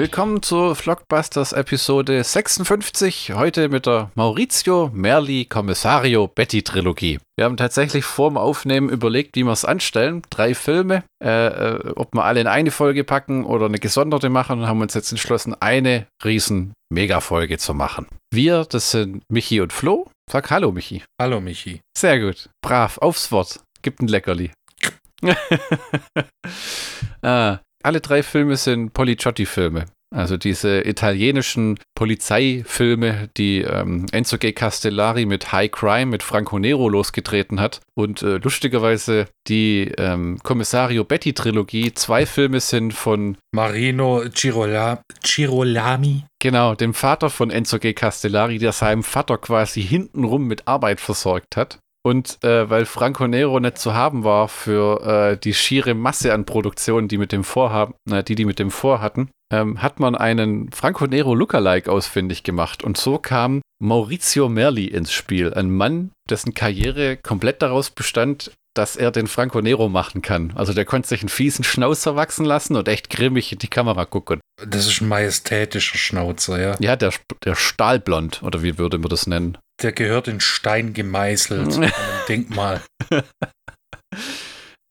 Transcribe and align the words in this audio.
Willkommen 0.00 0.42
zur 0.42 0.76
Vlogbusters 0.76 1.52
Episode 1.52 2.24
56. 2.24 3.34
Heute 3.34 3.68
mit 3.68 3.84
der 3.84 4.10
Maurizio 4.14 4.90
Merli 4.94 5.44
Kommissario 5.44 6.26
Betty 6.26 6.62
Trilogie. 6.62 7.18
Wir 7.36 7.44
haben 7.44 7.58
tatsächlich 7.58 8.06
vor 8.06 8.30
dem 8.30 8.38
Aufnehmen 8.38 8.88
überlegt, 8.88 9.36
wie 9.36 9.44
wir 9.44 9.52
es 9.52 9.66
anstellen. 9.66 10.22
Drei 10.30 10.54
Filme, 10.54 11.04
äh, 11.22 11.48
äh, 11.48 11.92
ob 11.96 12.14
wir 12.14 12.24
alle 12.24 12.40
in 12.40 12.46
eine 12.46 12.70
Folge 12.70 13.04
packen 13.04 13.44
oder 13.44 13.66
eine 13.66 13.78
gesonderte 13.78 14.30
machen 14.30 14.60
und 14.60 14.66
haben 14.66 14.80
uns 14.80 14.94
jetzt 14.94 15.12
entschlossen, 15.12 15.54
eine 15.60 16.06
riesen 16.24 16.72
Mega-Folge 16.88 17.58
zu 17.58 17.74
machen. 17.74 18.06
Wir, 18.32 18.64
das 18.64 18.92
sind 18.92 19.22
Michi 19.30 19.60
und 19.60 19.74
Flo. 19.74 20.10
Sag 20.32 20.50
Hallo, 20.50 20.72
Michi. 20.72 21.04
Hallo, 21.20 21.42
Michi. 21.42 21.82
Sehr 21.94 22.18
gut. 22.20 22.48
Brav, 22.62 22.96
aufs 22.96 23.30
Wort. 23.32 23.60
Gibt 23.82 24.00
ein 24.00 24.08
Leckerli. 24.08 24.50
ah, 27.20 27.58
alle 27.82 28.00
drei 28.00 28.22
Filme 28.22 28.56
sind 28.56 28.92
Policiotti-Filme. 28.92 29.86
Also 30.14 30.36
diese 30.36 30.80
italienischen 30.86 31.78
Polizeifilme, 31.94 33.28
die 33.36 33.60
ähm, 33.60 34.06
Enzo 34.10 34.38
G. 34.38 34.52
Castellari 34.52 35.24
mit 35.24 35.52
High 35.52 35.70
Crime 35.70 36.06
mit 36.06 36.24
Franco 36.24 36.58
Nero 36.58 36.88
losgetreten 36.88 37.60
hat. 37.60 37.80
Und 37.94 38.22
äh, 38.22 38.38
lustigerweise 38.38 39.26
die 39.46 39.92
ähm, 39.98 40.38
Kommissario 40.42 41.04
Betty 41.04 41.32
Trilogie, 41.32 41.94
zwei 41.94 42.26
Filme 42.26 42.58
sind 42.58 42.92
von 42.92 43.36
Marino 43.52 44.24
Girola 44.34 45.02
Girolami. 45.22 46.24
Genau, 46.40 46.74
dem 46.74 46.94
Vater 46.94 47.30
von 47.30 47.50
Enzo 47.50 47.78
G. 47.78 47.92
Castellari, 47.92 48.58
der 48.58 48.72
seinem 48.72 49.04
Vater 49.04 49.38
quasi 49.38 49.82
hintenrum 49.82 50.46
mit 50.46 50.66
Arbeit 50.66 51.00
versorgt 51.00 51.56
hat. 51.56 51.78
Und 52.02 52.42
äh, 52.42 52.68
weil 52.68 52.86
Franco 52.86 53.28
Nero 53.28 53.60
nicht 53.60 53.78
zu 53.78 53.94
haben 53.94 54.24
war 54.24 54.48
für 54.48 55.02
äh, 55.32 55.36
die 55.36 55.52
schiere 55.52 55.94
Masse 55.94 56.32
an 56.32 56.46
Produktionen, 56.46 57.08
die 57.08 57.18
mit 57.18 57.30
dem 57.30 57.44
vorhaben, 57.44 57.94
äh, 58.10 58.24
die 58.24 58.34
die 58.34 58.46
mit 58.46 58.58
dem 58.58 58.70
vorhatten, 58.70 59.30
ähm, 59.52 59.82
hat 59.82 60.00
man 60.00 60.14
einen 60.14 60.70
Franco 60.72 61.06
Nero 61.06 61.34
Lookalike 61.34 61.90
ausfindig 61.90 62.42
gemacht. 62.42 62.82
Und 62.82 62.96
so 62.96 63.18
kam 63.18 63.62
Maurizio 63.82 64.48
Merli 64.48 64.86
ins 64.86 65.12
Spiel, 65.12 65.52
ein 65.54 65.70
Mann, 65.70 66.10
dessen 66.28 66.54
Karriere 66.54 67.16
komplett 67.16 67.62
daraus 67.62 67.90
bestand, 67.90 68.52
dass 68.74 68.96
er 68.96 69.10
den 69.10 69.26
Franco 69.26 69.60
Nero 69.60 69.88
machen 69.88 70.22
kann. 70.22 70.52
Also 70.54 70.72
der 70.72 70.84
konnte 70.84 71.08
sich 71.08 71.22
einen 71.22 71.28
fiesen 71.28 71.64
Schnauzer 71.64 72.14
wachsen 72.14 72.44
lassen 72.44 72.76
und 72.76 72.86
echt 72.88 73.10
grimmig 73.10 73.52
in 73.52 73.58
die 73.58 73.68
Kamera 73.68 74.04
gucken. 74.04 74.40
Das 74.64 74.86
ist 74.86 75.00
ein 75.00 75.08
majestätischer 75.08 75.98
Schnauzer, 75.98 76.60
ja. 76.60 76.76
Ja, 76.78 76.94
der, 76.94 77.12
der 77.44 77.56
Stahlblond, 77.56 78.42
oder 78.42 78.62
wie 78.62 78.78
würde 78.78 78.98
man 78.98 79.08
das 79.08 79.26
nennen? 79.26 79.58
Der 79.82 79.92
gehört 79.92 80.28
in 80.28 80.40
Stein 80.40 80.92
gemeißelt, 80.92 81.74
an 81.76 81.84
einem 81.84 81.92
Denkmal. 82.28 82.82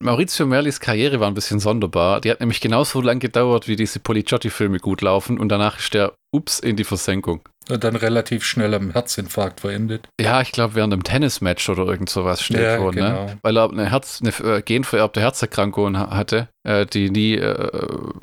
Maurizio 0.01 0.45
Merlis 0.45 0.79
Karriere 0.79 1.19
war 1.19 1.27
ein 1.27 1.33
bisschen 1.33 1.59
sonderbar. 1.59 2.21
Die 2.21 2.31
hat 2.31 2.39
nämlich 2.39 2.61
genauso 2.61 3.01
lang 3.01 3.19
gedauert, 3.19 3.67
wie 3.67 3.75
diese 3.75 3.99
Policiotti-Filme 3.99 4.79
gut 4.79 5.01
laufen 5.01 5.37
und 5.37 5.49
danach 5.49 5.77
ist 5.79 5.93
der 5.93 6.13
Ups 6.31 6.59
in 6.59 6.77
die 6.77 6.85
Versenkung. 6.85 7.41
Und 7.69 7.83
dann 7.83 7.95
relativ 7.97 8.45
schnell 8.45 8.73
am 8.73 8.91
Herzinfarkt 8.91 9.59
verendet. 9.59 10.07
Ja, 10.19 10.41
ich 10.41 10.51
glaube, 10.53 10.73
während 10.75 10.93
einem 10.93 11.03
Tennismatch 11.03 11.69
oder 11.69 11.85
irgend 11.85 12.09
sowas 12.09 12.41
steht 12.41 12.61
Ja, 12.61 12.77
vor, 12.77 12.91
genau. 12.93 13.25
ne? 13.25 13.37
Weil 13.43 13.57
er 13.57 13.69
eine, 13.69 13.91
Herz, 13.91 14.21
eine 14.21 14.55
äh, 14.57 14.61
genvererbte 14.61 15.19
Herzerkrankung 15.21 15.97
ha- 15.97 16.09
hatte, 16.15 16.47
äh, 16.63 16.85
die 16.87 17.09
nie 17.11 17.35
äh, 17.35 17.69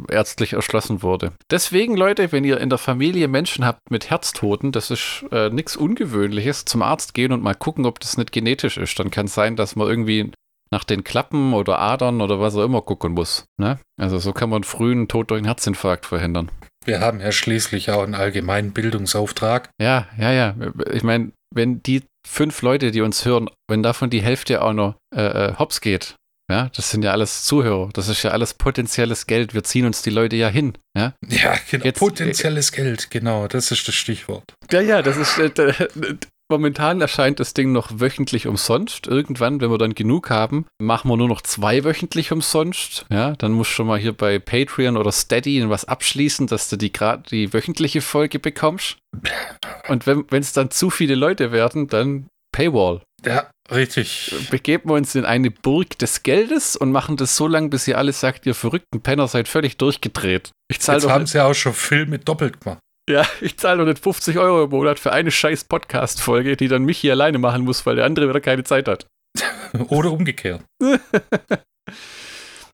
ärztlich 0.09 0.55
erschlossen 0.55 1.03
wurde. 1.03 1.33
Deswegen, 1.51 1.97
Leute, 1.97 2.33
wenn 2.33 2.43
ihr 2.45 2.59
in 2.59 2.71
der 2.71 2.79
Familie 2.79 3.29
Menschen 3.29 3.65
habt 3.67 3.91
mit 3.91 4.09
Herztoten, 4.11 4.73
das 4.73 4.91
ist 4.91 5.25
äh, 5.31 5.51
nichts 5.51 5.77
Ungewöhnliches, 5.77 6.65
zum 6.65 6.83
Arzt 6.83 7.15
gehen 7.15 7.33
und 7.33 7.43
mal 7.43 7.55
gucken, 7.55 7.87
ob 7.87 8.01
das 8.01 8.17
nicht 8.17 8.33
genetisch 8.33 8.79
ist. 8.79 8.99
Dann 8.99 9.11
kann 9.13 9.27
es 9.27 9.35
sein, 9.35 9.55
dass 9.55 9.77
man 9.77 9.87
irgendwie 9.87 10.33
nach 10.72 10.84
den 10.84 11.04
Klappen 11.04 11.54
oder 11.54 11.78
Adern 11.78 12.21
oder 12.21 12.41
was 12.41 12.56
auch 12.56 12.65
immer 12.65 12.82
gucken 12.82 13.12
muss. 13.12 13.44
Ne? 13.60 13.78
Also 14.00 14.19
so 14.19 14.32
kann 14.32 14.50
man 14.50 14.65
frühen 14.65 15.09
Tod 15.09 15.31
durch 15.31 15.38
einen 15.38 15.47
Herzinfarkt 15.47 16.06
verhindern. 16.06 16.50
Wir 16.84 17.00
haben 17.00 17.21
ja 17.21 17.32
schließlich 17.32 17.91
auch 17.91 18.03
einen 18.03 18.15
allgemeinen 18.15 18.72
Bildungsauftrag. 18.72 19.71
Ja, 19.81 20.06
ja, 20.19 20.32
ja. 20.32 20.55
Ich 20.93 21.03
meine, 21.03 21.32
wenn 21.55 21.82
die 21.82 22.03
fünf 22.26 22.62
Leute, 22.62 22.91
die 22.91 23.00
uns 23.00 23.25
hören, 23.25 23.49
wenn 23.69 23.82
davon 23.82 24.10
die 24.10 24.22
Hälfte 24.22 24.62
auch 24.62 24.72
noch 24.72 24.94
äh, 25.15 25.22
äh, 25.50 25.55
hops 25.59 25.81
geht, 25.81 26.15
ja, 26.49 26.71
das 26.76 26.91
sind 26.93 27.03
ja 27.03 27.10
alles 27.10 27.44
Zuhörer, 27.44 27.91
das 27.93 28.06
ist 28.06 28.22
ja 28.22 28.31
alles 28.31 28.55
potenzielles 28.55 29.26
Geld. 29.26 29.53
Wir 29.53 29.65
ziehen 29.65 29.84
uns 29.84 30.03
die 30.03 30.10
Leute 30.10 30.37
ja 30.37 30.49
hin, 30.49 30.75
ja. 30.97 31.12
Ja, 31.28 31.56
genau. 31.69 31.84
Jetzt- 31.84 31.99
Potenzielles 31.99 32.71
Geld, 32.71 33.10
genau, 33.10 33.49
das 33.49 33.72
ist 33.72 33.88
das 33.88 33.97
Stichwort. 33.97 34.44
Ja, 34.71 34.81
ja, 34.81 35.03
das 35.03 35.16
ist. 35.16 35.38
Äh, 35.38 35.72
momentan 36.51 37.01
erscheint 37.01 37.41
das 37.41 37.55
Ding 37.55 37.73
noch 37.73 38.01
wöchentlich 38.01 38.47
umsonst. 38.47 39.07
Irgendwann, 39.07 39.61
wenn 39.61 39.71
wir 39.71 39.79
dann 39.79 39.95
genug 39.95 40.31
haben, 40.31 40.67
machen 40.79 41.11
wir 41.11 41.17
nur 41.17 41.29
noch 41.29 41.43
zwei 41.43 41.84
wöchentlich 41.84 42.33
umsonst. 42.33 43.07
Ja, 43.11 43.33
dann 43.37 43.53
musst 43.53 43.71
du 43.71 43.75
schon 43.75 43.87
mal 43.87 43.99
hier 43.99 44.12
bei 44.12 44.39
Patreon 44.39 44.97
oder 44.97 45.12
Steady 45.12 45.69
was 45.69 45.85
abschließen, 45.85 46.47
dass 46.47 46.69
du 46.69 46.77
die 46.77 46.93
gerade 46.93 47.25
die 47.31 47.53
wöchentliche 47.53 48.01
Folge 48.01 48.39
bekommst. 48.39 48.99
Und 49.89 50.06
wenn 50.06 50.27
es 50.33 50.53
dann 50.53 50.71
zu 50.71 50.91
viele 50.91 51.15
Leute 51.15 51.53
werden, 51.53 51.89
dann 51.89 52.27
Paywall. 52.53 53.03
Ja, 53.25 53.51
richtig. 53.71 54.35
begeben 54.51 54.91
wir 54.91 54.95
uns 54.95 55.15
in 55.15 55.25
eine 55.25 55.51
Burg 55.51 55.99
des 55.99 56.23
Geldes 56.23 56.77
und 56.77 56.93
machen 56.93 57.17
das 57.17 57.37
so 57.37 57.49
lange, 57.49 57.69
bis 57.69 57.89
ihr 57.89 57.99
alle 57.99 58.12
sagt, 58.12 58.47
ihr 58.47 58.55
verrückten 58.55 59.03
Penner 59.03 59.27
seid 59.27 59.49
völlig 59.49 59.77
durchgedreht. 59.77 60.53
Ich 60.71 60.81
zahle 60.81 60.99
Jetzt 60.99 61.11
haben 61.11 61.27
sie 61.27 61.43
auch 61.43 61.55
schon 61.55 61.75
Filme 61.75 62.19
doppelt 62.19 62.61
gemacht. 62.61 62.79
Ja, 63.09 63.27
ich 63.41 63.59
zahl 63.59 63.78
doch 63.78 63.84
nicht 63.84 63.99
50 63.99 64.39
Euro 64.39 64.65
im 64.65 64.71
Monat 64.71 64.99
für 64.99 65.12
eine 65.12 65.31
scheiß 65.31 65.65
Podcast-Folge, 65.65 66.56
die 66.56 66.69
dann 66.69 66.84
Michi 66.84 67.11
alleine 67.11 67.39
machen 67.39 67.65
muss, 67.65 67.87
weil 67.87 67.97
der 67.97 68.05
andere 68.05 68.28
wieder 68.28 68.41
keine 68.41 68.65
Zeit 68.65 68.89
hat. 68.89 69.06
Oder 69.89 70.12
umgekehrt. 70.12 70.62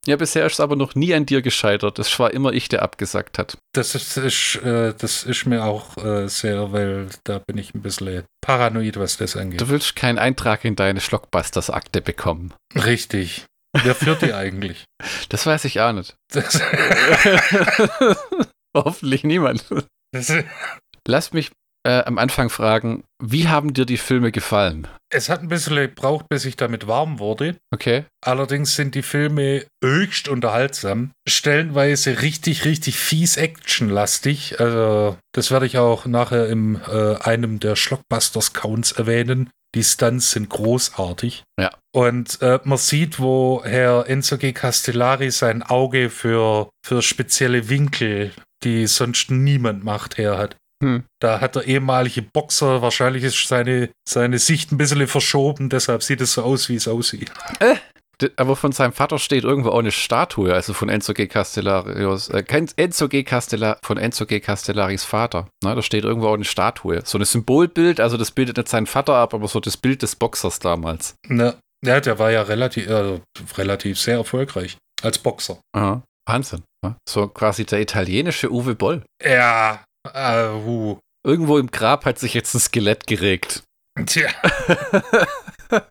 Ja, 0.05 0.17
bisher 0.17 0.45
ist 0.45 0.53
es 0.53 0.59
aber 0.59 0.75
noch 0.75 0.95
nie 0.95 1.13
an 1.13 1.25
dir 1.25 1.41
gescheitert. 1.41 1.97
Es 1.97 2.19
war 2.19 2.33
immer 2.33 2.51
ich, 2.51 2.67
der 2.67 2.81
abgesagt 2.81 3.39
hat. 3.39 3.57
Das 3.73 3.95
ist, 3.95 4.17
ist, 4.17 4.57
äh, 4.57 4.93
das 4.97 5.23
ist 5.23 5.45
mir 5.45 5.63
auch 5.63 5.95
äh, 5.95 6.27
sehr, 6.27 6.73
weil 6.73 7.07
da 7.23 7.39
bin 7.39 7.57
ich 7.57 7.73
ein 7.73 7.81
bisschen 7.81 8.25
paranoid, 8.41 8.99
was 8.99 9.15
das 9.15 9.37
angeht. 9.37 9.61
Du 9.61 9.69
willst 9.69 9.95
keinen 9.95 10.19
Eintrag 10.19 10.65
in 10.65 10.75
deine 10.75 10.99
Schlockbusters-Akte 10.99 12.01
bekommen. 12.01 12.53
Richtig. 12.75 13.45
Wer 13.81 13.95
führt 13.95 14.21
die 14.23 14.33
eigentlich? 14.33 14.83
Das 15.29 15.45
weiß 15.45 15.63
ich 15.65 15.79
auch 15.79 15.93
nicht. 15.93 16.15
Das, 16.33 16.61
Hoffentlich 18.75 19.23
niemand. 19.23 19.63
Lass 21.07 21.33
mich 21.33 21.51
äh, 21.85 22.03
am 22.03 22.17
Anfang 22.17 22.49
fragen, 22.49 23.03
wie 23.21 23.47
haben 23.47 23.73
dir 23.73 23.85
die 23.85 23.97
Filme 23.97 24.31
gefallen? 24.31 24.87
es 25.13 25.29
hat 25.29 25.41
ein 25.41 25.47
bisschen 25.47 25.75
gebraucht, 25.75 26.25
bis 26.29 26.45
ich 26.45 26.55
damit 26.55 26.87
warm 26.87 27.19
wurde. 27.19 27.55
Okay? 27.71 28.05
Allerdings 28.21 28.75
sind 28.75 28.95
die 28.95 29.03
Filme 29.03 29.65
höchst 29.83 30.27
unterhaltsam. 30.27 31.11
Stellenweise 31.27 32.21
richtig, 32.21 32.65
richtig 32.65 32.97
fies 32.97 33.37
actionlastig. 33.37 34.59
Also, 34.59 35.17
das 35.33 35.51
werde 35.51 35.65
ich 35.65 35.77
auch 35.77 36.05
nachher 36.05 36.49
in 36.49 36.81
äh, 36.87 37.15
einem 37.21 37.59
der 37.59 37.75
Schlockbusters-Counts 37.75 38.93
erwähnen. 38.93 39.49
Die 39.75 39.83
Stunts 39.83 40.31
sind 40.31 40.49
großartig. 40.49 41.43
Ja. 41.59 41.71
Und 41.95 42.41
äh, 42.41 42.59
man 42.63 42.77
sieht, 42.77 43.19
wo 43.19 43.63
Herr 43.63 44.07
Enzo 44.07 44.37
G. 44.37 44.53
Castellari 44.53 45.31
sein 45.31 45.63
Auge 45.63 46.09
für, 46.09 46.69
für 46.85 47.01
spezielle 47.01 47.69
Winkel, 47.69 48.31
die 48.63 48.87
sonst 48.87 49.31
niemand 49.31 49.83
macht, 49.83 50.17
her 50.17 50.37
hat. 50.37 50.55
Hm. 50.83 51.03
Da 51.19 51.39
hat 51.39 51.55
der 51.55 51.63
ehemalige 51.63 52.21
Boxer, 52.21 52.81
wahrscheinlich 52.81 53.47
seine, 53.47 53.89
seine 54.07 54.37
Sicht 54.37 54.71
ein 54.71 54.77
bisschen 54.77 55.07
verschoben, 55.07 55.69
deshalb 55.69 56.03
sieht 56.03 56.21
es 56.21 56.33
so 56.33 56.43
aus, 56.43 56.69
wie 56.69 56.75
es 56.75 56.87
aussieht. 56.87 57.31
Aber 58.35 58.55
von 58.55 58.71
seinem 58.71 58.93
Vater 58.93 59.19
steht 59.19 59.43
irgendwo 59.43 59.69
auch 59.69 59.79
eine 59.79 59.91
Statue, 59.91 60.53
also 60.53 60.73
von 60.73 60.89
Enzo 60.89 61.13
G. 61.13 61.27
Castellarios, 61.27 62.29
äh, 62.29 62.43
Enzo 62.75 63.07
G. 63.09 63.23
Castellar, 63.23 63.77
von 63.83 63.97
Enzo 63.97 64.25
G. 64.25 64.39
Castellaris 64.39 65.03
Vater. 65.03 65.47
Ne, 65.63 65.75
da 65.75 65.81
steht 65.81 66.03
irgendwo 66.03 66.27
auch 66.27 66.35
eine 66.35 66.45
Statue. 66.45 67.01
So 67.05 67.17
ein 67.17 67.25
Symbolbild, 67.25 67.99
also 67.99 68.17
das 68.17 68.31
bildet 68.31 68.57
nicht 68.57 68.69
seinen 68.69 68.87
Vater 68.87 69.15
ab, 69.15 69.33
aber 69.33 69.47
so 69.47 69.59
das 69.59 69.77
Bild 69.77 70.01
des 70.01 70.15
Boxers 70.15 70.59
damals. 70.59 71.15
Ne, 71.27 71.55
ja, 71.85 71.99
der 71.99 72.17
war 72.19 72.31
ja 72.31 72.43
relativ, 72.43 72.87
äh, 72.87 73.19
relativ 73.57 73.99
sehr 73.99 74.17
erfolgreich 74.17 74.77
als 75.01 75.19
Boxer. 75.19 75.59
Aha. 75.75 76.01
Wahnsinn. 76.25 76.63
Ne? 76.83 76.95
So 77.07 77.27
quasi 77.27 77.65
der 77.65 77.81
italienische 77.81 78.51
Uwe 78.51 78.75
Boll. 78.75 79.03
Ja, 79.23 79.83
äh, 80.13 80.47
uh. 80.47 80.97
Irgendwo 81.25 81.57
im 81.57 81.67
Grab 81.67 82.05
hat 82.05 82.19
sich 82.19 82.33
jetzt 82.33 82.53
ein 82.53 82.59
Skelett 82.59 83.07
geregt. 83.07 83.63
Tja. 84.05 84.29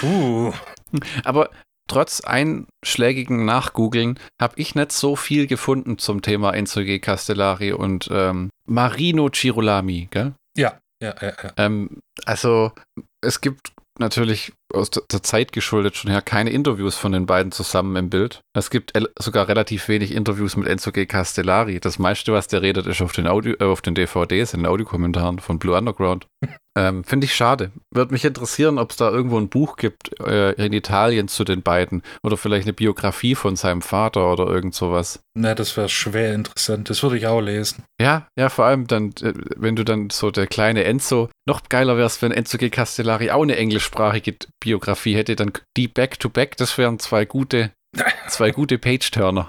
Puh. 0.00 0.52
Aber 1.24 1.50
trotz 1.86 2.20
einschlägigen 2.20 3.44
Nachgoogeln 3.44 4.18
habe 4.40 4.54
ich 4.56 4.74
nicht 4.74 4.92
so 4.92 5.16
viel 5.16 5.46
gefunden 5.46 5.98
zum 5.98 6.22
Thema 6.22 6.52
Enzo 6.52 6.82
G. 6.82 6.98
Castellari 6.98 7.72
und 7.72 8.08
ähm, 8.12 8.50
Marino 8.66 9.28
Girolami, 9.30 10.08
gell? 10.10 10.34
Ja, 10.56 10.78
ja, 11.02 11.14
ja, 11.20 11.32
ja. 11.42 11.52
Ähm, 11.56 12.00
also 12.24 12.72
es 13.20 13.40
gibt 13.40 13.72
natürlich 13.98 14.52
aus 14.72 14.90
der 14.90 15.22
Zeit 15.22 15.52
geschuldet 15.52 15.96
schon 15.96 16.10
her 16.10 16.22
keine 16.22 16.50
Interviews 16.50 16.96
von 16.96 17.12
den 17.12 17.26
beiden 17.26 17.52
zusammen 17.52 17.96
im 17.96 18.10
Bild. 18.10 18.40
Es 18.54 18.70
gibt 18.70 18.92
sogar 19.18 19.48
relativ 19.48 19.88
wenig 19.88 20.12
Interviews 20.14 20.56
mit 20.56 20.68
Enzo 20.68 20.92
G. 20.92 21.06
Castellari. 21.06 21.80
Das 21.80 21.98
meiste, 21.98 22.32
was 22.32 22.48
der 22.48 22.62
redet, 22.62 22.86
ist 22.86 23.02
auf 23.02 23.12
den, 23.12 23.26
Audio, 23.26 23.54
äh, 23.60 23.64
auf 23.64 23.82
den 23.82 23.94
DVDs, 23.94 24.54
in 24.54 24.60
den 24.60 24.66
Audiokommentaren 24.66 25.38
von 25.38 25.58
Blue 25.58 25.76
Underground. 25.76 26.26
Ähm, 26.78 27.02
Finde 27.02 27.24
ich 27.24 27.34
schade. 27.34 27.72
Würde 27.92 28.12
mich 28.12 28.24
interessieren, 28.24 28.78
ob 28.78 28.92
es 28.92 28.96
da 28.96 29.10
irgendwo 29.10 29.38
ein 29.38 29.48
Buch 29.48 29.76
gibt 29.76 30.18
äh, 30.20 30.52
in 30.52 30.72
Italien 30.72 31.26
zu 31.26 31.42
den 31.42 31.62
beiden 31.62 32.02
oder 32.22 32.36
vielleicht 32.36 32.64
eine 32.64 32.72
Biografie 32.72 33.34
von 33.34 33.56
seinem 33.56 33.82
Vater 33.82 34.32
oder 34.32 34.46
irgend 34.46 34.74
sowas. 34.74 35.20
Na, 35.34 35.56
das 35.56 35.76
wäre 35.76 35.88
schwer 35.88 36.32
interessant. 36.32 36.88
Das 36.88 37.02
würde 37.02 37.16
ich 37.16 37.26
auch 37.26 37.40
lesen. 37.40 37.84
Ja, 38.00 38.28
ja, 38.38 38.48
vor 38.48 38.66
allem 38.66 38.86
dann, 38.86 39.10
äh, 39.20 39.34
wenn 39.56 39.74
du 39.74 39.84
dann 39.84 40.10
so 40.10 40.30
der 40.30 40.46
kleine 40.46 40.84
Enzo, 40.84 41.28
noch 41.44 41.68
geiler 41.68 41.96
wäre 41.96 42.06
es, 42.06 42.22
wenn 42.22 42.30
Enzo 42.30 42.56
G. 42.56 42.70
Castellari 42.70 43.30
auch 43.30 43.42
eine 43.42 43.56
englischsprachige 43.56 44.36
Biografie 44.60 45.16
hätte, 45.16 45.36
dann 45.36 45.52
die 45.76 45.88
Back-to-Back, 45.88 46.52
-back, 46.52 46.58
das 46.58 46.78
wären 46.78 46.98
zwei 46.98 47.24
gute, 47.24 47.72
zwei 48.28 48.50
gute 48.50 48.78
Page-Turner. 48.78 49.48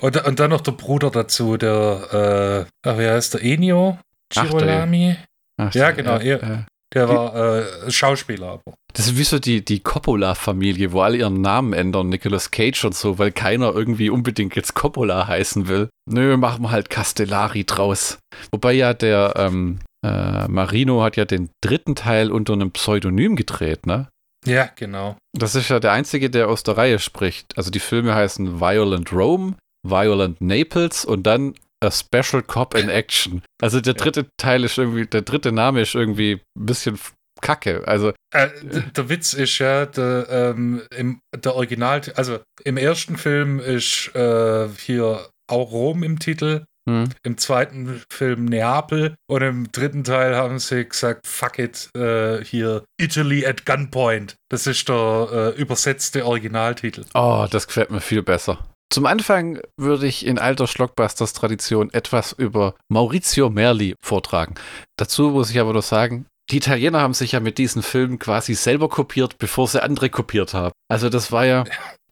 Und, 0.00 0.24
und, 0.24 0.40
dann 0.40 0.50
noch 0.50 0.62
der 0.62 0.72
Bruder 0.72 1.10
dazu, 1.10 1.56
der, 1.56 2.66
äh, 2.84 2.98
wie 2.98 3.06
heißt 3.08 3.34
der, 3.34 3.42
Enio 3.42 3.98
Girolami? 4.32 5.16
Ach, 5.58 5.74
ja, 5.74 5.90
genau. 5.90 6.16
Äh, 6.16 6.28
er, 6.28 6.42
äh, 6.42 6.58
der 6.94 7.08
war 7.08 7.34
äh, 7.36 7.90
Schauspieler. 7.90 8.48
Aber. 8.48 8.74
Das 8.94 9.06
ist 9.06 9.16
wie 9.16 9.24
so 9.24 9.38
die, 9.38 9.64
die 9.64 9.80
Coppola-Familie, 9.80 10.92
wo 10.92 11.02
alle 11.02 11.18
ihren 11.18 11.40
Namen 11.40 11.72
ändern, 11.72 12.08
Nicolas 12.08 12.50
Cage 12.50 12.84
und 12.84 12.94
so, 12.94 13.18
weil 13.18 13.30
keiner 13.30 13.72
irgendwie 13.74 14.10
unbedingt 14.10 14.56
jetzt 14.56 14.74
Coppola 14.74 15.28
heißen 15.28 15.68
will. 15.68 15.88
Nö, 16.10 16.36
machen 16.36 16.62
wir 16.62 16.70
halt 16.70 16.90
Castellari 16.90 17.64
draus. 17.64 18.18
Wobei 18.50 18.72
ja 18.72 18.94
der 18.94 19.34
ähm, 19.36 19.78
äh, 20.04 20.48
Marino 20.48 21.02
hat 21.02 21.16
ja 21.16 21.24
den 21.24 21.50
dritten 21.62 21.94
Teil 21.94 22.32
unter 22.32 22.54
einem 22.54 22.72
Pseudonym 22.72 23.36
gedreht, 23.36 23.86
ne? 23.86 24.08
Ja, 24.46 24.70
genau. 24.74 25.16
Das 25.36 25.54
ist 25.54 25.68
ja 25.68 25.80
der 25.80 25.92
einzige, 25.92 26.30
der 26.30 26.48
aus 26.48 26.62
der 26.62 26.76
Reihe 26.76 26.98
spricht. 26.98 27.56
Also 27.56 27.70
die 27.70 27.80
Filme 27.80 28.14
heißen 28.14 28.60
Violent 28.60 29.12
Rome, 29.12 29.56
Violent 29.86 30.40
Naples 30.40 31.04
und 31.04 31.24
dann 31.24 31.54
A 31.82 31.90
Special 31.90 32.42
Cop 32.42 32.74
in 32.74 32.88
Action. 32.88 33.42
Also 33.60 33.80
der 33.80 33.94
dritte 33.94 34.26
Teil 34.36 34.64
ist 34.64 34.76
irgendwie, 34.78 35.06
der 35.06 35.22
dritte 35.22 35.52
Name 35.52 35.80
ist 35.80 35.94
irgendwie 35.94 36.40
ein 36.58 36.66
bisschen 36.66 36.98
kacke. 37.40 37.86
Also 37.86 38.12
äh, 38.34 38.48
der 38.94 39.08
Witz 39.08 39.32
ist 39.32 39.58
ja, 39.58 39.86
der, 39.86 40.26
ähm, 40.28 40.82
im, 40.94 41.20
der 41.34 41.54
Original, 41.54 42.02
also 42.16 42.40
im 42.64 42.76
ersten 42.76 43.16
Film 43.16 43.60
ist 43.60 44.14
äh, 44.14 44.68
hier 44.78 45.28
auch 45.50 45.72
Rom 45.72 46.02
im 46.02 46.18
Titel. 46.18 46.64
Hm. 46.88 47.10
Im 47.22 47.36
zweiten 47.38 48.02
Film 48.10 48.46
Neapel 48.46 49.14
und 49.28 49.42
im 49.42 49.72
dritten 49.72 50.04
Teil 50.04 50.34
haben 50.34 50.58
sie 50.58 50.86
gesagt, 50.86 51.26
fuck 51.26 51.58
it, 51.58 51.90
äh, 51.96 52.42
hier 52.44 52.84
Italy 52.98 53.46
at 53.46 53.66
Gunpoint. 53.66 54.36
Das 54.48 54.66
ist 54.66 54.88
der 54.88 55.28
äh, 55.56 55.60
übersetzte 55.60 56.24
Originaltitel. 56.24 57.04
Oh, 57.14 57.46
das 57.50 57.66
gefällt 57.66 57.90
mir 57.90 58.00
viel 58.00 58.22
besser. 58.22 58.58
Zum 58.92 59.06
Anfang 59.06 59.60
würde 59.76 60.08
ich 60.08 60.26
in 60.26 60.40
alter 60.40 60.66
Schlockbusters-Tradition 60.66 61.90
etwas 61.92 62.32
über 62.32 62.74
Maurizio 62.88 63.48
Merli 63.48 63.94
vortragen. 64.02 64.56
Dazu 64.96 65.30
muss 65.30 65.50
ich 65.50 65.60
aber 65.60 65.72
nur 65.72 65.82
sagen, 65.82 66.26
die 66.50 66.58
Italiener 66.58 67.00
haben 67.00 67.14
sich 67.14 67.32
ja 67.32 67.40
mit 67.40 67.58
diesen 67.58 67.82
Filmen 67.82 68.18
quasi 68.18 68.54
selber 68.54 68.88
kopiert, 68.88 69.38
bevor 69.38 69.68
sie 69.68 69.82
andere 69.82 70.10
kopiert 70.10 70.54
haben. 70.54 70.72
Also 70.88 71.08
das 71.08 71.30
war 71.30 71.46
ja, 71.46 71.64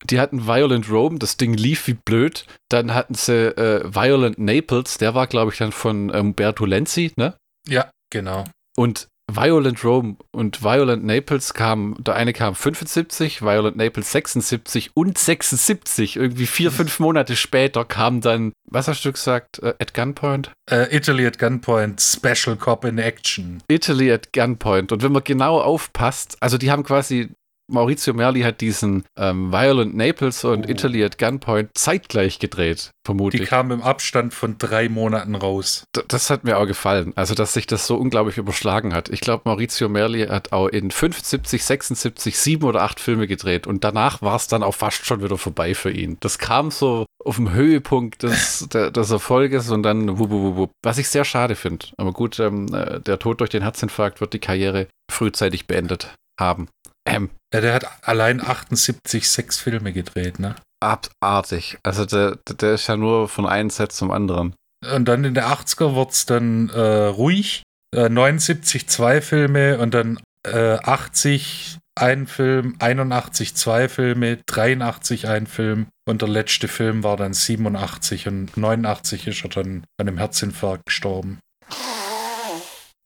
die 0.04 0.20
hatten 0.20 0.46
Violent 0.46 0.90
Rome, 0.90 1.18
das 1.18 1.36
Ding 1.36 1.54
lief 1.54 1.86
wie 1.88 1.94
blöd. 1.94 2.46
Dann 2.68 2.94
hatten 2.94 3.14
sie 3.14 3.56
äh, 3.56 3.82
Violent 3.84 4.38
Naples, 4.38 4.98
der 4.98 5.14
war 5.14 5.26
glaube 5.26 5.52
ich 5.52 5.58
dann 5.58 5.72
von 5.72 6.10
Umberto 6.10 6.64
Lenzi, 6.64 7.12
ne? 7.16 7.36
Ja, 7.66 7.90
genau. 8.10 8.44
Und 8.76 9.08
Violent 9.30 9.84
Rome 9.84 10.16
und 10.32 10.62
Violent 10.62 11.04
Naples 11.04 11.52
kamen, 11.52 12.02
der 12.02 12.14
eine 12.14 12.32
kam 12.32 12.54
75, 12.54 13.42
Violent 13.42 13.76
Naples 13.76 14.10
76 14.12 14.90
und 14.94 15.18
76, 15.18 16.16
irgendwie 16.16 16.46
vier, 16.46 16.70
fünf 16.70 16.98
Monate 16.98 17.36
später 17.36 17.84
kam 17.84 18.20
dann, 18.22 18.52
was 18.64 18.88
hast 18.88 19.04
du 19.04 19.12
gesagt, 19.12 19.60
uh, 19.62 19.72
at 19.78 19.92
Gunpoint? 19.92 20.50
Uh, 20.70 20.86
Italy 20.90 21.26
at 21.26 21.38
Gunpoint, 21.38 22.00
Special 22.00 22.56
Cop 22.56 22.84
in 22.84 22.98
Action. 22.98 23.62
Italy 23.68 24.10
at 24.10 24.32
Gunpoint. 24.32 24.92
Und 24.92 25.02
wenn 25.02 25.12
man 25.12 25.24
genau 25.24 25.60
aufpasst, 25.60 26.36
also 26.40 26.56
die 26.56 26.70
haben 26.70 26.82
quasi 26.82 27.30
Maurizio 27.70 28.14
Merli 28.14 28.42
hat 28.42 28.60
diesen 28.60 29.04
ähm, 29.16 29.52
Violent 29.52 29.94
Naples 29.94 30.44
und 30.44 30.66
oh. 30.66 30.70
Italy 30.70 31.04
at 31.04 31.18
Gunpoint 31.18 31.70
zeitgleich 31.74 32.38
gedreht, 32.38 32.90
vermutlich. 33.04 33.42
Die 33.42 33.48
kamen 33.48 33.70
im 33.70 33.82
Abstand 33.82 34.32
von 34.32 34.56
drei 34.58 34.88
Monaten 34.88 35.34
raus. 35.34 35.84
D 35.94 36.02
das 36.08 36.30
hat 36.30 36.44
mir 36.44 36.58
auch 36.58 36.66
gefallen. 36.66 37.12
Also, 37.16 37.34
dass 37.34 37.52
sich 37.52 37.66
das 37.66 37.86
so 37.86 37.96
unglaublich 37.96 38.38
überschlagen 38.38 38.94
hat. 38.94 39.10
Ich 39.10 39.20
glaube, 39.20 39.42
Maurizio 39.44 39.88
Merli 39.88 40.26
hat 40.26 40.52
auch 40.52 40.68
in 40.68 40.90
75, 40.90 41.62
76, 41.62 42.38
sieben 42.38 42.64
oder 42.64 42.82
acht 42.82 43.00
Filme 43.00 43.26
gedreht 43.26 43.66
und 43.66 43.84
danach 43.84 44.22
war 44.22 44.36
es 44.36 44.48
dann 44.48 44.62
auch 44.62 44.74
fast 44.74 45.04
schon 45.04 45.22
wieder 45.22 45.36
vorbei 45.36 45.74
für 45.74 45.90
ihn. 45.90 46.16
Das 46.20 46.38
kam 46.38 46.70
so 46.70 47.04
auf 47.24 47.36
dem 47.36 47.52
Höhepunkt 47.52 48.22
des, 48.22 48.66
der, 48.72 48.90
des 48.90 49.10
Erfolges 49.10 49.70
und 49.70 49.82
dann 49.82 50.18
wup, 50.18 50.30
wup, 50.30 50.56
wup, 50.56 50.70
was 50.82 50.98
ich 50.98 51.08
sehr 51.08 51.24
schade 51.24 51.54
finde. 51.54 51.86
Aber 51.98 52.12
gut, 52.12 52.40
ähm, 52.40 52.72
äh, 52.72 53.00
der 53.00 53.18
Tod 53.18 53.40
durch 53.40 53.50
den 53.50 53.62
Herzinfarkt 53.62 54.20
wird 54.20 54.32
die 54.32 54.38
Karriere 54.38 54.88
frühzeitig 55.10 55.66
beendet 55.66 56.14
haben. 56.38 56.68
Ähm, 57.14 57.30
ja, 57.52 57.60
der 57.60 57.74
hat 57.74 57.86
allein 58.02 58.40
78 58.40 59.28
sechs 59.28 59.58
Filme 59.58 59.92
gedreht, 59.92 60.38
ne? 60.38 60.54
Abartig. 60.80 61.78
Also 61.82 62.04
der, 62.04 62.38
der 62.60 62.74
ist 62.74 62.86
ja 62.86 62.96
nur 62.96 63.28
von 63.28 63.46
einem 63.46 63.70
Set 63.70 63.92
zum 63.92 64.10
anderen. 64.10 64.54
Und 64.94 65.06
dann 65.06 65.24
in 65.24 65.34
der 65.34 65.48
80er 65.48 65.94
wird 65.94 66.12
es 66.12 66.26
dann 66.26 66.68
äh, 66.70 67.06
ruhig. 67.06 67.62
Äh, 67.94 68.08
79 68.08 68.86
zwei 68.86 69.20
Filme 69.20 69.78
und 69.78 69.94
dann 69.94 70.20
äh, 70.46 70.74
80 70.74 71.78
ein 71.98 72.26
Film, 72.26 72.76
81 72.78 73.54
zwei 73.56 73.88
Filme, 73.88 74.38
83 74.46 75.26
ein 75.26 75.46
Film 75.46 75.88
und 76.06 76.22
der 76.22 76.28
letzte 76.28 76.68
Film 76.68 77.02
war 77.02 77.16
dann 77.16 77.34
87 77.34 78.28
und 78.28 78.56
89 78.56 79.26
ist 79.26 79.42
er 79.42 79.50
dann 79.50 79.84
an 79.98 80.08
einem 80.08 80.18
Herzinfarkt 80.18 80.86
gestorben. 80.86 81.40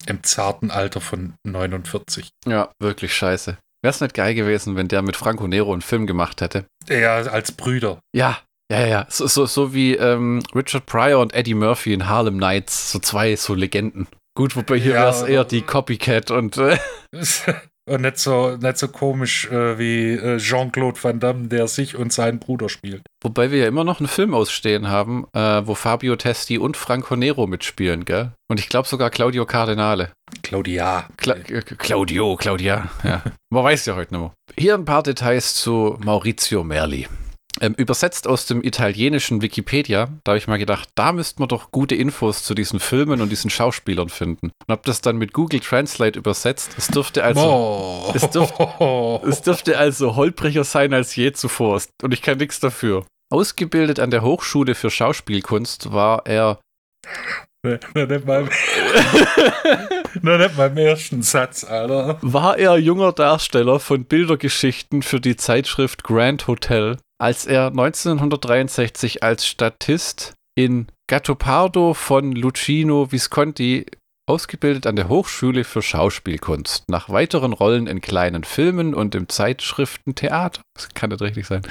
Im 0.06 0.22
zarten 0.25 0.70
Alter 0.70 1.00
von 1.00 1.34
49. 1.46 2.28
Ja, 2.46 2.72
wirklich 2.81 3.14
scheiße. 3.14 3.56
Wäre 3.82 3.90
es 3.90 4.00
nicht 4.00 4.14
geil 4.14 4.34
gewesen, 4.34 4.76
wenn 4.76 4.88
der 4.88 5.02
mit 5.02 5.17
Franco 5.17 5.49
Nero 5.49 5.73
einen 5.73 5.82
Film 5.82 6.06
gemacht 6.06 6.40
hätte? 6.40 6.67
Ja, 6.88 7.17
als 7.17 7.50
Brüder. 7.50 7.99
Ja, 8.14 8.38
ja, 8.70 8.87
ja. 8.87 9.06
So, 9.08 9.26
so, 9.26 9.44
so 9.46 9.75
wie 9.75 9.96
ähm, 9.96 10.43
Richard 10.55 10.87
Pryor 10.87 11.20
und 11.20 11.34
Eddie 11.34 11.55
Murphy 11.55 11.93
in 11.93 12.08
Harlem 12.08 12.37
Nights. 12.37 12.93
So 12.93 13.00
zwei 13.00 13.34
so 13.34 13.55
Legenden. 13.55 14.06
Gut, 14.34 14.56
wobei 14.56 14.79
hier 14.79 14.94
ja, 14.94 15.00
wäre 15.02 15.11
es 15.11 15.23
eher 15.23 15.44
die 15.44 15.62
Copycat 15.62 16.31
und. 16.31 16.56
Äh 16.58 16.79
Und 17.90 18.02
nicht 18.02 18.19
so, 18.19 18.56
nicht 18.56 18.79
so 18.79 18.88
komisch 18.88 19.50
äh, 19.50 19.79
wie 19.79 20.12
äh, 20.12 20.38
Jean-Claude 20.38 21.02
Van 21.02 21.19
Damme, 21.19 21.49
der 21.49 21.67
sich 21.67 21.96
und 21.96 22.12
seinen 22.12 22.38
Bruder 22.38 22.69
spielt. 22.69 23.02
Wobei 23.23 23.50
wir 23.50 23.58
ja 23.58 23.67
immer 23.67 23.82
noch 23.82 23.99
einen 23.99 24.08
Film 24.08 24.34
ausstehen 24.34 24.88
haben, 24.88 25.26
äh, 25.32 25.67
wo 25.67 25.75
Fabio 25.75 26.14
Testi 26.14 26.58
und 26.58 26.76
Franco 26.76 27.17
Nero 27.17 27.49
mitspielen, 27.49 28.05
gell? 28.05 28.32
Und 28.49 28.61
ich 28.61 28.69
glaube 28.69 28.87
sogar 28.87 29.11
Claudio 29.11 29.46
Cardinale. 29.46 30.12
Claudia. 30.42 31.09
Cla 31.16 31.35
äh, 31.35 31.62
Claudio, 31.62 32.37
Claudia, 32.37 32.88
ja. 33.02 33.23
Man 33.50 33.64
weiß 33.64 33.87
ja 33.87 33.97
heute 33.97 34.14
nicht 34.14 34.21
mehr. 34.21 34.33
Hier 34.56 34.75
ein 34.75 34.85
paar 34.85 35.02
Details 35.02 35.54
zu 35.54 35.99
Maurizio 36.04 36.62
Merli. 36.62 37.09
Ähm, 37.62 37.75
übersetzt 37.75 38.26
aus 38.26 38.47
dem 38.47 38.61
italienischen 38.64 39.40
Wikipedia, 39.40 40.09
da 40.25 40.33
habe 40.33 40.38
ich 40.38 40.49
mal 40.49 40.59
gedacht, 40.59 40.88
da 40.97 41.12
müsste 41.12 41.40
man 41.40 41.49
doch 41.49 41.71
gute 41.71 41.95
Infos 41.95 42.42
zu 42.42 42.54
diesen 42.54 42.81
Filmen 42.81 43.21
und 43.21 43.31
diesen 43.31 43.50
Schauspielern 43.50 44.09
finden. 44.09 44.50
Und 44.66 44.69
habe 44.69 44.83
das 44.85 45.00
dann 45.00 45.16
mit 45.16 45.33
Google 45.33 45.61
Translate 45.61 46.19
übersetzt. 46.19 46.73
Es 46.76 46.88
dürfte 46.88 47.23
also, 47.23 47.40
oh. 47.40 48.12
es, 48.14 48.28
dürfte, 48.31 49.21
es 49.28 49.42
dürfte 49.42 49.78
also 49.78 50.16
holpriger 50.16 50.64
sein 50.64 50.92
als 50.92 51.14
je 51.14 51.31
zuvor. 51.31 51.81
Und 52.02 52.12
ich 52.12 52.21
kann 52.21 52.38
nichts 52.38 52.59
dafür. 52.59 53.07
Ausgebildet 53.31 54.00
an 54.00 54.11
der 54.11 54.23
Hochschule 54.23 54.75
für 54.75 54.90
Schauspielkunst 54.90 55.92
war 55.92 56.26
er. 56.26 56.59
Nur 57.64 58.07
nicht, 58.07 58.26
mal, 58.26 58.49
nur 60.21 60.38
nicht 60.38 60.57
mal 60.57 60.71
im 60.71 60.76
ersten 60.78 61.23
Satz, 61.23 61.62
Alter. 61.62 62.19
War 62.21 62.59
er 62.59 62.76
junger 62.76 63.12
Darsteller 63.12 63.78
von 63.78 64.04
Bildergeschichten 64.04 65.02
für 65.02 65.21
die 65.21 65.37
Zeitschrift 65.37 66.02
Grand 66.02 66.49
Hotel 66.49 66.97
als 67.23 67.47
er 67.47 67.69
1963 67.69 69.23
als 69.23 69.47
Statist 69.47 70.35
in 70.57 70.88
Gattopardo 71.09 71.95
von 71.95 72.33
Lucino 72.33 73.12
Visconti 73.12 73.87
ausgebildet 74.28 74.88
an 74.88 74.97
der 74.97 75.09
Hochschule 75.09 75.62
für 75.62 75.83
Schauspielkunst. 75.83 76.83
Nach 76.88 77.11
weiteren 77.11 77.52
Rollen 77.52 77.87
in 77.87 78.00
kleinen 78.00 78.42
Filmen 78.42 78.92
und 78.92 79.14
im 79.14 79.28
Zeitschriftentheater, 79.28 80.62
das 80.75 80.88
kann 80.95 81.11
nicht 81.11 81.23
richtig 81.23 81.47
sein, 81.47 81.62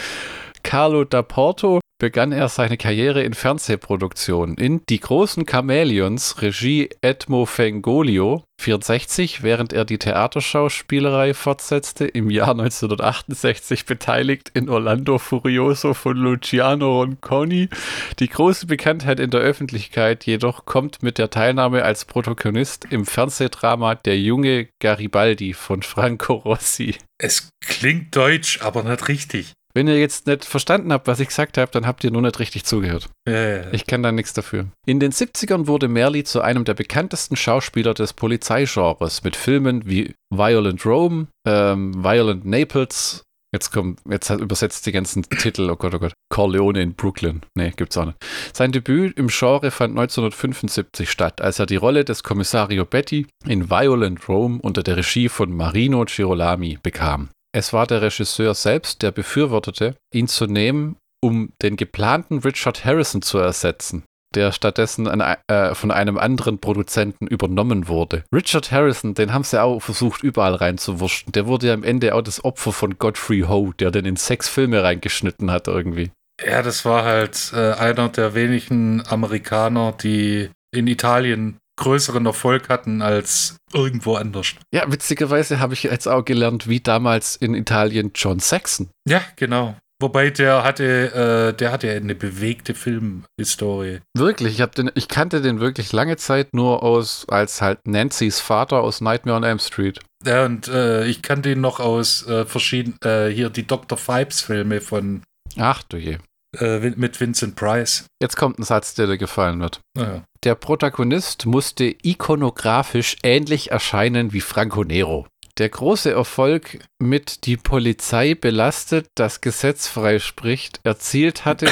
Carlo 0.63 1.03
da 1.03 1.21
Porto 1.21 1.80
begann 2.01 2.31
er 2.31 2.49
seine 2.49 2.77
Karriere 2.77 3.21
in 3.21 3.35
Fernsehproduktionen. 3.35 4.57
In 4.57 4.81
Die 4.89 4.99
großen 4.99 5.45
Chamäleons, 5.45 6.41
Regie 6.41 6.89
Edmo 7.01 7.45
Fengolio, 7.45 8.43
64, 8.59 9.43
während 9.43 9.71
er 9.71 9.85
die 9.85 9.99
Theaterschauspielerei 9.99 11.35
fortsetzte, 11.35 12.05
im 12.05 12.31
Jahr 12.31 12.51
1968 12.59 13.85
beteiligt 13.85 14.49
in 14.55 14.67
Orlando 14.67 15.19
Furioso 15.19 15.93
von 15.93 16.17
Luciano 16.17 17.01
Ronconi. 17.01 17.69
Die 18.17 18.29
große 18.29 18.65
Bekanntheit 18.65 19.19
in 19.19 19.29
der 19.29 19.41
Öffentlichkeit 19.41 20.25
jedoch 20.25 20.65
kommt 20.65 21.03
mit 21.03 21.19
der 21.19 21.29
Teilnahme 21.29 21.83
als 21.83 22.05
Protagonist 22.05 22.87
im 22.89 23.05
Fernsehdrama 23.05 23.93
Der 23.93 24.19
junge 24.19 24.69
Garibaldi 24.79 25.53
von 25.53 25.83
Franco 25.83 26.33
Rossi. 26.33 26.95
Es 27.19 27.49
klingt 27.63 28.15
deutsch, 28.15 28.59
aber 28.63 28.81
nicht 28.81 29.07
richtig. 29.07 29.53
Wenn 29.73 29.87
ihr 29.87 29.99
jetzt 29.99 30.27
nicht 30.27 30.45
verstanden 30.45 30.91
habt, 30.91 31.07
was 31.07 31.19
ich 31.19 31.29
gesagt 31.29 31.57
habe, 31.57 31.71
dann 31.71 31.85
habt 31.85 32.03
ihr 32.03 32.11
nur 32.11 32.21
nicht 32.21 32.39
richtig 32.39 32.65
zugehört. 32.65 33.09
Ja, 33.27 33.33
ja, 33.33 33.57
ja. 33.57 33.73
Ich 33.73 33.87
kann 33.87 34.03
da 34.03 34.11
nichts 34.11 34.33
dafür. 34.33 34.67
In 34.85 34.99
den 34.99 35.11
70ern 35.11 35.67
wurde 35.67 35.87
Merli 35.87 36.23
zu 36.23 36.41
einem 36.41 36.65
der 36.65 36.73
bekanntesten 36.73 37.35
Schauspieler 37.35 37.93
des 37.93 38.13
Polizeigenres 38.13 39.23
mit 39.23 39.35
Filmen 39.35 39.85
wie 39.85 40.13
Violent 40.29 40.85
Rome, 40.85 41.27
ähm, 41.47 42.03
Violent 42.03 42.45
Naples. 42.45 43.23
Jetzt 43.53 43.71
kommt, 43.71 43.99
jetzt 44.09 44.29
übersetzt 44.29 44.85
die 44.85 44.93
ganzen 44.93 45.23
Titel, 45.23 45.69
oh 45.69 45.75
Gott, 45.75 45.93
oh 45.93 45.99
Gott. 45.99 46.13
Corleone 46.29 46.81
in 46.81 46.93
Brooklyn. 46.93 47.41
Nee, 47.53 47.73
gibt's 47.75 47.97
auch 47.97 48.05
nicht. 48.05 48.17
Sein 48.53 48.71
Debüt 48.71 49.17
im 49.17 49.27
Genre 49.27 49.71
fand 49.71 49.91
1975 49.91 51.11
statt, 51.11 51.41
als 51.41 51.59
er 51.59 51.65
die 51.65 51.75
Rolle 51.75 52.05
des 52.05 52.23
Kommissario 52.23 52.85
Betty 52.85 53.27
in 53.45 53.69
Violent 53.69 54.29
Rome 54.29 54.59
unter 54.61 54.83
der 54.83 54.95
Regie 54.95 55.27
von 55.27 55.51
Marino 55.51 56.05
Girolami 56.05 56.79
bekam. 56.81 57.29
Es 57.53 57.73
war 57.73 57.85
der 57.85 58.01
Regisseur 58.01 58.53
selbst, 58.53 59.01
der 59.01 59.11
befürwortete, 59.11 59.95
ihn 60.13 60.27
zu 60.27 60.45
nehmen, 60.45 60.95
um 61.21 61.51
den 61.61 61.75
geplanten 61.75 62.39
Richard 62.39 62.85
Harrison 62.85 63.21
zu 63.21 63.37
ersetzen, 63.37 64.03
der 64.33 64.53
stattdessen 64.53 65.07
an, 65.07 65.37
äh, 65.47 65.75
von 65.75 65.91
einem 65.91 66.17
anderen 66.17 66.59
Produzenten 66.59 67.27
übernommen 67.27 67.87
wurde. 67.89 68.23
Richard 68.33 68.71
Harrison, 68.71 69.13
den 69.13 69.33
haben 69.33 69.43
sie 69.43 69.61
auch 69.61 69.81
versucht, 69.81 70.23
überall 70.23 70.55
reinzuwurschen. 70.55 71.33
Der 71.33 71.45
wurde 71.45 71.67
ja 71.67 71.73
am 71.73 71.83
Ende 71.83 72.15
auch 72.15 72.21
das 72.21 72.43
Opfer 72.43 72.71
von 72.71 72.97
Godfrey 72.97 73.41
Ho, 73.41 73.73
der 73.77 73.91
den 73.91 74.05
in 74.05 74.15
sechs 74.15 74.47
Filme 74.47 74.81
reingeschnitten 74.81 75.51
hat 75.51 75.67
irgendwie. 75.67 76.11
Ja, 76.43 76.63
das 76.63 76.85
war 76.85 77.03
halt 77.03 77.51
äh, 77.53 77.73
einer 77.73 78.09
der 78.09 78.33
wenigen 78.33 79.03
Amerikaner, 79.07 79.91
die 79.91 80.49
in 80.73 80.87
Italien 80.87 81.57
größeren 81.81 82.25
Erfolg 82.25 82.69
hatten 82.69 83.01
als 83.01 83.57
irgendwo 83.73 84.15
anders. 84.15 84.53
Ja, 84.73 84.89
witzigerweise 84.91 85.59
habe 85.59 85.73
ich 85.73 85.83
jetzt 85.83 86.07
auch 86.07 86.23
gelernt, 86.23 86.67
wie 86.67 86.79
damals 86.79 87.35
in 87.35 87.55
Italien 87.55 88.11
John 88.13 88.39
Saxon. 88.39 88.89
Ja, 89.07 89.21
genau. 89.35 89.75
Wobei 89.99 90.31
der 90.31 90.63
hatte, 90.63 91.51
äh, 91.53 91.57
der 91.57 91.71
hatte 91.71 91.91
eine 91.91 92.15
bewegte 92.15 92.73
Filmhistorie. 92.73 93.99
Wirklich, 94.15 94.59
ich, 94.59 94.65
den, 94.67 94.91
ich 94.95 95.07
kannte 95.07 95.41
den 95.41 95.59
wirklich 95.59 95.91
lange 95.91 96.17
Zeit 96.17 96.53
nur 96.53 96.81
aus 96.81 97.25
als 97.29 97.61
halt 97.61 97.79
Nancy's 97.85 98.39
Vater 98.39 98.81
aus 98.81 99.01
Nightmare 99.01 99.37
on 99.37 99.43
Elm 99.43 99.59
Street. 99.59 99.99
Ja, 100.25 100.45
und 100.45 100.67
äh, 100.67 101.05
ich 101.05 101.21
kannte 101.21 101.51
ihn 101.51 101.61
noch 101.61 101.79
aus 101.79 102.27
äh, 102.27 102.45
verschiedenen, 102.45 102.97
äh, 103.03 103.29
hier 103.29 103.49
die 103.49 103.65
Dr. 103.67 103.97
Fipes 103.97 104.41
Filme 104.41 104.81
von 104.81 105.21
Ach 105.57 105.83
du 105.83 105.97
je. 105.97 106.17
Äh, 106.57 106.79
mit 106.79 107.19
Vincent 107.19 107.55
Price. 107.55 108.05
Jetzt 108.21 108.35
kommt 108.35 108.59
ein 108.59 108.63
Satz, 108.63 108.93
der 108.93 109.07
dir 109.07 109.17
gefallen 109.17 109.59
wird. 109.59 109.79
Naja. 109.95 110.23
Der 110.43 110.55
Protagonist 110.55 111.45
musste 111.45 111.95
ikonografisch 112.03 113.17
ähnlich 113.23 113.71
erscheinen 113.71 114.33
wie 114.33 114.41
Franco 114.41 114.83
Nero. 114.83 115.27
Der 115.57 115.69
große 115.69 116.11
Erfolg 116.11 116.79
mit 116.99 117.45
Die 117.45 117.57
Polizei 117.57 118.35
belastet, 118.35 119.07
das 119.15 119.41
Gesetz 119.41 119.87
freispricht, 119.87 120.79
erzielt 120.83 121.45
hatte. 121.45 121.67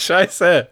Scheiße! 0.00 0.70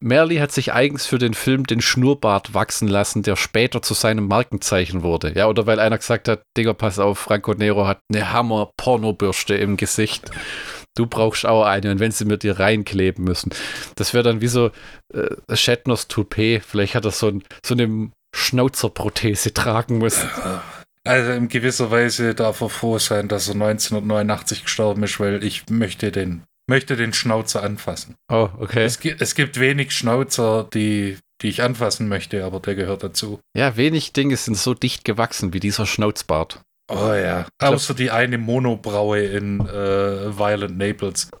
Merli 0.00 0.36
hat 0.36 0.52
sich 0.52 0.72
eigens 0.72 1.06
für 1.06 1.18
den 1.18 1.34
Film 1.34 1.64
den 1.64 1.80
Schnurrbart 1.80 2.52
wachsen 2.52 2.88
lassen, 2.88 3.22
der 3.22 3.36
später 3.36 3.80
zu 3.80 3.94
seinem 3.94 4.26
Markenzeichen 4.28 5.02
wurde. 5.02 5.32
Ja, 5.34 5.48
oder 5.48 5.66
weil 5.66 5.80
einer 5.80 5.98
gesagt 5.98 6.28
hat, 6.28 6.42
Digga, 6.56 6.74
pass 6.74 6.98
auf, 6.98 7.18
Franco 7.18 7.54
Nero 7.54 7.86
hat 7.86 8.00
eine 8.12 8.32
Hammer-Pornobürste 8.32 9.54
im 9.54 9.76
Gesicht. 9.76 10.30
Du 10.96 11.06
brauchst 11.06 11.46
auch 11.46 11.64
eine 11.64 11.90
und 11.90 12.00
wenn 12.00 12.12
sie 12.12 12.24
mit 12.24 12.42
dir 12.42 12.60
reinkleben 12.60 13.24
müssen. 13.24 13.50
Das 13.96 14.14
wäre 14.14 14.22
dann 14.22 14.40
wie 14.40 14.48
so 14.48 14.70
äh, 15.12 15.56
Shatners 15.56 16.06
Toupet. 16.06 16.62
Vielleicht 16.64 16.94
hat 16.94 17.04
er 17.04 17.10
so, 17.10 17.28
ein, 17.28 17.42
so 17.64 17.74
eine 17.74 18.10
Schnauzerprothese 18.34 19.54
tragen 19.54 19.98
müssen. 19.98 20.28
Also 21.04 21.32
in 21.32 21.48
gewisser 21.48 21.90
Weise 21.90 22.34
darf 22.34 22.60
er 22.60 22.70
froh 22.70 22.98
sein, 22.98 23.28
dass 23.28 23.48
er 23.48 23.54
1989 23.54 24.64
gestorben 24.64 25.02
ist, 25.02 25.18
weil 25.20 25.42
ich 25.44 25.68
möchte 25.68 26.12
den, 26.12 26.44
möchte 26.66 26.96
den 26.96 27.12
Schnauzer 27.12 27.62
anfassen. 27.62 28.16
Oh, 28.30 28.48
okay. 28.58 28.84
Es, 28.84 29.00
gi 29.00 29.14
es 29.18 29.34
gibt 29.34 29.58
wenig 29.60 29.92
Schnauzer, 29.92 30.68
die, 30.72 31.18
die 31.42 31.48
ich 31.48 31.62
anfassen 31.62 32.08
möchte, 32.08 32.44
aber 32.44 32.60
der 32.60 32.74
gehört 32.74 33.02
dazu. 33.02 33.40
Ja, 33.56 33.76
wenig 33.76 34.12
Dinge 34.12 34.36
sind 34.36 34.56
so 34.56 34.74
dicht 34.74 35.04
gewachsen 35.04 35.52
wie 35.52 35.60
dieser 35.60 35.86
Schnauzbart. 35.86 36.60
Oh 36.90 37.12
ja. 37.12 37.46
Außer 37.60 37.94
die 37.94 38.10
eine 38.10 38.38
Monobraue 38.38 39.20
in 39.20 39.60
äh, 39.60 40.36
Violent 40.38 40.76
Naples. 40.76 41.30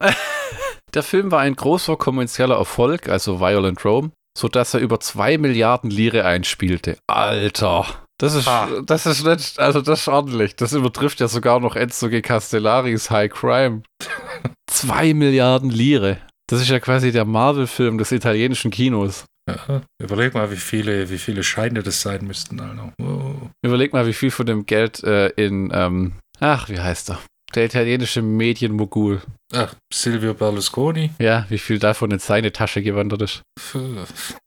Der 0.94 1.02
Film 1.02 1.32
war 1.32 1.40
ein 1.40 1.56
großer 1.56 1.96
kommerzieller 1.96 2.56
Erfolg, 2.56 3.08
also 3.08 3.40
Violent 3.40 3.84
Rome, 3.84 4.12
sodass 4.38 4.74
er 4.74 4.80
über 4.80 5.00
2 5.00 5.38
Milliarden 5.38 5.90
Lire 5.90 6.24
einspielte. 6.24 6.96
Alter. 7.08 8.03
Das 8.18 8.34
ist, 8.34 8.46
Ah. 8.46 8.68
das 8.86 9.06
ist 9.06 9.24
nicht, 9.24 9.58
also 9.58 9.80
das 9.80 10.00
ist 10.02 10.08
ordentlich. 10.08 10.54
Das 10.56 10.72
übertrifft 10.72 11.20
ja 11.20 11.28
sogar 11.28 11.58
noch 11.60 11.74
Enzo 11.76 12.08
G. 12.08 12.22
Castellaris 12.22 13.10
High 13.10 13.30
Crime. 13.32 13.82
2 14.70 15.14
Milliarden 15.14 15.70
Lire. 15.70 16.18
Das 16.48 16.60
ist 16.60 16.68
ja 16.68 16.78
quasi 16.80 17.10
der 17.12 17.24
Marvel-Film 17.24 17.98
des 17.98 18.12
italienischen 18.12 18.70
Kinos. 18.70 19.24
Ja, 19.48 19.82
überleg 20.00 20.32
mal, 20.34 20.50
wie 20.50 20.56
viele, 20.56 21.10
wie 21.10 21.18
viele 21.18 21.42
Scheine 21.42 21.82
das 21.82 22.00
sein 22.00 22.24
müssten, 22.26 22.60
Alter. 22.60 22.92
Oh. 23.02 23.34
Überleg 23.62 23.92
mal, 23.92 24.06
wie 24.06 24.12
viel 24.14 24.30
von 24.30 24.46
dem 24.46 24.64
Geld 24.64 25.02
äh, 25.04 25.28
in, 25.30 25.70
ähm, 25.74 26.14
ach, 26.40 26.68
wie 26.68 26.80
heißt 26.80 27.10
er? 27.10 27.18
Der 27.54 27.66
italienische 27.66 28.20
Medienmogul. 28.20 29.22
Ach, 29.52 29.74
Silvio 29.92 30.34
Berlusconi. 30.34 31.10
Ja, 31.20 31.46
wie 31.48 31.58
viel 31.58 31.78
davon 31.78 32.10
in 32.10 32.18
seine 32.18 32.52
Tasche 32.52 32.82
gewandert 32.82 33.22
ist. 33.22 33.42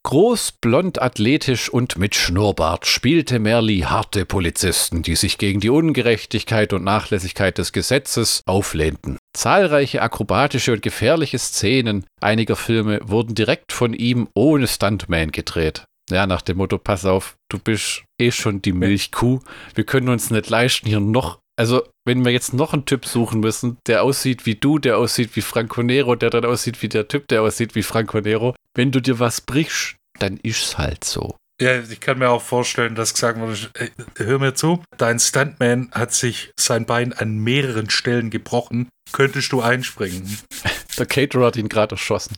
Groß, 0.03 0.53
blond, 0.59 1.01
athletisch 1.01 1.69
und 1.69 1.97
mit 1.97 2.15
Schnurrbart 2.15 2.85
spielte 2.85 3.39
Merli 3.39 3.79
harte 3.79 4.25
Polizisten, 4.25 5.03
die 5.03 5.15
sich 5.15 5.37
gegen 5.37 5.61
die 5.61 5.69
Ungerechtigkeit 5.69 6.73
und 6.73 6.83
Nachlässigkeit 6.83 7.57
des 7.57 7.71
Gesetzes 7.71 8.41
auflehnten. 8.45 9.17
Zahlreiche 9.33 10.01
akrobatische 10.01 10.73
und 10.73 10.81
gefährliche 10.81 11.39
Szenen 11.39 12.05
einiger 12.21 12.57
Filme 12.57 12.99
wurden 13.03 13.35
direkt 13.35 13.71
von 13.71 13.93
ihm 13.93 14.27
ohne 14.33 14.67
Stuntman 14.67 15.31
gedreht. 15.31 15.85
Ja, 16.09 16.25
nach 16.25 16.41
dem 16.41 16.57
Motto, 16.57 16.77
pass 16.77 17.05
auf, 17.05 17.35
du 17.49 17.59
bist 17.59 18.03
eh 18.19 18.31
schon 18.31 18.61
die 18.61 18.71
Milchkuh. 18.71 19.39
Wir 19.75 19.85
können 19.85 20.09
uns 20.09 20.29
nicht 20.29 20.49
leisten, 20.49 20.87
hier 20.87 20.99
noch. 20.99 21.39
Also, 21.59 21.83
wenn 22.05 22.23
wir 22.23 22.31
jetzt 22.31 22.53
noch 22.53 22.73
einen 22.73 22.85
Typ 22.85 23.05
suchen 23.05 23.39
müssen, 23.39 23.77
der 23.87 24.03
aussieht 24.03 24.45
wie 24.45 24.55
du, 24.55 24.77
der 24.77 24.97
aussieht 24.97 25.35
wie 25.35 25.41
Franco 25.41 25.81
Nero, 25.81 26.15
der 26.15 26.29
dann 26.29 26.45
aussieht 26.45 26.81
wie 26.83 26.89
der 26.89 27.07
Typ, 27.07 27.27
der 27.27 27.41
aussieht 27.41 27.73
wie 27.73 27.83
Franco 27.83 28.19
Nero, 28.21 28.55
wenn 28.75 28.91
du 28.91 29.01
dir 29.01 29.19
was 29.19 29.41
brichst, 29.41 29.95
dann 30.19 30.37
ist's 30.37 30.77
halt 30.77 31.03
so. 31.03 31.35
Ja, 31.59 31.79
ich 31.79 31.99
kann 31.99 32.19
mir 32.19 32.29
auch 32.29 32.43
vorstellen, 32.43 32.93
dass 32.93 33.15
gesagt 33.15 33.39
wurde, 33.39 33.57
äh, 33.73 33.89
hör 34.17 34.37
mir 34.37 34.53
zu, 34.53 34.83
dein 34.97 35.17
Stuntman 35.17 35.89
hat 35.91 36.13
sich 36.13 36.51
sein 36.59 36.85
Bein 36.85 37.13
an 37.13 37.39
mehreren 37.39 37.89
Stellen 37.89 38.29
gebrochen. 38.29 38.89
Könntest 39.11 39.51
du 39.51 39.61
einspringen? 39.61 40.37
Der 40.99 41.07
Caterer 41.07 41.47
hat 41.47 41.57
ihn 41.57 41.69
gerade 41.69 41.95
erschossen. 41.95 42.37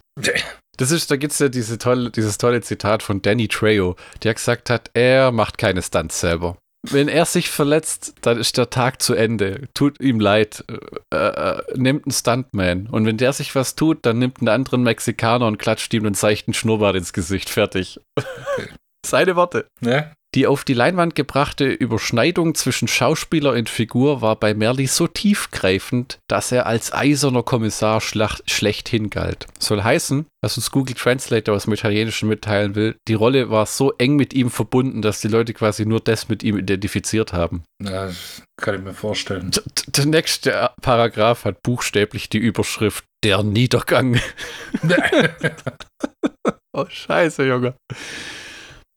Das 0.77 0.91
ist, 0.91 1.11
da 1.11 1.17
gibt's 1.17 1.39
ja 1.39 1.49
diese 1.49 1.77
tolle, 1.77 2.11
dieses 2.11 2.37
tolle 2.37 2.61
Zitat 2.61 3.03
von 3.03 3.21
Danny 3.21 3.49
Trejo, 3.49 3.97
der 4.23 4.33
gesagt 4.33 4.69
hat, 4.69 4.89
er 4.93 5.33
macht 5.33 5.57
keine 5.57 5.81
Stunts 5.81 6.21
selber. 6.21 6.57
Wenn 6.87 7.09
er 7.09 7.25
sich 7.25 7.49
verletzt, 7.49 8.15
dann 8.21 8.37
ist 8.37 8.57
der 8.57 8.69
Tag 8.69 9.01
zu 9.01 9.13
Ende. 9.13 9.67
Tut 9.73 9.99
ihm 9.99 10.19
leid. 10.19 10.63
Äh, 11.13 11.17
äh, 11.17 11.61
nimmt 11.75 12.05
einen 12.05 12.13
Stuntman. 12.13 12.87
Und 12.87 13.05
wenn 13.05 13.17
der 13.17 13.33
sich 13.33 13.53
was 13.53 13.75
tut, 13.75 14.05
dann 14.05 14.19
nimmt 14.19 14.39
einen 14.39 14.47
anderen 14.47 14.83
Mexikaner 14.83 15.45
und 15.47 15.57
klatscht 15.57 15.93
ihm 15.93 16.05
einen 16.05 16.15
seichten 16.15 16.53
Schnurrbart 16.53 16.95
ins 16.95 17.11
Gesicht. 17.11 17.49
Fertig. 17.49 17.99
Seine 19.05 19.35
Worte. 19.35 19.67
Ja? 19.81 20.13
Die 20.35 20.45
auf 20.45 20.63
die 20.63 20.75
Leinwand 20.75 21.15
gebrachte 21.15 21.65
Überschneidung 21.65 22.53
zwischen 22.53 22.87
Schauspieler 22.87 23.53
und 23.53 23.67
Figur 23.67 24.21
war 24.21 24.35
bei 24.35 24.53
Merli 24.53 24.85
so 24.85 25.07
tiefgreifend, 25.07 26.19
dass 26.27 26.51
er 26.51 26.67
als 26.67 26.93
eiserner 26.93 27.41
Kommissar 27.41 27.99
schlacht, 27.99 28.43
schlechthin 28.51 29.09
galt. 29.09 29.47
Soll 29.57 29.81
heißen, 29.81 30.27
was 30.43 30.55
uns 30.55 30.69
Google 30.69 30.93
Translator 30.95 31.55
aus 31.55 31.63
dem 31.63 31.73
Italienischen 31.73 32.29
mitteilen 32.29 32.75
will, 32.75 32.95
die 33.07 33.15
Rolle 33.15 33.49
war 33.49 33.65
so 33.65 33.91
eng 33.97 34.17
mit 34.17 34.35
ihm 34.35 34.51
verbunden, 34.51 35.01
dass 35.01 35.19
die 35.19 35.27
Leute 35.29 35.55
quasi 35.55 35.87
nur 35.87 35.99
das 35.99 36.29
mit 36.29 36.43
ihm 36.43 36.59
identifiziert 36.59 37.33
haben. 37.33 37.63
ja, 37.81 38.05
das 38.05 38.43
kann 38.57 38.75
ich 38.75 38.81
mir 38.81 38.93
vorstellen. 38.93 39.49
D- 39.49 39.61
Der 39.87 40.05
nächste 40.05 40.69
Paragraph 40.83 41.45
hat 41.45 41.63
buchstäblich 41.63 42.29
die 42.29 42.37
Überschrift 42.37 43.03
Der 43.23 43.41
Niedergang. 43.41 44.19
Oh, 46.71 46.85
scheiße, 46.87 47.45
Junge. 47.47 47.73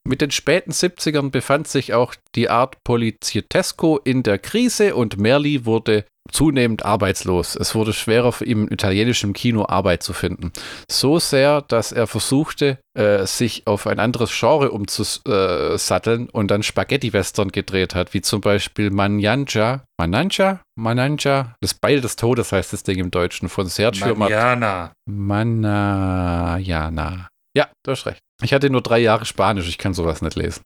Mit 0.05 0.19
den 0.19 0.31
späten 0.31 0.71
70ern 0.71 1.31
befand 1.31 1.67
sich 1.67 1.93
auch 1.93 2.13
die 2.35 2.49
Art 2.49 2.83
Poliziotesco 2.83 3.97
in 4.03 4.21
der 4.23 4.37
Krise 4.37 4.95
und 4.95 5.17
Merli 5.17 5.65
wurde 5.65 6.05
zunehmend 6.29 6.83
arbeitslos. 6.83 7.55
Es 7.55 7.73
wurde 7.75 7.93
schwerer 7.93 8.31
für 8.31 8.45
ihn 8.45 8.63
im 8.63 8.71
italienischen 8.71 9.33
Kino 9.33 9.65
Arbeit 9.67 10.03
zu 10.03 10.13
finden. 10.13 10.51
So 10.89 11.19
sehr, 11.19 11.61
dass 11.61 11.91
er 11.91 12.07
versuchte, 12.07 12.79
äh, 12.97 13.25
sich 13.25 13.67
auf 13.67 13.87
ein 13.87 13.99
anderes 13.99 14.37
Genre 14.37 14.71
umzusatteln 14.71 16.29
und 16.29 16.49
dann 16.49 16.63
Spaghetti-Western 16.63 17.49
gedreht 17.51 17.95
hat, 17.95 18.13
wie 18.13 18.21
zum 18.21 18.41
Beispiel 18.41 18.89
Manjanja. 18.89 19.83
Mananja? 19.97 20.61
Mananja? 20.75 21.55
Das 21.61 21.73
Beil 21.73 22.01
des 22.01 22.15
Todes 22.15 22.51
heißt 22.51 22.73
das 22.73 22.83
Ding 22.83 22.99
im 22.99 23.11
Deutschen 23.11 23.47
von 23.47 23.67
Sergio 23.67 24.15
Manjana. 24.15 24.91
Manajana. 25.09 26.49
Ja, 27.55 27.69
du 27.83 27.91
hast 27.91 28.05
recht. 28.05 28.19
Ich 28.43 28.53
hatte 28.53 28.69
nur 28.69 28.81
drei 28.81 28.99
Jahre 28.99 29.25
Spanisch, 29.25 29.69
ich 29.69 29.77
kann 29.77 29.93
sowas 29.93 30.21
nicht 30.21 30.35
lesen. 30.35 30.61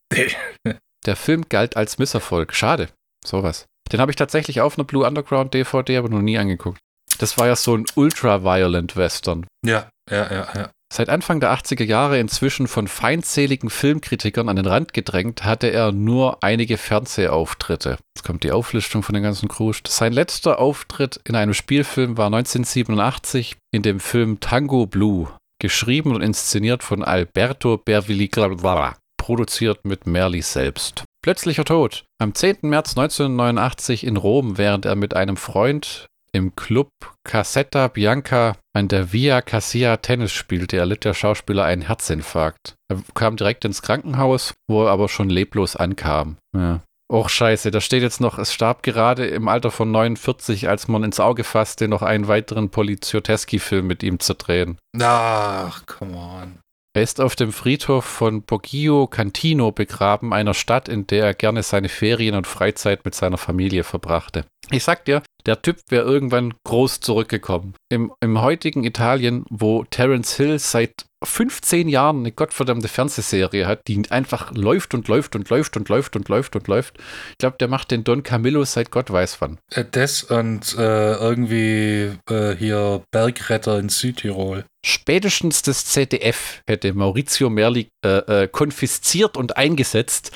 Der 1.05 1.15
Film 1.15 1.45
galt 1.47 1.77
als 1.77 1.99
Misserfolg. 1.99 2.53
Schade. 2.53 2.89
Sowas. 3.25 3.65
Den 3.91 4.01
habe 4.01 4.11
ich 4.11 4.15
tatsächlich 4.15 4.61
auf 4.61 4.77
einer 4.77 4.85
Blue 4.85 5.05
Underground 5.05 5.53
DVD, 5.53 5.97
aber 5.97 6.09
noch 6.09 6.21
nie 6.21 6.37
angeguckt. 6.37 6.79
Das 7.19 7.37
war 7.37 7.47
ja 7.47 7.55
so 7.55 7.75
ein 7.75 7.85
ultra-violent 7.95 8.95
Western. 8.95 9.45
Ja, 9.65 9.89
ja, 10.09 10.31
ja, 10.31 10.47
ja. 10.53 10.69
Seit 10.93 11.09
Anfang 11.09 11.39
der 11.39 11.53
80er 11.53 11.83
Jahre 11.83 12.19
inzwischen 12.19 12.67
von 12.67 12.87
feindseligen 12.87 13.69
Filmkritikern 13.69 14.47
an 14.47 14.55
den 14.55 14.65
Rand 14.65 14.93
gedrängt, 14.93 15.43
hatte 15.43 15.67
er 15.67 15.91
nur 15.91 16.43
einige 16.43 16.77
Fernsehauftritte. 16.77 17.97
Jetzt 18.15 18.25
kommt 18.25 18.43
die 18.43 18.51
Auflistung 18.51 19.03
von 19.03 19.13
den 19.13 19.23
ganzen 19.23 19.49
Krusch. 19.49 19.81
Sein 19.87 20.13
letzter 20.13 20.59
Auftritt 20.59 21.19
in 21.25 21.35
einem 21.35 21.53
Spielfilm 21.53 22.17
war 22.17 22.27
1987 22.27 23.57
in 23.73 23.81
dem 23.81 23.99
Film 23.99 24.39
Tango 24.39 24.85
Blue, 24.85 25.29
geschrieben 25.59 26.15
und 26.15 26.21
inszeniert 26.21 26.83
von 26.83 27.03
Alberto 27.03 27.77
Berviligra, 27.77 28.95
produziert 29.17 29.85
mit 29.85 30.07
Merli 30.07 30.41
selbst. 30.41 31.03
Plötzlicher 31.23 31.65
Tod. 31.65 32.05
Am 32.19 32.33
10. 32.33 32.59
März 32.61 32.97
1989 32.97 34.05
in 34.05 34.17
Rom, 34.17 34.57
während 34.57 34.85
er 34.85 34.95
mit 34.95 35.15
einem 35.15 35.35
Freund 35.37 36.07
im 36.31 36.55
Club 36.55 36.89
Casetta 37.23 37.87
Bianca 37.87 38.55
an 38.73 38.87
der 38.87 39.11
Via 39.11 39.41
Cassia 39.41 39.97
Tennis 39.97 40.31
spielte, 40.31 40.77
erlitt 40.77 41.03
der 41.03 41.13
Schauspieler 41.13 41.65
einen 41.65 41.81
Herzinfarkt. 41.81 42.75
Er 42.89 43.01
kam 43.15 43.37
direkt 43.37 43.65
ins 43.65 43.81
Krankenhaus, 43.81 44.53
wo 44.69 44.85
er 44.85 44.91
aber 44.91 45.09
schon 45.09 45.29
leblos 45.29 45.75
ankam. 45.75 46.37
Ja. 46.55 46.81
Och, 47.11 47.29
scheiße, 47.29 47.71
da 47.71 47.79
steht 47.79 48.01
jetzt 48.01 48.19
noch, 48.19 48.37
es 48.37 48.53
starb 48.53 48.83
gerade 48.83 49.25
im 49.27 49.47
Alter 49.47 49.71
von 49.71 49.91
49, 49.91 50.67
als 50.67 50.89
man 50.89 51.03
ins 51.03 51.21
Auge 51.21 51.45
fasste, 51.45 51.87
noch 51.87 52.01
einen 52.01 52.27
weiteren 52.27 52.69
Poliziotteschi-Film 52.69 53.87
mit 53.87 54.03
ihm 54.03 54.19
zu 54.19 54.35
drehen. 54.35 54.77
Ach, 54.99 55.85
come 55.85 56.17
on. 56.17 56.59
Er 56.93 57.03
ist 57.03 57.21
auf 57.21 57.35
dem 57.35 57.53
Friedhof 57.53 58.03
von 58.03 58.41
Poggio 58.41 59.07
Cantino 59.07 59.71
begraben, 59.71 60.33
einer 60.33 60.55
Stadt, 60.55 60.89
in 60.89 61.05
der 61.07 61.25
er 61.25 61.33
gerne 61.33 61.63
seine 61.63 61.89
Ferien 61.89 62.35
und 62.35 62.47
Freizeit 62.47 63.05
mit 63.05 63.13
seiner 63.13 63.37
Familie 63.37 63.83
verbrachte. 63.83 64.45
Ich 64.71 64.83
sag 64.83 65.05
dir, 65.05 65.21
der 65.45 65.61
Typ 65.61 65.79
wäre 65.89 66.05
irgendwann 66.05 66.55
groß 66.65 66.99
zurückgekommen. 66.99 67.75
Im, 67.89 68.11
Im 68.19 68.41
heutigen 68.41 68.83
Italien, 68.83 69.45
wo 69.49 69.85
Terence 69.85 70.35
Hill 70.35 70.59
seit 70.59 71.05
15 71.23 71.89
Jahren 71.89 72.19
eine 72.19 72.31
gottverdammte 72.31 72.87
Fernsehserie 72.87 73.65
hat, 73.65 73.81
die 73.87 74.03
einfach 74.09 74.51
läuft 74.53 74.93
und 74.93 75.07
läuft 75.07 75.35
und 75.35 75.49
läuft 75.49 75.75
und 75.75 75.89
läuft 75.89 76.15
und 76.15 76.29
läuft 76.29 76.55
und 76.55 76.67
läuft. 76.67 76.97
Ich 77.31 77.37
glaube, 77.39 77.57
der 77.59 77.67
macht 77.67 77.91
den 77.91 78.03
Don 78.03 78.23
Camillo 78.23 78.63
seit 78.65 78.91
Gott 78.91 79.11
weiß 79.11 79.41
wann. 79.41 79.57
Äh, 79.71 79.85
Das 79.89 80.23
und 80.23 80.75
äh, 80.77 81.13
irgendwie 81.15 82.11
äh, 82.29 82.55
hier 82.55 83.03
Bergretter 83.11 83.79
in 83.79 83.89
Südtirol. 83.89 84.65
Spätestens 84.87 85.63
das 85.63 85.85
ZDF 85.85 86.61
hätte 86.65 86.93
Maurizio 86.93 87.49
Merli 87.49 87.89
äh, 88.05 88.43
äh, 88.43 88.47
konfisziert 88.47 89.35
und 89.35 89.57
eingesetzt. 89.57 90.31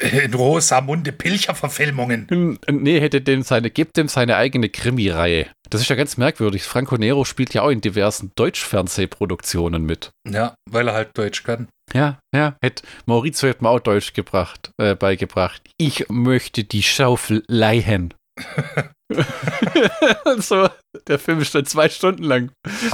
In 0.00 0.34
Rosamunde 0.34 1.12
Pilcher-Verfilmungen. 1.12 2.58
Nee, 2.68 3.00
hätte 3.00 3.20
dem 3.20 3.42
seine, 3.42 3.70
gibt 3.70 3.96
dem 3.96 4.08
seine 4.08 4.36
eigene 4.36 4.68
Krimi-Reihe. 4.68 5.46
Das 5.70 5.80
ist 5.80 5.90
ja 5.90 5.94
ganz 5.94 6.16
merkwürdig. 6.16 6.64
Franco 6.64 6.96
Nero 6.96 7.24
spielt 7.24 7.54
ja 7.54 7.62
auch 7.62 7.70
in 7.70 7.80
diversen 7.80 8.32
Deutsch-Fernsehproduktionen 8.34 9.84
mit. 9.84 10.10
Ja, 10.28 10.56
weil 10.68 10.88
er 10.88 10.94
halt 10.94 11.10
Deutsch 11.16 11.44
kann. 11.44 11.68
Ja, 11.94 12.18
ja. 12.34 12.56
Hätte, 12.60 12.82
Maurizio 13.06 13.48
hätte 13.48 13.62
mir 13.62 13.70
auch 13.70 13.78
Deutsch 13.80 14.12
gebracht, 14.12 14.72
äh, 14.78 14.96
beigebracht. 14.96 15.62
Ich 15.76 16.08
möchte 16.08 16.64
die 16.64 16.82
Schaufel 16.82 17.44
leihen. 17.46 18.12
Und 20.24 20.44
so, 20.44 20.68
der 21.06 21.18
Film 21.18 21.40
ist 21.40 21.54
dann 21.54 21.64
zwei 21.64 21.88
Stunden 21.88 22.24
lang, 22.24 22.50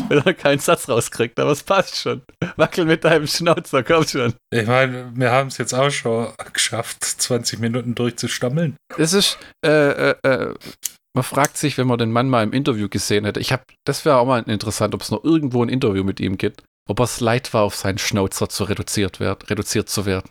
wenn 0.08 0.18
er 0.18 0.34
keinen 0.34 0.60
Satz 0.60 0.88
rauskriegt, 0.88 1.38
aber 1.40 1.50
es 1.50 1.62
passt 1.62 1.96
schon. 1.96 2.22
Wackel 2.56 2.84
mit 2.84 3.04
deinem 3.04 3.26
Schnauzer, 3.26 3.82
komm 3.82 4.06
schon. 4.06 4.34
Ich 4.52 4.66
meine, 4.66 5.10
wir 5.14 5.32
haben 5.32 5.48
es 5.48 5.58
jetzt 5.58 5.72
auch 5.72 5.90
schon 5.90 6.28
geschafft, 6.52 7.04
20 7.04 7.58
Minuten 7.58 7.94
durchzustammeln. 7.94 8.76
Das 8.96 9.12
ist, 9.12 9.38
äh, 9.64 10.10
äh, 10.10 10.14
äh, 10.22 10.54
man 11.14 11.24
fragt 11.24 11.56
sich, 11.56 11.78
wenn 11.78 11.86
man 11.86 11.98
den 11.98 12.12
Mann 12.12 12.28
mal 12.28 12.42
im 12.44 12.52
Interview 12.52 12.88
gesehen 12.88 13.24
hätte, 13.24 13.40
ich 13.40 13.52
habe, 13.52 13.64
das 13.84 14.04
wäre 14.04 14.18
auch 14.18 14.26
mal 14.26 14.42
interessant, 14.42 14.94
ob 14.94 15.02
es 15.02 15.10
noch 15.10 15.24
irgendwo 15.24 15.62
ein 15.62 15.68
Interview 15.68 16.04
mit 16.04 16.20
ihm 16.20 16.38
gibt, 16.38 16.62
ob 16.88 17.00
er 17.00 17.04
es 17.04 17.20
leid 17.20 17.54
war, 17.54 17.62
auf 17.62 17.76
seinen 17.76 17.98
Schnauzer 17.98 18.48
zu 18.48 18.64
reduziert, 18.64 19.20
werd, 19.20 19.48
reduziert 19.50 19.88
zu 19.88 20.06
werden. 20.06 20.28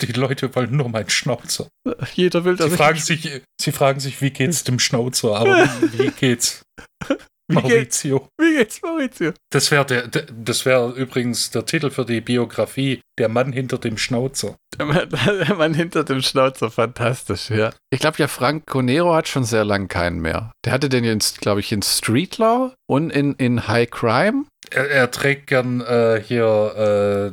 Die 0.00 0.12
Leute 0.12 0.54
wollen 0.54 0.76
nur 0.76 0.88
meinen 0.88 1.10
Schnauzer. 1.10 1.68
Jeder 2.14 2.44
will, 2.44 2.56
dass 2.56 2.70
Sie 2.70 2.76
fragen, 2.76 2.98
sich, 2.98 3.42
sie 3.60 3.72
fragen 3.72 4.00
sich, 4.00 4.20
wie 4.20 4.30
geht's 4.30 4.64
dem 4.64 4.78
Schnauzer? 4.78 5.36
Aber 5.36 5.68
wie, 5.92 6.10
geht's? 6.10 6.62
Wie, 7.46 7.56
geht, 7.56 7.64
Maurizio. 7.64 8.28
wie 8.40 8.56
geht's, 8.56 8.80
Maurizio? 8.80 9.32
Das 9.50 9.70
wäre 9.70 9.84
der, 9.84 10.08
der, 10.08 10.22
das 10.22 10.64
wäre 10.64 10.92
übrigens 10.92 11.50
der 11.50 11.66
Titel 11.66 11.90
für 11.90 12.06
die 12.06 12.22
Biografie, 12.22 13.02
der 13.18 13.28
Mann 13.28 13.52
hinter 13.52 13.76
dem 13.76 13.98
Schnauzer. 13.98 14.56
Der 14.78 14.86
Mann, 14.86 15.10
der 15.46 15.54
Mann 15.54 15.74
hinter 15.74 16.04
dem 16.04 16.22
Schnauzer, 16.22 16.70
fantastisch, 16.70 17.50
ja. 17.50 17.74
Ich 17.90 18.00
glaube 18.00 18.16
ja, 18.16 18.28
Franco 18.28 18.80
Nero 18.80 19.14
hat 19.14 19.28
schon 19.28 19.44
sehr 19.44 19.66
lang 19.66 19.88
keinen 19.88 20.20
mehr. 20.20 20.52
Der 20.64 20.72
hatte 20.72 20.88
den 20.88 21.04
jetzt, 21.04 21.42
glaube 21.42 21.60
ich, 21.60 21.70
in 21.70 21.82
Street 21.82 22.38
Law 22.38 22.72
und 22.86 23.10
in, 23.10 23.34
in 23.34 23.68
High 23.68 23.90
Crime. 23.90 24.46
Er, 24.70 24.88
er 24.90 25.10
trägt 25.10 25.48
gern 25.48 25.82
äh, 25.82 26.22
hier 26.26 26.46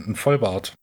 äh, 0.02 0.04
einen 0.04 0.18
Vollbart. 0.18 0.74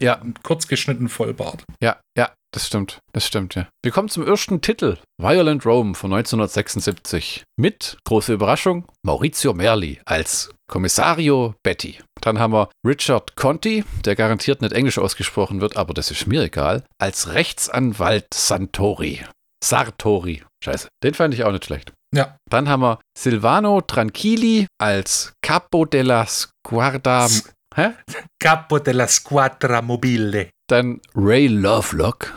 Ja. 0.00 0.20
kurz 0.42 0.68
geschnittenen 0.68 1.08
Vollbart. 1.08 1.64
Ja, 1.82 1.98
ja, 2.16 2.32
das 2.54 2.66
stimmt, 2.66 2.98
das 3.12 3.26
stimmt, 3.26 3.54
ja. 3.54 3.68
Wir 3.84 3.92
kommen 3.92 4.08
zum 4.08 4.26
ersten 4.26 4.60
Titel, 4.60 4.96
Violent 5.20 5.64
Rome 5.66 5.94
von 5.94 6.12
1976. 6.12 7.44
Mit, 7.58 7.96
große 8.06 8.32
Überraschung, 8.34 8.86
Maurizio 9.04 9.52
Merli 9.54 10.00
als 10.04 10.50
Kommissario 10.70 11.54
Betty. 11.62 11.98
Dann 12.20 12.38
haben 12.38 12.52
wir 12.52 12.70
Richard 12.86 13.36
Conti, 13.36 13.84
der 14.04 14.16
garantiert 14.16 14.60
nicht 14.62 14.72
Englisch 14.72 14.98
ausgesprochen 14.98 15.60
wird, 15.60 15.76
aber 15.76 15.94
das 15.94 16.10
ist 16.10 16.26
mir 16.26 16.42
egal, 16.42 16.84
als 17.00 17.32
Rechtsanwalt 17.34 18.26
Santori. 18.34 19.24
Sartori. 19.62 20.42
Scheiße, 20.64 20.88
den 21.02 21.14
fand 21.14 21.34
ich 21.34 21.44
auch 21.44 21.52
nicht 21.52 21.64
schlecht. 21.64 21.92
Ja. 22.14 22.36
Dann 22.50 22.68
haben 22.68 22.80
wir 22.82 23.00
Silvano 23.18 23.80
Tranquilli 23.80 24.66
als 24.80 25.32
Capo 25.42 25.84
della 25.84 26.26
Squadra. 26.26 27.26
S- 27.26 27.52
Hä? 27.76 27.94
Capo 28.42 28.78
della 28.78 29.06
Squadra 29.06 29.82
Mobile. 29.82 30.48
Dann 30.70 31.00
Ray 31.14 31.46
Lovelock 31.48 32.32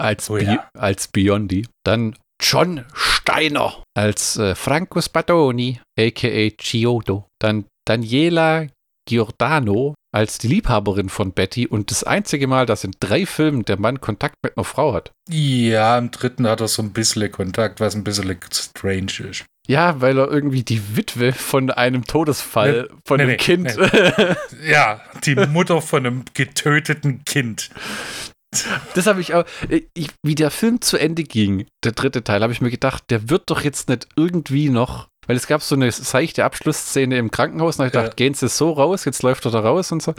als, 0.00 0.28
Oh 0.28 0.34
Bi 0.36 0.44
ja. 0.44 0.68
als 0.76 1.08
Biondi. 1.08 1.66
Dann 1.84 2.14
John 2.40 2.84
Steiner 2.92 3.82
als 3.96 4.36
äh, 4.36 4.54
Franco 4.54 5.00
Spadoni, 5.00 5.80
a.k.a. 5.98 6.50
Chiodo. 6.56 7.26
Dann 7.40 7.64
Daniela 7.88 8.66
Giordano 9.08 9.94
als 10.14 10.38
die 10.38 10.48
Liebhaberin 10.48 11.08
von 11.08 11.32
Betty 11.32 11.66
und 11.66 11.90
das 11.90 12.04
einzige 12.04 12.46
Mal, 12.46 12.66
dass 12.66 12.84
in 12.84 12.92
drei 13.00 13.24
Filmen 13.24 13.64
der 13.64 13.78
Mann 13.78 14.00
Kontakt 14.00 14.36
mit 14.42 14.56
einer 14.56 14.64
Frau 14.64 14.92
hat. 14.92 15.10
Ja, 15.30 15.96
im 15.96 16.10
dritten 16.10 16.46
hat 16.46 16.60
er 16.60 16.68
so 16.68 16.82
ein 16.82 16.92
bisschen 16.92 17.32
Kontakt, 17.32 17.80
was 17.80 17.94
ein 17.94 18.04
bisschen 18.04 18.38
strange 18.52 19.12
ist. 19.30 19.46
Ja, 19.68 20.00
weil 20.00 20.18
er 20.18 20.28
irgendwie 20.28 20.64
die 20.64 20.96
Witwe 20.96 21.32
von 21.32 21.70
einem 21.70 22.04
Todesfall 22.04 22.88
Nee, 22.90 22.96
von 23.06 23.16
nee, 23.18 23.22
einem 23.22 23.30
nee, 23.32 23.36
Kind. 23.36 23.76
Ja, 24.66 25.00
die 25.24 25.36
Mutter 25.36 25.80
von 25.80 26.04
einem 26.04 26.24
getöteten 26.34 27.24
Kind. 27.24 27.70
Das 28.94 29.06
habe 29.06 29.20
ich 29.20 29.34
auch. 29.34 29.44
Ich, 29.94 30.10
wie 30.22 30.34
der 30.34 30.50
Film 30.50 30.80
zu 30.80 30.98
Ende 30.98 31.22
ging, 31.24 31.66
der 31.84 31.92
dritte 31.92 32.22
Teil, 32.22 32.42
habe 32.42 32.52
ich 32.52 32.60
mir 32.60 32.70
gedacht, 32.70 33.04
der 33.08 33.30
wird 33.30 33.44
doch 33.46 33.62
jetzt 33.62 33.88
nicht 33.88 34.08
irgendwie 34.16 34.68
noch. 34.68 35.08
Weil 35.26 35.36
es 35.36 35.46
gab 35.46 35.62
so 35.62 35.74
eine 35.76 35.90
seichte 35.92 36.44
Abschlussszene 36.44 37.16
im 37.16 37.30
Krankenhaus 37.30 37.78
und 37.78 37.86
ich 37.86 37.94
Ja. 37.94 38.02
dachte, 38.02 38.16
gehen 38.16 38.34
sie 38.34 38.48
so 38.48 38.72
raus, 38.72 39.04
jetzt 39.04 39.22
läuft 39.22 39.44
er 39.44 39.50
da 39.52 39.60
raus 39.60 39.92
und 39.92 40.02
so. 40.02 40.14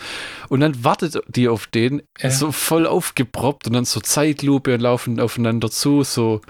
Und 0.50 0.62
dann 0.62 0.84
wartet 0.84 1.20
die 1.28 1.50
auf 1.50 1.68
den, 1.68 2.04
Ja. 2.22 2.30
so 2.32 2.52
voll 2.54 2.88
aufgeproppt 2.88 3.68
und 3.68 3.74
dann 3.74 3.86
so 3.86 4.00
Zeitlupe 4.00 4.74
und 4.76 4.80
laufen 4.82 5.20
aufeinander 5.20 5.70
zu. 5.70 6.04
So. 6.04 6.42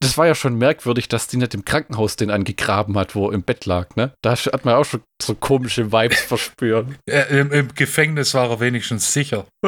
Das 0.00 0.18
war 0.18 0.26
ja 0.26 0.34
schon 0.34 0.56
merkwürdig, 0.58 1.08
dass 1.08 1.26
die 1.26 1.38
nicht 1.38 1.54
im 1.54 1.64
Krankenhaus 1.64 2.16
den 2.16 2.30
angegraben 2.30 2.96
hat, 2.98 3.14
wo 3.14 3.28
er 3.28 3.34
im 3.34 3.42
Bett 3.42 3.64
lag, 3.66 3.96
ne? 3.96 4.12
Da 4.22 4.32
hat 4.32 4.64
man 4.64 4.74
auch 4.74 4.84
schon 4.84 5.00
so 5.20 5.34
komische 5.34 5.90
Vibes 5.90 6.20
verspürt. 6.28 6.86
Im, 7.30 7.50
Im 7.52 7.74
Gefängnis 7.74 8.34
war 8.34 8.50
er 8.50 8.60
wenigstens 8.60 9.12
sicher. 9.12 9.46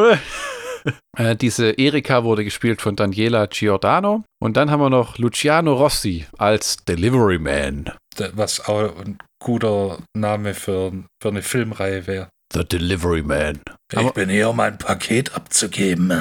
Äh, 1.17 1.37
diese 1.37 1.71
Erika 1.73 2.25
wurde 2.25 2.45
gespielt 2.45 2.81
von 2.81 2.97
Daniela 2.97 3.47
Giordano. 3.47 4.25
Und 4.41 4.57
dann 4.57 4.71
haben 4.71 4.81
wir 4.81 4.91
noch 4.91 5.19
Luciano 5.19 5.75
Rossi 5.75 6.27
als 6.39 6.77
Delivery 6.85 7.39
Man. 7.39 7.93
Was 8.35 8.67
auch 8.69 8.97
ein 9.01 9.19
guter 9.43 9.99
Name 10.17 10.55
für, 10.55 10.93
für 11.23 11.29
eine 11.29 11.43
Filmreihe 11.43 12.07
wäre. 12.07 12.29
The 12.53 12.65
Delivery 12.65 13.23
Man. 13.23 13.61
Ich 13.93 13.99
Aber- 13.99 14.13
bin 14.13 14.29
hier, 14.29 14.51
um 14.51 14.61
ein 14.61 14.77
Paket 14.79 15.35
abzugeben. 15.35 16.11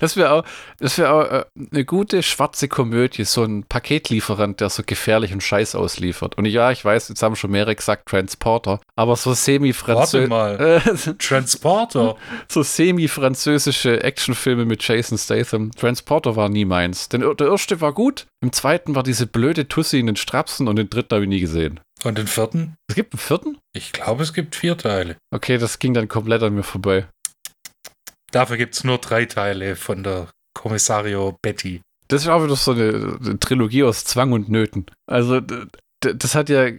Das 0.00 0.16
wäre 0.16 0.32
auch, 0.32 0.44
das 0.78 0.98
wär 0.98 1.12
auch 1.12 1.30
äh, 1.30 1.44
eine 1.72 1.84
gute 1.84 2.22
schwarze 2.22 2.68
Komödie, 2.68 3.24
so 3.24 3.44
ein 3.44 3.64
Paketlieferant, 3.64 4.60
der 4.60 4.70
so 4.70 4.82
gefährlichen 4.84 5.40
Scheiß 5.40 5.74
ausliefert. 5.74 6.36
Und 6.38 6.46
ja, 6.46 6.70
ich 6.70 6.84
weiß, 6.84 7.08
jetzt 7.08 7.22
haben 7.22 7.36
schon 7.36 7.50
mehrere 7.50 7.74
gesagt 7.74 8.08
Transporter, 8.08 8.80
aber 8.96 9.16
so 9.16 9.34
semi-französisch. 9.34 10.30
Warte 10.30 10.62
mal. 10.62 10.80
Transporter? 11.18 12.16
so 12.48 12.62
semi-französische 12.62 14.02
Actionfilme 14.02 14.64
mit 14.64 14.86
Jason 14.86 15.18
Statham. 15.18 15.70
Transporter 15.72 16.36
war 16.36 16.48
nie 16.48 16.64
meins. 16.64 17.08
Denn 17.08 17.20
der 17.20 17.48
erste 17.48 17.80
war 17.80 17.92
gut, 17.92 18.26
im 18.42 18.52
zweiten 18.52 18.94
war 18.94 19.02
diese 19.02 19.26
blöde 19.26 19.68
Tussi 19.68 19.98
in 19.98 20.06
den 20.06 20.16
Strapsen 20.16 20.68
und 20.68 20.76
den 20.76 20.90
dritten 20.90 21.14
habe 21.14 21.24
ich 21.24 21.28
nie 21.28 21.40
gesehen. 21.40 21.80
Und 22.04 22.16
den 22.16 22.26
vierten? 22.26 22.76
Es 22.88 22.94
gibt 22.94 23.12
einen 23.12 23.20
vierten? 23.20 23.58
Ich 23.74 23.92
glaube, 23.92 24.22
es 24.22 24.32
gibt 24.32 24.56
vier 24.56 24.76
Teile. 24.76 25.16
Okay, 25.30 25.58
das 25.58 25.78
ging 25.78 25.92
dann 25.92 26.08
komplett 26.08 26.42
an 26.42 26.54
mir 26.54 26.62
vorbei. 26.62 27.06
Dafür 28.30 28.56
gibt 28.56 28.74
es 28.74 28.84
nur 28.84 28.98
drei 28.98 29.24
Teile 29.24 29.76
von 29.76 30.02
der 30.02 30.28
Kommissario 30.54 31.36
Betty. 31.42 31.82
Das 32.08 32.22
ist 32.22 32.28
auch 32.28 32.42
wieder 32.42 32.56
so 32.56 32.72
eine, 32.72 33.18
eine 33.20 33.38
Trilogie 33.38 33.84
aus 33.84 34.04
Zwang 34.04 34.32
und 34.32 34.48
Nöten. 34.48 34.86
Also, 35.06 35.40
das 36.00 36.34
hat 36.34 36.48
ja, 36.48 36.70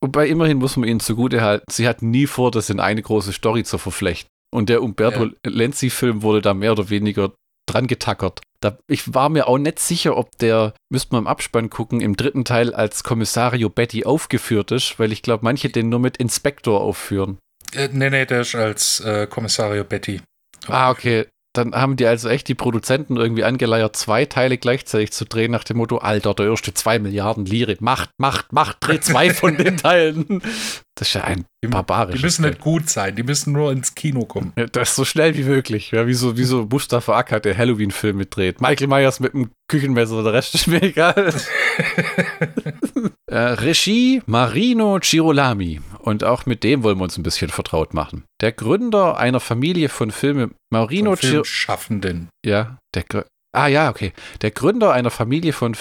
wobei 0.00 0.28
immerhin 0.28 0.58
muss 0.58 0.76
man 0.76 0.88
ihnen 0.88 1.00
zugute 1.00 1.40
halten, 1.40 1.64
sie 1.70 1.88
hat 1.88 2.02
nie 2.02 2.26
vor, 2.26 2.50
das 2.50 2.68
in 2.68 2.80
eine 2.80 3.02
große 3.02 3.32
Story 3.32 3.64
zu 3.64 3.78
verflechten. 3.78 4.28
Und 4.52 4.68
der 4.68 4.82
Umberto 4.82 5.24
ja. 5.24 5.32
Lenzi-Film 5.44 6.22
wurde 6.22 6.42
da 6.42 6.54
mehr 6.54 6.72
oder 6.72 6.90
weniger 6.90 7.32
dran 7.66 7.86
getackert. 7.86 8.40
Da, 8.60 8.78
ich 8.88 9.12
war 9.12 9.28
mir 9.28 9.48
auch 9.48 9.58
nicht 9.58 9.78
sicher, 9.78 10.16
ob 10.16 10.36
der, 10.38 10.72
müsste 10.90 11.12
man 11.12 11.24
im 11.24 11.26
Abspann 11.26 11.68
gucken, 11.68 12.00
im 12.00 12.16
dritten 12.16 12.44
Teil 12.44 12.74
als 12.74 13.04
Kommissario 13.04 13.68
Betty 13.68 14.04
aufgeführt 14.04 14.70
ist, 14.70 14.98
weil 14.98 15.12
ich 15.12 15.22
glaube, 15.22 15.44
manche 15.44 15.68
den 15.68 15.88
nur 15.88 16.00
mit 16.00 16.16
Inspektor 16.16 16.80
aufführen. 16.80 17.38
Äh, 17.74 17.88
nee, 17.92 18.10
nee, 18.10 18.24
der 18.24 18.42
ist 18.42 18.54
als 18.54 19.00
äh, 19.00 19.26
Kommissario 19.26 19.84
Betty. 19.84 20.20
Ah, 20.68 20.90
okay. 20.90 21.26
Dann 21.56 21.74
haben 21.74 21.96
die 21.96 22.04
also 22.06 22.28
echt 22.28 22.48
die 22.48 22.54
Produzenten 22.54 23.16
irgendwie 23.16 23.42
angeleiert, 23.44 23.96
zwei 23.96 24.26
Teile 24.26 24.58
gleichzeitig 24.58 25.12
zu 25.12 25.24
drehen, 25.24 25.50
nach 25.50 25.64
dem 25.64 25.78
Motto: 25.78 25.98
Alter, 25.98 26.34
der 26.34 26.46
erste 26.46 26.74
zwei 26.74 26.98
Milliarden 26.98 27.46
Lire. 27.46 27.76
Macht, 27.80 28.10
macht, 28.18 28.52
macht, 28.52 28.76
dreh 28.80 29.00
zwei 29.00 29.32
von 29.32 29.56
den 29.56 29.76
Teilen. 29.78 30.42
Das 30.94 31.08
ist 31.08 31.14
ja 31.14 31.24
ein 31.24 31.46
barbarisches. 31.62 32.20
Die 32.20 32.26
müssen 32.26 32.44
nicht 32.44 32.60
gut 32.60 32.90
sein, 32.90 33.16
die 33.16 33.22
müssen 33.22 33.52
nur 33.52 33.72
ins 33.72 33.94
Kino 33.94 34.26
kommen. 34.26 34.52
Ja, 34.56 34.66
das 34.66 34.90
ist 34.90 34.96
so 34.96 35.04
schnell 35.04 35.36
wie 35.36 35.44
möglich. 35.44 35.92
Ja, 35.92 36.06
wie 36.06 36.14
so, 36.14 36.36
wie 36.36 36.44
so 36.44 36.66
Mustafa 36.70 37.16
Acker, 37.16 37.40
der 37.40 37.56
Halloween-Film 37.56 38.16
mitdreht. 38.18 38.60
Michael 38.60 38.88
Myers 38.88 39.20
mit 39.20 39.34
einem 39.34 39.50
Küchenmesser, 39.68 40.22
der 40.22 40.34
Rest 40.34 40.54
ist 40.54 40.66
mir 40.66 40.82
egal. 40.82 41.32
äh, 43.26 43.36
Regie 43.36 44.22
Marino 44.26 44.98
Girolami. 45.00 45.80
Und 45.98 46.24
auch 46.24 46.46
mit 46.46 46.62
dem 46.62 46.82
wollen 46.82 46.98
wir 46.98 47.04
uns 47.04 47.18
ein 47.18 47.22
bisschen 47.22 47.50
vertraut 47.50 47.92
machen. 47.94 48.24
Der 48.40 48.52
Gründer 48.52 49.18
einer 49.18 49.40
Familie 49.40 49.88
von 49.88 50.10
Filme 50.10 50.50
Marino 50.70 51.14
Girolami. 51.16 52.28
Ja, 52.44 52.78
der, 52.94 53.04
Ah 53.56 53.68
ja, 53.68 53.88
okay. 53.88 54.12
Der 54.42 54.50
Gründer 54.50 54.92
einer 54.92 55.10
Familie 55.10 55.54
von 55.54 55.74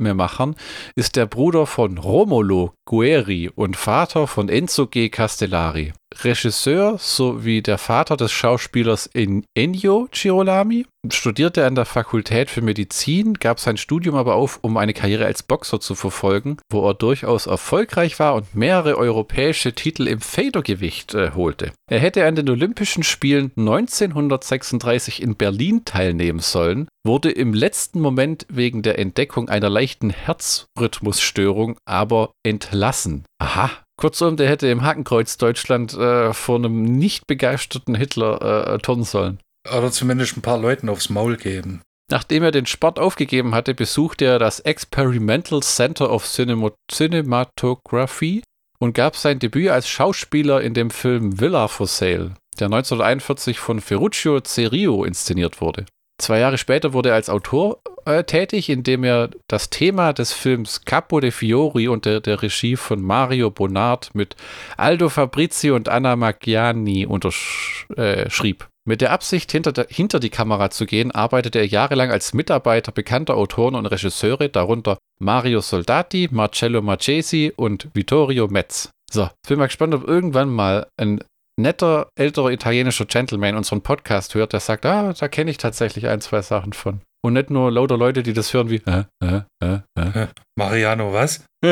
Filmemachern 0.00 0.56
ist 0.94 1.16
der 1.16 1.26
Bruder 1.26 1.66
von 1.66 1.98
Romolo 1.98 2.72
Guerri 2.86 3.50
und 3.54 3.76
Vater 3.76 4.26
von 4.26 4.48
Enzo 4.48 4.86
G. 4.86 5.10
Castellari. 5.10 5.92
Regisseur 6.24 6.98
sowie 6.98 7.62
der 7.62 7.78
Vater 7.78 8.16
des 8.16 8.32
Schauspielers 8.32 9.08
Ennio 9.54 10.08
Girolami, 10.10 10.86
studierte 11.08 11.64
an 11.64 11.76
der 11.76 11.84
Fakultät 11.84 12.50
für 12.50 12.62
Medizin, 12.62 13.34
gab 13.34 13.60
sein 13.60 13.76
Studium 13.76 14.16
aber 14.16 14.34
auf, 14.34 14.58
um 14.62 14.76
eine 14.76 14.92
Karriere 14.92 15.24
als 15.24 15.44
Boxer 15.44 15.80
zu 15.80 15.94
verfolgen, 15.94 16.56
wo 16.68 16.86
er 16.86 16.94
durchaus 16.94 17.46
erfolgreich 17.46 18.18
war 18.18 18.34
und 18.34 18.54
mehrere 18.56 18.98
europäische 18.98 19.72
Titel 19.72 20.08
im 20.08 20.20
Federgewicht 20.20 21.14
äh, 21.14 21.30
holte. 21.36 21.72
Er 21.88 22.00
hätte 22.00 22.26
an 22.26 22.34
den 22.34 22.50
Olympischen 22.50 23.04
Spielen 23.04 23.52
1936 23.56 25.22
in 25.22 25.36
Berlin 25.36 25.84
teilnehmen 25.84 26.40
sollen, 26.40 26.88
wurde 27.04 27.30
im 27.30 27.54
letzten 27.54 28.00
Moment 28.00 28.46
wegen 28.50 28.82
der 28.82 28.98
Entdeckung 28.98 29.48
einer 29.48 29.70
leichten 29.90 30.10
Herzrhythmusstörung 30.10 31.76
aber 31.84 32.30
entlassen. 32.44 33.24
Aha, 33.38 33.70
Kurzum, 33.96 34.36
der 34.36 34.48
hätte 34.48 34.68
im 34.68 34.82
Hakenkreuz 34.82 35.36
Deutschland 35.36 35.94
äh, 35.94 36.32
vor 36.32 36.56
einem 36.56 36.82
nicht 36.84 37.26
begeisterten 37.26 37.96
Hitler 37.96 38.74
äh, 38.74 38.78
turnen 38.78 39.04
sollen. 39.04 39.40
Oder 39.68 39.90
zumindest 39.90 40.36
ein 40.36 40.42
paar 40.42 40.58
Leuten 40.58 40.88
aufs 40.88 41.10
Maul 41.10 41.36
geben. 41.36 41.82
Nachdem 42.08 42.42
er 42.42 42.50
den 42.52 42.66
Sport 42.66 42.98
aufgegeben 42.98 43.54
hatte, 43.54 43.74
besuchte 43.74 44.24
er 44.24 44.38
das 44.38 44.60
Experimental 44.60 45.60
Center 45.60 46.10
of 46.10 46.24
Cinema 46.24 46.70
Cinematography 46.90 48.42
und 48.78 48.94
gab 48.94 49.16
sein 49.16 49.38
Debüt 49.38 49.70
als 49.70 49.88
Schauspieler 49.88 50.60
in 50.60 50.74
dem 50.74 50.90
Film 50.90 51.40
Villa 51.40 51.68
for 51.68 51.86
Sale, 51.86 52.34
der 52.58 52.66
1941 52.66 53.58
von 53.58 53.80
Ferruccio 53.80 54.40
Cerio 54.40 55.04
inszeniert 55.04 55.60
wurde. 55.60 55.84
Zwei 56.20 56.40
Jahre 56.40 56.58
später 56.58 56.92
wurde 56.92 57.08
er 57.08 57.14
als 57.14 57.30
Autor 57.30 57.80
äh, 58.04 58.24
tätig, 58.24 58.68
indem 58.68 59.04
er 59.04 59.30
das 59.48 59.70
Thema 59.70 60.12
des 60.12 60.34
Films 60.34 60.84
Capo 60.84 61.18
de 61.18 61.30
Fiori 61.30 61.88
unter 61.88 62.20
der 62.20 62.42
Regie 62.42 62.76
von 62.76 63.00
Mario 63.00 63.50
Bonard 63.50 64.14
mit 64.14 64.36
Aldo 64.76 65.08
Fabrizi 65.08 65.70
und 65.70 65.88
Anna 65.88 66.16
Maggiani 66.16 67.06
unterschrieb. 67.06 68.62
Äh, 68.62 68.66
mit 68.86 69.00
der 69.00 69.12
Absicht, 69.12 69.50
hinter, 69.52 69.72
der, 69.72 69.86
hinter 69.88 70.20
die 70.20 70.30
Kamera 70.30 70.70
zu 70.70 70.84
gehen, 70.84 71.10
arbeitete 71.10 71.58
er 71.58 71.66
jahrelang 71.66 72.10
als 72.10 72.34
Mitarbeiter 72.34 72.92
bekannter 72.92 73.36
Autoren 73.36 73.74
und 73.74 73.86
Regisseure, 73.86 74.48
darunter 74.48 74.98
Mario 75.20 75.60
Soldati, 75.60 76.28
Marcello 76.30 76.82
Marchesi 76.82 77.52
und 77.54 77.88
Vittorio 77.94 78.48
Metz. 78.48 78.90
So, 79.10 79.28
bin 79.48 79.58
mal 79.58 79.66
gespannt, 79.66 79.94
ob 79.94 80.06
irgendwann 80.06 80.50
mal 80.50 80.86
ein 80.96 81.22
netter, 81.60 82.08
älterer 82.16 82.50
italienischer 82.50 83.06
Gentleman 83.06 83.56
unseren 83.56 83.82
Podcast 83.82 84.34
hört, 84.34 84.52
der 84.52 84.60
sagt, 84.60 84.86
ah, 84.86 85.12
da 85.12 85.28
kenne 85.28 85.50
ich 85.50 85.58
tatsächlich 85.58 86.06
ein, 86.08 86.20
zwei 86.20 86.42
Sachen 86.42 86.72
von. 86.72 87.00
Und 87.22 87.34
nicht 87.34 87.50
nur 87.50 87.70
lauter 87.70 87.98
Leute, 87.98 88.22
die 88.22 88.32
das 88.32 88.54
hören 88.54 88.70
wie, 88.70 88.80
äh, 88.86 89.04
äh, 89.22 89.42
äh, 89.62 89.80
äh. 89.98 90.28
Mariano, 90.56 91.12
was? 91.12 91.44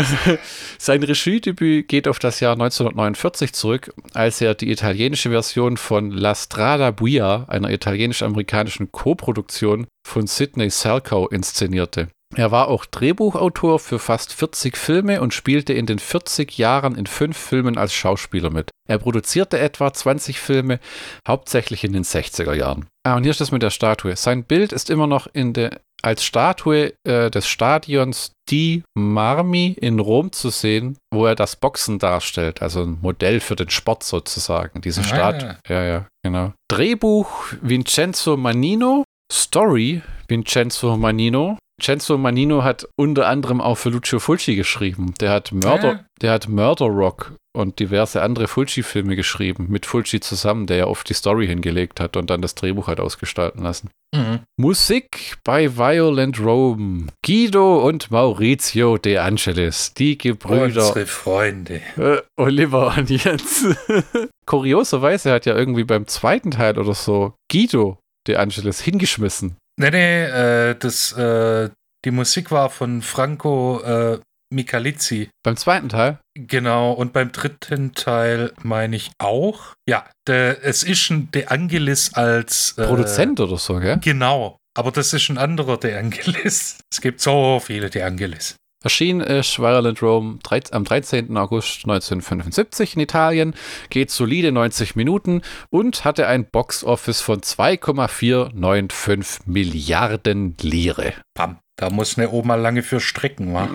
Sein 0.78 1.02
Regiedebüt 1.02 1.88
geht 1.88 2.06
auf 2.06 2.18
das 2.18 2.40
Jahr 2.40 2.52
1949 2.52 3.54
zurück, 3.54 3.90
als 4.12 4.42
er 4.42 4.54
die 4.54 4.70
italienische 4.70 5.30
Version 5.30 5.78
von 5.78 6.10
La 6.10 6.34
Strada 6.34 6.90
Buia, 6.90 7.46
einer 7.48 7.70
italienisch-amerikanischen 7.70 8.92
Koproduktion 8.92 9.86
von 10.06 10.26
Sidney 10.26 10.68
Salkow, 10.68 11.32
inszenierte. 11.32 12.08
Er 12.36 12.50
war 12.50 12.68
auch 12.68 12.84
Drehbuchautor 12.84 13.78
für 13.78 13.98
fast 13.98 14.34
40 14.34 14.76
Filme 14.76 15.20
und 15.20 15.32
spielte 15.32 15.72
in 15.72 15.86
den 15.86 15.98
40 15.98 16.58
Jahren 16.58 16.94
in 16.94 17.06
fünf 17.06 17.36
Filmen 17.36 17.78
als 17.78 17.94
Schauspieler 17.94 18.50
mit. 18.50 18.70
Er 18.86 18.98
produzierte 18.98 19.58
etwa 19.58 19.92
20 19.92 20.38
Filme, 20.38 20.78
hauptsächlich 21.26 21.84
in 21.84 21.92
den 21.92 22.04
60er 22.04 22.52
Jahren. 22.52 22.86
Ah, 23.04 23.16
und 23.16 23.22
hier 23.22 23.30
ist 23.30 23.40
das 23.40 23.50
mit 23.50 23.62
der 23.62 23.70
Statue. 23.70 24.14
Sein 24.16 24.44
Bild 24.44 24.72
ist 24.72 24.90
immer 24.90 25.06
noch 25.06 25.26
in 25.32 25.54
der, 25.54 25.80
als 26.02 26.22
Statue 26.22 26.92
äh, 27.04 27.30
des 27.30 27.48
Stadions 27.48 28.32
Di 28.50 28.82
Marmi 28.94 29.76
in 29.80 29.98
Rom 29.98 30.30
zu 30.32 30.50
sehen, 30.50 30.98
wo 31.12 31.26
er 31.26 31.34
das 31.34 31.56
Boxen 31.56 31.98
darstellt, 31.98 32.60
also 32.62 32.82
ein 32.82 32.98
Modell 33.00 33.40
für 33.40 33.56
den 33.56 33.70
Sport 33.70 34.02
sozusagen. 34.02 34.80
Diese 34.82 35.00
ah. 35.00 35.04
Statue. 35.04 35.58
Ja, 35.66 35.82
ja, 35.82 36.06
genau. 36.22 36.52
Drehbuch 36.70 37.54
Vincenzo 37.62 38.36
Manino, 38.36 39.04
Story 39.32 40.02
Vincenzo 40.28 40.96
Manino, 40.96 41.58
Cenzo 41.80 42.18
Manino 42.18 42.64
hat 42.64 42.88
unter 42.96 43.28
anderem 43.28 43.60
auch 43.60 43.76
für 43.76 43.90
Lucio 43.90 44.18
Fulci 44.18 44.56
geschrieben. 44.56 45.14
Der 45.20 45.30
hat 45.30 45.52
Murder, 45.52 45.92
äh? 45.92 45.98
der 46.20 46.32
hat 46.32 46.48
Murder 46.48 46.86
Rock 46.86 47.32
und 47.56 47.78
diverse 47.78 48.22
andere 48.22 48.46
Fulci-Filme 48.46 49.16
geschrieben, 49.16 49.66
mit 49.68 49.86
Fulci 49.86 50.20
zusammen, 50.20 50.66
der 50.66 50.76
ja 50.76 50.86
oft 50.86 51.08
die 51.08 51.14
Story 51.14 51.46
hingelegt 51.46 52.00
hat 52.00 52.16
und 52.16 52.30
dann 52.30 52.42
das 52.42 52.54
Drehbuch 52.54 52.88
hat 52.88 53.00
ausgestalten 53.00 53.62
lassen. 53.62 53.90
Mhm. 54.14 54.40
Musik 54.56 55.36
bei 55.44 55.76
Violent 55.76 56.40
Rome. 56.40 57.06
Guido 57.24 57.86
und 57.86 58.10
Maurizio 58.10 58.96
De 58.98 59.18
Angelis, 59.18 59.92
die 59.94 60.18
Gebrüder. 60.18 60.86
Unsere 60.86 61.06
Freunde. 61.06 61.80
Äh, 61.96 62.22
Oliver 62.36 62.94
und 62.96 63.10
Jens. 63.10 63.66
Kurioserweise 64.46 65.32
hat 65.32 65.46
ja 65.46 65.56
irgendwie 65.56 65.84
beim 65.84 66.06
zweiten 66.06 66.52
Teil 66.52 66.78
oder 66.78 66.94
so 66.94 67.34
Guido 67.50 67.98
De 68.26 68.36
Angelis 68.36 68.80
hingeschmissen. 68.80 69.56
Nee, 69.78 69.90
nee, 69.90 70.24
äh, 70.24 70.74
das, 70.76 71.12
äh, 71.12 71.70
die 72.04 72.10
Musik 72.10 72.50
war 72.50 72.68
von 72.68 73.00
Franco 73.00 73.80
äh, 73.80 74.18
Michalizzi. 74.50 75.30
Beim 75.44 75.56
zweiten 75.56 75.88
Teil? 75.88 76.18
Genau, 76.34 76.92
und 76.92 77.12
beim 77.12 77.30
dritten 77.30 77.94
Teil 77.94 78.52
meine 78.62 78.96
ich 78.96 79.12
auch. 79.18 79.74
Ja, 79.88 80.04
der, 80.26 80.64
es 80.64 80.82
ist 80.82 81.10
ein 81.10 81.30
De 81.30 81.46
Angelis 81.46 82.14
als 82.14 82.74
äh, 82.76 82.86
Produzent 82.86 83.38
oder 83.38 83.56
so, 83.56 83.78
gell? 83.78 83.98
Genau, 84.00 84.56
aber 84.76 84.90
das 84.90 85.12
ist 85.12 85.28
ein 85.28 85.38
anderer 85.38 85.78
De 85.78 85.96
Angelis. 85.96 86.78
Es 86.90 87.00
gibt 87.00 87.20
so 87.20 87.60
viele 87.60 87.90
De 87.90 88.02
Angelis. 88.02 88.56
Erschienen 88.88 89.20
ist 89.20 89.58
Violent 89.58 90.00
Rome 90.00 90.38
am 90.70 90.84
13. 90.84 91.36
August 91.36 91.84
1975 91.84 92.96
in 92.96 93.02
Italien, 93.02 93.54
geht 93.90 94.10
solide 94.10 94.50
90 94.50 94.96
Minuten 94.96 95.42
und 95.68 96.06
hatte 96.06 96.26
ein 96.26 96.46
Box-Office 96.46 97.20
von 97.20 97.42
2,495 97.42 99.46
Milliarden 99.46 100.56
Lire. 100.62 101.12
Pam, 101.34 101.58
da 101.76 101.90
muss 101.90 102.16
eine 102.16 102.30
Oma 102.30 102.54
lange 102.54 102.82
für 102.82 102.98
strecken, 102.98 103.52
wa? 103.52 103.68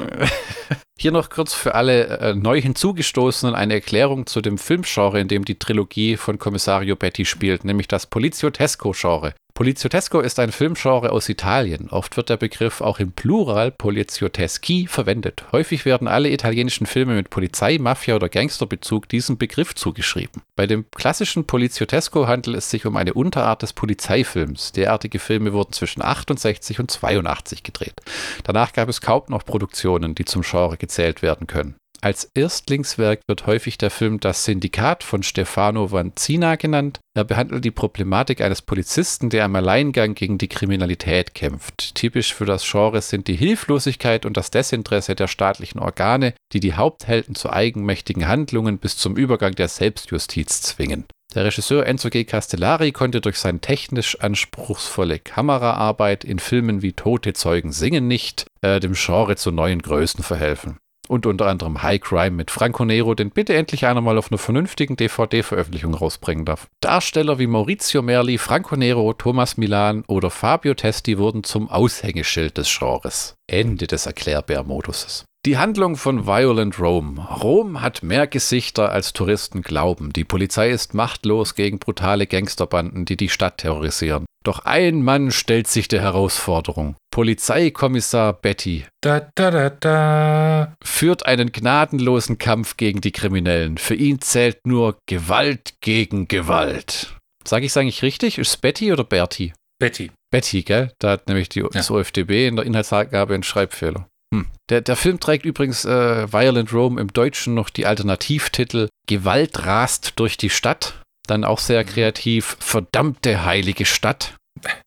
Hier 0.97 1.11
noch 1.11 1.29
kurz 1.29 1.53
für 1.53 1.75
alle 1.75 2.17
äh, 2.17 2.33
neu 2.33 2.59
hinzugestoßenen 2.59 3.53
eine 3.53 3.75
Erklärung 3.75 4.25
zu 4.25 4.41
dem 4.41 4.57
Filmgenre, 4.57 5.19
in 5.19 5.27
dem 5.27 5.45
die 5.45 5.59
Trilogie 5.59 6.17
von 6.17 6.39
Kommissario 6.39 6.95
Betty 6.95 7.25
spielt, 7.25 7.65
nämlich 7.65 7.87
das 7.87 8.07
Poliziotesco-Genre. 8.07 9.35
Poliziotesco 9.55 10.19
ist 10.19 10.39
ein 10.39 10.51
Filmgenre 10.51 11.11
aus 11.11 11.29
Italien. 11.29 11.89
Oft 11.91 12.17
wird 12.17 12.29
der 12.29 12.37
Begriff 12.37 12.81
auch 12.81 12.97
im 12.97 13.11
Plural 13.11 13.69
Polizioteschi 13.69 14.87
verwendet. 14.87 15.45
Häufig 15.51 15.85
werden 15.85 16.07
alle 16.07 16.31
italienischen 16.31 16.87
Filme 16.87 17.13
mit 17.13 17.29
Polizei, 17.29 17.77
Mafia 17.77 18.15
oder 18.15 18.29
Gangsterbezug 18.29 19.07
diesem 19.09 19.37
Begriff 19.37 19.75
zugeschrieben. 19.75 20.41
Bei 20.55 20.65
dem 20.65 20.89
klassischen 20.89 21.45
Poliziotesco 21.45 22.25
handelt 22.25 22.57
es 22.57 22.71
sich 22.71 22.87
um 22.87 22.97
eine 22.97 23.13
Unterart 23.13 23.61
des 23.61 23.73
Polizeifilms. 23.73 24.71
Derartige 24.71 25.19
Filme 25.19 25.53
wurden 25.53 25.73
zwischen 25.73 26.01
68 26.01 26.79
und 26.79 26.89
82 26.89 27.61
gedreht. 27.61 28.01
Danach 28.43 28.73
gab 28.73 28.89
es 28.89 29.01
kaum 29.01 29.21
noch 29.27 29.45
Produktionen, 29.45 30.15
die 30.15 30.25
zum 30.25 30.41
Genre 30.41 30.77
gezählt 30.77 31.21
werden 31.21 31.45
können. 31.45 31.75
Als 32.03 32.25
Erstlingswerk 32.33 33.21
wird 33.27 33.47
häufig 33.47 33.77
der 33.77 33.89
Film 33.89 34.19
Das 34.19 34.43
Syndikat 34.43 35.05
von 35.05 35.23
Stefano 35.23 35.93
Vanzina 35.93 36.57
genannt. 36.57 36.99
Er 37.15 37.23
behandelt 37.23 37.63
die 37.63 37.71
Problematik 37.71 38.41
eines 38.41 38.61
Polizisten, 38.61 39.29
der 39.29 39.45
am 39.45 39.55
Alleingang 39.55 40.13
gegen 40.13 40.37
die 40.37 40.49
Kriminalität 40.49 41.33
kämpft. 41.33 41.95
Typisch 41.95 42.33
für 42.33 42.43
das 42.43 42.69
Genre 42.69 43.01
sind 43.01 43.29
die 43.29 43.37
Hilflosigkeit 43.37 44.25
und 44.25 44.35
das 44.35 44.51
Desinteresse 44.51 45.15
der 45.15 45.29
staatlichen 45.29 45.79
Organe, 45.79 46.33
die 46.51 46.59
die 46.59 46.73
Haupthelden 46.73 47.35
zu 47.35 47.49
eigenmächtigen 47.49 48.27
Handlungen 48.27 48.79
bis 48.79 48.97
zum 48.97 49.15
Übergang 49.15 49.55
der 49.55 49.69
Selbstjustiz 49.69 50.61
zwingen. 50.61 51.05
Der 51.35 51.45
Regisseur 51.45 51.87
Enzo 51.87 52.09
G. 52.09 52.25
Castellari 52.25 52.91
konnte 52.91 53.21
durch 53.21 53.39
seine 53.39 53.61
technisch 53.61 54.19
anspruchsvolle 54.19 55.19
Kameraarbeit 55.19 56.25
in 56.25 56.39
Filmen 56.39 56.81
wie 56.81 56.91
Tote 56.91 57.31
Zeugen 57.31 57.71
singen 57.71 58.09
nicht 58.09 58.45
äh, 58.61 58.81
dem 58.81 58.91
Genre 58.91 59.37
zu 59.37 59.51
neuen 59.51 59.81
Größen 59.81 60.21
verhelfen 60.21 60.79
und 61.13 61.25
unter 61.27 61.45
anderem 61.45 61.83
High 61.83 62.01
Crime 62.01 62.31
mit 62.31 62.51
Franco 62.51 62.83
Nero, 62.83 63.13
den 63.13 63.29
bitte 63.29 63.53
endlich 63.53 63.85
einer 63.85 64.01
mal 64.01 64.17
auf 64.17 64.31
einer 64.31 64.39
vernünftigen 64.39 64.95
DVD-Veröffentlichung 64.97 65.93
rausbringen 65.93 66.43
darf. 66.43 66.67
Darsteller 66.81 67.39
wie 67.39 67.47
Maurizio 67.47 68.01
Merli, 68.01 68.37
Franco 68.37 68.75
Nero, 68.75 69.13
Thomas 69.13 69.55
Milan 69.55 70.03
oder 70.07 70.29
Fabio 70.29 70.73
Testi 70.73 71.17
wurden 71.17 71.43
zum 71.43 71.69
Aushängeschild 71.69 72.57
des 72.57 72.75
Genres. 72.77 73.35
Ende 73.47 73.87
des 73.87 74.07
Erklärbär-Moduses. 74.07 75.25
Die 75.45 75.57
Handlung 75.57 75.97
von 75.97 76.25
Violent 76.25 76.79
Rome. 76.79 77.19
Rom 77.19 77.81
hat 77.81 78.01
mehr 78.01 78.27
Gesichter 78.27 78.93
als 78.93 79.11
Touristen 79.11 79.61
glauben. 79.61 80.13
Die 80.13 80.23
Polizei 80.23 80.69
ist 80.69 80.93
machtlos 80.93 81.55
gegen 81.55 81.79
brutale 81.79 82.27
Gangsterbanden, 82.27 83.03
die 83.03 83.17
die 83.17 83.27
Stadt 83.27 83.57
terrorisieren. 83.57 84.25
Doch 84.45 84.59
ein 84.59 85.03
Mann 85.03 85.31
stellt 85.31 85.67
sich 85.67 85.89
der 85.89 86.01
Herausforderung. 86.01 86.95
Polizeikommissar 87.11 88.31
Betty 88.31 88.85
Da, 89.01 89.27
da, 89.35 89.51
da, 89.51 89.69
da. 89.69 90.75
führt 90.81 91.25
einen 91.25 91.51
gnadenlosen 91.51 92.37
Kampf 92.37 92.77
gegen 92.77 93.01
die 93.01 93.11
Kriminellen. 93.11 93.77
Für 93.77 93.95
ihn 93.95 94.21
zählt 94.21 94.65
nur 94.65 94.97
Gewalt 95.07 95.73
gegen 95.81 96.29
Gewalt. 96.29 97.17
Sag 97.45 97.63
ich 97.63 97.71
es 97.71 97.77
eigentlich 97.77 98.01
richtig? 98.01 98.37
Ist 98.37 98.47
es 98.47 98.57
Betty 98.57 98.93
oder 98.93 99.03
Bertie? 99.03 99.51
Betty. 99.77 100.11
Betty, 100.31 100.63
gell? 100.63 100.93
Da 100.99 101.11
hat 101.11 101.27
nämlich 101.27 101.49
die, 101.49 101.65
das 101.69 101.91
OFDB 101.91 102.47
in 102.47 102.55
der 102.55 102.65
Inhaltsangabe 102.65 103.33
einen 103.33 103.43
Schreibfehler. 103.43 104.07
Hm. 104.33 104.47
Der, 104.69 104.81
der 104.81 104.95
Film 104.95 105.19
trägt 105.19 105.45
übrigens 105.45 105.85
äh, 105.85 106.31
Violent 106.31 106.73
Rome 106.73 106.99
im 106.99 107.13
Deutschen 107.13 107.53
noch 107.53 107.69
die 107.69 107.85
Alternativtitel 107.85 108.89
Gewalt 109.07 109.65
rast 109.65 110.13
durch 110.15 110.37
die 110.37 110.49
Stadt. 110.49 111.01
Dann 111.27 111.43
auch 111.43 111.59
sehr 111.59 111.83
kreativ 111.83 112.57
Verdammte 112.59 113.45
heilige 113.45 113.85
Stadt. 113.85 114.35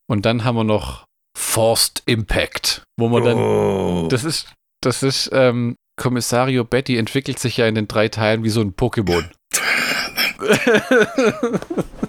Und 0.09 0.27
dann 0.27 0.45
haben 0.45 0.57
wir 0.57 0.65
noch 0.65 1.05
Forced 1.39 2.03
Impact, 2.07 2.83
wo 2.99 3.09
man 3.09 3.25
dann 3.25 3.37
oh. 3.37 4.09
das 4.09 4.25
ist, 4.25 4.53
das 4.83 5.03
ist, 5.03 5.31
ähm, 5.33 5.77
Kommissario 5.97 6.65
Betty 6.65 6.97
entwickelt 6.97 7.39
sich 7.39 7.57
ja 7.57 7.67
in 7.67 7.75
den 7.75 7.89
drei 7.89 8.09
Teilen 8.09 8.43
wie 8.43 8.51
so 8.51 8.61
ein 8.61 8.75
Pokémon. 8.75 9.25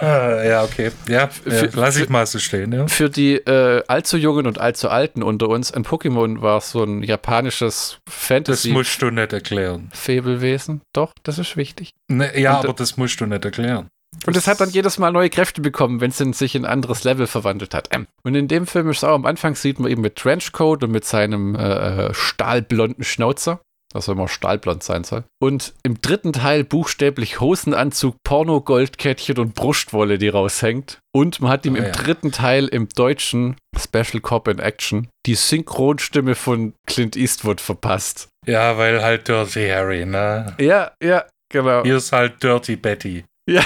Ah, 0.00 0.42
ja, 0.44 0.62
okay. 0.64 0.90
Ja, 1.08 1.28
Für- 1.28 1.70
lass 1.74 1.96
ich 1.96 2.08
mal 2.08 2.24
so 2.26 2.38
stehen. 2.38 2.72
Ja. 2.72 2.86
Für 2.86 3.10
die 3.10 3.34
äh, 3.34 3.82
allzu 3.88 4.16
Jungen 4.16 4.46
und 4.46 4.60
allzu 4.60 4.88
Alten 4.88 5.22
unter 5.22 5.48
uns, 5.48 5.72
ein 5.72 5.84
Pokémon 5.84 6.40
war 6.42 6.60
so 6.60 6.84
ein 6.84 7.02
japanisches 7.02 7.98
Das 8.04 8.14
Fantasy. 8.14 8.70
musst 8.70 9.00
du 9.02 9.10
nicht 9.10 9.32
erklären. 9.32 9.90
Fabelwesen. 9.92 10.82
Doch, 10.92 11.12
das 11.22 11.38
ist 11.38 11.56
wichtig. 11.56 11.92
Ne, 12.08 12.38
ja, 12.40 12.58
Und- 12.58 12.64
aber 12.66 12.74
das 12.74 12.96
musst 12.96 13.20
du 13.20 13.26
nicht 13.26 13.44
erklären. 13.44 13.88
Und 14.26 14.36
es 14.36 14.46
hat 14.48 14.60
dann 14.60 14.70
jedes 14.70 14.98
Mal 14.98 15.12
neue 15.12 15.28
Kräfte 15.28 15.60
bekommen, 15.60 16.00
wenn 16.00 16.10
es 16.10 16.16
sich 16.38 16.54
in 16.54 16.64
ein 16.64 16.70
anderes 16.72 17.04
Level 17.04 17.26
verwandelt 17.26 17.74
hat. 17.74 17.88
Ähm. 17.94 18.06
Und 18.22 18.34
in 18.34 18.48
dem 18.48 18.66
Film 18.66 18.88
ist 18.90 19.04
auch 19.04 19.14
am 19.14 19.26
Anfang 19.26 19.54
sieht 19.54 19.78
man 19.78 19.90
ihn 19.90 20.00
mit 20.00 20.16
Trenchcoat 20.16 20.82
und 20.82 20.90
mit 20.92 21.04
seinem 21.04 21.54
äh, 21.54 22.12
stahlblonden 22.14 23.04
Schnauzer. 23.04 23.60
Was 23.94 24.08
auch 24.08 24.12
immer 24.12 24.28
stahlblond 24.28 24.82
sein 24.82 25.02
soll. 25.04 25.24
Und 25.40 25.72
im 25.82 26.00
dritten 26.00 26.34
Teil 26.34 26.62
buchstäblich 26.62 27.40
Hosenanzug, 27.40 28.16
Porno, 28.22 28.60
Goldkettchen 28.60 29.38
und 29.38 29.54
Brustwolle, 29.54 30.18
die 30.18 30.28
raushängt. 30.28 30.98
Und 31.14 31.40
man 31.40 31.50
hat 31.50 31.64
ihm 31.64 31.74
Ah, 31.74 31.78
im 31.78 31.84
ja. 31.84 31.90
dritten 31.92 32.30
Teil 32.30 32.66
im 32.68 32.88
deutschen 32.90 33.56
Special 33.78 34.20
Cop 34.20 34.46
in 34.48 34.58
Action 34.58 35.08
die 35.24 35.34
Synchronstimme 35.34 36.34
von 36.34 36.74
Clint 36.86 37.16
Eastwood 37.16 37.60
verpasst. 37.62 38.28
Ja, 38.46 38.76
weil 38.76 39.02
halt 39.02 39.26
Dirty 39.28 39.68
Harry, 39.68 40.04
ne? 40.06 40.54
Ja, 40.60 40.92
ja, 41.02 41.24
genau. 41.50 41.82
Hier 41.82 41.96
ist 41.96 42.12
halt 42.12 42.42
Dirty 42.42 42.76
Betty. 42.76 43.24
Ja, 43.48 43.62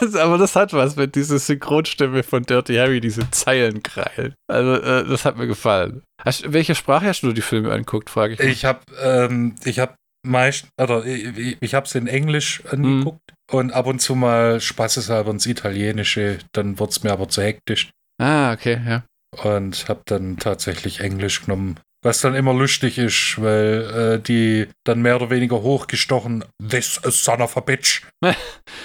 aber 0.18 0.38
das 0.38 0.56
hat 0.56 0.72
was, 0.72 0.96
wenn 0.96 1.10
diese 1.12 1.38
Synchronstimme 1.38 2.22
von 2.22 2.42
Dirty 2.44 2.74
Harry 2.76 3.00
diese 3.00 3.30
Zeilen 3.30 3.82
kreilt. 3.82 4.34
Also, 4.48 4.74
äh, 4.74 5.04
das 5.08 5.24
hat 5.24 5.36
mir 5.36 5.46
gefallen. 5.46 6.02
Hast, 6.24 6.52
welche 6.52 6.74
Sprache 6.74 7.06
hast 7.06 7.22
du 7.22 7.32
die 7.32 7.40
Filme 7.42 7.72
anguckt, 7.72 8.10
frage 8.10 8.34
ich. 8.34 8.38
mal. 8.38 8.46
Ich 8.48 8.64
hab, 8.64 8.84
ähm, 9.02 9.54
ich 9.64 9.78
hab 9.78 9.96
meist, 10.26 10.66
oder 10.80 11.04
ich, 11.04 11.36
ich- 11.36 11.56
ich 11.60 11.74
hab's 11.74 11.94
in 11.94 12.06
Englisch 12.06 12.62
angeguckt 12.70 13.20
und 13.50 13.72
ab 13.72 13.86
und 13.86 14.00
zu 14.00 14.14
mal 14.14 14.60
spaßeshalber 14.60 15.30
ins 15.32 15.46
Italienische, 15.46 16.38
dann 16.52 16.78
wird's 16.78 17.02
mir 17.02 17.10
aber 17.12 17.28
zu 17.28 17.42
hektisch 17.42 17.90
Ah, 18.20 18.52
okay, 18.52 18.80
ja. 18.86 19.02
und 19.42 19.88
hab 19.88 20.06
dann 20.06 20.36
tatsächlich 20.36 21.00
Englisch 21.00 21.42
genommen. 21.44 21.80
Was 22.04 22.20
dann 22.20 22.34
immer 22.34 22.52
lustig 22.52 22.98
ist, 22.98 23.36
weil 23.40 24.18
äh, 24.18 24.20
die 24.20 24.66
dann 24.84 25.02
mehr 25.02 25.16
oder 25.16 25.30
weniger 25.30 25.62
hochgestochen, 25.62 26.44
this 26.68 27.00
is 27.04 27.24
son 27.24 27.40
of 27.40 27.56
a 27.56 27.60
bitch. 27.60 28.02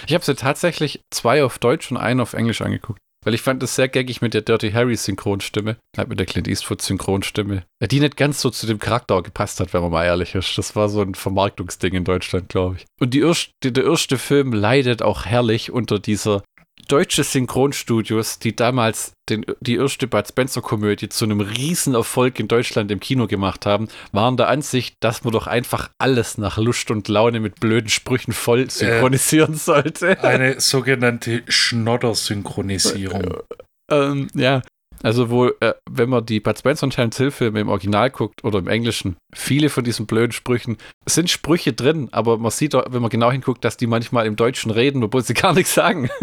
Ich 0.06 0.14
habe 0.14 0.24
sie 0.24 0.36
tatsächlich 0.36 1.02
zwei 1.12 1.44
auf 1.44 1.60
Deutsch 1.60 1.92
und 1.92 1.98
einen 1.98 2.22
auf 2.22 2.34
Englisch 2.34 2.62
angeguckt. 2.62 3.00
Weil 3.26 3.34
ich 3.34 3.42
fand 3.42 3.62
es 3.64 3.76
sehr 3.76 3.90
gaggig 3.90 4.22
mit 4.22 4.34
der 4.34 4.42
Dirty 4.42 4.72
Harry 4.72 4.96
Synchronstimme, 4.96 5.78
halt 5.98 6.08
mit 6.08 6.20
der 6.20 6.26
Clint 6.26 6.48
Eastwood 6.48 6.82
Synchronstimme, 6.82 7.64
die 7.82 8.00
nicht 8.00 8.16
ganz 8.16 8.40
so 8.40 8.50
zu 8.50 8.68
dem 8.68 8.80
Charakter 8.80 9.22
gepasst 9.22 9.60
hat, 9.60 9.74
wenn 9.74 9.82
man 9.82 9.92
mal 9.92 10.06
ehrlich 10.06 10.34
ist. 10.36 10.58
Das 10.58 10.78
war 10.78 10.88
so 10.88 11.02
ein 11.02 11.14
Vermarktungsding 11.14 11.94
in 11.94 12.06
Deutschland, 12.06 12.48
glaube 12.48 12.78
ich. 12.78 12.86
Und 13.02 13.14
die 13.14 13.22
erste, 13.22 13.72
der 13.72 13.84
erste 13.84 14.18
Film 14.18 14.54
leidet 14.54 15.02
auch 15.02 15.26
herrlich 15.26 15.72
unter 15.72 16.00
dieser 16.00 16.44
deutsche 16.88 17.24
Synchronstudios, 17.24 18.40
die 18.40 18.56
damals 18.56 19.14
den, 19.30 19.46
die 19.60 19.76
erste 19.76 20.08
Bud 20.08 20.28
Spencer 20.28 20.62
Komödie 20.62 21.10
zu 21.10 21.26
einem 21.26 21.42
Riesenerfolg 21.42 22.40
in 22.40 22.48
Deutschland 22.48 22.92
im 22.92 23.00
Kino 23.00 23.28
gemacht 23.28 23.66
haben, 23.66 23.90
waren 24.12 24.38
der 24.38 24.48
Ansicht, 24.48 24.96
dass 25.02 25.24
man 25.24 25.34
doch 25.34 25.48
einfach 25.48 25.90
alles 25.98 26.38
nach 26.38 26.58
Lust 26.58 26.90
und 26.92 27.08
Laune 27.08 27.40
mit 27.40 27.60
blöden 27.60 27.90
Sprüchen 27.90 28.34
voll 28.34 28.70
synchronisieren 28.70 29.56
sollte. 29.56 30.24
Eine 30.24 30.60
sogenannte 30.60 31.44
Schnodder-Synchronisierung. 31.48 33.38
Ähm, 33.90 34.28
ja. 34.34 34.64
Also 35.04 35.30
wo, 35.30 35.48
äh, 35.48 35.74
wenn 35.90 36.10
man 36.10 36.26
die 36.26 36.40
Bud 36.40 36.58
Spencer 36.58 36.86
und 36.86 36.92
Terence 36.92 37.18
Hill 37.18 37.32
Filme 37.32 37.60
im 37.60 37.70
Original 37.70 38.10
guckt 38.10 38.44
oder 38.44 38.60
im 38.60 38.68
Englischen, 38.68 39.18
viele 39.34 39.70
von 39.70 39.84
diesen 39.84 40.06
blöden 40.06 40.32
Sprüchen 40.32 40.78
sind 41.06 41.30
Sprüche 41.30 41.74
drin, 41.74 42.10
aber 42.12 42.38
man 42.38 42.52
sieht, 42.52 42.76
auch, 42.76 42.86
wenn 42.90 43.02
man 43.02 43.10
genau 43.10 43.32
hinguckt, 43.32 43.64
dass 43.64 43.78
die 43.78 43.88
manchmal 43.88 44.26
im 44.26 44.36
Deutschen 44.36 44.72
reden, 44.72 45.04
obwohl 45.04 45.24
sie 45.24 45.34
gar 45.36 45.54
nichts 45.54 45.74
sagen. 45.74 46.10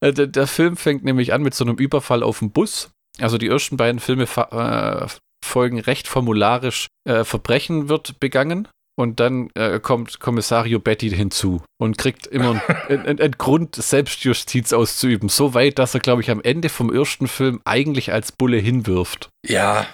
Äh, 0.00 0.12
der, 0.12 0.26
der 0.26 0.46
Film 0.46 0.76
fängt 0.76 1.04
nämlich 1.04 1.32
an 1.32 1.42
mit 1.42 1.54
so 1.54 1.64
einem 1.64 1.76
Überfall 1.76 2.22
auf 2.22 2.40
dem 2.40 2.50
Bus. 2.50 2.90
Also 3.20 3.38
die 3.38 3.48
ersten 3.48 3.76
beiden 3.76 4.00
Filme 4.00 4.24
äh, 4.24 5.06
folgen 5.44 5.80
recht 5.80 6.08
formularisch. 6.08 6.88
Äh, 7.08 7.24
Verbrechen 7.24 7.88
wird 7.88 8.20
begangen. 8.20 8.68
Und 8.96 9.18
dann 9.18 9.50
äh, 9.54 9.80
kommt 9.80 10.20
Kommissario 10.20 10.78
Betty 10.78 11.10
hinzu 11.10 11.62
und 11.80 11.98
kriegt 11.98 12.28
immer 12.28 12.62
einen, 12.88 13.32
Grund, 13.38 13.74
Selbstjustiz 13.74 14.72
auszuüben. 14.72 15.28
So 15.28 15.52
weit, 15.54 15.78
dass 15.80 15.94
er, 15.94 16.00
glaube 16.00 16.22
ich, 16.22 16.30
am 16.30 16.40
Ende 16.40 16.68
vom 16.68 16.92
ersten 16.94 17.26
Film 17.26 17.60
eigentlich 17.64 18.12
als 18.12 18.30
Bulle 18.30 18.58
hinwirft 18.58 19.30
Ja, 19.44 19.86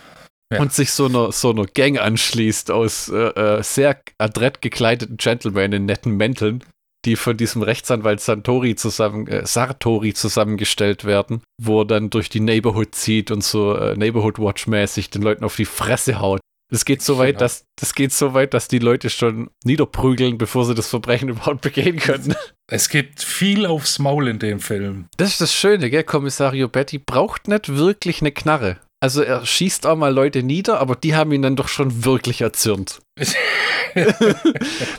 Ja. 0.53 0.61
und 0.61 0.75
sich 0.75 0.93
so 0.93 1.07
einer, 1.07 1.33
so 1.33 1.51
einer 1.51 1.65
Gang 1.65 1.99
anschließt 1.99 2.71
aus 2.71 3.09
äh, 3.09 3.17
äh, 3.17 3.63
sehr 3.63 3.99
adrett 4.19 4.61
gekleideten 4.61 5.17
Gentlemen 5.17 5.73
in 5.73 5.87
netten 5.87 6.17
Mänteln, 6.19 6.63
die 7.07 7.17
von 7.17 7.39
diesem 7.39 7.63
Rechtsanwalt 7.63 8.21
Santori 8.21 8.75
zusammen, 8.75 9.27
äh, 9.29 9.47
Sartori 9.47 10.13
zusammengestellt 10.13 11.07
werden, 11.07 11.43
wo 11.59 11.81
er 11.81 11.87
dann 11.87 12.11
durch 12.11 12.29
die 12.29 12.41
Neighborhood 12.41 12.95
zieht 12.95 13.31
und 13.31 13.43
so 13.43 13.75
äh, 13.75 13.97
Neighborhood 13.97 14.39
Watch 14.39 14.67
mäßig 14.67 15.09
den 15.09 15.23
Leuten 15.23 15.45
auf 15.45 15.57
die 15.57 15.65
Fresse 15.65 16.21
haut. 16.21 16.40
Das 16.71 16.85
geht 16.85 17.03
so 17.03 17.19
weit, 17.19 17.31
Genau. 17.35 17.41
dass 17.41 17.65
das 17.77 17.95
geht 17.95 18.13
so 18.13 18.35
weit, 18.35 18.55
dass 18.55 18.69
die 18.69 18.79
Leute 18.79 19.11
schon 19.11 19.51
niederprügeln, 19.65 20.39
bevor 20.39 20.65
sie 20.65 20.75
das 20.75 20.89
Verbrechen 20.89 21.29
überhaupt 21.31 21.61
begehen 21.63 21.99
können. 21.99 22.35
es 22.69 22.89
gibt 22.89 23.23
viel 23.23 23.67
aufs 23.67 23.99
Maul 23.99 24.29
in 24.29 24.39
dem 24.39 24.61
Film. 24.61 25.07
Das 25.17 25.31
ist 25.31 25.41
das 25.41 25.55
Schöne, 25.55 25.91
gell? 25.91 26.05
Kommissario 26.05 26.69
Betty 26.69 26.99
braucht 26.99 27.49
nicht 27.49 27.75
wirklich 27.77 28.21
eine 28.21 28.33
Knarre. 28.33 28.79
Also 29.03 29.23
er 29.23 29.47
schießt 29.47 29.87
auch 29.87 29.97
mal 29.97 30.13
Leute 30.13 30.43
nieder, 30.43 30.79
aber 30.79 30.95
die 30.95 31.15
haben 31.15 31.33
ihn 31.33 31.41
dann 31.41 31.57
doch 31.57 31.69
schon 31.69 32.05
wirklich 32.05 32.43
erzürnt. 32.43 33.01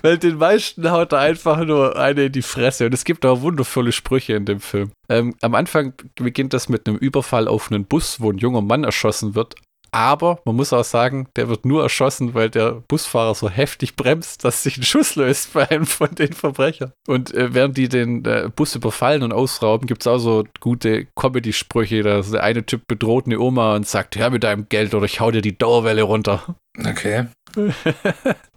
Weil 0.01 0.17
den 0.17 0.37
meisten 0.37 0.89
haut 0.91 1.11
er 1.13 1.19
einfach 1.19 1.63
nur 1.63 1.95
eine 1.97 2.25
in 2.25 2.31
die 2.31 2.41
Fresse. 2.41 2.85
Und 2.85 2.93
es 2.93 3.05
gibt 3.05 3.25
auch 3.25 3.41
wundervolle 3.41 3.91
Sprüche 3.91 4.33
in 4.33 4.45
dem 4.45 4.59
Film. 4.59 4.91
Ähm, 5.09 5.35
am 5.41 5.55
Anfang 5.55 5.93
beginnt 6.15 6.53
das 6.53 6.69
mit 6.69 6.87
einem 6.87 6.97
Überfall 6.97 7.47
auf 7.47 7.71
einen 7.71 7.85
Bus, 7.85 8.19
wo 8.19 8.31
ein 8.31 8.37
junger 8.37 8.61
Mann 8.61 8.83
erschossen 8.83 9.35
wird. 9.35 9.55
Aber 9.91 10.39
man 10.45 10.55
muss 10.55 10.71
auch 10.71 10.85
sagen, 10.85 11.27
der 11.35 11.49
wird 11.49 11.65
nur 11.65 11.83
erschossen, 11.83 12.33
weil 12.33 12.49
der 12.49 12.81
Busfahrer 12.87 13.35
so 13.35 13.49
heftig 13.49 13.95
bremst, 13.95 14.45
dass 14.45 14.63
sich 14.63 14.77
ein 14.77 14.83
Schuss 14.83 15.15
löst 15.15 15.53
bei 15.53 15.69
einem 15.69 15.85
von 15.85 16.13
den 16.15 16.31
Verbrechern. 16.33 16.93
Und 17.07 17.33
äh, 17.33 17.53
während 17.53 17.77
die 17.77 17.89
den 17.89 18.23
äh, 18.25 18.49
Bus 18.55 18.75
überfallen 18.75 19.23
und 19.23 19.33
ausrauben, 19.33 19.87
gibt 19.87 20.01
es 20.01 20.07
auch 20.07 20.17
so 20.17 20.45
gute 20.61 21.07
Comedy-Sprüche. 21.15 22.03
Da 22.03 22.21
der 22.21 22.43
eine 22.43 22.65
Typ 22.65 22.87
bedroht 22.87 23.25
eine 23.25 23.39
Oma 23.39 23.75
und 23.75 23.87
sagt, 23.87 24.15
hör 24.15 24.29
mit 24.29 24.43
deinem 24.43 24.69
Geld 24.69 24.93
oder 24.93 25.05
ich 25.05 25.19
hau 25.19 25.29
dir 25.31 25.41
die 25.41 25.57
Dauerwelle 25.57 26.03
runter. 26.03 26.55
Okay. 26.77 27.27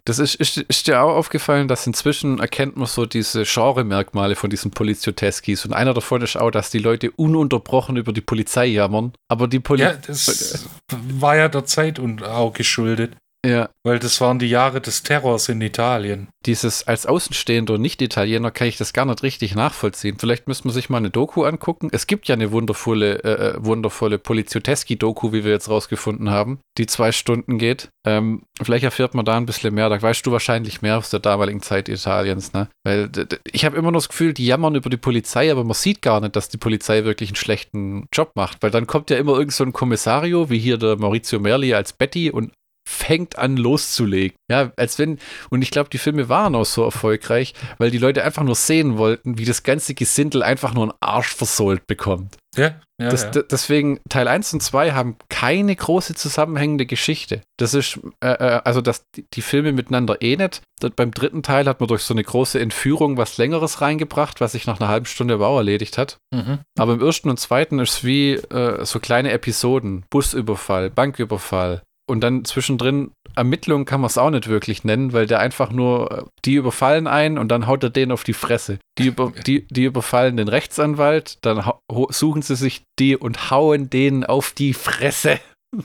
Das 0.06 0.18
ist, 0.18 0.34
ist, 0.34 0.58
ist 0.58 0.86
dir 0.86 1.00
auch 1.00 1.14
aufgefallen, 1.16 1.66
dass 1.66 1.86
inzwischen 1.86 2.38
erkennt 2.38 2.76
man 2.76 2.86
so 2.86 3.06
diese 3.06 3.44
Genre-Merkmale 3.44 4.36
von 4.36 4.50
diesen 4.50 4.70
Polizioteskis. 4.70 5.64
Und 5.64 5.72
einer 5.72 5.94
davon 5.94 6.20
ist 6.20 6.36
auch, 6.36 6.50
dass 6.50 6.68
die 6.68 6.78
Leute 6.78 7.10
ununterbrochen 7.10 7.96
über 7.96 8.12
die 8.12 8.20
Polizei 8.20 8.66
jammern. 8.66 9.14
Aber 9.28 9.48
die 9.48 9.60
Polizei. 9.60 9.92
Ja, 9.92 9.98
das 10.06 10.68
war 10.90 11.36
ja 11.36 11.48
der 11.48 11.64
Zeit 11.64 11.98
und 11.98 12.22
auch 12.22 12.52
geschuldet. 12.52 13.16
Ja. 13.44 13.68
Weil 13.84 13.98
das 13.98 14.20
waren 14.22 14.38
die 14.38 14.48
Jahre 14.48 14.80
des 14.80 15.02
Terrors 15.02 15.50
in 15.50 15.60
Italien. 15.60 16.28
Dieses 16.46 16.86
als 16.86 17.04
Außenstehender 17.04 17.76
Nicht-Italiener 17.76 18.50
kann 18.50 18.68
ich 18.68 18.78
das 18.78 18.94
gar 18.94 19.04
nicht 19.04 19.22
richtig 19.22 19.54
nachvollziehen. 19.54 20.16
Vielleicht 20.18 20.48
müsste 20.48 20.66
man 20.66 20.74
sich 20.74 20.88
mal 20.88 20.96
eine 20.98 21.10
Doku 21.10 21.44
angucken. 21.44 21.90
Es 21.92 22.06
gibt 22.06 22.26
ja 22.26 22.34
eine 22.34 22.52
wundervolle, 22.52 23.22
äh, 23.22 23.50
äh 23.50 23.54
wundervolle 23.58 24.18
Polizioteschi-Doku, 24.18 25.32
wie 25.32 25.44
wir 25.44 25.52
jetzt 25.52 25.68
rausgefunden 25.68 26.30
haben, 26.30 26.60
die 26.78 26.86
zwei 26.86 27.12
Stunden 27.12 27.58
geht. 27.58 27.90
Ähm, 28.06 28.44
vielleicht 28.62 28.84
erfährt 28.84 29.14
man 29.14 29.26
da 29.26 29.36
ein 29.36 29.46
bisschen 29.46 29.74
mehr. 29.74 29.90
Da 29.90 30.00
weißt 30.00 30.24
du 30.24 30.32
wahrscheinlich 30.32 30.80
mehr 30.80 30.96
aus 30.96 31.10
der 31.10 31.20
damaligen 31.20 31.60
Zeit 31.60 31.90
Italiens, 31.90 32.54
ne? 32.54 32.68
Weil 32.82 33.10
ich 33.50 33.66
habe 33.66 33.76
immer 33.76 33.90
noch 33.90 33.98
das 33.98 34.08
Gefühl, 34.08 34.32
die 34.32 34.46
jammern 34.46 34.74
über 34.74 34.88
die 34.88 34.96
Polizei, 34.96 35.50
aber 35.52 35.64
man 35.64 35.74
sieht 35.74 36.00
gar 36.00 36.20
nicht, 36.20 36.34
dass 36.36 36.48
die 36.48 36.58
Polizei 36.58 37.04
wirklich 37.04 37.30
einen 37.30 37.36
schlechten 37.36 38.06
Job 38.10 38.32
macht. 38.36 38.62
Weil 38.62 38.70
dann 38.70 38.86
kommt 38.86 39.10
ja 39.10 39.18
immer 39.18 39.36
irgend 39.36 39.52
so 39.52 39.64
ein 39.64 39.74
Kommissario, 39.74 40.48
wie 40.48 40.58
hier 40.58 40.78
der 40.78 40.96
Maurizio 40.96 41.40
Merli 41.40 41.74
als 41.74 41.92
Betty 41.92 42.30
und 42.30 42.52
fängt 42.86 43.38
an 43.38 43.56
loszulegen. 43.56 44.36
Ja, 44.50 44.72
als 44.76 44.98
wenn, 44.98 45.18
und 45.50 45.62
ich 45.62 45.70
glaube, 45.70 45.90
die 45.90 45.98
Filme 45.98 46.28
waren 46.28 46.54
auch 46.54 46.66
so 46.66 46.84
erfolgreich, 46.84 47.54
weil 47.78 47.90
die 47.90 47.98
Leute 47.98 48.24
einfach 48.24 48.42
nur 48.42 48.54
sehen 48.54 48.98
wollten, 48.98 49.38
wie 49.38 49.44
das 49.44 49.62
ganze 49.62 49.94
Gesindel 49.94 50.42
einfach 50.42 50.74
nur 50.74 50.84
einen 50.84 50.98
Arsch 51.00 51.34
versohlt 51.34 51.86
bekommt. 51.86 52.36
Ja, 52.56 52.80
ja, 53.00 53.08
das, 53.08 53.24
ja. 53.34 53.42
Deswegen, 53.42 53.98
Teil 54.08 54.28
1 54.28 54.52
und 54.54 54.62
2 54.62 54.92
haben 54.92 55.16
keine 55.28 55.74
große 55.74 56.14
zusammenhängende 56.14 56.86
Geschichte. 56.86 57.42
Das 57.58 57.74
ist, 57.74 57.98
äh, 58.20 58.28
äh, 58.28 58.60
also 58.64 58.80
dass 58.80 59.10
die, 59.16 59.24
die, 59.32 59.42
Filme 59.42 59.72
miteinander 59.72 60.22
eh 60.22 60.36
nicht. 60.36 60.62
Beim 60.94 61.10
dritten 61.10 61.42
Teil 61.42 61.66
hat 61.66 61.80
man 61.80 61.88
durch 61.88 62.02
so 62.02 62.14
eine 62.14 62.22
große 62.22 62.60
Entführung 62.60 63.16
was 63.16 63.38
Längeres 63.38 63.80
reingebracht, 63.80 64.40
was 64.40 64.52
sich 64.52 64.66
nach 64.66 64.78
einer 64.78 64.88
halben 64.88 65.06
Stunde 65.06 65.38
Bau 65.38 65.56
erledigt 65.56 65.98
hat. 65.98 66.18
Mhm. 66.32 66.60
Aber 66.78 66.92
im 66.92 67.02
ersten 67.02 67.30
und 67.30 67.40
zweiten 67.40 67.80
ist 67.80 67.90
es 67.90 68.04
wie 68.04 68.34
äh, 68.34 68.84
so 68.84 69.00
kleine 69.00 69.32
Episoden. 69.32 70.04
Busüberfall, 70.10 70.90
Banküberfall, 70.90 71.82
und 72.06 72.20
dann 72.20 72.44
zwischendrin 72.44 73.12
Ermittlungen 73.34 73.84
kann 73.84 74.00
man 74.00 74.08
es 74.08 74.18
auch 74.18 74.30
nicht 74.30 74.48
wirklich 74.48 74.84
nennen, 74.84 75.12
weil 75.12 75.26
der 75.26 75.40
einfach 75.40 75.70
nur, 75.72 76.30
die 76.44 76.54
überfallen 76.54 77.06
einen 77.06 77.38
und 77.38 77.48
dann 77.48 77.66
haut 77.66 77.82
er 77.82 77.90
den 77.90 78.12
auf 78.12 78.24
die 78.24 78.32
Fresse. 78.32 78.78
Die, 78.98 79.06
über, 79.08 79.32
die, 79.46 79.66
die 79.68 79.84
überfallen 79.84 80.36
den 80.36 80.48
Rechtsanwalt, 80.48 81.38
dann 81.42 81.64
suchen 82.10 82.42
sie 82.42 82.56
sich 82.56 82.82
die 82.98 83.16
und 83.16 83.50
hauen 83.50 83.90
den 83.90 84.24
auf 84.24 84.52
die 84.52 84.74
Fresse. 84.74 85.40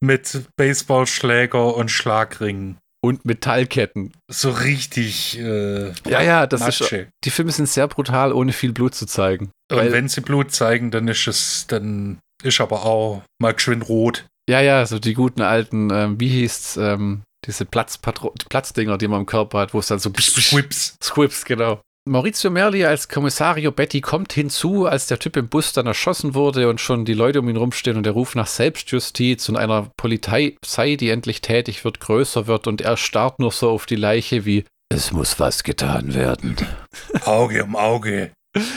Mit 0.00 0.46
Baseballschläger 0.56 1.74
und 1.74 1.90
Schlagringen. 1.90 2.78
Und 3.00 3.24
Metallketten. 3.24 4.12
So 4.28 4.50
richtig. 4.50 5.38
Äh, 5.38 5.92
ja, 6.08 6.20
ja, 6.20 6.46
das 6.48 6.60
Matsche. 6.60 6.96
ist. 6.96 7.08
Die 7.24 7.30
Filme 7.30 7.52
sind 7.52 7.68
sehr 7.68 7.86
brutal, 7.86 8.32
ohne 8.32 8.52
viel 8.52 8.72
Blut 8.72 8.94
zu 8.94 9.06
zeigen. 9.06 9.50
Und 9.70 9.92
wenn 9.92 10.08
sie 10.08 10.20
Blut 10.20 10.50
zeigen, 10.50 10.90
dann 10.90 11.06
ist 11.06 11.28
es, 11.28 11.66
dann 11.68 12.18
ist 12.42 12.60
aber 12.60 12.84
auch 12.84 13.22
mal 13.40 13.56
schön 13.58 13.82
rot. 13.82 14.26
Ja, 14.48 14.62
ja, 14.62 14.86
so 14.86 14.98
die 14.98 15.12
guten 15.12 15.42
alten, 15.42 15.90
ähm, 15.92 16.18
wie 16.18 16.28
hieß's, 16.28 16.78
ähm, 16.78 17.22
diese 17.44 17.66
Platzpatro 17.66 18.32
Platzdinger, 18.48 18.96
die 18.96 19.06
man 19.06 19.20
im 19.20 19.26
Körper 19.26 19.58
hat, 19.60 19.74
wo 19.74 19.78
es 19.78 19.88
dann 19.88 19.98
so 19.98 20.10
Squips. 20.18 20.96
Squips, 21.02 21.44
genau. 21.44 21.80
Maurizio 22.08 22.50
Merli 22.50 22.86
als 22.86 23.08
Kommissario 23.08 23.70
Betty 23.70 24.00
kommt 24.00 24.32
hinzu, 24.32 24.86
als 24.86 25.06
der 25.06 25.18
Typ 25.18 25.36
im 25.36 25.48
Bus 25.48 25.74
dann 25.74 25.86
erschossen 25.86 26.34
wurde 26.34 26.70
und 26.70 26.80
schon 26.80 27.04
die 27.04 27.12
Leute 27.12 27.40
um 27.40 27.48
ihn 27.50 27.58
rumstehen 27.58 27.98
und 27.98 28.04
der 28.04 28.14
Ruf 28.14 28.34
nach 28.34 28.46
Selbstjustiz 28.46 29.46
und 29.50 29.58
einer 29.58 29.90
Polizei, 29.98 30.56
die 30.96 31.10
endlich 31.10 31.42
tätig 31.42 31.84
wird, 31.84 32.00
größer 32.00 32.46
wird 32.46 32.66
und 32.66 32.80
er 32.80 32.96
starrt 32.96 33.38
nur 33.38 33.52
so 33.52 33.68
auf 33.68 33.84
die 33.84 33.96
Leiche 33.96 34.46
wie 34.46 34.64
es 34.90 35.12
muss 35.12 35.38
was 35.38 35.64
getan 35.64 36.14
werden. 36.14 36.56
Auge 37.26 37.62
um 37.62 37.76
Auge, 37.76 38.30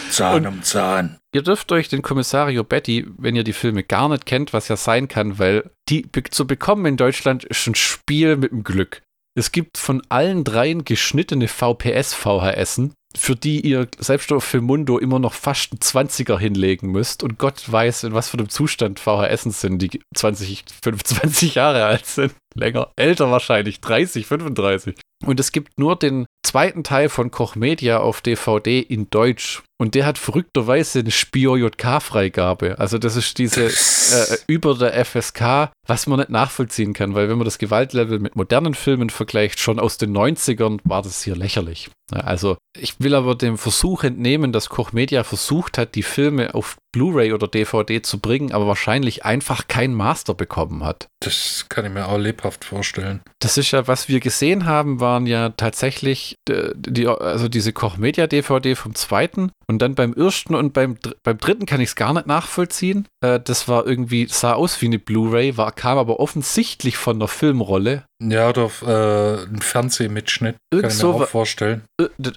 Zahn 0.10 0.46
um 0.48 0.64
Zahn. 0.64 1.18
Ihr 1.34 1.42
dürft 1.42 1.72
euch 1.72 1.88
den 1.88 2.02
Kommissario 2.02 2.64
Betty, 2.64 3.08
wenn 3.18 3.36
ihr 3.36 3.44
die 3.44 3.54
Filme 3.54 3.84
gar 3.84 4.10
nicht 4.10 4.26
kennt, 4.26 4.54
was 4.54 4.68
ja 4.68 4.76
sein 4.76 5.08
kann, 5.08 5.40
weil 5.40 5.72
die 5.90 6.10
zu 6.30 6.46
bekommen 6.46 6.86
in 6.86 6.98
Deutschland 6.98 7.44
ist 7.46 7.66
ein 7.68 7.76
Spiel 7.76 8.36
mit 8.36 8.52
dem 8.52 8.64
Glück. 8.64 9.02
Es 9.34 9.54
gibt 9.54 9.78
von 9.78 10.02
allen 10.10 10.44
dreien 10.44 10.84
geschnittene 10.84 11.48
VPS-VHSen, 11.48 12.94
für 13.16 13.36
die 13.36 13.62
ihr 13.62 13.88
selbst 13.98 14.32
auf 14.34 14.44
Filmundo 14.44 14.98
immer 14.98 15.20
noch 15.20 15.34
fast 15.34 15.72
einen 15.72 15.80
20er 15.80 16.38
hinlegen 16.38 16.92
müsst. 16.92 17.24
Und 17.24 17.40
Gott 17.40 17.72
weiß, 17.72 18.04
in 18.04 18.14
was 18.14 18.30
für 18.30 18.38
einem 18.38 18.50
Zustand 18.50 19.00
VHSen 19.00 19.52
sind, 19.52 19.82
die 19.82 20.02
20, 20.16 20.66
25 20.84 21.56
Jahre 21.56 21.86
alt 21.86 22.06
sind. 22.06 22.34
Länger, 22.56 22.92
älter 22.96 23.32
wahrscheinlich, 23.32 23.82
30, 23.82 24.26
35. 24.26 24.96
Und 25.26 25.40
es 25.40 25.52
gibt 25.52 25.78
nur 25.78 25.96
den 25.96 26.26
zweiten 26.44 26.84
Teil 26.84 27.10
von 27.10 27.32
Koch 27.32 27.56
Media 27.56 28.00
auf 28.00 28.22
DVD 28.22 28.80
in 28.80 29.10
Deutsch. 29.10 29.62
Und 29.80 29.96
der 29.96 30.06
hat 30.06 30.18
verrückterweise 30.18 31.00
eine 31.00 31.12
Spio-JK-Freigabe. 31.12 32.78
Also 32.78 32.98
das 32.98 33.16
ist 33.16 33.38
diese 33.38 33.66
äh, 33.68 34.38
über 34.48 34.76
der 34.76 35.06
FSK, 35.06 35.72
was 35.88 36.08
man 36.08 36.20
nicht 36.20 36.30
nachvollziehen 36.30 36.94
kann, 36.94 37.16
weil 37.16 37.30
wenn 37.30 37.38
man 37.38 37.46
das 37.46 37.58
Gewaltlevel 37.58 38.20
mit 38.20 38.36
modernen 38.36 38.74
Filmen 38.74 39.10
vergleicht, 39.10 39.60
schon 39.60 39.80
aus 39.80 39.98
den 39.98 40.16
90ern 40.16 40.80
war 40.84 41.02
das 41.02 41.24
hier 41.24 41.36
lächerlich. 41.36 41.90
Also 42.12 42.58
ich 42.78 42.96
will 43.00 43.16
aber 43.16 43.36
dem 43.36 43.58
Versuch 43.58 44.04
entnehmen, 44.04 44.52
dass 44.52 44.70
Koch 44.70 44.92
Media 44.92 45.24
versucht 45.24 45.78
hat, 45.78 45.96
die 45.96 46.04
Filme 46.04 46.54
auf 46.54 46.78
Blu-ray 46.92 47.34
oder 47.34 47.48
DVD 47.48 48.02
zu 48.02 48.20
bringen, 48.20 48.52
aber 48.52 48.68
wahrscheinlich 48.68 49.26
einfach 49.26 49.68
kein 49.68 49.94
Master 49.94 50.34
bekommen 50.34 50.84
hat. 50.84 51.08
Das 51.22 51.68
kann 51.70 51.86
ich 51.86 51.92
mir 51.92 52.08
auch 52.08 52.18
lebhaft 52.18 52.66
vorstellen. 52.66 53.22
Das 53.40 53.58
ist 53.58 53.72
ja, 53.72 53.88
was 53.88 54.10
wir 54.10 54.20
gesehen 54.20 54.66
haben, 54.66 55.00
waren 55.00 55.26
ja 55.26 55.50
tatsächlich 55.50 56.38
äh, 56.50 56.72
die, 56.76 57.08
also 57.08 57.48
diese 57.48 57.74
Koch 57.74 57.98
Media 57.98 58.28
DVD 58.28 58.76
vom 58.76 58.96
zweiten 58.96 59.52
und 59.68 59.82
dann 59.82 59.96
beim 59.96 60.14
ersten 60.14 60.56
und 60.56 60.74
beim, 60.74 60.98
beim 61.24 61.38
dritten 61.38 61.66
kann 61.66 61.82
ich 61.82 61.90
es 61.90 61.96
gar 61.96 62.14
nicht 62.14 62.28
nachvollziehen. 62.28 63.08
Äh, 63.22 63.40
das 63.40 63.68
war 63.68 63.88
irgendwie, 63.88 64.28
sah 64.28 64.54
aus 64.54 64.82
wie 64.82 64.88
eine 64.88 65.00
Blu-ray, 65.00 65.54
kam 65.76 65.98
aber 65.98 66.20
offensichtlich 66.20 66.98
von 66.98 67.20
der 67.20 67.28
Filmrolle. 67.28 68.04
Ja, 68.24 68.50
oder 68.50 68.70
äh, 68.86 69.46
ein 69.46 69.62
Fernsehmitschnitt. 69.62 70.56
Irgend 70.72 70.90
kann 70.90 70.98
ich 70.98 71.04
mir 71.04 71.24
auch 71.24 71.28
vorstellen. 71.28 71.82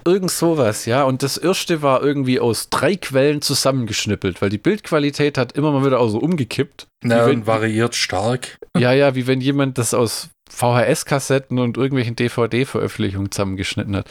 Irgend 0.06 0.30
sowas, 0.30 0.86
ja. 0.86 1.04
Und 1.04 1.22
das 1.22 1.36
erste 1.36 1.82
war 1.82 2.02
irgendwie 2.02 2.40
aus 2.40 2.70
drei 2.70 2.96
Quellen 2.96 3.42
zusammengeschnippelt, 3.42 4.40
weil 4.40 4.48
die 4.48 4.58
Bildqualität 4.58 5.36
hat 5.36 5.52
immer 5.52 5.72
mal 5.72 5.84
wieder 5.84 6.00
auch 6.00 6.08
so 6.08 6.18
umgekippt. 6.18 6.86
Ja, 7.04 7.26
wenn, 7.26 7.40
und 7.40 7.46
variiert 7.46 7.94
stark. 7.94 8.58
Ja, 8.76 8.92
ja, 8.92 9.14
wie 9.14 9.28
wenn 9.28 9.40
jemand 9.40 9.78
das 9.78 9.94
aus 9.94 10.30
VHS-Kassetten 10.50 11.60
und 11.60 11.76
irgendwelchen 11.76 12.16
DVD-Veröffentlichungen 12.16 13.30
zusammengeschnitten 13.30 13.94
hat. 13.94 14.10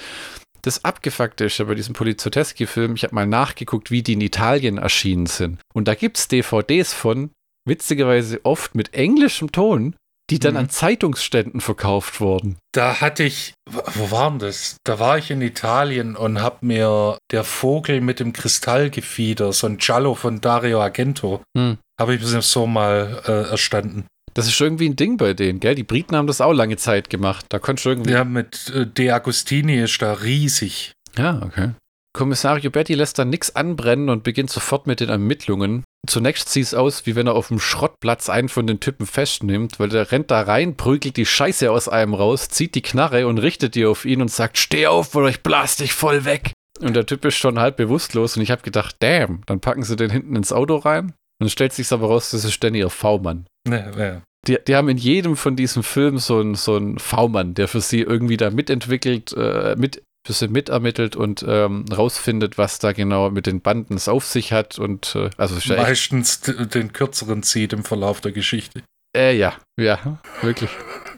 Das 0.61 0.85
Abgefuckte 0.85 1.43
ist 1.43 1.57
ja 1.57 1.65
bei 1.65 1.75
diesem 1.75 1.93
Polizoteschi-Film, 1.93 2.95
ich 2.95 3.03
habe 3.03 3.13
mal 3.13 3.27
nachgeguckt, 3.27 3.91
wie 3.91 4.03
die 4.03 4.13
in 4.13 4.21
Italien 4.21 4.77
erschienen 4.77 5.25
sind. 5.25 5.59
Und 5.73 5.89
da 5.89 5.95
gibt 5.95 6.17
es 6.17 6.29
DVDs 6.29 6.93
von, 6.93 7.31
witzigerweise 7.67 8.39
oft 8.45 8.73
mit 8.73 8.93
englischem 8.93 9.51
Ton, 9.51 9.97
die 10.29 10.39
dann 10.39 10.53
mhm. 10.53 10.59
an 10.59 10.69
Zeitungsständen 10.69 11.61
verkauft 11.61 12.21
wurden. 12.21 12.57
Da 12.71 13.01
hatte 13.01 13.23
ich, 13.23 13.53
wo 13.69 14.11
war 14.11 14.29
denn 14.29 14.39
das? 14.39 14.77
Da 14.83 14.99
war 14.99 15.17
ich 15.17 15.31
in 15.31 15.41
Italien 15.41 16.15
und 16.15 16.41
hab 16.41 16.63
mir 16.63 17.17
der 17.31 17.43
Vogel 17.43 18.01
mit 18.01 18.19
dem 18.19 18.33
Kristallgefieder, 18.33 19.53
so 19.53 19.67
ein 19.67 19.77
Giallo 19.77 20.15
von 20.15 20.41
Dario 20.41 20.81
Argento, 20.81 21.41
mhm. 21.53 21.77
habe 21.99 22.15
ich 22.15 22.21
mir 22.21 22.41
so 22.41 22.65
mal 22.67 23.21
äh, 23.25 23.49
erstanden. 23.51 24.05
Das 24.33 24.47
ist 24.47 24.59
irgendwie 24.59 24.89
ein 24.89 24.95
Ding 24.95 25.17
bei 25.17 25.33
denen, 25.33 25.59
gell? 25.59 25.75
Die 25.75 25.83
Briten 25.83 26.15
haben 26.15 26.27
das 26.27 26.41
auch 26.41 26.53
lange 26.53 26.77
Zeit 26.77 27.09
gemacht. 27.09 27.45
Da 27.49 27.59
konntest 27.59 27.85
du 27.85 27.89
irgendwie. 27.91 28.11
Ja, 28.11 28.23
mit 28.23 28.71
äh, 28.73 28.87
De 28.87 29.11
Agostini 29.11 29.77
ist 29.83 30.01
da 30.01 30.13
riesig. 30.13 30.93
Ja, 31.15 31.39
okay. 31.43 31.71
Kommissario 32.13 32.69
Betty 32.71 32.93
lässt 32.93 33.19
dann 33.19 33.29
nichts 33.29 33.55
anbrennen 33.55 34.09
und 34.09 34.23
beginnt 34.23 34.49
sofort 34.49 34.87
mit 34.87 34.99
den 34.99 35.09
Ermittlungen. 35.09 35.83
Zunächst 36.05 36.49
sieht 36.49 36.65
es 36.65 36.73
aus, 36.73 37.05
wie 37.05 37.15
wenn 37.15 37.27
er 37.27 37.35
auf 37.35 37.47
dem 37.47 37.59
Schrottplatz 37.59 38.29
einen 38.29 38.49
von 38.49 38.67
den 38.67 38.81
Typen 38.81 39.05
festnimmt, 39.05 39.79
weil 39.79 39.87
der 39.87 40.11
rennt 40.11 40.31
da 40.31 40.41
rein, 40.41 40.75
prügelt 40.75 41.15
die 41.15 41.25
Scheiße 41.25 41.71
aus 41.71 41.87
einem 41.87 42.13
raus, 42.13 42.49
zieht 42.49 42.75
die 42.75 42.81
Knarre 42.81 43.25
und 43.25 43.37
richtet 43.37 43.75
die 43.75 43.85
auf 43.85 44.03
ihn 44.03 44.21
und 44.21 44.29
sagt, 44.29 44.57
steh 44.57 44.87
auf 44.87 45.15
oder 45.15 45.29
ich 45.29 45.43
blas 45.43 45.77
dich 45.77 45.93
voll 45.93 46.25
weg. 46.25 46.51
Und 46.81 46.95
der 46.95 47.05
Typ 47.05 47.23
ist 47.23 47.35
schon 47.35 47.59
halb 47.59 47.77
bewusstlos 47.77 48.35
und 48.35 48.43
ich 48.43 48.51
habe 48.51 48.63
gedacht, 48.63 48.97
damn, 48.99 49.41
dann 49.45 49.61
packen 49.61 49.83
sie 49.83 49.95
den 49.95 50.09
hinten 50.09 50.35
ins 50.35 50.51
Auto 50.51 50.75
rein 50.77 51.13
Dann 51.39 51.49
stellt 51.49 51.71
sich 51.71 51.89
aber 51.91 52.07
raus, 52.07 52.31
das 52.31 52.43
ist 52.43 52.61
Danny 52.61 52.79
ihr 52.79 52.89
V-Mann. 52.89 53.45
Ja, 53.67 53.97
ja. 53.97 54.21
Die, 54.45 54.57
die 54.67 54.75
haben 54.75 54.89
in 54.89 54.97
jedem 54.97 55.37
von 55.37 55.55
diesen 55.55 55.83
Filmen 55.83 56.17
so 56.17 56.39
einen 56.39 56.55
so 56.55 56.75
einen 56.75 56.99
V-Mann, 56.99 57.53
der 57.53 57.69
für 57.69 57.79
sie 57.79 58.01
irgendwie 58.01 58.35
da 58.35 58.49
mitentwickelt, 58.49 59.31
äh, 59.37 59.75
mit, 59.77 60.03
sie 60.27 60.47
mitermittelt 60.47 61.15
und 61.15 61.43
ähm, 61.47 61.85
rausfindet, 61.91 62.57
was 62.57 62.79
da 62.79 62.93
genau 62.93 63.29
mit 63.29 63.45
den 63.45 63.61
Banden 63.61 63.95
es 63.95 64.07
auf 64.07 64.25
sich 64.25 64.53
hat. 64.53 64.79
Und 64.79 65.15
äh, 65.15 65.29
also 65.37 65.55
Meistens 65.73 66.41
den 66.41 66.93
kürzeren 66.93 67.43
zieht 67.43 67.73
im 67.73 67.83
Verlauf 67.83 68.21
der 68.21 68.31
Geschichte. 68.31 68.83
äh, 69.15 69.35
ja, 69.35 69.57
ja, 69.79 70.19
wirklich. 70.41 70.69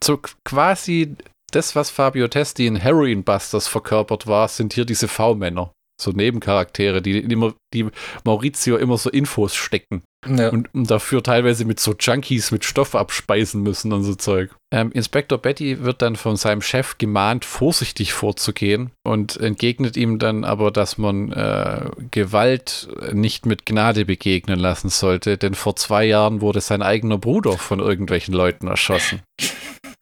So 0.03 0.19
quasi 0.43 1.15
das, 1.51 1.75
was 1.75 1.89
Fabio 1.89 2.27
Testi 2.27 2.67
in 2.67 2.75
Heroin 2.75 3.23
Busters 3.23 3.67
verkörpert 3.67 4.27
war, 4.27 4.47
sind 4.47 4.73
hier 4.73 4.85
diese 4.85 5.07
V-Männer. 5.07 5.71
So 6.01 6.11
Nebencharaktere, 6.11 7.01
die 7.01 7.19
immer, 7.19 7.53
die 7.73 7.89
Maurizio 8.25 8.75
immer 8.75 8.97
so 8.97 9.09
Infos 9.09 9.55
stecken. 9.55 10.03
Ja. 10.27 10.49
und, 10.49 10.73
und 10.73 10.89
dafür 10.89 11.21
teilweise 11.23 11.65
mit 11.65 11.79
so 11.79 11.93
Junkies 11.99 12.51
mit 12.51 12.65
Stoff 12.65 12.95
abspeisen 12.95 13.61
müssen 13.61 13.93
und 13.93 14.03
so 14.03 14.15
Zeug. 14.15 14.51
Ähm, 14.71 14.91
Inspektor 14.91 15.37
Betty 15.37 15.83
wird 15.83 16.01
dann 16.01 16.15
von 16.15 16.35
seinem 16.35 16.61
Chef 16.61 16.97
gemahnt, 16.97 17.45
vorsichtig 17.45 18.13
vorzugehen 18.13 18.91
und 19.03 19.37
entgegnet 19.37 19.95
ihm 19.97 20.19
dann 20.19 20.43
aber, 20.43 20.71
dass 20.71 20.97
man 20.97 21.31
äh, 21.31 21.89
Gewalt 22.11 22.87
nicht 23.13 23.45
mit 23.45 23.65
Gnade 23.65 24.05
begegnen 24.05 24.59
lassen 24.59 24.89
sollte, 24.89 25.37
denn 25.37 25.53
vor 25.53 25.75
zwei 25.75 26.05
Jahren 26.05 26.41
wurde 26.41 26.61
sein 26.61 26.81
eigener 26.81 27.17
Bruder 27.17 27.57
von 27.57 27.79
irgendwelchen 27.79 28.33
Leuten 28.33 28.67
erschossen. 28.67 29.21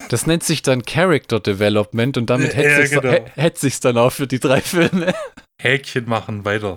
Das 0.09 0.27
nennt 0.27 0.43
sich 0.43 0.61
dann 0.61 0.83
Character 0.83 1.39
Development 1.39 2.17
und 2.17 2.29
damit 2.29 2.49
Ja, 2.53 2.59
hätte 2.59 2.87
sich's 3.59 3.79
genau. 3.81 3.93
dann 3.93 4.03
auch 4.03 4.11
für 4.11 4.27
die 4.27 4.39
drei 4.39 4.61
Filme. 4.61 5.13
Häkchen 5.63 6.07
machen, 6.09 6.45
weiter. 6.45 6.75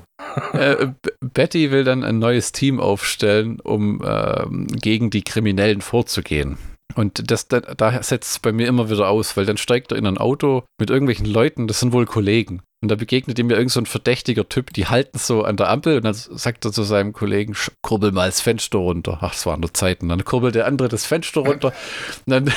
Äh, 0.53 0.89
Betty 1.20 1.70
will 1.70 1.84
dann 1.84 2.05
ein 2.05 2.18
neues 2.18 2.53
Team 2.53 2.78
aufstellen, 2.80 3.61
um 3.61 4.03
ähm, 4.07 4.66
gegen 4.68 5.11
die 5.11 5.22
Kriminellen 5.22 5.80
vorzugehen. 5.80 6.57
Und 6.95 7.30
das, 7.30 7.49
da, 7.49 7.61
da 7.61 8.03
setzt 8.03 8.30
es 8.30 8.39
bei 8.39 8.53
mir 8.53 8.68
immer 8.68 8.89
wieder 8.89 9.09
aus, 9.09 9.37
weil 9.37 9.45
dann 9.45 9.57
steigt 9.59 9.93
er 9.93 9.99
in 9.99 10.07
ein 10.07 10.18
Auto 10.18 10.62
mit 10.80 10.89
irgendwelchen 10.89 11.26
Leuten, 11.26 11.66
das 11.66 11.80
sind 11.80 11.93
wohl 11.93 12.07
Kollegen. 12.07 12.62
Und 12.82 12.91
da 12.91 12.95
begegnet 12.95 13.39
ihm 13.39 13.51
ja 13.51 13.57
irgend 13.57 13.72
so 13.72 13.80
ein 13.80 13.87
verdächtiger 13.87 14.49
Typ, 14.49 14.72
die 14.72 14.87
halten 14.87 15.18
so 15.18 15.43
an 15.43 15.57
der 15.57 15.68
Ampel 15.70 15.97
und 15.97 16.05
dann 16.05 16.14
sagt 16.14 16.64
er 16.64 16.72
zu 16.72 16.82
seinem 16.84 17.12
Kollegen, 17.12 17.55
"Sch- 17.55 17.70
kurbel 17.82 18.12
mal 18.12 18.26
das 18.28 18.41
Fenster 18.41 18.78
runter. 18.78 19.18
Ach, 19.22 19.34
es 19.34 19.45
waren 19.47 19.61
nur 19.61 19.74
Zeiten. 19.74 20.09
Dann 20.09 20.24
kurbelt 20.24 20.55
der 20.55 20.66
andere 20.66 20.89
das 20.89 21.05
Fenster 21.07 21.41
runter. 21.41 21.72
Und 22.26 22.30
dann 22.30 22.53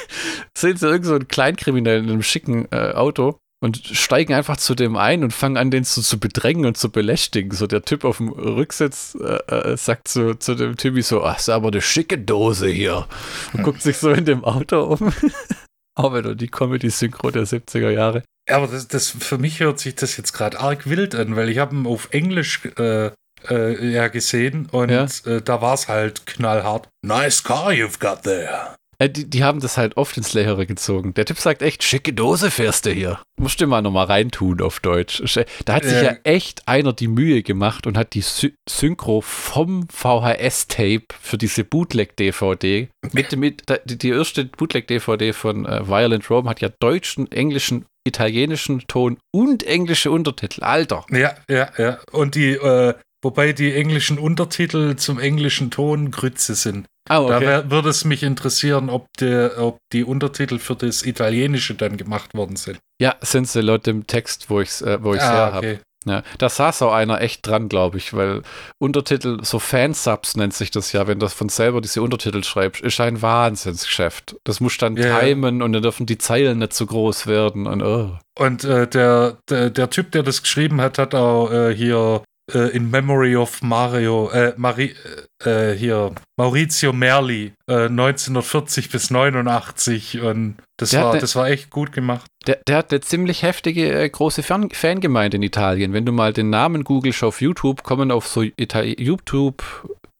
sehen 0.58 0.76
sie 0.76 0.86
irgend 0.88 1.06
so 1.06 1.14
einen 1.14 1.28
Kleinkriminellen 1.28 2.04
in 2.04 2.10
einem 2.10 2.22
schicken 2.22 2.66
äh, 2.72 2.92
Auto 2.92 3.38
und 3.62 3.78
steigen 3.86 4.32
einfach 4.34 4.56
zu 4.56 4.74
dem 4.74 4.96
ein 4.96 5.22
und 5.22 5.32
fangen 5.32 5.56
an, 5.58 5.70
den 5.70 5.84
so 5.84 6.00
zu 6.00 6.18
bedrängen 6.18 6.64
und 6.66 6.76
zu 6.78 6.90
belästigen. 6.90 7.50
So 7.52 7.66
der 7.66 7.82
Typ 7.82 8.04
auf 8.04 8.16
dem 8.16 8.30
Rücksitz 8.30 9.16
äh, 9.20 9.54
äh, 9.54 9.76
sagt 9.76 10.08
zu, 10.08 10.34
zu 10.34 10.54
dem 10.54 10.76
Typi 10.76 11.02
so, 11.02 11.22
ach, 11.22 11.38
ist 11.38 11.50
aber 11.50 11.68
eine 11.68 11.82
schicke 11.82 12.18
Dose 12.18 12.68
hier. 12.68 13.06
Und 13.52 13.62
guckt 13.62 13.82
sich 13.82 13.98
so 13.98 14.10
in 14.10 14.24
dem 14.24 14.44
Auto 14.44 14.82
um. 14.82 15.12
Wieder 15.98 16.34
die 16.34 16.48
Comedy-Synchro 16.48 17.30
der 17.30 17.46
70er 17.46 17.90
Jahre. 17.90 18.22
Aber 18.48 18.66
das, 18.66 18.88
das, 18.88 19.10
für 19.10 19.36
mich 19.36 19.60
hört 19.60 19.78
sich 19.78 19.94
das 19.96 20.16
jetzt 20.16 20.32
gerade 20.32 20.58
arg 20.58 20.88
wild 20.88 21.14
an, 21.14 21.36
weil 21.36 21.50
ich 21.50 21.58
habe 21.58 21.76
ihn 21.76 21.86
auf 21.86 22.08
Englisch 22.12 22.62
äh, 22.78 23.10
äh, 23.48 23.86
ja 23.92 24.08
gesehen 24.08 24.66
und 24.72 24.88
Ja. 24.88 25.06
äh, 25.26 25.42
da 25.42 25.60
war 25.60 25.74
es 25.74 25.88
halt 25.88 26.24
knallhart. 26.26 26.88
Nice 27.04 27.44
car 27.44 27.68
you've 27.70 27.98
got 28.00 28.22
there. 28.22 28.76
Äh, 29.00 29.08
die, 29.10 29.28
die 29.28 29.42
haben 29.42 29.60
das 29.60 29.76
halt 29.78 29.96
oft 29.96 30.16
ins 30.16 30.34
Lächere 30.34 30.66
gezogen. 30.66 31.14
Der 31.14 31.24
Typ 31.24 31.38
sagt 31.38 31.62
echt, 31.62 31.82
schicke 31.82 32.12
Dose 32.12 32.50
fährst 32.50 32.84
du 32.86 32.90
hier. 32.90 33.20
Musst 33.40 33.60
du 33.60 33.66
mal 33.66 33.80
nochmal 33.82 34.06
reintun 34.06 34.60
auf 34.60 34.78
Deutsch. 34.80 35.22
Sch- 35.22 35.46
Da 35.64 35.74
hat 35.74 35.84
sich 35.84 35.94
Ja. 35.94 36.02
ja 36.02 36.16
echt 36.24 36.68
einer 36.68 36.92
die 36.92 37.08
Mühe 37.08 37.42
gemacht 37.42 37.86
und 37.86 37.96
hat 37.96 38.14
die 38.14 38.20
Sy 38.20 38.54
Synchro 38.68 39.22
vom 39.22 39.88
VHS-Tape 39.88 41.04
für 41.20 41.38
diese 41.38 41.64
Bootleg-DVD 41.64 42.88
mit, 43.12 43.36
mit 43.36 43.62
die, 43.86 43.98
die 43.98 44.08
erste 44.10 44.44
Bootleg-DVD 44.44 45.32
von 45.32 45.64
äh, 45.66 45.86
Violent 45.88 46.28
Rome 46.30 46.48
hat 46.48 46.60
ja 46.60 46.68
deutschen, 46.80 47.30
englischen, 47.32 47.86
italienischen 48.06 48.80
Ton 48.86 49.18
und 49.34 49.62
englische 49.64 50.10
Untertitel. 50.10 50.62
Alter. 50.62 51.04
Ja, 51.10 51.34
ja, 51.48 51.70
ja. 51.78 51.98
Und 52.12 52.34
die, 52.34 52.52
äh, 52.52 52.94
wobei 53.22 53.52
die 53.52 53.72
englischen 53.74 54.18
Untertitel 54.18 54.96
zum 54.96 55.18
englischen 55.18 55.70
Ton 55.70 56.10
Grütze 56.10 56.54
sind. 56.54 56.86
Ah, 57.10 57.18
Da 57.26 57.36
okay. 57.36 57.46
wär, 57.46 57.70
würde 57.70 57.88
es 57.88 58.04
mich 58.04 58.22
interessieren, 58.22 58.88
ob, 58.88 59.06
der, 59.18 59.54
ob 59.58 59.78
die 59.92 60.04
Untertitel 60.04 60.58
für 60.58 60.76
das 60.76 61.02
Italienische 61.04 61.74
dann 61.74 61.96
gemacht 61.96 62.34
worden 62.34 62.54
sind. 62.56 62.78
Ja, 63.00 63.16
sind 63.20 63.48
sie 63.48 63.62
laut 63.62 63.86
dem 63.86 64.06
Text, 64.06 64.48
wo 64.48 64.60
ich 64.60 64.68
es 64.68 64.82
äh, 64.82 64.98
wo 65.02 65.14
ich's 65.14 65.24
her 65.24 65.30
habe. 65.52 65.54
Ah, 65.54 65.58
okay. 65.58 65.78
Ja, 66.06 66.22
da 66.38 66.48
saß 66.48 66.80
auch 66.80 66.94
einer 66.94 67.20
echt 67.20 67.46
dran, 67.46 67.68
glaube 67.68 67.98
ich, 67.98 68.14
weil 68.14 68.40
Untertitel, 68.78 69.40
so 69.42 69.58
Fansubs 69.58 70.34
nennt 70.34 70.54
sich 70.54 70.70
das 70.70 70.92
ja, 70.92 71.06
wenn 71.06 71.18
du 71.18 71.28
von 71.28 71.50
selber 71.50 71.82
diese 71.82 72.00
Untertitel 72.00 72.42
schreibst, 72.42 72.80
ist 72.80 73.00
ein 73.00 73.20
Wahnsinnsgeschäft. 73.20 74.36
Das 74.44 74.60
muss 74.60 74.78
dann 74.78 74.96
Ja. 74.96 75.18
timen 75.20 75.60
und 75.60 75.72
dann 75.74 75.82
dürfen 75.82 76.06
die 76.06 76.16
Zeilen 76.16 76.58
nicht 76.60 76.72
zu 76.72 76.86
groß 76.86 77.26
werden 77.26 77.66
und 77.66 77.82
oh. 77.82 78.16
Und 78.38 78.64
äh, 78.64 78.86
der, 78.88 79.36
der, 79.50 79.68
der 79.68 79.90
Typ, 79.90 80.12
der 80.12 80.22
das 80.22 80.40
geschrieben 80.42 80.80
hat, 80.80 80.96
hat 80.96 81.14
auch 81.14 81.50
äh, 81.52 81.74
hier 81.74 82.22
äh, 82.54 82.68
in 82.76 82.90
Memory 82.90 83.36
of 83.36 83.62
Mario, 83.62 84.30
äh, 84.30 84.52
Mari, 84.56 84.94
äh, 85.44 85.72
hier 85.72 86.12
Maurizio 86.36 86.92
Merli, 86.92 87.52
äh, 87.68 87.88
1940 87.88 88.90
bis 88.90 89.10
89 89.10 90.20
und 90.20 90.56
das 90.76 90.90
Der 90.90 91.04
war, 91.04 91.14
ne- 91.14 91.20
das 91.20 91.36
war 91.36 91.48
echt 91.48 91.70
gut 91.70 91.92
gemacht. 91.92 92.26
Der, 92.46 92.58
der 92.66 92.78
hat 92.78 92.90
eine 92.90 93.00
ziemlich 93.00 93.42
heftige 93.42 93.92
äh, 93.92 94.08
große 94.08 94.42
Fan 94.42 94.70
Fangemeinde 94.70 95.36
in 95.36 95.42
Italien. 95.42 95.92
Wenn 95.92 96.06
du 96.06 96.12
mal 96.12 96.32
den 96.32 96.50
Namen 96.50 96.84
googelst 96.84 97.22
auf 97.22 97.40
YouTube, 97.40 97.82
kommen 97.82 98.10
auf 98.10 98.26
so 98.26 98.42
Itali 98.42 98.96
YouTube 98.98 99.62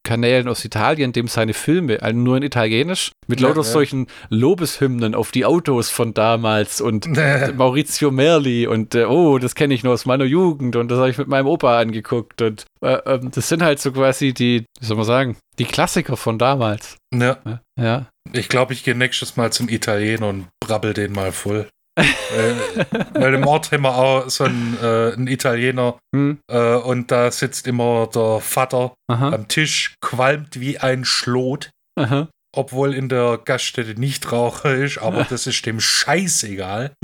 Kanälen 0.03 0.47
aus 0.47 0.65
Italien, 0.65 1.13
dem 1.13 1.27
seine 1.27 1.53
Filme, 1.53 2.01
also 2.01 2.17
nur 2.17 2.37
in 2.37 2.43
Italienisch, 2.43 3.11
mit 3.27 3.39
Ja, 3.39 3.47
lauter 3.47 3.61
ja. 3.61 3.65
solchen 3.65 4.07
Lobeshymnen 4.29 5.15
auf 5.15 5.31
die 5.31 5.45
Autos 5.45 5.89
von 5.89 6.13
damals 6.13 6.81
und 6.81 7.07
Äh, 7.17 7.53
Maurizio 7.53 8.09
Merli 8.11 8.67
und 8.67 8.95
äh, 8.95 9.05
oh, 9.05 9.37
das 9.37 9.55
kenne 9.55 9.73
ich 9.73 9.83
nur 9.83 9.93
aus 9.93 10.05
meiner 10.05 10.25
Jugend 10.25 10.75
und 10.75 10.89
das 10.89 10.97
habe 10.97 11.09
ich 11.09 11.17
mit 11.17 11.27
meinem 11.27 11.47
Opa 11.47 11.79
angeguckt 11.79 12.41
und 12.41 12.65
äh, 12.81 12.97
ähm, 13.05 13.31
das 13.31 13.47
sind 13.47 13.61
halt 13.61 13.79
so 13.79 13.91
quasi 13.91 14.33
die, 14.33 14.65
wie 14.79 14.85
soll 14.85 14.97
man 14.97 15.05
sagen, 15.05 15.37
die 15.59 15.65
Klassiker 15.65 16.17
von 16.17 16.39
damals. 16.39 16.97
Ja, 17.13 17.37
ja. 17.79 18.07
ich 18.33 18.49
glaube, 18.49 18.73
ich 18.73 18.83
gehe 18.83 18.95
nächstes 18.95 19.37
Mal 19.37 19.51
zum 19.51 19.69
Italiener 19.69 20.29
und 20.29 20.47
brabbel 20.59 20.93
den 20.93 21.11
mal 21.11 21.31
voll. 21.31 21.67
Äh, 21.97 22.85
weil 23.13 23.33
im 23.33 23.45
Ort 23.45 23.71
haben 23.71 23.83
wir 23.83 23.95
auch 23.95 24.29
so 24.29 24.45
einen, 24.45 24.77
äh, 24.81 25.13
einen 25.13 25.27
Italiener 25.27 25.97
Hm, 26.15 26.39
äh, 26.51 26.75
und 26.75 27.11
da 27.11 27.31
sitzt 27.31 27.67
immer 27.67 28.07
der 28.07 28.39
Vater 28.41 28.93
aha, 29.07 29.33
am 29.33 29.47
Tisch, 29.47 29.95
qualmt 30.01 30.59
wie 30.59 30.77
ein 30.77 31.05
Schlot. 31.05 31.69
aha. 31.99 32.27
obwohl 32.55 32.93
in 32.93 33.07
der 33.09 33.39
Gaststätte 33.43 33.99
nicht 33.99 34.31
Raucher 34.31 34.75
ist, 34.75 34.97
aber 34.97 35.23
das 35.23 35.47
ist 35.47 35.65
dem 35.65 35.79
scheißegal. 35.79 36.93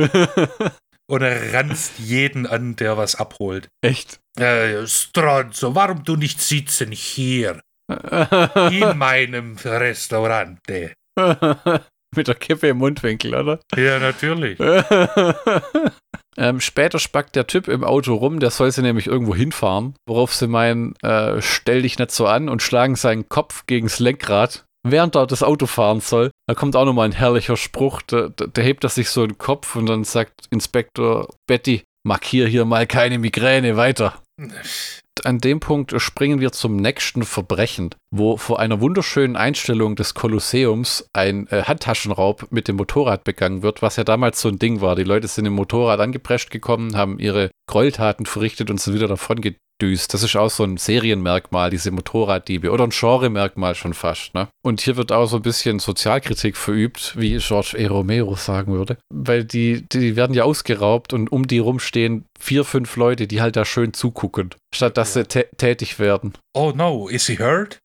Und 1.09 1.21
er 1.21 1.53
ranzt 1.53 1.99
jeden 1.99 2.45
an, 2.45 2.75
der 2.75 2.97
was 2.97 3.15
abholt. 3.15 3.69
Echt. 3.81 4.19
Äh, 4.38 4.85
Stronzo, 4.85 5.73
warum 5.73 6.03
du 6.03 6.17
nicht 6.17 6.41
sitzen 6.41 6.91
hier 6.91 7.61
in 7.89 8.97
meinem 8.97 9.55
Restaurant? 9.63 10.59
Mit 12.15 12.27
der 12.27 12.35
Kippe 12.35 12.67
im 12.69 12.77
Mundwinkel, 12.77 13.35
oder? 13.35 13.59
Ja, 13.75 13.99
natürlich. 13.99 14.59
ähm, 16.37 16.59
später 16.59 16.99
spackt 16.99 17.35
der 17.35 17.47
Typ 17.47 17.67
im 17.67 17.83
Auto 17.83 18.15
rum, 18.15 18.39
der 18.39 18.49
soll 18.49 18.71
sie 18.71 18.81
nämlich 18.81 19.07
irgendwo 19.07 19.35
hinfahren, 19.35 19.95
worauf 20.07 20.33
sie 20.33 20.47
meinen, 20.47 20.95
äh, 21.01 21.41
stell 21.41 21.81
dich 21.81 21.99
nicht 21.99 22.11
so 22.11 22.27
an 22.27 22.49
und 22.49 22.61
schlagen 22.61 22.95
seinen 22.95 23.27
Kopf 23.27 23.65
gegens 23.67 23.99
Lenkrad, 23.99 24.65
während 24.83 25.15
er 25.15 25.27
das 25.27 25.43
Auto 25.43 25.65
fahren 25.65 25.99
soll. 25.99 26.31
Da 26.47 26.55
kommt 26.55 26.75
auch 26.75 26.85
nochmal 26.85 27.09
ein 27.09 27.13
herrlicher 27.13 27.57
Spruch, 27.57 28.01
da, 28.03 28.29
da, 28.29 28.45
da 28.47 28.61
hebt 28.61 28.83
er 28.83 28.89
sich 28.89 29.09
so 29.09 29.25
den 29.25 29.37
Kopf 29.37 29.75
und 29.75 29.87
dann 29.87 30.03
sagt 30.03 30.47
Inspektor 30.49 31.27
Betty, 31.45 31.83
markier 32.05 32.47
hier 32.47 32.65
mal 32.65 32.87
keine 32.87 33.19
Migräne 33.19 33.75
weiter. 33.75 34.21
An 35.26 35.39
dem 35.39 35.59
Punkt 35.59 35.93
springen 36.01 36.39
wir 36.39 36.51
zum 36.51 36.76
nächsten 36.76 37.24
Verbrechen, 37.24 37.89
wo 38.11 38.38
vor 38.38 38.59
einer 38.59 38.82
wunderschönen 38.82 39.36
Einstellung 39.36 39.95
des 39.95 40.13
Kolosseums 40.13 41.09
ein 41.13 41.47
äh, 41.47 41.63
Handtaschenraub 41.63 42.47
mit 42.51 42.68
dem 42.68 42.76
Motorrad 42.76 43.24
begangen 43.24 43.63
wird, 43.63 43.82
was 43.82 43.95
ja 43.95 44.03
damals 44.03 44.41
so 44.41 44.49
ein 44.49 44.59
Ding 44.59 44.82
war. 44.82 44.95
Die 44.95 45.03
Leute 45.03 45.28
sind 45.28 45.45
im 45.45 45.53
Motorrad 45.53 45.99
angeprescht 45.99 46.51
gekommen, 46.51 46.95
haben 46.95 47.20
ihre 47.20 47.51
Gräueltaten 47.68 48.26
verrichtet 48.26 48.70
und 48.70 48.80
sind 48.80 48.93
wieder 48.93 49.07
davon 49.07 49.41
gedüst. 49.41 50.13
Das 50.13 50.24
ist 50.24 50.36
auch 50.36 50.49
so 50.49 50.63
ein 50.63 50.78
Serienmerkmal, 50.78 51.70
diese 51.70 51.91
Motorraddiebe 51.91 52.72
oder 52.72 52.86
ein 52.86 52.91
Genremerkmal 52.91 53.76
schon 53.76 53.93
fast. 53.93 54.34
Ne? 54.34 54.47
Und 54.63 54.82
hier 54.82 54.97
wird 54.97 55.11
auch 55.11 55.28
so 55.28 55.38
ein 55.38 55.41
bisschen 55.41 55.80
Sozialkritik 55.80 56.57
verübt, 56.57 57.13
wie 57.18 57.38
George 57.38 57.76
E. 57.78 57.86
Romero 57.86 58.36
sagen 58.36 58.74
würde, 58.74 58.97
weil 59.13 59.43
die, 59.43 59.86
die 59.89 60.15
werden 60.15 60.34
ja 60.34 60.43
ausgeraubt 60.43 61.13
und 61.13 61.32
um 61.32 61.47
die 61.47 61.59
rum 61.59 61.80
stehen 61.80 62.26
vier, 62.39 62.63
fünf 62.63 62.95
Leute, 62.95 63.28
die 63.28 63.41
halt 63.41 63.55
da 63.55 63.65
schön 63.65 63.93
zugucken, 63.93 64.51
statt 64.74 64.97
dass 64.97 65.13
sie 65.13 65.26
tä 65.26 65.45
tätig 65.57 65.99
werden. 65.99 66.34
Oh 66.53 66.72
no, 66.76 67.07
is 67.07 67.28
he 67.28 67.38
hurt? 67.38 67.80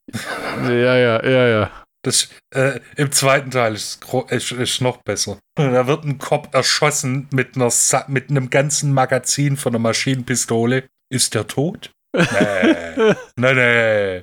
Ja, 0.64 0.96
ja, 0.96 1.24
ja, 1.24 1.48
ja. 1.48 1.70
Das, 2.04 2.28
äh, 2.52 2.80
Im 2.96 3.12
zweiten 3.12 3.50
Teil 3.50 3.74
ist 3.74 4.00
es 4.30 4.80
noch 4.80 4.98
besser. 4.98 5.38
Da 5.54 5.86
wird 5.86 6.04
ein 6.04 6.18
Cop 6.18 6.52
erschossen 6.52 7.28
mit, 7.32 7.54
einer 7.54 7.70
Sa 7.70 8.04
mit 8.08 8.28
einem 8.28 8.50
ganzen 8.50 8.92
Magazin 8.92 9.56
von 9.56 9.72
einer 9.72 9.78
Maschinenpistole. 9.78 10.88
Ist 11.12 11.34
der 11.34 11.46
tot? 11.46 11.92
Nee. 12.14 13.14
nee, 13.54 13.54
nee. 13.54 14.22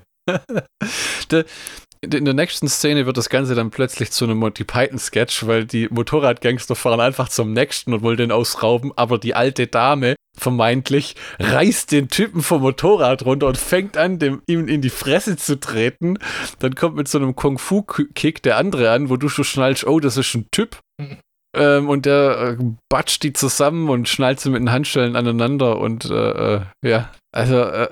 in 2.01 2.25
der 2.25 2.33
nächsten 2.33 2.67
Szene 2.67 3.05
wird 3.05 3.17
das 3.17 3.29
Ganze 3.29 3.55
dann 3.55 3.71
plötzlich 3.71 4.11
zu 4.11 4.25
einem 4.25 4.37
Monty 4.37 4.63
Python-Sketch, 4.63 5.47
weil 5.47 5.65
die 5.65 5.87
Motorradgangster 5.89 6.75
fahren 6.75 6.99
einfach 6.99 7.29
zum 7.29 7.53
nächsten 7.53 7.93
und 7.93 8.01
wollen 8.01 8.17
den 8.17 8.31
ausrauben, 8.31 8.91
aber 8.95 9.17
die 9.17 9.35
alte 9.35 9.67
Dame, 9.67 10.15
vermeintlich, 10.39 11.15
reißt 11.39 11.91
den 11.91 12.07
Typen 12.07 12.41
vom 12.41 12.61
Motorrad 12.61 13.25
runter 13.25 13.47
und 13.47 13.57
fängt 13.57 13.97
an, 13.97 14.19
dem, 14.19 14.41
ihm 14.47 14.67
in 14.67 14.81
die 14.81 14.89
Fresse 14.89 15.37
zu 15.37 15.59
treten. 15.59 16.17
Dann 16.59 16.75
kommt 16.75 16.95
mit 16.95 17.07
so 17.07 17.17
einem 17.17 17.35
Kung-Fu-Kick 17.35 18.41
der 18.43 18.57
andere 18.57 18.91
an, 18.91 19.09
wo 19.09 19.17
du 19.17 19.29
schon 19.29 19.45
schnallst, 19.45 19.85
oh, 19.85 19.99
das 19.99 20.17
ist 20.17 20.33
ein 20.35 20.47
Typ. 20.51 20.79
Ähm, 21.55 21.89
und 21.89 22.05
der 22.05 22.57
äh, 22.59 22.63
batscht 22.89 23.23
die 23.23 23.33
zusammen 23.33 23.89
und 23.89 24.07
schnallt 24.07 24.39
sie 24.39 24.51
mit 24.51 24.61
den 24.61 24.71
Handschellen 24.71 25.15
aneinander 25.15 25.79
und 25.79 26.05
äh, 26.05 26.55
äh, 26.57 26.61
ja, 26.85 27.11
also 27.31 27.61
äh, 27.61 27.89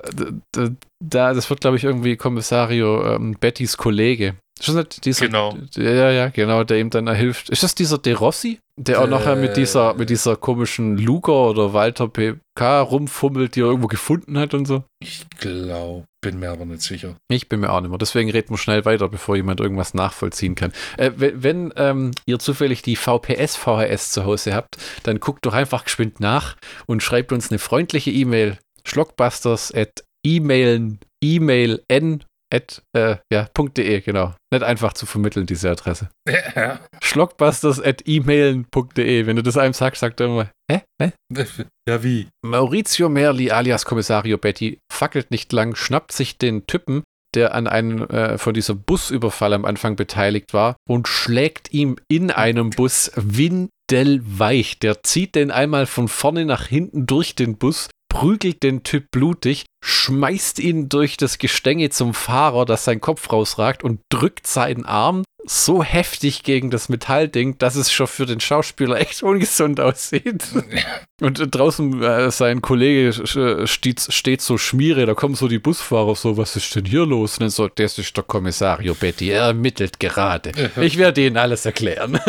da, 1.00 1.34
das 1.34 1.48
wird 1.48 1.60
glaube 1.60 1.76
ich 1.76 1.84
irgendwie 1.84 2.16
Kommissario 2.16 3.14
ähm, 3.14 3.36
Bettys 3.38 3.76
Kollege. 3.76 4.36
Ist 4.58 4.68
das 4.68 4.74
nicht 4.74 5.04
dieser, 5.04 5.26
Genau. 5.26 5.56
Ja, 5.76 6.10
ja, 6.10 6.28
genau, 6.28 6.64
der 6.64 6.78
ihm 6.78 6.90
dann 6.90 7.08
hilft. 7.14 7.48
Ist 7.48 7.62
das 7.62 7.74
dieser 7.74 7.98
De 7.98 8.12
Rossi, 8.12 8.58
der 8.76 9.00
auch 9.00 9.06
Äh, 9.06 9.10
nachher 9.10 9.36
mit 9.36 9.56
dieser, 9.56 9.94
mit 9.94 10.10
dieser 10.10 10.36
komischen 10.36 10.98
Luger 10.98 11.50
oder 11.50 11.72
Walter 11.72 12.08
PK 12.08 12.80
rumfummelt, 12.80 13.54
die 13.54 13.60
er 13.60 13.66
irgendwo 13.66 13.86
gefunden 13.86 14.36
hat 14.36 14.54
und 14.54 14.66
so? 14.66 14.82
Ich 15.00 15.26
glaube, 15.38 16.06
bin 16.20 16.40
mir 16.40 16.50
aber 16.50 16.64
nicht 16.64 16.82
sicher. 16.82 17.14
Ich 17.30 17.48
bin 17.48 17.60
mir 17.60 17.72
auch 17.72 17.80
nicht 17.80 17.90
mehr. 17.90 17.98
Deswegen 17.98 18.30
reden 18.30 18.50
wir 18.50 18.58
schnell 18.58 18.84
weiter, 18.84 19.08
bevor 19.08 19.36
jemand 19.36 19.60
irgendwas 19.60 19.94
nachvollziehen 19.94 20.56
kann. 20.56 20.72
Äh, 20.96 21.12
wenn 21.16 21.42
wenn 21.42 21.72
ähm, 21.76 22.10
ihr 22.26 22.40
zufällig 22.40 22.82
die 22.82 22.96
VPS 22.96 23.54
VHS 23.54 24.10
zu 24.10 24.24
Hause 24.24 24.54
habt, 24.54 24.76
dann 25.04 25.20
guckt 25.20 25.46
doch 25.46 25.54
einfach 25.54 25.84
geschwind 25.84 26.18
nach 26.18 26.56
und 26.86 27.02
schreibt 27.02 27.32
uns 27.32 27.50
eine 27.50 27.60
freundliche 27.60 28.10
E-Mail. 28.10 28.58
Schlockbusters 28.84 29.72
at 29.74 30.02
e-mailen, 30.24 30.98
e-mail 31.22 31.82
n 31.88 32.24
at, 32.52 32.82
äh, 32.96 33.16
ja, 33.32 33.48
.de, 33.76 34.00
genau. 34.00 34.34
Nicht 34.52 34.62
einfach 34.62 34.94
zu 34.94 35.06
vermitteln, 35.06 35.46
diese 35.46 35.70
Adresse. 35.70 36.08
Ja. 36.54 36.80
Schlockbusters 37.02 37.80
at 37.80 38.02
e-mailen.de. 38.06 39.26
Wenn 39.26 39.36
du 39.36 39.42
das 39.42 39.56
einem 39.56 39.72
sagst, 39.72 40.00
sagt 40.00 40.20
er 40.20 40.26
immer, 40.26 40.50
hä? 40.70 40.82
hä? 41.00 41.12
Ja, 41.88 42.02
wie? 42.02 42.28
Maurizio 42.44 43.08
Merli 43.08 43.50
alias 43.50 43.84
Kommissario 43.84 44.38
Betty 44.38 44.78
fackelt 44.92 45.30
nicht 45.30 45.52
lang, 45.52 45.74
schnappt 45.74 46.12
sich 46.12 46.38
den 46.38 46.66
Typen, 46.66 47.02
der 47.34 47.54
an 47.54 47.66
einem 47.66 48.02
äh, 48.08 48.38
von 48.38 48.54
diesem 48.54 48.82
Busüberfall 48.82 49.52
am 49.52 49.64
Anfang 49.64 49.96
beteiligt 49.96 50.52
war, 50.52 50.76
und 50.88 51.08
schlägt 51.08 51.72
ihm 51.72 51.96
in 52.08 52.30
einem 52.30 52.70
Bus 52.70 53.10
windelweich. 53.14 54.78
Der 54.78 55.02
zieht 55.02 55.34
den 55.34 55.50
einmal 55.50 55.86
von 55.86 56.08
vorne 56.08 56.44
nach 56.44 56.66
hinten 56.66 57.06
durch 57.06 57.34
den 57.34 57.56
Bus, 57.56 57.88
prügelt 58.08 58.62
den 58.62 58.82
Typ 58.82 59.10
blutig, 59.10 59.66
schmeißt 59.82 60.58
ihn 60.58 60.88
durch 60.88 61.16
das 61.16 61.38
Gestänge 61.38 61.90
zum 61.90 62.14
Fahrer, 62.14 62.64
dass 62.64 62.84
sein 62.84 63.00
Kopf 63.00 63.30
rausragt 63.32 63.84
und 63.84 64.00
drückt 64.08 64.46
seinen 64.46 64.84
Arm 64.86 65.24
so 65.46 65.82
heftig 65.82 66.42
gegen 66.42 66.70
das 66.70 66.88
Metallding, 66.88 67.56
dass 67.58 67.74
es 67.74 67.90
schon 67.92 68.06
für 68.06 68.26
den 68.26 68.40
Schauspieler 68.40 68.96
echt 69.00 69.22
ungesund 69.22 69.80
aussieht. 69.80 70.44
Und 71.20 71.54
draußen 71.54 72.02
äh, 72.02 72.30
sein 72.30 72.62
Kollege 72.62 73.08
äh, 73.08 73.66
steht, 73.66 74.00
steht 74.00 74.40
so 74.40 74.56
Schmiere, 74.56 75.06
da 75.06 75.14
kommen 75.14 75.34
so 75.34 75.48
die 75.48 75.58
Busfahrer 75.58 76.14
so, 76.14 76.36
was 76.36 76.54
ist 76.54 76.74
denn 76.76 76.84
hier 76.84 77.04
los? 77.06 77.34
Und 77.34 77.40
dann 77.42 77.50
so, 77.50 77.68
das 77.68 77.98
ist 77.98 78.16
der 78.16 78.24
Kommissario 78.24 78.94
Betty, 78.94 79.30
er 79.30 79.44
ermittelt 79.46 79.98
gerade. 79.98 80.52
Ich 80.80 80.96
werde 80.96 81.26
Ihnen 81.26 81.36
alles 81.36 81.66
erklären. 81.66 82.20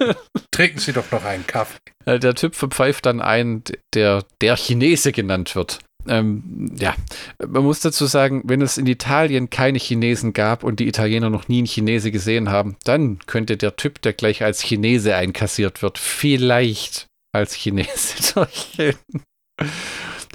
Trinken 0.50 0.78
Sie 0.78 0.92
doch 0.92 1.10
noch 1.10 1.24
einen 1.24 1.46
Kaffee. 1.46 1.78
Äh, 2.04 2.18
Der 2.18 2.34
Typ 2.34 2.54
verpfeift 2.54 3.06
dann 3.06 3.20
einen, 3.20 3.64
der 3.94 4.24
der 4.40 4.56
Chinese 4.56 5.12
genannt 5.12 5.56
wird. 5.56 5.78
Ähm, 6.06 6.72
ja, 6.78 6.94
man 7.46 7.64
muss 7.64 7.80
dazu 7.80 8.06
sagen, 8.06 8.42
wenn 8.44 8.60
es 8.60 8.78
in 8.78 8.86
Italien 8.86 9.50
keine 9.50 9.78
Chinesen 9.78 10.32
gab 10.32 10.64
und 10.64 10.80
die 10.80 10.88
Italiener 10.88 11.30
noch 11.30 11.48
nie 11.48 11.58
einen 11.58 11.66
Chinese 11.66 12.10
gesehen 12.10 12.50
haben, 12.50 12.76
dann 12.84 13.18
könnte 13.26 13.56
der 13.56 13.76
Typ, 13.76 14.02
der 14.02 14.12
gleich 14.12 14.42
als 14.42 14.60
Chinese 14.60 15.16
einkassiert 15.16 15.82
wird, 15.82 15.98
vielleicht 15.98 17.06
als 17.32 17.54
Chinese 17.54 18.32
durchgehen. 18.34 18.96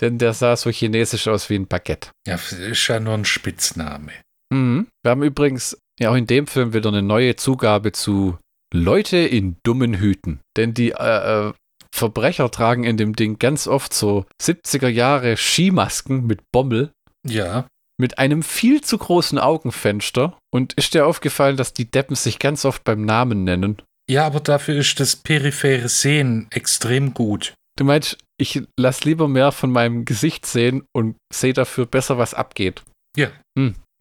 Denn 0.02 0.18
der 0.18 0.34
sah 0.34 0.56
so 0.56 0.70
chinesisch 0.70 1.28
aus 1.28 1.50
wie 1.50 1.56
ein 1.56 1.68
Baguette. 1.68 2.10
Ja, 2.26 2.36
ist 2.36 2.88
ja 2.88 3.00
nur 3.00 3.14
ein 3.14 3.26
Spitzname. 3.26 4.14
Mhm. 4.52 4.88
Wir 5.04 5.12
haben 5.12 5.24
übrigens 5.24 5.78
ja 6.00 6.12
auch 6.12 6.16
in 6.16 6.28
dem 6.28 6.48
Film 6.48 6.74
wieder 6.74 6.90
eine 6.90 7.02
neue 7.02 7.36
Zugabe 7.36 7.92
zu 7.92 8.38
Leute 8.74 9.18
in 9.18 9.58
dummen 9.64 9.96
Hüten. 9.96 10.40
Denn 10.56 10.74
die 10.74 10.92
äh, 10.92 11.50
äh, 11.50 11.54
Verbrecher 11.96 12.50
tragen 12.52 12.84
in 12.84 12.98
dem 12.98 13.16
Ding 13.16 13.40
ganz 13.40 13.68
oft 13.68 13.94
so 13.94 14.26
70er 14.42 14.88
Jahre 14.88 15.36
Skimasken 15.38 16.26
mit 16.26 16.42
Bommel 16.52 16.92
Ja. 17.28 17.68
mit 18.00 18.18
einem 18.18 18.44
viel 18.44 18.82
zu 18.82 18.98
großen 18.98 19.38
Augenfenster. 19.40 20.38
Und 20.52 20.74
ist 20.74 20.94
dir 20.94 21.06
aufgefallen, 21.06 21.58
dass 21.58 21.74
die 21.74 21.90
Deppen 21.92 22.16
sich 22.16 22.40
ganz 22.40 22.64
oft 22.66 22.84
beim 22.84 23.04
Namen 23.06 23.44
nennen? 23.44 23.82
Ja, 24.10 24.26
aber 24.26 24.40
dafür 24.40 24.76
ist 24.78 25.00
das 25.00 25.16
periphere 25.16 25.90
Sehen 25.90 26.48
extrem 26.52 27.14
gut. 27.14 27.54
Du 27.78 27.84
meinst, 27.86 28.18
ich 28.40 28.62
lass 28.80 29.04
lieber 29.04 29.28
mehr 29.28 29.52
von 29.52 29.70
meinem 29.72 30.06
Gesicht 30.06 30.46
sehen 30.46 30.84
und 30.96 31.18
sehe 31.32 31.54
dafür 31.54 31.86
besser, 31.86 32.18
was 32.18 32.34
abgeht. 32.34 32.84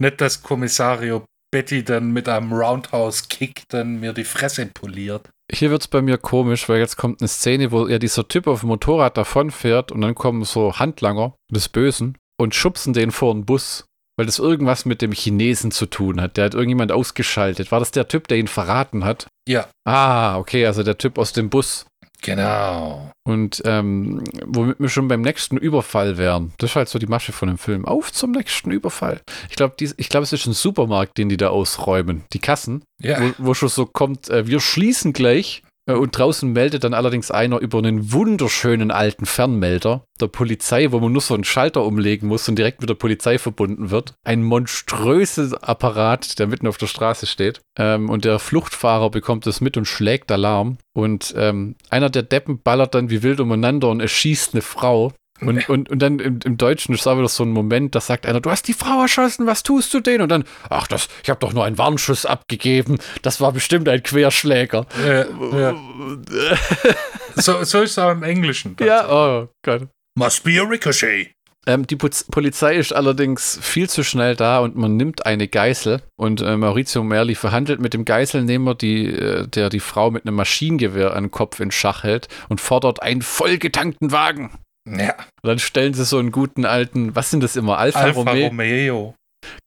Nicht, 0.01 0.21
dass 0.21 0.41
Kommissario 0.43 1.25
Betty 1.51 1.83
dann 1.83 2.11
mit 2.11 2.29
einem 2.29 2.53
Roundhouse-Kick 2.53 3.63
dann 3.69 3.99
mir 3.99 4.13
die 4.13 4.23
Fresse 4.23 4.65
poliert. 4.67 5.29
Hier 5.51 5.71
wird 5.71 5.81
es 5.81 5.87
bei 5.87 6.01
mir 6.01 6.17
komisch, 6.17 6.69
weil 6.69 6.79
jetzt 6.79 6.97
kommt 6.97 7.21
eine 7.21 7.27
Szene, 7.27 7.71
wo 7.71 7.87
ja 7.87 7.97
dieser 7.97 8.27
Typ 8.27 8.45
auf 8.47 8.59
dem 8.59 8.69
Motorrad 8.69 9.17
davonfährt 9.17 9.91
und 9.91 10.01
dann 10.01 10.13
kommen 10.15 10.43
so 10.43 10.77
Handlanger 10.77 11.33
des 11.51 11.69
Bösen 11.69 12.17
und 12.39 12.53
schubsen 12.53 12.93
den 12.93 13.11
vor 13.11 13.33
den 13.33 13.45
Bus, 13.45 13.85
weil 14.15 14.27
das 14.27 14.37
irgendwas 14.37 14.85
mit 14.85 15.01
dem 15.01 15.11
Chinesen 15.11 15.71
zu 15.71 15.87
tun 15.87 16.21
hat. 16.21 16.37
Der 16.37 16.45
hat 16.45 16.53
irgendjemand 16.53 16.91
ausgeschaltet. 16.91 17.71
War 17.71 17.79
das 17.79 17.91
der 17.91 18.07
Typ, 18.07 18.27
der 18.27 18.37
ihn 18.37 18.47
verraten 18.47 19.03
hat? 19.03 19.27
Ja, 19.47 19.67
Ah, 19.85 20.37
okay, 20.37 20.67
also 20.67 20.83
der 20.83 20.99
Typ 20.99 21.17
aus 21.17 21.33
dem 21.33 21.49
Bus. 21.49 21.87
Genau. 22.21 23.11
Und 23.23 23.61
ähm, 23.65 24.23
womit 24.45 24.79
wir 24.79 24.89
schon 24.89 25.07
beim 25.07 25.21
nächsten 25.21 25.57
Überfall 25.57 26.17
wären. 26.17 26.53
Das 26.57 26.71
ist 26.71 26.75
halt 26.75 26.89
so 26.89 26.99
die 26.99 27.07
Masche 27.07 27.31
von 27.31 27.47
dem 27.47 27.57
Film. 27.57 27.85
Auf 27.85 28.11
zum 28.11 28.31
nächsten 28.31 28.71
Überfall. 28.71 29.21
Ich 29.49 29.55
glaube, 29.55 29.75
glaub, 29.77 30.23
es 30.23 30.33
ist 30.33 30.45
ein 30.45 30.53
Supermarkt, 30.53 31.17
den 31.17 31.29
die 31.29 31.37
da 31.37 31.49
ausräumen. 31.49 32.23
Die 32.33 32.39
Kassen 32.39 32.83
Ja, 33.01 33.21
wo, 33.21 33.49
wo 33.49 33.53
schon 33.53 33.69
so 33.69 33.85
kommt, 33.85 34.29
äh, 34.29 34.47
wir 34.47 34.59
schließen 34.59 35.13
gleich. 35.13 35.63
Äh, 35.89 35.93
und 35.93 36.17
draußen 36.17 36.51
meldet 36.51 36.83
dann 36.83 36.93
allerdings 36.93 37.31
einer 37.31 37.59
über 37.59 37.79
einen 37.79 38.13
wunderschönen 38.13 38.91
alten 38.91 39.25
Fernmelder 39.25 40.03
der 40.19 40.27
Polizei, 40.27 40.91
wo 40.91 40.99
man 40.99 41.11
nur 41.11 41.21
so 41.21 41.33
einen 41.33 41.43
Schalter 41.43 41.83
umlegen 41.83 42.27
muss 42.27 42.47
und 42.47 42.57
direkt 42.57 42.81
mit 42.81 42.89
der 42.89 42.95
Polizei 42.95 43.37
verbunden 43.37 43.89
wird. 43.89 44.13
Ein 44.23 44.43
monströses 44.43 45.53
Apparat, 45.53 46.39
der 46.39 46.47
mitten 46.47 46.67
auf 46.67 46.77
der 46.77 46.87
Straße 46.87 47.25
steht. 47.25 47.61
Ähm, 47.77 48.09
und 48.09 48.25
der 48.25 48.39
Fluchtfahrer 48.39 49.09
bekommt 49.09 49.47
es 49.47 49.61
mit 49.61 49.77
und 49.77 49.85
schlägt 49.85 50.31
Alarm. 50.31 50.77
Und 50.93 51.33
ähm, 51.37 51.75
einer 51.89 52.09
der 52.09 52.23
Deppen 52.23 52.61
ballert 52.61 52.93
dann 52.95 53.09
wie 53.09 53.23
wild 53.23 53.39
umeinander 53.39 53.89
und 53.89 54.01
erschießt 54.01 54.53
eine 54.53 54.61
Frau. 54.61 55.13
Und, 55.41 55.69
und, 55.69 55.89
und 55.89 55.99
dann 55.99 56.19
im, 56.19 56.39
im 56.43 56.57
Deutschen 56.57 56.93
ist 56.93 57.07
aber 57.07 57.27
so 57.27 57.43
ein 57.43 57.51
Moment, 57.51 57.95
da 57.95 58.01
sagt 58.01 58.25
einer, 58.25 58.41
du 58.41 58.49
hast 58.49 58.67
die 58.67 58.73
Frau 58.73 59.01
erschossen, 59.01 59.45
was 59.47 59.63
tust 59.63 59.93
du 59.93 59.99
denn? 59.99 60.21
Und 60.21 60.29
dann, 60.29 60.43
ach, 60.69 60.87
das, 60.87 61.07
ich 61.23 61.29
habe 61.29 61.39
doch 61.39 61.53
nur 61.53 61.65
einen 61.65 61.77
Warnschuss 61.77 62.25
abgegeben, 62.25 62.97
das 63.21 63.39
war 63.41 63.51
bestimmt 63.51 63.87
ein 63.89 64.03
Querschläger. 64.03 64.85
äh, 65.05 65.25
ja. 65.59 65.75
So, 67.35 67.63
so 67.63 67.81
ist 67.81 67.91
es 67.91 67.99
auch 67.99 68.11
im 68.11 68.23
Englischen. 68.23 68.75
Ja, 68.81 69.07
oh 69.09 69.47
Gott. 69.63 69.87
Must 70.15 70.43
be 70.43 70.59
a 70.59 70.63
ricochet. 70.65 71.31
Ähm, 71.67 71.85
die 71.85 71.95
Puz- 71.97 72.25
Polizei 72.29 72.75
ist 72.75 72.93
allerdings 72.93 73.59
viel 73.61 73.89
zu 73.89 74.03
schnell 74.03 74.35
da 74.35 74.59
und 74.59 74.75
man 74.75 74.97
nimmt 74.97 75.25
eine 75.25 75.47
Geißel 75.47 76.01
und 76.17 76.41
äh, 76.41 76.57
Maurizio 76.57 77.03
Merli 77.03 77.35
verhandelt 77.35 77.79
mit 77.79 77.93
dem 77.93 78.05
Geiselnehmer, 78.05 78.75
die, 78.75 79.05
äh, 79.05 79.47
der 79.47 79.69
die 79.69 79.79
Frau 79.79 80.09
mit 80.09 80.25
einem 80.25 80.35
Maschinengewehr 80.35 81.13
an 81.15 81.25
den 81.25 81.31
Kopf 81.31 81.59
in 81.59 81.71
Schach 81.71 82.03
hält 82.03 82.27
und 82.49 82.59
fordert 82.59 83.01
einen 83.03 83.21
vollgetankten 83.21 84.11
Wagen. 84.11 84.51
Ja, 84.97 85.15
Und 85.41 85.47
dann 85.47 85.59
stellen 85.59 85.93
sie 85.93 86.05
so 86.05 86.17
einen 86.17 86.31
guten 86.31 86.65
alten, 86.65 87.15
was 87.15 87.29
sind 87.29 87.43
das 87.43 87.55
immer, 87.55 87.77
Alfa, 87.77 87.99
Alfa 87.99 88.19
Romeo? 88.21 88.47
Romeo. 88.47 89.15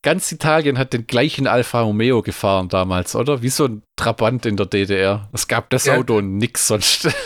Ganz 0.03 0.31
Italien 0.33 0.79
hat 0.79 0.93
den 0.93 1.07
gleichen 1.07 1.47
Alfa 1.47 1.81
Romeo 1.81 2.23
gefahren 2.23 2.69
damals, 2.69 3.15
oder? 3.15 3.43
Wie 3.43 3.49
so 3.49 3.67
ein 3.67 3.83
Trabant 3.97 4.45
in 4.47 4.57
der 4.57 4.67
DDR. 4.67 5.29
Es 5.33 5.49
gab 5.49 5.71
das 5.71 5.87
Ja. 5.87 5.97
Auto 5.97 6.19
und 6.19 6.37
nix 6.39 6.67
sonst. 6.69 7.09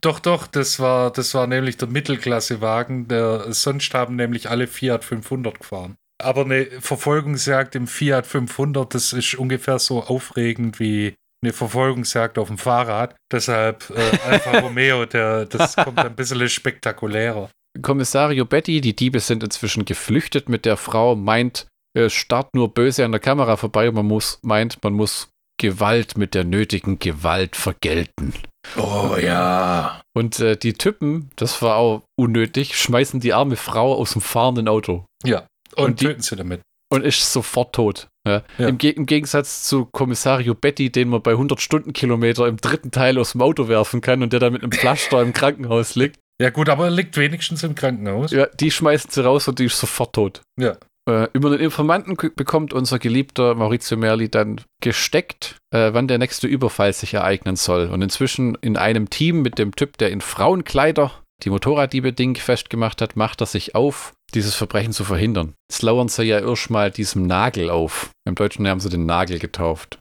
Doch, 0.00 0.18
doch, 0.18 0.46
das 0.46 0.80
war, 0.80 1.10
das 1.12 1.34
war 1.34 1.46
nämlich 1.46 1.76
der 1.76 1.88
Mittelklassewagen. 1.88 3.06
Der, 3.08 3.52
sonst 3.52 3.92
haben 3.92 4.16
nämlich 4.16 4.48
alle 4.48 4.66
Fiat 4.66 5.04
500 5.04 5.60
gefahren. 5.60 5.96
Aber 6.22 6.46
eine 6.46 6.64
Verfolgungsjagd 6.80 7.74
im 7.74 7.86
Fiat 7.86 8.26
500, 8.26 8.94
das 8.94 9.12
ist 9.12 9.34
ungefähr 9.34 9.78
so 9.78 10.02
aufregend 10.02 10.80
wie 10.80 11.14
eine 11.44 11.52
Verfolgungsjagd 11.52 12.38
auf 12.38 12.48
dem 12.48 12.58
Fahrrad. 12.58 13.14
Deshalb 13.32 13.90
äh, 13.90 14.18
Alfa 14.26 14.58
Romeo, 14.60 15.04
der, 15.06 15.46
das 15.46 15.76
kommt 15.76 15.98
ein 15.98 16.14
bisschen 16.16 16.48
spektakulärer. 16.48 17.50
Kommissario 17.82 18.44
Betty, 18.44 18.80
die 18.80 18.94
Diebe 18.96 19.20
sind 19.20 19.42
inzwischen 19.42 19.84
geflüchtet 19.84 20.48
mit 20.48 20.64
der 20.64 20.76
Frau, 20.76 21.16
meint, 21.16 21.66
es 21.96 22.12
starrt 22.12 22.54
nur 22.54 22.72
böse 22.72 23.04
an 23.04 23.12
der 23.12 23.20
Kamera 23.20 23.56
vorbei 23.56 23.88
und 23.88 23.94
man 23.96 24.06
muss, 24.06 24.38
meint, 24.42 24.82
man 24.82 24.92
muss 24.94 25.28
Gewalt 25.60 26.16
mit 26.18 26.34
der 26.34 26.44
nötigen 26.44 26.98
Gewalt 26.98 27.54
vergelten. 27.56 28.32
Oh 28.76 29.16
ja. 29.20 30.00
Und 30.16 30.40
äh, 30.40 30.56
die 30.56 30.72
Typen, 30.72 31.30
das 31.36 31.62
war 31.62 31.76
auch 31.76 32.02
unnötig, 32.18 32.76
schmeißen 32.76 33.20
die 33.20 33.32
arme 33.34 33.56
Frau 33.56 33.94
aus 33.94 34.12
dem 34.12 34.22
fahrenden 34.22 34.68
Auto. 34.68 35.04
Ja. 35.24 35.46
Und, 35.76 35.84
Und 35.84 36.00
die- 36.00 36.06
töten 36.06 36.22
sie 36.22 36.36
damit. 36.36 36.60
Und 36.94 37.04
ist 37.04 37.32
sofort 37.32 37.74
tot. 37.74 38.08
Ja. 38.26 38.42
Ja. 38.58 38.68
Im, 38.68 38.78
Ge 38.78 38.90
Im 38.90 39.06
Gegensatz 39.06 39.64
zu 39.64 39.84
Kommissario 39.86 40.54
Betty, 40.54 40.90
den 40.90 41.08
man 41.08 41.22
bei 41.22 41.32
100 41.32 41.60
Stundenkilometer 41.60 42.46
im 42.46 42.56
dritten 42.56 42.90
Teil 42.90 43.18
aus 43.18 43.32
dem 43.32 43.42
Auto 43.42 43.68
werfen 43.68 44.00
kann 44.00 44.22
und 44.22 44.32
der 44.32 44.40
dann 44.40 44.52
mit 44.52 44.62
einem 44.62 44.72
Pflaster 44.72 45.20
im 45.20 45.32
Krankenhaus 45.32 45.94
liegt. 45.94 46.18
Ja, 46.40 46.50
gut, 46.50 46.68
aber 46.68 46.86
er 46.86 46.90
liegt 46.90 47.16
wenigstens 47.16 47.62
im 47.62 47.74
Krankenhaus. 47.74 48.32
Ja, 48.32 48.46
die 48.46 48.70
schmeißen 48.70 49.10
sie 49.10 49.22
raus 49.22 49.46
und 49.46 49.58
die 49.58 49.66
ist 49.66 49.78
sofort 49.78 50.14
tot. 50.14 50.42
Ja. 50.58 50.76
Äh, 51.08 51.28
über 51.34 51.50
den 51.50 51.60
Informanten 51.60 52.16
bekommt 52.34 52.72
unser 52.72 52.98
geliebter 52.98 53.54
Maurizio 53.54 53.96
Merli 53.96 54.30
dann 54.30 54.60
gesteckt, 54.82 55.56
äh, 55.70 55.92
wann 55.92 56.08
der 56.08 56.18
nächste 56.18 56.46
Überfall 56.46 56.92
sich 56.92 57.14
ereignen 57.14 57.56
soll. 57.56 57.88
Und 57.88 58.00
inzwischen 58.02 58.56
in 58.62 58.76
einem 58.76 59.10
Team 59.10 59.42
mit 59.42 59.58
dem 59.58 59.76
Typ, 59.76 59.98
der 59.98 60.10
in 60.10 60.22
Frauenkleider 60.22 61.12
die 61.42 61.50
Motorraddiebe-Ding 61.50 62.36
festgemacht 62.36 63.02
hat, 63.02 63.16
macht 63.16 63.40
er 63.40 63.46
sich 63.46 63.74
auf, 63.74 64.14
dieses 64.34 64.54
Verbrechen 64.54 64.92
zu 64.92 65.04
verhindern. 65.04 65.54
Jetzt 65.70 65.82
lauern 65.82 66.08
sie 66.08 66.24
ja 66.24 66.40
erstmal 66.40 66.90
diesem 66.90 67.26
Nagel 67.26 67.70
auf. 67.70 68.10
Im 68.26 68.34
Deutschen 68.34 68.66
haben 68.66 68.80
sie 68.80 68.88
den 68.88 69.06
Nagel 69.06 69.38
getauft. 69.38 69.98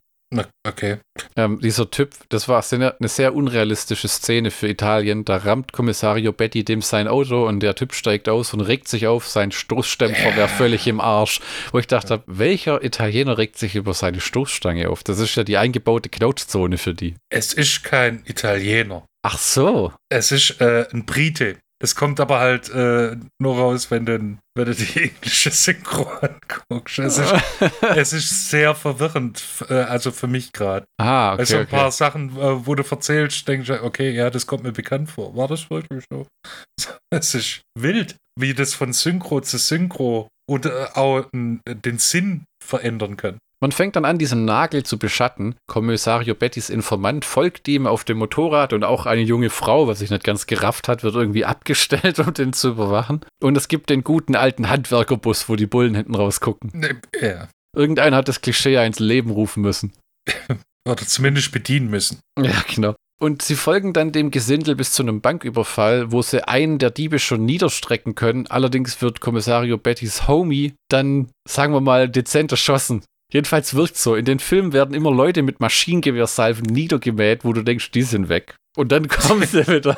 Okay. 0.65 0.97
Ähm, 1.35 1.59
dieser 1.59 1.89
Typ, 1.91 2.11
das 2.29 2.47
war 2.47 2.61
sehr, 2.61 2.95
eine 2.97 3.07
sehr 3.07 3.35
unrealistische 3.35 4.07
Szene 4.07 4.51
für 4.51 4.67
Italien. 4.67 5.25
Da 5.25 5.37
rammt 5.37 5.73
Kommissario 5.73 6.31
Betty 6.31 6.63
dem 6.63 6.81
sein 6.81 7.07
Auto 7.07 7.47
und 7.47 7.59
der 7.59 7.75
Typ 7.75 7.93
steigt 7.93 8.29
aus 8.29 8.53
und 8.53 8.61
regt 8.61 8.87
sich 8.87 9.07
auf. 9.07 9.27
Sein 9.27 9.51
Stoßstempfer 9.51 10.35
wäre 10.35 10.47
völlig 10.47 10.87
im 10.87 11.01
Arsch. 11.01 11.41
Wo 11.71 11.79
ich 11.79 11.87
dachte, 11.87 12.23
welcher 12.25 12.83
Italiener 12.83 13.37
regt 13.37 13.57
sich 13.57 13.75
über 13.75 13.93
seine 13.93 14.21
Stoßstange 14.21 14.89
auf? 14.89 15.03
Das 15.03 15.19
ist 15.19 15.35
ja 15.35 15.43
die 15.43 15.57
eingebaute 15.57 16.09
Knautschzone 16.09 16.77
für 16.77 16.93
die. 16.93 17.15
Es 17.29 17.53
ist 17.53 17.83
kein 17.83 18.23
Italiener. 18.25 19.05
Ach 19.25 19.37
so. 19.37 19.93
Es 20.09 20.31
ist 20.31 20.59
äh, 20.61 20.85
ein 20.93 21.05
Brite. 21.05 21.57
Das 21.83 21.95
kommt 21.95 22.21
aber 22.21 22.39
halt 22.39 22.69
äh, 22.69 23.17
nur 23.41 23.57
raus, 23.57 23.91
wenn 23.91 24.05
du, 24.05 24.37
wenn 24.55 24.65
du 24.65 24.73
die 24.73 25.01
englische 25.03 25.51
Synchro 25.51 26.09
anguckst. 26.21 26.97
Es 26.99 27.17
ist, 27.17 27.33
es 27.81 28.13
ist 28.13 28.49
sehr 28.49 28.73
verwirrend, 28.73 29.43
äh, 29.67 29.73
also 29.73 30.11
für 30.11 30.27
mich 30.27 30.53
gerade. 30.53 30.85
Ah, 30.97 31.33
okay. 31.33 31.39
also 31.41 31.57
ein 31.57 31.63
okay. 31.63 31.75
paar 31.75 31.91
Sachen, 31.91 32.37
äh, 32.37 32.65
wo 32.65 32.75
du 32.75 32.83
erzählst, 32.89 33.45
denkst 33.49 33.67
du, 33.67 33.83
okay, 33.83 34.11
ja, 34.11 34.29
das 34.29 34.47
kommt 34.47 34.63
mir 34.63 34.71
bekannt 34.71 35.11
vor. 35.11 35.35
War 35.35 35.49
das 35.49 35.69
wirklich 35.69 36.05
so? 36.09 36.25
Es 37.09 37.35
ist 37.35 37.61
wild, 37.77 38.15
wie 38.39 38.53
das 38.53 38.73
von 38.73 38.93
Synchro 38.93 39.41
zu 39.41 39.57
Synchro 39.57 40.29
und 40.49 40.65
äh, 40.65 40.85
auch 40.93 41.25
den 41.33 41.99
Sinn 41.99 42.45
verändern 42.63 43.17
kann. 43.17 43.39
Man 43.63 43.71
fängt 43.71 43.95
dann 43.95 44.03
an, 44.03 44.17
diesen 44.17 44.43
Nagel 44.43 44.83
zu 44.83 44.99
beschatten. 44.99 45.55
Kommissario 45.67 46.35
Bettys 46.35 46.69
Informant 46.69 47.23
folgt 47.23 47.65
ihm 47.69 47.87
auf 47.87 48.03
dem 48.03 48.17
Motorrad 48.17 48.73
und 48.73 48.83
auch 48.83 49.05
eine 49.05 49.21
junge 49.21 49.49
Frau, 49.49 49.87
was 49.87 49.99
sich 49.99 50.09
nicht 50.09 50.25
ganz 50.25 50.47
gerafft 50.47 50.89
hat, 50.89 51.01
wird 51.01 51.15
irgendwie 51.15 51.45
abgestellt, 51.45 52.19
um 52.19 52.33
den 52.33 52.51
zu 52.51 52.71
überwachen. 52.71 53.21
Und 53.41 53.55
es 53.55 53.69
gibt 53.69 53.89
den 53.89 54.03
guten 54.03 54.35
alten 54.35 54.69
Handwerkerbus, 54.69 55.47
wo 55.47 55.55
die 55.55 55.65
Bullen 55.65 55.95
hinten 55.95 56.13
rausgucken. 56.13 56.71
Ne, 56.73 56.99
Ja. 57.21 57.47
Irgendeiner 57.73 58.17
hat 58.17 58.27
das 58.27 58.41
Klischee 58.41 58.73
ja 58.73 58.83
ins 58.83 58.99
Leben 58.99 59.29
rufen 59.31 59.61
müssen. 59.61 59.93
Oder 60.85 61.07
zumindest 61.07 61.53
bedienen 61.53 61.89
müssen. 61.89 62.19
Ja, 62.37 62.65
genau. 62.67 62.95
Und 63.21 63.43
sie 63.43 63.55
folgen 63.55 63.93
dann 63.93 64.11
dem 64.11 64.29
Gesindel 64.29 64.75
bis 64.75 64.91
zu 64.91 65.03
einem 65.03 65.21
Banküberfall, 65.21 66.11
wo 66.11 66.21
sie 66.21 66.45
einen 66.45 66.79
der 66.79 66.91
Diebe 66.91 67.17
schon 67.17 67.45
niederstrecken 67.45 68.13
können. 68.15 68.47
Allerdings 68.47 69.01
wird 69.01 69.21
Kommissario 69.21 69.77
Bettys 69.77 70.27
Homie 70.27 70.73
dann, 70.89 71.29
sagen 71.47 71.71
wir 71.71 71.79
mal, 71.79 72.09
dezent 72.09 72.51
erschossen. 72.51 73.05
Jedenfalls 73.33 73.73
wirkt 73.73 73.97
so. 73.97 74.15
In 74.15 74.25
den 74.25 74.37
Filmen 74.39 74.73
werden 74.73 74.93
immer 74.93 75.11
Leute 75.11 75.41
mit 75.41 75.59
Maschinengewehrsalven 75.59 76.65
niedergemäht, 76.65 77.43
wo 77.43 77.51
du 77.51 77.63
denkst, 77.63 77.89
die 77.91 78.03
sind 78.03 78.29
weg. 78.29 78.55
Und 78.77 78.91
dann 78.91 79.07
kommen 79.07 79.45
sie 79.47 79.67
wieder. 79.67 79.97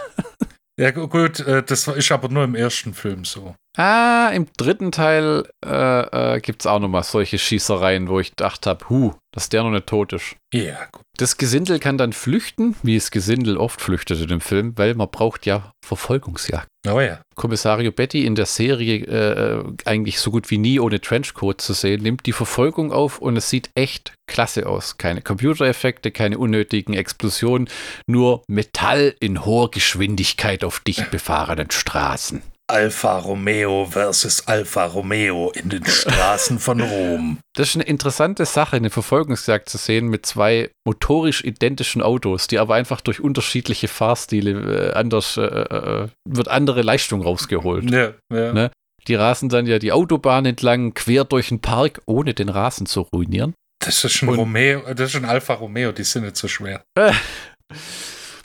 Ja, 0.80 0.92
gu- 0.92 1.08
gut, 1.08 1.42
äh, 1.42 1.62
das 1.64 1.86
war- 1.88 1.98
ist 1.98 2.12
aber 2.12 2.30
nur 2.30 2.44
im 2.46 2.56
ersten 2.56 2.94
Film 2.94 3.26
so. 3.26 3.54
Ah, 3.78 4.30
im 4.34 4.48
dritten 4.58 4.92
Teil 4.92 5.44
äh, 5.66 6.36
äh, 6.36 6.40
gibt 6.40 6.62
es 6.62 6.66
auch 6.66 6.80
nochmal 6.80 7.04
solche 7.04 7.38
Schießereien, 7.38 8.08
wo 8.08 8.20
ich 8.20 8.32
gedacht 8.32 8.66
habe, 8.68 8.90
hu, 8.90 9.14
dass 9.34 9.50
der 9.50 9.64
noch 9.64 9.72
nicht 9.72 9.88
tot 9.88 10.14
ist. 10.14 10.38
Ja, 10.54 10.78
gut. 10.92 11.04
Das 11.18 11.38
Gesindel 11.38 11.80
kann 11.80 11.98
dann 11.98 12.14
flüchten, 12.14 12.76
wie 12.84 12.96
es 12.96 13.12
Gesindel 13.12 13.58
oft 13.58 13.82
flüchtet 13.82 14.22
in 14.22 14.28
dem 14.28 14.42
Film, 14.42 14.78
weil 14.78 14.96
man 14.96 15.10
braucht 15.10 15.46
ja 15.46 15.72
Verfolgungsjagd. 15.86 16.68
Oh 16.88 17.00
ja. 17.00 17.22
Kommissario 17.36 17.92
Betty 17.92 18.26
in 18.26 18.36
der 18.36 18.46
Serie 18.46 18.98
äh, 19.06 19.64
eigentlich 19.86 20.20
so 20.20 20.32
gut 20.32 20.50
wie 20.52 20.58
nie 20.58 20.80
ohne 20.80 21.02
Trenchcoat 21.02 21.60
zu 21.60 21.74
sehen, 21.74 22.02
nimmt 22.02 22.26
die 22.26 22.32
Verfolgung 22.32 22.94
auf 22.94 23.20
und 23.20 23.36
es 23.36 23.50
sieht 23.50 23.72
echt 23.76 24.14
klasse 24.28 24.68
aus. 24.68 24.98
Keine 24.98 25.22
Computereffekte, 25.22 26.12
keine 26.12 26.38
unnötigen 26.38 26.94
Explosionen, 26.94 27.70
nur 28.08 28.44
Metall 28.48 29.16
in 29.20 29.46
hoher 29.46 29.72
Geschwindigkeit 29.72 30.64
auf 30.64 30.80
dicht 30.80 31.12
befahrenen 31.12 31.72
Straßen. 31.72 32.42
Alfa 32.68 33.20
Romeo 33.20 33.86
versus 33.86 34.47
Alfa 34.47 34.86
Romeo 34.86 35.51
in 35.51 35.70
den 35.70 35.86
Straßen 35.86 36.59
von 36.59 36.82
Rom. 36.82 37.38
Das 37.55 37.70
ist 37.70 37.76
eine 37.76 37.86
interessante 37.86 38.45
Sache, 38.45 38.76
eine 38.76 38.89
Verfolgungsjagd 38.89 39.70
zu 39.70 39.78
sehen 39.78 40.07
mit 40.09 40.26
zwei 40.26 40.72
motorisch 40.86 41.41
identischen 41.45 42.01
Autos, 42.01 42.47
die 42.47 42.59
aber 42.59 42.76
einfach 42.76 42.99
durch 42.99 43.22
unterschiedliche 43.22 43.88
Fahrstile 43.88 44.89
äh, 44.89 44.93
anders, 44.93 45.38
äh, 45.38 45.43
äh, 45.43 46.07
wird 46.28 46.49
andere 46.49 46.82
Leistung 46.82 47.22
rausgeholt. 47.22 47.89
Ja, 47.89 48.11
ja. 48.34 48.51
Ne? 48.51 48.72
Die 49.07 49.16
rasen 49.16 49.47
dann 49.47 49.68
ja 49.68 49.80
die 49.80 49.93
Autobahn 49.93 50.45
entlang, 50.45 50.93
quer 50.95 51.24
durch 51.24 51.47
den 51.47 51.61
Park, 51.61 52.01
ohne 52.07 52.34
den 52.34 52.49
Rasen 52.49 52.88
zu 52.88 53.01
ruinieren. 53.01 53.53
Das 53.80 54.03
ist 54.03 54.11
schon 54.11 54.28
Und- 54.28 54.39
Romeo, 54.39 54.82
das 54.93 55.07
ist 55.07 55.11
schon 55.13 55.26
Alfa 55.26 55.53
Romeo, 55.53 55.93
die 55.93 56.03
sind 56.03 56.24
nicht 56.24 56.36
so 56.36 56.49
schwer. 56.49 56.84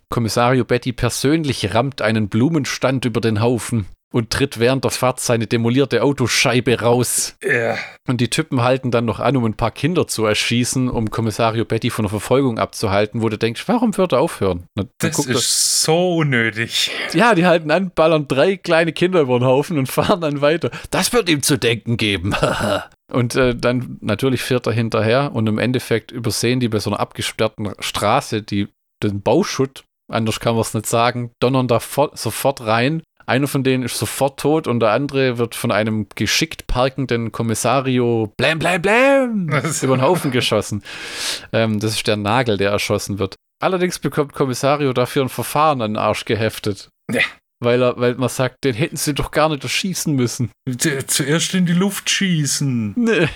Kommissario 0.09 0.65
Betty 0.65 0.93
persönlich 0.93 1.75
rammt 1.75 2.01
einen 2.01 2.29
Blumenstand 2.29 3.07
über 3.07 3.21
den 3.21 3.41
Haufen 3.41 3.87
und 4.13 4.31
tritt 4.31 4.59
während 4.59 4.85
der 4.85 4.91
Fahrt 4.91 5.21
seine 5.21 5.47
demolierte 5.47 6.03
Autoscheibe 6.03 6.81
raus. 6.81 7.37
Ja. 7.43 7.77
Und 8.09 8.21
die 8.21 8.29
Typen 8.29 8.63
halten 8.63 8.91
dann 8.91 9.05
noch 9.05 9.21
an, 9.21 9.37
um 9.37 9.45
ein 9.45 9.55
paar 9.55 9.71
Kinder 9.71 10.07
zu 10.07 10.25
erschießen, 10.25 10.89
um 10.89 11.11
Kommissario 11.11 11.65
Betty 11.65 11.91
von 11.91 12.05
der 12.05 12.11
Verfolgung 12.11 12.59
abzuhalten, 12.59 13.23
wo 13.23 13.29
du 13.29 13.39
denkst, 13.39 13.63
warum 13.69 13.97
wird 13.97 14.13
er 14.13 14.21
aufhören? 14.21 14.65
Na, 14.75 14.85
Das 14.99 15.17
guckt 15.17 15.29
ist 15.29 15.83
so 15.83 16.17
unnötig. 16.17 16.91
ja, 17.13 17.35
die 17.35 17.47
halten 17.47 17.71
an, 17.71 17.93
ballern 17.95 18.27
drei 18.27 18.57
kleine 18.57 18.93
Kinder 18.93 19.21
über 19.21 19.39
den 19.39 19.47
Haufen 19.47 19.79
und 19.79 19.87
fahren 19.91 20.21
dann 20.21 20.41
weiter. 20.41 20.71
Das 20.91 21.13
wird 21.13 21.29
ihm 21.29 21.43
zu 21.43 21.57
denken 21.57 21.97
geben. 21.97 22.35
und 23.13 23.37
äh, 23.37 23.55
dann 23.55 23.99
natürlich 24.01 24.43
fährt 24.43 24.67
er 24.67 24.73
hinterher 24.73 25.31
und 25.33 25.47
im 25.49 25.59
Endeffekt 25.59 26.11
übersehen 26.11 26.59
die 26.59 26.69
bei 26.69 26.81
so 26.81 26.91
einer 26.91 27.01
abgesperrten 27.01 27.73
Straße 27.79 28.43
die, 28.43 28.69
den 29.03 29.23
Bauschutt, 29.23 29.85
anders 30.11 30.41
kann 30.41 30.55
man 30.55 30.63
es 30.63 30.75
nicht 30.75 30.87
sagen, 30.87 31.31
donnern 31.41 31.69
da 31.69 31.79
fort, 31.79 32.19
sofort 32.19 32.63
rein. 32.67 33.03
Einer 33.31 33.47
von 33.47 33.63
denen 33.63 33.85
ist 33.85 33.97
sofort 33.97 34.41
tot 34.41 34.67
und 34.67 34.81
der 34.81 34.91
andere 34.91 35.39
wird 35.39 35.55
von 35.55 35.71
einem 35.71 36.09
geschickt 36.17 36.67
parkenden 36.67 37.31
Kommissario 37.31 38.33
blam 38.37 38.59
blam 38.59 38.83
blam 38.83 39.49
über 39.83 39.97
den 39.97 40.03
Haufen 40.03 40.33
geschossen. 40.33 40.83
Ähm, 41.53 41.79
das 41.79 41.93
ist 41.93 42.09
der 42.09 42.17
Nagel, 42.17 42.57
der 42.57 42.73
erschossen 42.73 43.21
wird. 43.21 43.37
Allerdings 43.63 44.01
bekommt 44.01 44.33
Kommissario 44.33 44.93
dafür 44.93 45.23
ein 45.23 45.29
Verfahren 45.29 45.81
an 45.81 45.93
den 45.93 45.97
Arsch 45.97 46.25
geheftet. 46.25 46.89
Ja. 47.09 47.23
Weil, 47.63 47.83
er, 47.83 47.99
weil 47.99 48.15
man 48.15 48.31
sagt, 48.31 48.65
den 48.65 48.75
hätten 48.75 48.97
sie 48.97 49.13
doch 49.13 49.31
gar 49.31 49.51
nicht 49.51 49.63
erschießen 49.63 50.15
müssen. 50.15 50.51
Zu- 50.79 51.07
Zuerst 51.07 51.53
in 51.55 51.67
die 51.67 51.75
Luft 51.75 52.09
schießen. 52.09 52.95
Nee, 52.97 53.29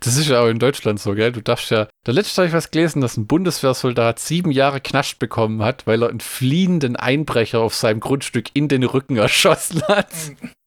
das 0.00 0.16
ist 0.16 0.28
ja 0.28 0.40
auch 0.40 0.48
in 0.48 0.60
Deutschland 0.60 1.00
so, 1.00 1.14
gell? 1.14 1.32
Du 1.32 1.40
darfst 1.40 1.70
ja. 1.70 1.88
Der 2.06 2.14
letzte 2.14 2.42
habe 2.42 2.48
ich 2.48 2.54
was 2.54 2.70
gelesen, 2.70 3.00
dass 3.00 3.16
ein 3.16 3.26
Bundeswehrsoldat 3.26 4.20
sieben 4.20 4.52
Jahre 4.52 4.80
Knast 4.80 5.18
bekommen 5.18 5.62
hat, 5.62 5.86
weil 5.86 6.02
er 6.02 6.10
einen 6.10 6.20
fliehenden 6.20 6.94
Einbrecher 6.94 7.58
auf 7.60 7.74
seinem 7.74 7.98
Grundstück 7.98 8.50
in 8.54 8.68
den 8.68 8.84
Rücken 8.84 9.16
erschossen 9.16 9.82
hat. 9.88 10.08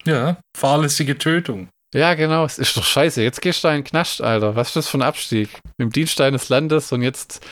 Ja, 0.06 0.38
fahrlässige 0.58 1.18
Tötung. 1.18 1.70
Ja, 1.94 2.14
genau, 2.14 2.46
es 2.46 2.60
ist 2.60 2.76
doch 2.76 2.84
scheiße. 2.84 3.24
Jetzt 3.24 3.42
gehst 3.42 3.64
du 3.64 3.68
in 3.70 3.76
den 3.76 3.84
Knast, 3.84 4.22
Alter. 4.22 4.56
Was 4.56 4.70
ist 4.70 4.76
das 4.76 4.90
für 4.90 4.98
ein 4.98 5.04
Abstieg? 5.04 5.50
Im 5.78 5.92
Dienst 5.92 6.20
deines 6.20 6.50
Landes 6.50 6.92
und 6.92 7.02
jetzt. 7.02 7.48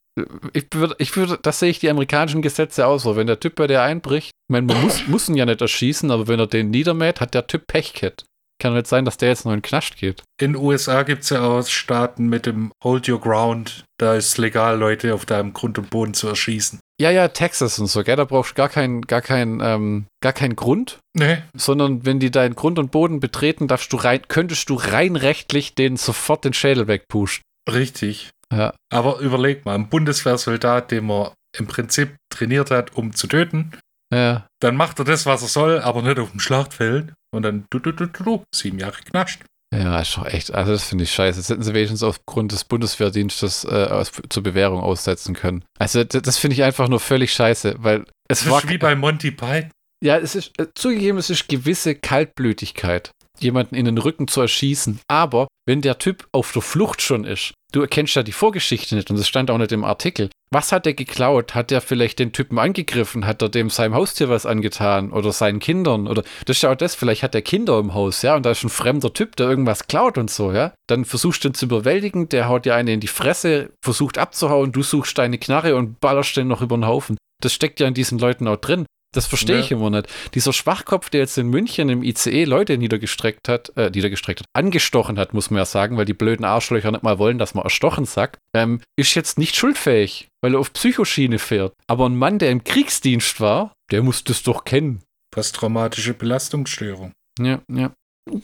Ich 0.54 0.68
würde, 0.74 0.96
ich 1.00 1.16
würde, 1.16 1.40
das 1.42 1.60
sehe 1.60 1.70
ich 1.70 1.80
die 1.80 1.90
amerikanischen 1.90 2.42
Gesetze 2.42 2.86
aus. 2.86 3.04
So, 3.04 3.16
wenn 3.16 3.28
der 3.28 3.40
Typ 3.40 3.56
bei 3.56 3.68
dir 3.68 3.82
einbricht, 3.82 4.28
ich 4.28 4.52
meine, 4.52 4.68
man 4.68 4.82
muss, 4.82 5.08
muss 5.08 5.30
ihn 5.30 5.36
ja 5.36 5.46
nicht 5.46 5.62
erschießen, 5.62 6.12
aber 6.12 6.28
wenn 6.28 6.40
er 6.40 6.48
den 6.48 6.70
niedermäht, 6.70 7.22
hat 7.22 7.34
der 7.34 7.48
Typ 7.48 7.68
Pech 7.68 7.94
gehabt. 7.94 8.26
Kann 8.60 8.74
nicht 8.76 8.88
sein, 8.88 9.06
dass 9.06 9.18
der 9.18 9.30
jetzt 9.30 9.46
noch 9.46 9.52
in 9.52 9.60
den 9.60 9.64
Knast 9.64 9.98
geht. 9.98 10.24
In 10.40 10.54
den 10.54 10.62
USA 10.62 11.04
gibt 11.04 11.24
es 11.24 11.32
ja 11.32 11.42
auch 11.42 11.66
Staaten 11.66 12.28
mit 12.28 12.46
dem 12.46 12.72
Hold 12.84 13.10
Your 13.10 13.20
Ground. 13.20 13.86
Da 13.98 14.16
ist 14.16 14.28
es 14.28 14.38
legal, 14.38 14.78
Leute 14.78 15.14
auf 15.14 15.26
deinem 15.26 15.54
Grund 15.54 15.78
und 15.78 15.90
Boden 15.90 16.14
zu 16.14 16.28
erschießen. 16.28 16.80
Ja, 17.02 17.10
ja, 17.12 17.28
Texas 17.30 17.80
und 17.80 17.88
so, 17.88 18.04
gell? 18.04 18.16
Da 18.16 18.26
brauchst 18.26 18.52
du 18.52 18.56
gar 18.56 18.70
keinen, 18.70 19.02
gar 19.02 19.22
keinen, 19.22 19.60
ähm, 19.62 20.06
gar 20.22 20.34
keinen 20.34 20.56
Grund, 20.56 21.00
Nee, 21.16 21.39
sondern 21.56 22.06
wenn 22.06 22.20
die 22.20 22.30
deinen 22.32 22.56
Grund 22.56 22.78
und 22.80 22.91
Boden 22.91 23.20
betreten, 23.20 23.68
darfst 23.68 23.91
du 23.94 23.98
rein, 23.98 24.22
könntest 24.28 24.70
du 24.70 24.76
rein 24.76 25.16
rechtlich 25.16 25.74
den 25.76 25.98
sofort 25.98 26.46
den 26.46 26.54
Schädel 26.54 26.88
wegpushen. 26.88 27.41
richtig. 27.70 28.30
Ja. 28.52 28.74
Aber 28.91 29.18
überleg 29.20 29.66
mal, 29.66 29.74
ein 29.74 29.89
Bundeswehrsoldat, 29.89 30.91
den 30.91 31.06
man 31.08 31.32
im 31.58 31.66
Prinzip 31.66 32.16
trainiert 32.30 32.70
hat, 32.70 32.96
um 32.96 33.14
zu 33.16 33.26
töten, 33.28 33.72
Ja. 34.14 34.46
dann 34.62 34.76
macht 34.76 35.00
er 35.00 35.06
das, 35.06 35.26
was 35.26 35.41
er 35.41 35.48
soll, 35.48 35.80
aber 35.80 36.04
nicht 36.04 36.20
auf 36.20 36.30
dem 36.32 36.39
Schlachtfeld. 36.39 37.14
Und 37.34 37.41
dann 37.41 37.66
du, 37.72 37.80
du, 37.80 37.91
du, 37.91 38.06
du, 38.06 38.24
du, 38.24 38.44
sieben 38.54 38.78
Jahre 38.78 39.02
Knast. 39.10 39.39
Ja, 39.78 39.99
ist 39.99 40.15
doch 40.17 40.26
echt, 40.26 40.53
also 40.53 40.71
das 40.71 40.84
finde 40.84 41.03
ich 41.05 41.11
scheiße. 41.11 41.39
Das 41.39 41.49
hätten 41.49 41.63
sie 41.63 41.74
wenigstens 41.74 42.03
aufgrund 42.03 42.51
des 42.51 42.63
Bundeswehrdienstes 42.63 43.65
äh, 43.65 43.88
aus, 43.89 44.11
zur 44.30 44.43
Bewährung 44.43 44.82
aussetzen 44.82 45.34
können. 45.36 45.63
Also 45.80 46.03
das, 46.03 46.21
das 46.21 46.38
finde 46.38 46.55
ich 46.55 46.63
einfach 46.63 46.88
nur 46.88 46.99
völlig 46.99 47.34
scheiße, 47.34 47.76
weil 47.80 48.05
es 48.30 48.41
Das 48.41 48.49
war, 48.49 48.59
ist 48.63 48.69
wie 48.69 48.78
bei 48.78 48.95
Monty 48.95 49.32
Python. 49.32 49.71
ja, 50.03 50.17
es 50.17 50.36
ist, 50.36 50.51
äh, 50.59 50.67
zugegeben, 50.76 51.17
es 51.17 51.30
ist 51.30 51.47
gewisse 51.47 51.95
Kaltblütigkeit. 51.95 53.11
jemanden 53.39 53.76
in 53.76 53.86
den 53.86 53.97
Rücken 53.97 54.28
zu 54.28 54.41
erschießen. 54.41 54.99
Aber 55.07 55.47
wenn 55.65 55.82
der 55.82 55.97
Typ 55.97 56.28
auf 56.32 56.51
der 56.51 56.61
Flucht 56.61 57.01
schon 57.01 57.24
ist, 57.26 57.53
du 57.71 57.82
erkennst 57.82 58.15
ja 58.15 58.24
die 58.24 58.32
Vorgeschichte 58.32 58.95
nicht 58.95 59.09
und 59.09 59.17
es 59.17 59.28
stand 59.28 59.49
auch 59.49 59.57
nicht 59.57 59.71
im 59.71 59.84
Artikel. 59.84 60.30
Was 60.54 60.72
hat 60.72 60.86
er 60.86 60.93
geklaut? 60.93 61.56
Hat 61.56 61.72
er 61.72 61.82
vielleicht 61.82 62.20
den 62.20 62.32
Typen 62.32 62.60
angegriffen? 62.60 63.26
Hat 63.26 63.41
er 63.41 63.49
dem 63.49 63.72
seinem 63.72 63.95
Haustier 63.95 64.30
was 64.30 64.45
angetan 64.45 65.12
oder 65.12 65.32
seinen 65.32 65.58
Kindern? 65.58 66.08
Oder 66.08 66.22
das 66.45 66.64
auch 66.64 66.76
das, 66.76 66.93
vielleicht 66.93 67.24
hat 67.24 67.34
er 67.34 67.41
Kinder 67.41 67.80
im 67.80 67.95
Haus, 67.95 68.22
ja, 68.22 68.36
und 68.36 68.45
da 68.45 68.51
ist 68.51 68.64
ein 68.64 68.70
fremder 68.70 69.12
Typ, 69.12 69.36
der 69.36 69.49
irgendwas 69.49 69.88
klaut 69.88 70.20
und 70.20 70.30
so, 70.30 70.51
ja. 70.51 70.74
Dann 70.88 71.06
versuchst 71.06 71.43
du 71.43 71.47
ihn 71.47 71.54
zu 71.56 71.66
überwältigen, 71.66 72.30
der 72.30 72.47
haut 72.49 72.66
dir 72.66 72.76
eine 72.76 72.93
in 72.93 72.99
die 72.99 73.08
Fresse, 73.08 73.72
versucht 73.82 74.20
abzuhauen, 74.20 74.72
du 74.72 74.84
suchst 74.84 75.18
deine 75.18 75.39
Knarre 75.39 75.76
und 75.76 75.99
ballerst 75.99 76.38
den 76.38 76.49
noch 76.49 76.62
über 76.62 76.78
den 76.78 76.86
Haufen. 76.86 77.18
Das 77.41 77.54
steckt 77.54 77.80
ja 77.80 77.88
in 77.88 77.95
diesen 77.95 78.20
Leuten 78.20 78.47
auch 78.47 78.58
drin. 78.58 78.86
Das 79.14 79.28
verstehe 79.28 79.59
ich 79.59 79.72
immer 79.72 79.89
nicht. 79.89 80.07
Dieser 80.34 80.53
Schwachkopf, 80.53 81.09
der 81.09 81.22
jetzt 81.22 81.38
in 81.38 81.47
München 81.47 81.88
im 81.89 82.03
ICE 82.03 82.43
Leute 82.45 82.78
niedergestreckt 82.78 83.47
hat, 83.47 83.72
äh, 83.78 83.89
niedergestreckt 83.89 84.41
hat, 84.41 84.47
angestochen 84.53 85.18
hat, 85.18 85.34
muss 85.34 85.51
man 85.51 85.59
ja 85.59 85.66
sagen, 85.66 85.97
weil 85.97 86.05
die 86.05 86.14
blöden 86.14 86.45
Arschlöcher 86.45 86.91
nicht 86.91 87.03
mal 87.03 87.20
wollen, 87.20 87.38
dass 87.38 87.53
man 87.53 87.64
erstochen 87.64 88.05
sagt, 88.05 88.39
ähm, 88.55 88.82
ist 88.97 89.16
jetzt 89.16 89.38
nicht 89.38 89.55
schuldfähig, 89.55 90.28
weil 90.41 90.55
er 90.55 90.59
auf 90.59 90.74
Psychoschiene 90.74 91.39
fährt. 91.39 91.74
Aber 91.88 92.09
ein 92.09 92.18
Mann, 92.18 92.39
der 92.39 92.51
im 92.51 92.64
Kriegsdienst 92.64 93.39
war, 93.39 93.74
der 93.91 94.01
muss 94.01 94.24
das 94.24 94.43
doch 94.43 94.66
kennen. 94.66 95.03
Posttraumatische 95.32 96.14
Belastungsstörung. 96.14 97.14
Ja, 97.39 97.61
ja. 97.72 97.91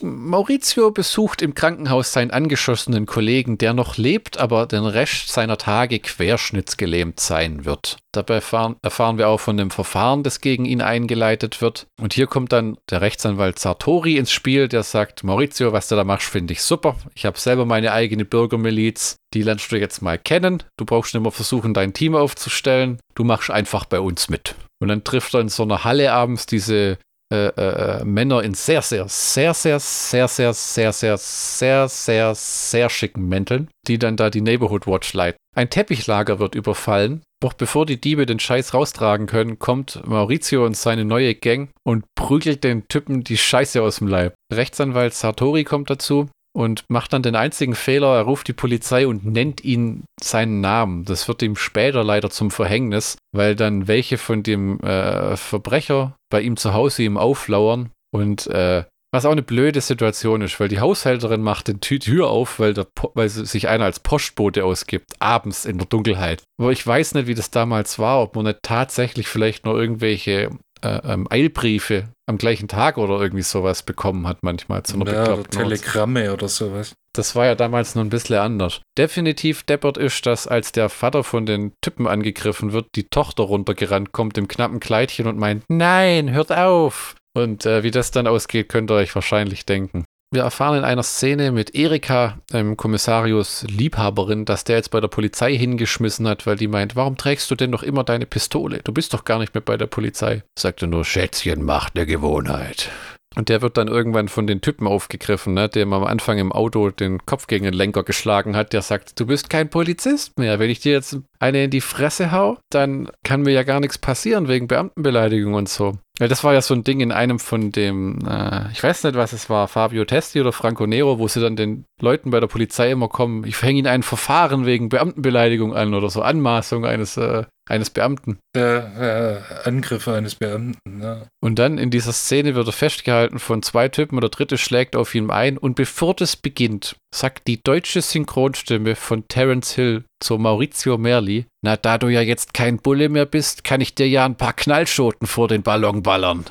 Maurizio 0.02 0.90
besucht 0.90 1.40
im 1.40 1.54
Krankenhaus 1.54 2.12
seinen 2.12 2.30
angeschossenen 2.30 3.06
Kollegen, 3.06 3.56
der 3.56 3.72
noch 3.72 3.96
lebt, 3.96 4.38
aber 4.38 4.66
den 4.66 4.84
Rest 4.84 5.28
seiner 5.28 5.56
Tage 5.56 6.00
querschnittsgelähmt 6.00 7.18
sein 7.18 7.64
wird. 7.64 7.96
Dabei 8.12 8.34
erfahren, 8.34 8.76
erfahren, 8.82 9.16
wir 9.16 9.28
auch 9.28 9.40
von 9.40 9.56
dem 9.56 9.70
Verfahren, 9.70 10.22
das 10.22 10.40
gegen 10.40 10.66
ihn 10.66 10.82
eingeleitet 10.82 11.62
wird. 11.62 11.86
Und 12.00 12.12
hier 12.12 12.26
kommt 12.26 12.52
dann 12.52 12.76
der 12.90 13.00
Rechtsanwalt 13.00 13.58
Sartori 13.58 14.16
ins 14.16 14.32
Spiel, 14.32 14.68
der 14.68 14.82
sagt, 14.82 15.24
Maurizio, 15.24 15.72
was 15.72 15.88
du 15.88 15.96
da 15.96 16.04
machst, 16.04 16.28
finde 16.28 16.52
ich 16.52 16.62
super. 16.62 16.96
Ich 17.14 17.24
habe 17.24 17.38
selber 17.38 17.64
meine 17.64 17.92
eigene 17.92 18.24
Bürgermiliz. 18.24 19.16
Die 19.32 19.42
lernst 19.42 19.72
du 19.72 19.76
jetzt 19.76 20.02
mal 20.02 20.18
kennen. 20.18 20.62
Du 20.76 20.84
brauchst 20.84 21.14
nicht 21.14 21.22
mehr 21.22 21.32
versuchen, 21.32 21.72
dein 21.72 21.94
Team 21.94 22.14
aufzustellen. 22.14 22.98
Du 23.14 23.24
machst 23.24 23.50
einfach 23.50 23.86
bei 23.86 24.00
uns 24.00 24.28
mit. 24.28 24.56
Und 24.82 24.88
dann 24.88 25.04
trifft 25.04 25.34
er 25.34 25.40
in 25.40 25.48
so 25.48 25.62
einer 25.62 25.84
Halle 25.84 26.12
abends 26.12 26.46
diese 26.46 26.98
äh, 27.32 27.46
äh, 27.46 28.04
Männer 28.04 28.42
in 28.42 28.54
sehr, 28.54 28.82
sehr, 28.82 29.08
sehr, 29.08 29.54
sehr, 29.54 29.78
sehr, 29.80 30.28
sehr, 30.28 30.52
sehr, 30.52 30.92
sehr, 30.92 31.16
sehr, 31.18 31.88
sehr, 31.88 32.34
sehr 32.34 32.90
schicken 32.90 33.28
Mänteln, 33.28 33.68
die 33.86 33.98
dann 33.98 34.16
da 34.16 34.30
die 34.30 34.40
Neighborhood 34.40 34.86
Watch 34.86 35.12
leiten. 35.14 35.38
Ein 35.56 35.70
Teppichlager 35.70 36.38
wird 36.38 36.54
überfallen. 36.54 37.22
Doch 37.42 37.54
bevor 37.54 37.86
die 37.86 38.00
Diebe 38.00 38.26
den 38.26 38.38
Scheiß 38.38 38.74
raustragen 38.74 39.26
können, 39.26 39.58
kommt 39.58 40.02
Maurizio 40.06 40.66
und 40.66 40.76
seine 40.76 41.06
neue 41.06 41.34
Gang 41.34 41.70
und 41.84 42.04
prügelt 42.14 42.64
den 42.64 42.86
Typen 42.88 43.24
die 43.24 43.38
Scheiße 43.38 43.80
aus 43.80 43.96
dem 43.96 44.08
Leib. 44.08 44.34
Rechtsanwalt 44.52 45.14
Sartori 45.14 45.64
kommt 45.64 45.88
dazu 45.88 46.28
und 46.52 46.84
macht 46.88 47.12
dann 47.12 47.22
den 47.22 47.36
einzigen 47.36 47.74
Fehler, 47.74 48.16
er 48.16 48.22
ruft 48.22 48.48
die 48.48 48.52
Polizei 48.52 49.06
und 49.06 49.24
nennt 49.24 49.62
ihn 49.64 50.04
seinen 50.20 50.60
Namen. 50.60 51.04
Das 51.04 51.28
wird 51.28 51.42
ihm 51.42 51.56
später 51.56 52.02
leider 52.02 52.30
zum 52.30 52.50
Verhängnis, 52.50 53.18
weil 53.32 53.54
dann 53.54 53.88
welche 53.88 54.18
von 54.18 54.42
dem 54.42 54.80
äh, 54.80 55.36
Verbrecher 55.36 56.16
bei 56.30 56.40
ihm 56.40 56.56
zu 56.56 56.74
Hause 56.74 57.02
ihm 57.02 57.16
auflauern 57.16 57.90
und 58.12 58.46
äh, 58.48 58.84
was 59.12 59.24
auch 59.24 59.32
eine 59.32 59.42
blöde 59.42 59.80
Situation 59.80 60.40
ist, 60.40 60.60
weil 60.60 60.68
die 60.68 60.78
Haushälterin 60.78 61.42
macht 61.42 61.66
den 61.66 61.80
Tür 61.80 62.28
auf, 62.28 62.60
weil, 62.60 62.74
der, 62.74 62.86
weil 63.14 63.28
sich 63.28 63.66
einer 63.68 63.84
als 63.84 63.98
Postbote 63.98 64.64
ausgibt, 64.64 65.14
abends 65.18 65.64
in 65.64 65.78
der 65.78 65.88
Dunkelheit. 65.88 66.44
Aber 66.60 66.70
ich 66.70 66.86
weiß 66.86 67.14
nicht, 67.14 67.26
wie 67.26 67.34
das 67.34 67.50
damals 67.50 67.98
war, 67.98 68.22
ob 68.22 68.36
man 68.36 68.44
nicht 68.44 68.60
tatsächlich 68.62 69.26
vielleicht 69.26 69.64
nur 69.64 69.80
irgendwelche 69.80 70.50
äh, 70.82 71.00
ähm, 71.04 71.26
Eilbriefe 71.30 72.08
am 72.26 72.38
gleichen 72.38 72.68
Tag 72.68 72.98
oder 72.98 73.20
irgendwie 73.20 73.42
sowas 73.42 73.82
bekommen 73.82 74.26
hat, 74.26 74.38
manchmal 74.42 74.82
zu 74.82 74.94
einer 74.94 75.12
ja, 75.12 75.34
oder 75.34 75.44
Telegramme 75.44 76.32
oder 76.32 76.48
sowas. 76.48 76.94
Das 77.12 77.34
war 77.34 77.46
ja 77.46 77.54
damals 77.54 77.94
noch 77.94 78.04
ein 78.04 78.10
bisschen 78.10 78.38
anders. 78.38 78.80
Definitiv 78.96 79.64
deppert 79.64 79.98
ist, 79.98 80.24
dass 80.26 80.46
als 80.46 80.72
der 80.72 80.88
Vater 80.88 81.24
von 81.24 81.44
den 81.44 81.72
Typen 81.80 82.06
angegriffen 82.06 82.72
wird, 82.72 82.86
die 82.94 83.08
Tochter 83.08 83.42
runtergerannt 83.42 84.12
kommt 84.12 84.38
im 84.38 84.46
knappen 84.46 84.78
Kleidchen 84.78 85.26
und 85.26 85.38
meint, 85.38 85.64
nein, 85.68 86.30
hört 86.30 86.52
auf. 86.52 87.16
Und 87.32 87.66
äh, 87.66 87.82
wie 87.82 87.90
das 87.90 88.10
dann 88.10 88.26
ausgeht, 88.26 88.68
könnt 88.68 88.90
ihr 88.90 88.96
euch 88.96 89.14
wahrscheinlich 89.14 89.66
denken. 89.66 90.04
Wir 90.32 90.42
erfahren 90.42 90.78
in 90.78 90.84
einer 90.84 91.02
Szene 91.02 91.50
mit 91.50 91.74
Erika, 91.74 92.38
einem 92.52 92.76
Kommissarius 92.76 93.64
Liebhaberin, 93.68 94.44
dass 94.44 94.62
der 94.62 94.76
jetzt 94.76 94.92
bei 94.92 95.00
der 95.00 95.08
Polizei 95.08 95.56
hingeschmissen 95.56 96.28
hat, 96.28 96.46
weil 96.46 96.54
die 96.54 96.68
meint, 96.68 96.94
warum 96.94 97.16
trägst 97.16 97.50
du 97.50 97.56
denn 97.56 97.70
noch 97.70 97.82
immer 97.82 98.04
deine 98.04 98.26
Pistole? 98.26 98.78
Du 98.84 98.92
bist 98.92 99.12
doch 99.12 99.24
gar 99.24 99.40
nicht 99.40 99.54
mehr 99.54 99.60
bei 99.60 99.76
der 99.76 99.88
Polizei. 99.88 100.44
Sagte 100.56 100.86
nur, 100.86 101.04
Schätzchen 101.04 101.64
macht 101.64 101.96
eine 101.96 102.06
Gewohnheit. 102.06 102.90
Und 103.34 103.48
der 103.48 103.60
wird 103.60 103.76
dann 103.76 103.88
irgendwann 103.88 104.28
von 104.28 104.46
den 104.46 104.60
Typen 104.60 104.86
aufgegriffen, 104.86 105.54
ne, 105.54 105.68
dem 105.68 105.92
am 105.92 106.04
Anfang 106.04 106.38
im 106.38 106.52
Auto 106.52 106.90
den 106.90 107.26
Kopf 107.26 107.48
gegen 107.48 107.64
den 107.64 107.74
Lenker 107.74 108.04
geschlagen 108.04 108.54
hat. 108.54 108.72
Der 108.72 108.82
sagt, 108.82 109.18
du 109.18 109.26
bist 109.26 109.50
kein 109.50 109.68
Polizist 109.68 110.38
mehr. 110.38 110.60
Wenn 110.60 110.70
ich 110.70 110.78
dir 110.78 110.92
jetzt 110.92 111.18
eine 111.40 111.64
in 111.64 111.70
die 111.70 111.80
Fresse 111.80 112.30
hau, 112.30 112.58
dann 112.70 113.08
kann 113.24 113.42
mir 113.42 113.52
ja 113.52 113.64
gar 113.64 113.80
nichts 113.80 113.98
passieren 113.98 114.46
wegen 114.46 114.68
Beamtenbeleidigung 114.68 115.54
und 115.54 115.68
so. 115.68 115.98
Ja, 116.20 116.28
das 116.28 116.44
war 116.44 116.52
ja 116.52 116.60
so 116.60 116.74
ein 116.74 116.84
Ding 116.84 117.00
in 117.00 117.12
einem 117.12 117.38
von 117.38 117.72
dem, 117.72 118.18
äh, 118.28 118.70
ich 118.72 118.82
weiß 118.82 119.04
nicht, 119.04 119.16
was 119.16 119.32
es 119.32 119.48
war, 119.48 119.68
Fabio 119.68 120.04
Testi 120.04 120.38
oder 120.38 120.52
Franco 120.52 120.86
Nero, 120.86 121.18
wo 121.18 121.26
sie 121.26 121.40
dann 121.40 121.56
den 121.56 121.86
Leuten 121.98 122.30
bei 122.30 122.40
der 122.40 122.46
Polizei 122.46 122.90
immer 122.90 123.08
kommen, 123.08 123.44
ich 123.46 123.60
hänge 123.62 123.78
ihnen 123.78 123.86
ein 123.86 124.02
Verfahren 124.02 124.66
wegen 124.66 124.90
Beamtenbeleidigung 124.90 125.74
an 125.74 125.94
oder 125.94 126.10
so 126.10 126.20
Anmaßung 126.20 126.84
eines, 126.84 127.16
äh, 127.16 127.44
eines 127.70 127.90
Beamten. 127.90 128.38
Äh, 128.54 129.40
Angriffe 129.64 130.14
eines 130.14 130.34
Beamten, 130.34 131.02
ja. 131.02 131.22
Und 131.42 131.58
dann 131.58 131.78
in 131.78 131.90
dieser 131.90 132.12
Szene 132.12 132.54
wird 132.54 132.66
er 132.66 132.72
festgehalten 132.72 133.38
von 133.38 133.62
zwei 133.62 133.88
Typen 133.88 134.16
und 134.16 134.22
der 134.22 134.30
dritte 134.30 134.58
schlägt 134.58 134.96
auf 134.96 135.14
ihn 135.14 135.30
ein 135.30 135.56
und 135.56 135.76
bevor 135.76 136.14
das 136.14 136.36
beginnt, 136.36 136.96
sagt 137.14 137.46
die 137.46 137.62
deutsche 137.62 138.02
Synchronstimme 138.02 138.96
von 138.96 139.26
Terence 139.28 139.72
Hill 139.72 140.04
zu 140.22 140.38
Maurizio 140.38 140.98
Merli, 140.98 141.46
na 141.64 141.76
da 141.76 141.98
du 141.98 142.08
ja 142.08 142.20
jetzt 142.20 142.54
kein 142.54 142.78
Bulle 142.78 143.08
mehr 143.08 143.26
bist, 143.26 143.64
kann 143.64 143.80
ich 143.80 143.94
dir 143.94 144.08
ja 144.08 144.24
ein 144.24 144.36
paar 144.36 144.52
Knallschoten 144.52 145.26
vor 145.26 145.48
den 145.48 145.62
Ballon 145.62 146.02
ballern. 146.02 146.44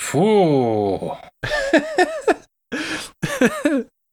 Puh. 0.00 1.12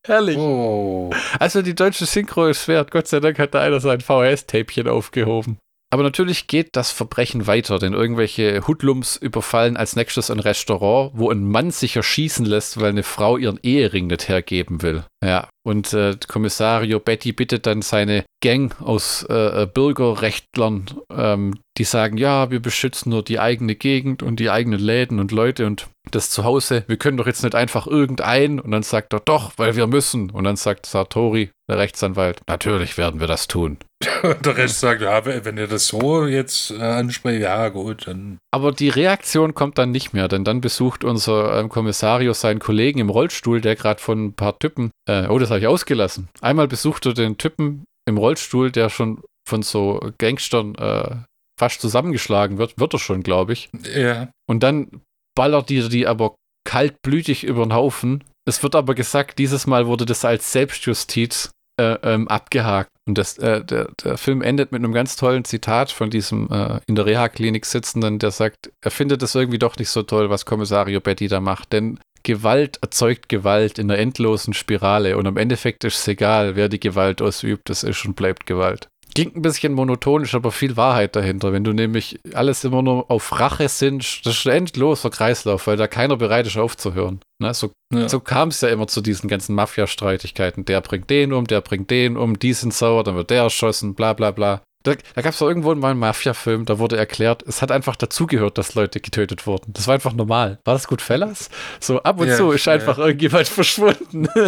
Herrlich. 0.08 0.38
Oh. 0.38 1.12
Also 1.40 1.62
die 1.62 1.76
deutsche 1.76 2.06
Synchro 2.06 2.48
ist 2.48 2.68
wert. 2.68 2.92
Gott 2.92 3.08
sei 3.08 3.20
Dank 3.20 3.38
hat 3.38 3.54
da 3.54 3.62
einer 3.62 3.80
sein 3.80 4.02
VHS-Täpchen 4.02 4.88
aufgehoben. 4.88 5.60
Aber 5.94 6.04
natürlich 6.04 6.48
geht 6.48 6.78
das 6.78 6.90
Verbrechen 6.90 7.48
weiter, 7.48 7.78
denn 7.78 7.92
irgendwelche 7.94 8.66
Hoodlums 8.66 9.18
überfallen 9.18 9.76
als 9.76 9.98
nächstes 9.98 10.32
ein 10.32 10.40
Restaurant, 10.40 11.12
wo 11.16 11.30
ein 11.30 11.44
Mann 11.44 11.70
sich 11.70 11.98
erschießen 11.98 12.46
lässt, 12.46 12.80
weil 12.80 12.92
eine 12.92 13.04
Frau 13.04 13.36
ihren 13.36 13.60
Ehering 13.62 14.08
nicht 14.08 14.30
hergeben 14.30 14.82
will. 14.82 15.04
Ja, 15.22 15.50
und 15.64 15.94
äh, 15.94 16.16
Kommissario 16.28 17.00
Betty 17.00 17.34
bittet 17.34 17.66
dann 17.66 17.82
seine 17.82 18.26
Gang 18.42 18.80
aus 18.82 19.24
äh, 19.30 19.64
äh, 19.64 19.66
Bürgerrechtlern, 19.68 20.86
ähm, 21.16 21.60
die 21.78 21.84
sagen, 21.84 22.18
ja, 22.18 22.50
wir 22.50 22.60
beschützen 22.60 23.12
nur 23.12 23.24
die 23.24 23.40
eigene 23.40 23.76
Gegend 23.76 24.24
und 24.24 24.40
die 24.40 24.50
eigenen 24.50 24.80
Läden 24.80 25.20
und 25.20 25.32
Leute 25.32 25.68
und 25.68 25.88
das 26.10 26.32
Zuhause. 26.32 26.84
Wir 26.88 26.98
können 26.98 27.18
doch 27.18 27.28
jetzt 27.28 27.44
nicht 27.44 27.56
einfach 27.56 27.86
irgendein. 27.86 28.60
Und 28.60 28.72
dann 28.72 28.84
sagt 28.84 29.14
er, 29.14 29.20
doch, 29.20 29.54
weil 29.58 29.76
wir 29.76 29.88
müssen. 29.88 30.32
Und 30.32 30.44
dann 30.44 30.56
sagt 30.56 30.86
Sartori, 30.86 31.52
der 31.70 31.78
Rechtsanwalt, 31.78 32.42
natürlich 32.48 32.98
werden 32.98 33.20
wir 33.20 33.28
das 33.28 33.48
tun. 33.48 33.78
der 34.24 34.58
Rest 34.58 34.80
sagt, 34.80 35.02
ja, 35.02 35.24
wenn 35.26 35.58
ihr 35.58 35.68
das 35.68 35.88
so 35.88 36.26
jetzt 36.26 36.72
äh, 36.72 36.82
ansprecht, 36.82 37.42
ja 37.42 37.70
gut, 37.70 38.08
dann. 38.08 38.40
Aber 38.52 38.72
die 38.72 38.90
Reaktion 38.90 39.54
kommt 39.54 39.78
dann 39.78 39.92
nicht 39.92 40.14
mehr, 40.14 40.28
denn 40.28 40.44
dann 40.44 40.60
besucht 40.60 41.04
unser 41.04 41.60
ähm, 41.60 41.70
Kommissario 41.70 42.34
seinen 42.34 42.60
Kollegen 42.60 43.00
im 43.00 43.10
Rollstuhl, 43.10 43.62
der 43.62 43.76
gerade 43.76 44.02
von 44.02 44.26
ein 44.26 44.34
paar 44.34 44.58
Typen, 44.58 44.90
äh, 45.08 45.28
oh, 45.28 45.38
das 45.38 45.51
habe 45.52 45.60
ich 45.60 45.68
ausgelassen. 45.68 46.30
Einmal 46.42 46.68
besucht 46.68 47.06
er 47.06 47.14
den 47.14 47.38
Typen 47.38 47.84
im 48.08 48.18
Rollstuhl, 48.18 48.72
der 48.72 48.90
schon 48.90 49.22
von 49.48 49.62
so 49.62 50.00
Gangstern 50.18 50.76
äh, 50.76 51.16
fast 51.60 51.82
zusammengeschlagen 51.82 52.58
wird, 52.58 52.80
wird 52.80 52.94
er 52.94 53.00
schon, 53.00 53.22
glaube 53.24 53.54
ich. 53.54 53.70
Ja. 53.96 54.30
Und 54.48 54.64
dann 54.64 55.02
ballert 55.36 55.70
die 55.70 55.88
die 55.90 56.08
aber 56.08 56.36
kaltblütig 56.64 57.44
über 57.44 57.64
den 57.64 57.74
Haufen. 57.74 58.24
Es 58.48 58.64
wird 58.64 58.76
aber 58.76 58.96
gesagt, 58.96 59.40
dieses 59.40 59.68
Mal 59.68 59.88
wurde 59.88 60.06
das 60.06 60.26
als 60.26 60.52
Selbstjustiz 60.52 61.52
äh, 61.80 61.98
ähm, 62.04 62.28
abgehakt. 62.28 62.90
Und 63.08 63.18
das, 63.18 63.38
äh, 63.38 63.64
der, 63.64 63.90
der 64.04 64.18
Film 64.18 64.42
endet 64.42 64.72
mit 64.72 64.84
einem 64.84 64.94
ganz 64.94 65.16
tollen 65.16 65.46
Zitat 65.46 65.92
von 65.92 66.10
diesem 66.10 66.50
äh, 66.52 66.80
in 66.88 66.96
der 66.96 67.06
Reha-Klinik 67.06 67.66
sitzenden, 67.66 68.20
der 68.20 68.32
sagt, 68.32 68.72
er 68.82 68.92
findet 68.92 69.24
es 69.24 69.36
irgendwie 69.36 69.60
doch 69.60 69.78
nicht 69.78 69.90
so 69.90 70.04
toll, 70.04 70.30
was 70.30 70.46
Kommissario 70.46 71.00
Betty 71.00 71.28
da 71.28 71.40
macht, 71.40 71.74
denn 71.74 72.00
Gewalt 72.24 72.80
erzeugt 72.82 73.30
Gewalt 73.30 73.80
in 73.80 73.90
einer 73.90 74.00
endlosen 74.00 74.54
Spirale 74.54 75.18
und 75.18 75.28
am 75.28 75.38
Endeffekt 75.38 75.84
ist 75.84 76.00
es 76.00 76.08
egal, 76.08 76.56
wer 76.56 76.70
die 76.70 76.80
Gewalt 76.80 77.22
ausübt, 77.22 77.70
es 77.70 77.84
ist 77.84 78.06
und 78.06 78.16
bleibt 78.16 78.46
Gewalt. 78.46 78.88
Klingt 79.14 79.36
ein 79.36 79.42
bisschen 79.42 79.74
monotonisch, 79.74 80.36
aber 80.36 80.52
viel 80.52 80.78
Wahrheit 80.78 81.18
dahinter. 81.18 81.52
Wenn 81.52 81.66
du 81.66 81.74
nämlich 81.74 82.20
alles 82.34 82.64
immer 82.64 82.82
nur 82.82 83.12
auf 83.12 83.38
Rache 83.40 83.68
sind, 83.68 84.26
das 84.26 84.38
ist 84.38 84.48
ein 84.48 84.60
endloser 84.60 85.10
Kreislauf, 85.10 85.68
weil 85.68 85.76
da 85.76 85.88
keiner 85.88 86.16
bereit 86.16 86.48
ist 86.48 86.58
aufzuhören. 86.58 87.20
Ne? 87.40 87.54
So, 87.54 87.74
ja. 87.94 88.08
so 88.08 88.22
kam 88.22 88.50
es 88.50 88.62
ja 88.62 88.70
immer 88.70 88.88
zu 88.88 89.02
diesen 89.02 89.28
ganzen 89.28 89.54
Mafia-Streitigkeiten. 89.56 90.64
Der 90.64 90.80
bringt 90.80 91.10
den 91.10 91.34
um, 91.34 91.46
der 91.46 91.60
bringt 91.60 91.90
den 91.90 92.16
um, 92.16 92.40
die 92.40 92.54
sind 92.54 92.74
sauer, 92.74 93.04
dann 93.04 93.16
wird 93.16 93.32
der 93.32 93.44
erschossen, 93.44 93.96
bla 93.96 94.14
bla 94.14 94.32
bla. 94.32 94.62
Da, 94.84 94.94
da 95.16 95.22
gab 95.22 95.34
es 95.34 95.42
irgendwo 95.42 95.74
mal 95.76 95.92
einen 95.92 96.00
Mafia-Film, 96.00 96.66
da 96.66 96.80
wurde 96.80 96.98
erklärt, 96.98 97.44
es 97.48 97.62
hat 97.62 97.72
einfach 97.72 97.96
dazugehört, 97.96 98.58
dass 98.58 98.76
Leute 98.76 99.00
getötet 99.00 99.46
wurden. 99.46 99.74
Das 99.74 99.88
war 99.88 99.94
einfach 99.94 100.14
normal. 100.14 100.60
War 100.66 100.74
das 100.74 100.88
gut, 100.88 101.02
Fellas? 101.02 101.50
So 101.80 102.02
ab 102.04 102.20
und 102.20 102.28
Ja, 102.28 102.36
zu 102.38 102.52
ist 102.52 102.66
ja. 102.66 102.74
einfach 102.74 102.98
irgendjemand 102.98 103.48
verschwunden. 103.48 104.28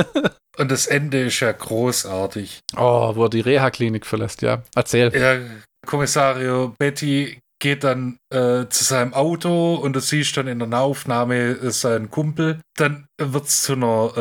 Und 0.56 0.70
das 0.70 0.86
Ende 0.86 1.20
ist 1.24 1.40
ja 1.40 1.52
großartig. 1.52 2.60
oh, 2.78 3.16
wo 3.16 3.24
er 3.24 3.30
die 3.32 3.40
Reha-Klinik 3.42 4.06
verlässt, 4.06 4.44
ja. 4.44 4.62
Erzähl. 4.76 5.12
Ja, 5.20 5.40
Kommissario 5.88 6.76
Betty 6.78 7.40
geht 7.64 7.86
dann 7.86 8.18
äh, 8.30 8.68
zu 8.68 8.84
seinem 8.84 9.14
Auto 9.14 9.76
und 9.76 9.94
du 9.94 10.02
siehst 10.02 10.36
dann 10.36 10.48
in 10.48 10.60
der 10.60 10.68
Nahaufnahme 10.68 11.52
äh, 11.52 11.72
seinen 11.72 12.12
Kumpel. 12.12 12.60
Dann 12.76 13.06
wird's 13.18 13.64
zu 13.64 13.74
einer, 13.74 14.12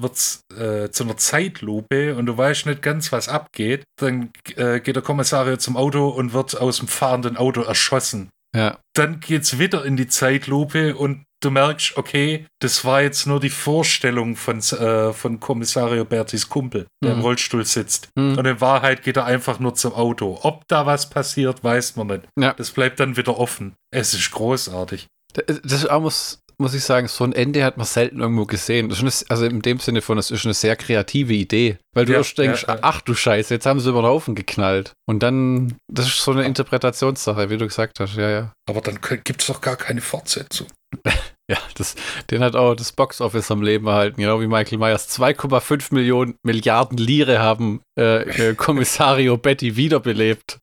äh, 0.00 0.84
äh, 0.84 0.90
zu 0.92 1.02
einer 1.02 1.16
Zeitlupe 1.16 2.14
und 2.14 2.26
du 2.26 2.38
weißt 2.38 2.66
nicht 2.66 2.80
ganz, 2.80 3.10
was 3.10 3.28
abgeht. 3.28 3.82
Dann 4.00 4.30
äh, 4.54 4.78
geht 4.78 4.94
der 4.94 5.02
Kommissario 5.02 5.56
zum 5.56 5.76
Auto 5.76 6.08
und 6.08 6.32
wird 6.32 6.56
aus 6.56 6.78
dem 6.78 6.86
fahrenden 6.86 7.36
Auto 7.36 7.62
erschossen. 7.62 8.30
Ja. 8.54 8.78
Dann 8.94 9.20
geht's 9.20 9.58
wieder 9.58 9.84
in 9.84 9.96
die 9.96 10.08
Zeitlupe 10.08 10.96
und 10.96 11.24
du 11.40 11.50
merkst, 11.50 11.96
okay, 11.96 12.46
das 12.60 12.84
war 12.84 13.02
jetzt 13.02 13.26
nur 13.26 13.40
die 13.40 13.50
Vorstellung 13.50 14.34
von, 14.36 14.58
äh, 14.58 15.12
von 15.12 15.38
Kommissario 15.38 16.04
Bertis 16.04 16.48
Kumpel, 16.48 16.86
der 17.04 17.12
im 17.12 17.18
Mhm. 17.18 17.24
Rollstuhl 17.24 17.64
sitzt. 17.64 18.08
Hm. 18.18 18.36
Und 18.38 18.44
in 18.46 18.60
Wahrheit 18.60 19.02
geht 19.02 19.16
er 19.16 19.24
einfach 19.26 19.60
nur 19.60 19.74
zum 19.74 19.92
Auto. 19.92 20.38
Ob 20.42 20.66
da 20.66 20.86
was 20.86 21.10
passiert, 21.10 21.62
weiß 21.62 21.96
man 21.96 22.08
nicht. 22.08 22.22
Ja. 22.38 22.54
Das 22.54 22.70
bleibt 22.72 22.98
dann 23.00 23.16
wieder 23.16 23.38
offen. 23.38 23.74
Es 23.92 24.14
ist 24.14 24.30
großartig. 24.32 25.06
Das 25.34 25.82
ist 25.82 25.90
auch, 25.90 26.00
muss, 26.00 26.40
muss 26.60 26.74
ich 26.74 26.82
sagen, 26.82 27.06
so 27.08 27.24
ein 27.24 27.32
Ende 27.32 27.64
hat 27.64 27.76
man 27.76 27.86
selten 27.86 28.20
irgendwo 28.20 28.44
gesehen. 28.44 28.92
Eine, 28.92 29.12
also 29.28 29.44
in 29.46 29.62
dem 29.62 29.78
Sinne 29.78 30.02
von, 30.02 30.16
das 30.16 30.30
ist 30.30 30.44
eine 30.44 30.54
sehr 30.54 30.74
kreative 30.76 31.32
Idee. 31.32 31.78
Weil 31.94 32.04
du 32.04 32.12
Ja, 32.12 32.18
erst 32.18 32.36
denkst, 32.36 32.64
ja, 32.66 32.74
ja. 32.74 32.78
ach 32.82 33.00
du 33.00 33.14
Scheiße, 33.14 33.54
jetzt 33.54 33.66
haben 33.66 33.78
sie 33.80 33.88
über 33.90 34.02
den 34.02 34.06
Haufen 34.08 34.34
geknallt. 34.34 34.92
Und 35.08 35.22
dann, 35.22 35.76
das 35.92 36.06
ist 36.08 36.20
so 36.22 36.32
eine 36.32 36.44
Interpretationssache, 36.44 37.48
wie 37.50 37.58
du 37.58 37.66
gesagt 37.66 38.00
hast, 38.00 38.16
ja, 38.16 38.28
ja. 38.30 38.52
Aber 38.68 38.80
dann 38.80 38.98
gibt 39.00 39.40
es 39.40 39.46
doch 39.46 39.60
gar 39.60 39.76
keine 39.76 40.00
Fortsetzung. 40.00 40.66
Ja, 41.50 41.56
das, 41.76 41.94
den 42.30 42.42
hat 42.44 42.54
auch 42.56 42.74
das 42.74 42.92
Boxoffice 42.92 43.50
am 43.50 43.62
Leben 43.62 43.86
erhalten, 43.86 44.20
genau 44.20 44.38
wie 44.42 44.46
Michael 44.46 44.76
Myers. 44.76 45.08
2,5 45.18 45.94
Millionen 45.94 46.34
Milliarden 46.44 46.98
Lire 46.98 47.38
haben 47.38 47.80
äh, 47.98 48.50
äh, 48.50 48.54
Kommissario 48.54 49.38
Betty 49.38 49.74
wiederbelebt. 49.76 50.58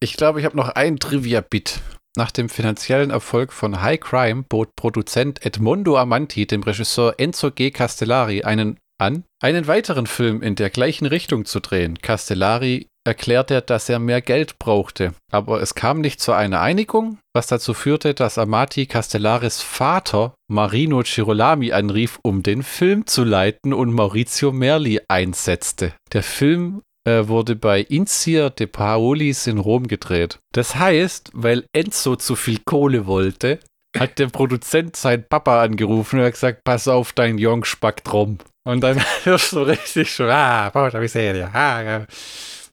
Ich 0.00 0.16
glaube, 0.16 0.40
ich 0.40 0.44
habe 0.44 0.56
noch 0.56 0.70
ein 0.70 0.98
Trivia-Bit. 0.98 1.78
Nach 2.16 2.30
dem 2.30 2.48
finanziellen 2.48 3.10
Erfolg 3.10 3.52
von 3.52 3.82
High 3.82 3.98
Crime 3.98 4.44
bot 4.48 4.76
Produzent 4.76 5.44
Edmondo 5.44 5.96
Amanti 5.96 6.46
dem 6.46 6.62
Regisseur 6.62 7.14
Enzo 7.18 7.50
G. 7.50 7.72
Castellari 7.72 8.44
einen 8.44 8.78
an, 8.98 9.24
einen 9.42 9.66
weiteren 9.66 10.06
Film 10.06 10.40
in 10.40 10.54
der 10.54 10.70
gleichen 10.70 11.06
Richtung 11.06 11.44
zu 11.44 11.58
drehen. 11.58 11.98
Castellari 12.00 12.86
erklärte, 13.04 13.60
dass 13.60 13.88
er 13.88 13.98
mehr 13.98 14.22
Geld 14.22 14.58
brauchte, 14.58 15.12
aber 15.30 15.60
es 15.60 15.74
kam 15.74 16.00
nicht 16.00 16.20
zu 16.20 16.32
einer 16.32 16.60
Einigung, 16.60 17.18
was 17.34 17.48
dazu 17.48 17.74
führte, 17.74 18.14
dass 18.14 18.38
Amati 18.38 18.86
Castellaris 18.86 19.60
Vater 19.60 20.34
Marino 20.48 21.02
Girolami 21.04 21.72
anrief, 21.72 22.18
um 22.22 22.42
den 22.42 22.62
Film 22.62 23.06
zu 23.06 23.24
leiten 23.24 23.74
und 23.74 23.92
Maurizio 23.92 24.52
Merli 24.52 25.00
einsetzte. 25.08 25.92
Der 26.12 26.22
Film 26.22 26.80
äh, 27.06 27.28
wurde 27.28 27.56
bei 27.56 27.80
Inzir 27.80 28.50
de 28.50 28.66
Paolis 28.66 29.46
in 29.46 29.58
Rom 29.58 29.86
gedreht. 29.86 30.38
Das 30.52 30.76
heißt, 30.76 31.30
weil 31.34 31.64
Enzo 31.72 32.16
zu 32.16 32.36
viel 32.36 32.60
Kohle 32.64 33.06
wollte, 33.06 33.60
hat 33.96 34.18
der 34.18 34.28
Produzent 34.28 34.96
seinen 34.96 35.24
Papa 35.28 35.62
angerufen 35.62 36.18
und 36.18 36.26
hat 36.26 36.32
gesagt, 36.32 36.64
pass 36.64 36.88
auf, 36.88 37.12
dein 37.12 37.38
Jong 37.38 37.64
spackt 37.64 38.12
rum. 38.12 38.38
Und 38.66 38.80
dann 38.80 39.00
hörst 39.24 39.52
du 39.52 39.62
richtig 39.62 40.12
schon, 40.12 40.30
ah, 40.30 40.70
Porta 40.70 40.98
Miseria, 40.98 41.50
ah, 41.52 41.82
ja. 41.82 42.06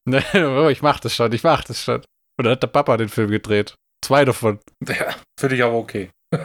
oh, 0.64 0.70
ich 0.70 0.82
mach 0.82 1.00
das 1.00 1.16
schon, 1.16 1.32
ich 1.34 1.44
mach 1.44 1.64
das 1.64 1.84
schon. 1.84 2.02
Und 2.38 2.46
dann 2.46 2.54
hat 2.54 2.64
der 2.64 2.68
Papa 2.68 2.98
den 2.98 3.10
Film 3.10 3.30
gedreht. 3.30 3.76
Zwei 4.04 4.26
davon. 4.26 4.60
Ja, 4.88 5.14
finde 5.40 5.56
ich 5.56 5.64
aber 5.64 5.76
okay. 5.76 6.10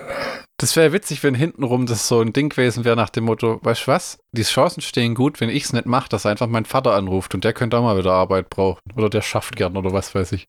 Das 0.59 0.74
wäre 0.74 0.92
witzig, 0.92 1.22
wenn 1.22 1.34
hintenrum 1.34 1.84
das 1.84 2.09
so 2.09 2.20
ein 2.20 2.32
Ding 2.32 2.48
gewesen 2.48 2.86
wäre 2.86 2.96
nach 2.96 3.11
dem 3.11 3.24
Motto, 3.24 3.61
weißt 3.62 3.82
du 3.82 3.88
was, 3.88 4.18
die 4.32 4.42
Chancen 4.42 4.80
stehen 4.80 5.14
gut, 5.14 5.38
wenn 5.40 5.50
ich 5.50 5.64
es 5.64 5.74
nicht 5.74 5.84
mache, 5.84 6.09
dass 6.09 6.24
einfach 6.24 6.46
mein 6.46 6.64
Vater 6.64 6.94
anruft 6.94 7.34
und 7.34 7.44
der 7.44 7.52
könnte 7.52 7.76
auch 7.76 7.82
mal 7.82 7.98
wieder 7.98 8.14
Arbeit 8.14 8.48
brauchen. 8.48 8.80
Oder 8.94 9.11
der 9.11 9.20
schafft 9.20 9.57
gern 9.57 9.76
oder 9.76 9.92
was 9.92 10.14
weiß 10.14 10.32
ich. 10.32 10.46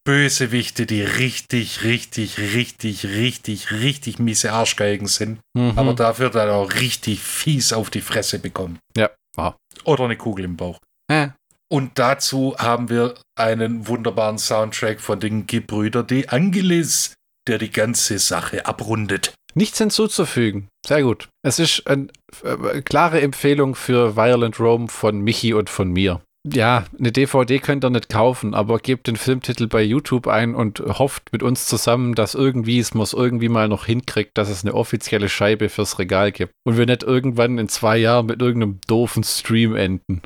Bösewichte, 0.09 0.87
die 0.87 1.03
richtig, 1.03 1.85
richtig, 1.85 2.39
richtig, 2.39 3.05
richtig, 3.05 3.71
richtig 3.71 4.19
miese 4.19 4.55
Arschgeigen 4.55 5.07
sind. 5.07 5.39
Mhm. 5.53 5.75
Aber 5.77 5.93
dafür 5.93 6.31
dann 6.31 6.49
auch 6.49 6.73
richtig 6.77 7.21
fies 7.21 7.75
auf 7.75 7.91
die 7.91 8.01
Fresse 8.01 8.39
bekommen. 8.39 8.79
Ja, 8.97 9.11
wahr. 9.37 9.59
Oder 9.85 10.05
eine 10.05 10.17
Kugel 10.17 10.47
im 10.47 10.57
Bauch. 10.57 10.79
Äh, 11.13 11.29
Und 11.71 11.99
dazu 11.99 12.57
haben 12.59 12.89
wir 12.89 13.17
einen 13.39 13.87
wunderbaren 13.87 14.39
Soundtrack 14.39 15.03
von 15.03 15.21
den 15.21 15.47
Gebrüder 15.47 16.03
De 16.03 16.27
Angelis, 16.29 17.13
der 17.47 17.59
die 17.59 17.71
ganze 17.71 18.19
Sache 18.19 18.65
abrundet. 18.65 19.35
Nichts 19.53 19.77
hinzuzufügen. 19.77 20.69
Sehr 20.87 21.03
gut. 21.03 21.29
Es 21.43 21.59
ist 21.59 21.87
eine 21.87 22.09
äh, 22.45 22.81
klare 22.81 23.21
Empfehlung 23.21 23.75
für 23.75 24.17
Violent 24.17 24.59
Rome 24.59 24.89
von 24.89 25.21
Michi 25.21 25.53
und 25.53 25.69
von 25.69 25.93
mir. 25.93 26.23
Ja, 26.53 26.85
eine 26.99 27.13
DVD 27.13 27.59
könnt 27.59 27.85
ihr 27.85 27.91
nicht 27.91 28.09
kaufen, 28.09 28.55
aber 28.55 28.79
gebt 28.79 29.07
den 29.07 29.17
Filmtitel 29.17 29.67
bei 29.67 29.83
YouTube 29.83 30.27
ein 30.27 30.55
und 30.55 30.81
hofft 30.81 31.33
mit 31.33 31.43
uns 31.43 31.67
zusammen, 31.67 32.15
dass 32.15 32.35
irgendwie 32.35 32.79
es 32.79 32.95
muss 32.95 33.13
irgendwie 33.13 33.49
mal 33.49 33.69
noch 33.69 33.87
hinkriegt, 33.87 34.37
dass 34.39 34.49
es 34.49 34.65
eine 34.65 34.75
offizielle 34.75 35.29
Scheibe 35.29 35.69
fürs 35.69 35.99
Regal 35.99 36.33
gibt. 36.33 36.53
Und 36.65 36.77
wir 36.77 36.87
nicht 36.87 37.03
irgendwann 37.03 37.59
in 37.59 37.69
zwei 37.69 37.99
Jahren 37.99 38.27
mit 38.27 38.41
irgendeinem 38.41 38.81
doofen 38.87 39.25
Stream 39.25 39.75
enden. 39.75 40.23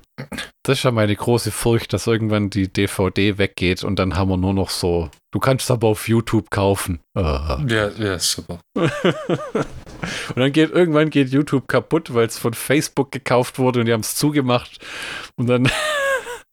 Das 0.62 0.78
ist 0.78 0.84
ja 0.84 0.90
meine 0.90 1.16
große 1.16 1.50
Furcht, 1.50 1.92
dass 1.92 2.06
irgendwann 2.06 2.50
die 2.50 2.72
DVD 2.72 3.38
weggeht 3.38 3.82
und 3.82 3.98
dann 3.98 4.16
haben 4.16 4.28
wir 4.28 4.36
nur 4.36 4.54
noch 4.54 4.70
so. 4.70 5.10
Du 5.32 5.40
kannst 5.40 5.64
es 5.64 5.70
aber 5.70 5.88
auf 5.88 6.08
YouTube 6.08 6.50
kaufen. 6.50 7.00
Ah. 7.14 7.58
Ja, 7.66 7.88
ja, 7.88 8.18
super. 8.18 8.60
Und 10.34 10.36
dann 10.36 10.52
geht 10.52 10.70
irgendwann 10.70 11.10
geht 11.10 11.30
YouTube 11.30 11.68
kaputt, 11.68 12.12
weil 12.12 12.26
es 12.26 12.38
von 12.38 12.54
Facebook 12.54 13.12
gekauft 13.12 13.58
wurde 13.58 13.80
und 13.80 13.86
die 13.86 13.92
haben 13.92 14.00
es 14.00 14.16
zugemacht. 14.16 14.78
Und 15.36 15.46
dann 15.46 15.70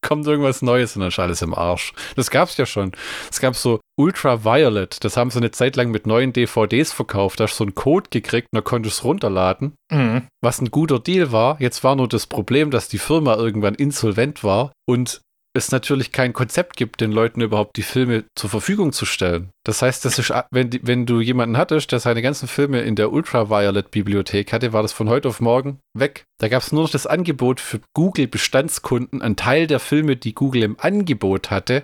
kommt 0.01 0.25
irgendwas 0.27 0.61
Neues 0.61 0.95
und 0.95 1.01
dann 1.01 1.09
ist 1.09 1.19
alles 1.19 1.41
im 1.41 1.53
Arsch. 1.53 1.93
Das 2.15 2.31
gab 2.31 2.49
es 2.49 2.57
ja 2.57 2.65
schon. 2.65 2.91
Es 3.29 3.39
gab 3.39 3.55
so 3.55 3.79
Ultraviolet, 3.97 5.03
das 5.03 5.17
haben 5.17 5.29
sie 5.29 5.39
eine 5.39 5.51
Zeit 5.51 5.75
lang 5.75 5.91
mit 5.91 6.07
neuen 6.07 6.31
DVDs 6.33 6.93
verkauft. 6.93 7.39
Da 7.39 7.43
hast 7.45 7.55
du 7.55 7.57
so 7.57 7.63
einen 7.65 7.75
Code 7.75 8.09
gekriegt 8.09 8.47
und 8.51 8.57
da 8.57 8.61
konntest 8.61 8.97
du 8.97 9.01
es 9.01 9.03
runterladen. 9.03 9.73
Mhm. 9.91 10.27
Was 10.41 10.61
ein 10.61 10.71
guter 10.71 10.99
Deal 10.99 11.31
war. 11.31 11.59
Jetzt 11.59 11.83
war 11.83 11.95
nur 11.95 12.07
das 12.07 12.27
Problem, 12.27 12.71
dass 12.71 12.87
die 12.87 12.97
Firma 12.97 13.35
irgendwann 13.35 13.75
insolvent 13.75 14.43
war 14.43 14.71
und 14.87 15.21
es 15.59 15.71
natürlich 15.71 16.11
kein 16.11 16.33
Konzept 16.33 16.75
gibt, 16.77 17.01
den 17.01 17.11
Leuten 17.11 17.41
überhaupt 17.41 17.77
die 17.77 17.83
Filme 17.83 18.25
zur 18.35 18.49
Verfügung 18.49 18.91
zu 18.91 19.05
stellen. 19.05 19.49
Das 19.63 19.81
heißt, 19.81 20.03
das 20.05 20.17
ist, 20.17 20.33
wenn, 20.51 20.69
die, 20.69 20.79
wenn 20.83 21.05
du 21.05 21.21
jemanden 21.21 21.57
hattest, 21.57 21.91
der 21.91 21.99
seine 21.99 22.21
ganzen 22.21 22.47
Filme 22.47 22.81
in 22.81 22.95
der 22.95 23.11
Ultraviolet-Bibliothek 23.11 24.51
hatte, 24.51 24.73
war 24.73 24.81
das 24.81 24.93
von 24.93 25.09
heute 25.09 25.27
auf 25.27 25.39
morgen 25.39 25.79
weg. 25.93 26.23
Da 26.39 26.47
gab 26.47 26.63
es 26.63 26.71
nur 26.71 26.83
noch 26.83 26.89
das 26.89 27.05
Angebot 27.05 27.59
für 27.59 27.79
Google-Bestandskunden, 27.93 29.21
einen 29.21 29.35
Teil 29.35 29.67
der 29.67 29.79
Filme, 29.79 30.15
die 30.15 30.33
Google 30.33 30.63
im 30.63 30.79
Angebot 30.79 31.51
hatte. 31.51 31.83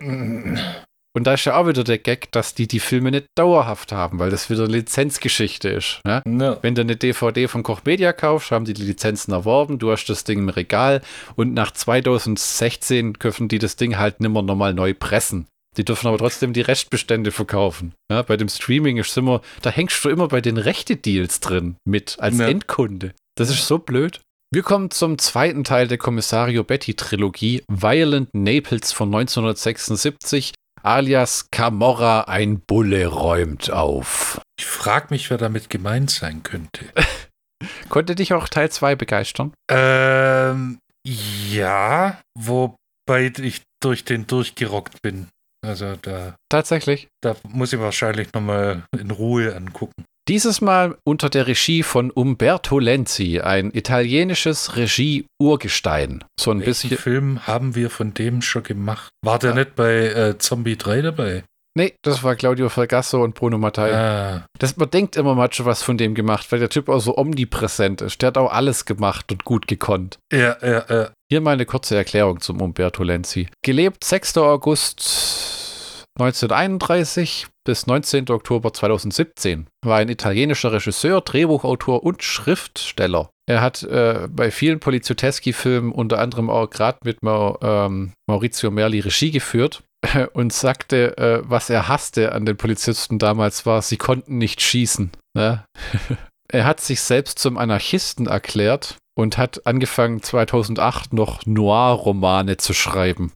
Und 1.16 1.26
da 1.26 1.36
ist 1.36 1.46
ja 1.46 1.56
auch 1.56 1.66
wieder 1.66 1.86
der 1.86 1.98
Gag, 1.98 2.30
dass 2.34 2.56
die 2.56 2.68
die 2.68 2.82
Filme 2.82 3.10
nicht 3.10 3.28
dauerhaft 3.36 3.94
haben, 3.94 4.20
weil 4.20 4.32
das 4.32 4.50
wieder 4.50 4.68
Lizenzgeschichte 4.68 5.70
ist. 5.70 6.02
Ne? 6.06 6.22
Ja. 6.28 6.58
Wenn 6.62 6.76
du 6.76 6.82
eine 6.82 6.98
DVD 6.98 7.48
von 7.48 7.64
Koch 7.64 7.82
Media 7.86 8.12
kaufst, 8.12 8.52
haben 8.52 8.66
die 8.66 8.74
die 8.74 8.84
Lizenzen 8.84 9.32
erworben, 9.32 9.80
du 9.80 9.92
hast 9.92 10.06
das 10.08 10.26
Ding 10.26 10.40
im 10.40 10.50
Regal 10.50 11.02
und 11.38 11.54
nach 11.54 11.72
2016 11.72 13.14
dürfen 13.14 13.48
die 13.48 13.60
das 13.60 13.78
Ding 13.78 13.98
halt 13.98 14.20
nimmer 14.20 14.42
nochmal 14.42 14.74
neu 14.74 14.94
pressen. 14.94 15.48
Die 15.78 15.86
dürfen 15.86 16.08
aber 16.08 16.18
trotzdem 16.18 16.52
die 16.52 16.62
Restbestände 16.62 17.32
verkaufen. 17.32 17.94
Ja, 18.12 18.22
bei 18.22 18.36
dem 18.38 18.50
Streaming 18.50 18.98
ist 18.98 19.18
immer, 19.18 19.42
da 19.62 19.70
hängst 19.70 20.04
du 20.04 20.10
immer 20.10 20.28
bei 20.28 20.42
den 20.42 20.58
Rechte-Deals 20.58 21.40
drin 21.40 21.76
mit 21.86 22.18
als 22.20 22.38
Ja. 22.38 22.48
Endkunde. 22.48 23.14
Das 23.38 23.50
ist 23.50 23.68
so 23.68 23.80
blöd. 23.80 24.22
Wir 24.54 24.64
kommen 24.64 24.92
zum 24.92 25.18
zweiten 25.18 25.64
Teil 25.64 25.88
der 25.88 25.98
Kommissario 25.98 26.64
Betty-Trilogie, 26.64 27.64
Violent 27.70 28.30
Naples 28.34 28.92
von 28.94 29.10
1976, 29.10 30.54
alias 30.86 31.50
Camorra, 31.52 32.22
ein 32.22 32.60
Bulle 32.60 33.08
räumt 33.08 33.72
auf. 33.72 34.40
Ich 34.60 34.66
frage 34.66 35.08
mich, 35.10 35.30
wer 35.30 35.38
damit 35.38 35.70
gemeint 35.70 36.12
sein 36.12 36.44
könnte. 36.44 36.86
Konnte 37.90 38.16
dich 38.16 38.34
auch 38.34 38.48
Teil 38.48 38.70
2 38.70 38.96
begeistern? 38.96 39.54
Ähm, 39.70 40.80
ja, 41.06 42.22
wobei 42.38 43.32
ich 43.42 43.64
durch 43.82 44.06
den 44.06 44.28
durchgerockt 44.28 45.02
bin. 45.02 45.28
Also 45.66 45.96
da, 45.96 46.36
Tatsächlich. 46.50 47.08
da 47.22 47.36
muss 47.48 47.74
ich 47.74 47.80
wahrscheinlich 47.80 48.32
nochmal 48.34 48.84
in 48.98 49.10
Ruhe 49.10 49.56
angucken. 49.56 50.06
Dieses 50.28 50.60
Mal 50.60 50.98
unter 51.04 51.30
der 51.30 51.46
Regie 51.46 51.84
von 51.84 52.10
Umberto 52.10 52.80
Lenzi, 52.80 53.42
ein 53.42 53.70
italienisches 53.72 54.76
Regie-Urgestein. 54.76 56.24
So 56.40 56.50
ein 56.50 56.62
Welchen 56.66 56.90
bisschen. 56.90 56.98
Film 56.98 57.46
haben 57.48 57.76
wir 57.76 57.92
von 57.92 58.14
dem 58.16 58.42
schon 58.42 58.64
gemacht? 58.64 59.10
War 59.24 59.38
der 59.38 59.52
Ja. 59.52 59.56
nicht 59.58 59.76
bei 59.76 60.08
äh, 60.08 60.38
Zombie 60.40 60.78
3 60.78 61.02
dabei? 61.04 61.44
Nee, 61.78 61.94
das 62.04 62.24
war 62.24 62.36
Claudio 62.36 62.70
Fragasso 62.70 63.22
und 63.22 63.36
Bruno 63.36 63.58
Mattei. 63.60 63.94
Ah, 63.94 64.46
Das, 64.58 64.78
man 64.78 64.90
denkt 64.90 65.16
immer, 65.18 65.36
man 65.36 65.44
hat 65.44 65.56
schon 65.56 65.66
was 65.68 65.84
von 65.84 65.98
dem 65.98 66.16
gemacht, 66.16 66.50
weil 66.52 66.60
der 66.60 66.70
Typ 66.70 66.88
auch 66.90 67.02
so 67.02 67.18
omnipräsent 67.18 68.02
ist. 68.02 68.22
Der 68.22 68.28
hat 68.28 68.38
auch 68.38 68.52
alles 68.52 68.86
gemacht 68.86 69.32
und 69.32 69.44
gut 69.44 69.68
gekonnt. 69.68 70.18
ja, 70.34 70.56
ja, 70.62 70.86
ja. 70.90 71.10
Hier 71.30 71.42
mal 71.42 71.52
eine 71.52 71.66
kurze 71.66 71.96
Erklärung 71.98 72.40
zum 72.40 72.62
Umberto 72.62 73.04
Lenzi. 73.04 73.48
Gelebt 73.64 74.04
6. 74.06 74.38
August 74.38 76.06
1931 76.18 77.48
bis 77.66 77.88
19. 77.88 78.30
Oktober 78.30 78.72
2017. 78.72 79.68
War 79.84 79.98
ein 79.98 80.10
italienischer 80.10 80.72
Regisseur, 80.72 81.22
Drehbuchautor 81.22 82.04
und 82.04 82.24
Schriftsteller. 82.24 83.30
Er 83.48 83.62
hat 83.62 83.84
äh, 83.84 84.28
bei 84.30 84.50
vielen 84.50 84.80
Polizioteschi-Filmen 84.80 85.92
unter 85.92 86.20
anderem 86.20 86.50
auch 86.50 86.70
gerade 86.70 87.00
mit 87.04 87.22
Mau, 87.22 87.60
ähm, 87.62 88.14
Maurizio 88.28 88.72
Merli 88.72 89.02
Regie 89.02 89.32
geführt 89.32 89.84
und 90.34 90.54
sagte, 90.54 91.18
äh, 91.18 91.42
was 91.44 91.70
er 91.70 91.88
hasste 91.88 92.32
an 92.32 92.46
den 92.46 92.58
Polizisten 92.58 93.20
damals 93.20 93.66
war, 93.66 93.82
sie 93.82 93.98
konnten 93.98 94.38
nicht 94.38 94.62
schießen. 94.62 95.12
Ne? 95.36 95.66
er 96.48 96.66
hat 96.66 96.80
sich 96.80 97.02
selbst 97.02 97.40
zum 97.40 97.58
Anarchisten 97.58 98.28
erklärt 98.28 98.98
und 99.18 99.38
hat 99.38 99.66
angefangen 99.66 100.22
2008 100.22 101.14
noch 101.14 101.46
Noir-Romane 101.46 102.58
zu 102.58 102.74
schreiben. 102.74 103.32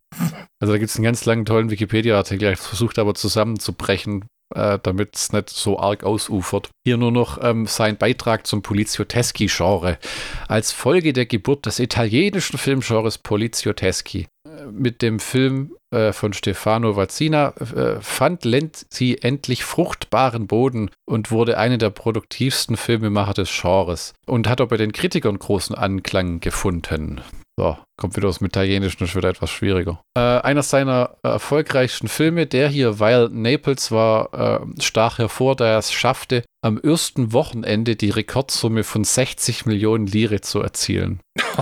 Also 0.60 0.74
da 0.74 0.78
gibt 0.78 0.90
es 0.90 0.98
einen 0.98 1.06
ganz 1.06 1.26
langen, 1.26 1.46
tollen 1.46 1.70
Wikipedia-Artikel, 1.70 2.56
versucht 2.58 3.00
aber 3.00 3.16
zusammenzubrechen, 3.16 4.26
äh, 4.54 4.78
damit 4.84 5.16
es 5.16 5.32
nicht 5.32 5.50
so 5.50 5.80
arg 5.80 6.04
ausufert. 6.04 6.70
Hier 6.86 6.98
nur 6.98 7.12
noch 7.12 7.42
ähm, 7.42 7.66
sein 7.66 7.98
Beitrag 7.98 8.46
zum 8.46 8.62
Polizioteschi-Genre. 8.62 9.98
Als 10.48 10.72
Folge 10.74 11.14
der 11.14 11.26
Geburt 11.26 11.66
des 11.66 11.80
italienischen 11.80 12.58
Filmgenres 12.58 13.18
Polizioteschi 13.18 14.28
mit 14.72 15.02
dem 15.02 15.20
Film 15.20 15.76
äh, 15.92 16.14
von 16.14 16.34
Stefano 16.34 16.96
Vazzina 16.96 17.54
äh, 17.76 18.00
fand 18.02 18.46
Lenzi 18.46 19.18
endlich 19.22 19.64
fruchtbaren 19.64 20.48
Boden 20.48 20.92
und 21.06 21.32
wurde 21.32 21.58
einer 21.58 21.78
der 21.78 21.90
produktivsten 21.90 22.78
Filmemacher 22.78 23.34
des 23.34 23.50
Genres 23.62 24.14
und 24.26 24.48
hat 24.48 24.62
auch 24.62 24.68
bei 24.68 24.78
den 24.78 24.92
Kritikern 24.92 25.40
großen 25.40 25.76
Anklang 25.76 26.40
gefunden. 26.40 27.22
So, 27.60 27.76
kommt 27.98 28.16
wieder 28.16 28.30
aus 28.30 28.38
dem 28.38 28.48
Italienischen, 28.48 29.00
das 29.02 29.16
wird 29.16 29.26
etwas 29.26 29.50
schwieriger. 29.50 30.02
Äh, 30.16 30.22
einer 30.22 30.64
seiner 30.64 31.18
erfolgreichsten 31.24 32.08
Filme, 32.08 32.48
der 32.48 32.70
hier, 32.70 33.02
weil 33.02 33.28
Naples 33.28 33.92
war, 33.92 34.34
äh, 34.64 34.82
stach 34.82 35.18
hervor, 35.18 35.58
da 35.58 35.66
er 35.66 35.80
es 35.80 35.92
schaffte, 35.92 36.46
am 36.64 36.80
ersten 36.80 37.34
Wochenende 37.34 37.98
die 37.98 38.12
Rekordsumme 38.12 38.86
von 38.86 39.04
60 39.04 39.66
Millionen 39.66 40.08
Lire 40.08 40.40
zu 40.40 40.62
erzielen. 40.62 41.20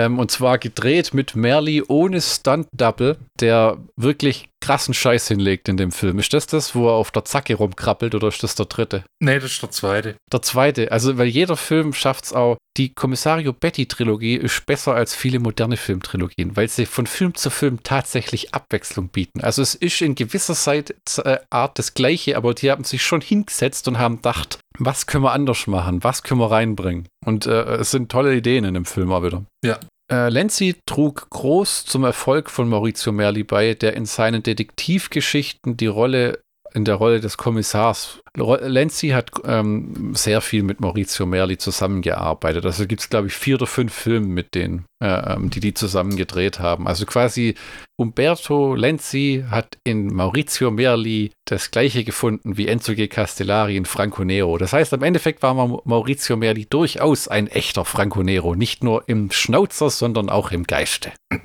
Ähm, 0.00 0.18
und 0.18 0.30
zwar 0.30 0.58
gedreht 0.58 1.12
mit 1.12 1.34
Merli 1.34 1.82
ohne 1.86 2.20
Stunt-Double, 2.20 3.18
der 3.38 3.76
wirklich 3.96 4.48
krassen 4.60 4.94
Scheiß 4.94 5.28
hinlegt 5.28 5.68
in 5.68 5.76
dem 5.76 5.92
Film. 5.92 6.18
Ist 6.18 6.32
das 6.32 6.46
das, 6.46 6.74
wo 6.74 6.88
er 6.88 6.94
auf 6.94 7.10
der 7.10 7.24
Zacke 7.24 7.54
rumkrabbelt 7.54 8.14
oder 8.14 8.28
ist 8.28 8.42
das 8.42 8.54
der 8.54 8.66
dritte? 8.66 9.04
nee, 9.22 9.38
das 9.38 9.52
ist 9.52 9.62
der 9.62 9.70
zweite. 9.70 10.16
Der 10.32 10.42
zweite, 10.42 10.90
also 10.92 11.18
weil 11.18 11.26
jeder 11.26 11.56
Film 11.56 11.92
schafft 11.92 12.24
es 12.26 12.32
auch. 12.32 12.56
Die 12.80 12.94
Kommissario 12.94 13.52
Betty-Trilogie 13.52 14.36
ist 14.36 14.64
besser 14.64 14.94
als 14.94 15.14
viele 15.14 15.38
moderne 15.38 15.76
Filmtrilogien, 15.76 16.56
weil 16.56 16.66
sie 16.66 16.86
von 16.86 17.06
Film 17.06 17.34
zu 17.34 17.50
Film 17.50 17.82
tatsächlich 17.82 18.54
Abwechslung 18.54 19.08
bieten. 19.08 19.42
Also 19.42 19.60
es 19.60 19.74
ist 19.74 20.00
in 20.00 20.14
gewisser 20.14 20.54
Zeit, 20.54 20.94
äh, 21.22 21.40
Art 21.50 21.78
das 21.78 21.92
Gleiche, 21.92 22.38
aber 22.38 22.54
die 22.54 22.70
haben 22.70 22.84
sich 22.84 23.02
schon 23.02 23.20
hingesetzt 23.20 23.86
und 23.86 23.98
haben 23.98 24.16
gedacht, 24.16 24.60
was 24.78 25.04
können 25.04 25.24
wir 25.24 25.32
anders 25.32 25.66
machen, 25.66 26.02
was 26.02 26.22
können 26.22 26.40
wir 26.40 26.50
reinbringen. 26.50 27.06
Und 27.26 27.44
äh, 27.44 27.74
es 27.74 27.90
sind 27.90 28.10
tolle 28.10 28.34
Ideen 28.34 28.64
in 28.64 28.72
dem 28.72 28.86
Film 28.86 29.12
auch 29.12 29.24
wieder. 29.24 29.44
Ja. 29.62 29.78
Äh, 30.10 30.30
Lenzi 30.30 30.76
trug 30.86 31.28
groß 31.28 31.84
zum 31.84 32.04
Erfolg 32.04 32.48
von 32.48 32.66
Maurizio 32.66 33.12
Merli 33.12 33.44
bei, 33.44 33.74
der 33.74 33.94
in 33.94 34.06
seinen 34.06 34.42
Detektivgeschichten 34.42 35.76
die 35.76 35.86
Rolle 35.86 36.40
in 36.74 36.84
der 36.84 36.96
Rolle 36.96 37.20
des 37.20 37.36
Kommissars. 37.36 38.20
Lenzi 38.34 39.08
hat 39.08 39.30
ähm, 39.44 40.14
sehr 40.14 40.40
viel 40.40 40.62
mit 40.62 40.80
Maurizio 40.80 41.26
Merli 41.26 41.58
zusammengearbeitet. 41.58 42.64
Also 42.64 42.86
gibt 42.86 43.00
es, 43.00 43.10
glaube 43.10 43.28
ich, 43.28 43.34
vier 43.34 43.56
oder 43.56 43.66
fünf 43.66 43.92
Filme 43.92 44.26
mit 44.26 44.54
denen, 44.54 44.86
die 45.02 45.60
die 45.60 45.72
zusammen 45.74 46.16
gedreht 46.16 46.60
haben. 46.60 46.86
Also 46.86 47.06
quasi 47.06 47.54
Umberto 47.96 48.74
Lenzi 48.74 49.44
hat 49.50 49.78
in 49.82 50.08
Maurizio 50.14 50.70
Merli 50.70 51.32
das 51.46 51.70
gleiche 51.70 52.04
gefunden 52.04 52.56
wie 52.58 52.68
Enzo 52.68 52.94
G. 52.94 53.08
Castellari 53.08 53.76
in 53.76 53.86
Franco 53.86 54.24
Nero. 54.24 54.58
Das 54.58 54.72
heißt, 54.74 54.92
im 54.92 55.02
Endeffekt 55.02 55.42
war 55.42 55.54
Ma- 55.54 55.80
Maurizio 55.84 56.36
Merli 56.36 56.66
durchaus 56.66 57.28
ein 57.28 57.46
echter 57.46 57.84
Franco 57.86 58.22
Nero. 58.22 58.54
Nicht 58.54 58.84
nur 58.84 59.08
im 59.08 59.30
Schnauzer, 59.30 59.88
sondern 59.90 60.28
auch 60.28 60.50
im 60.50 60.64
Geiste. 60.64 61.12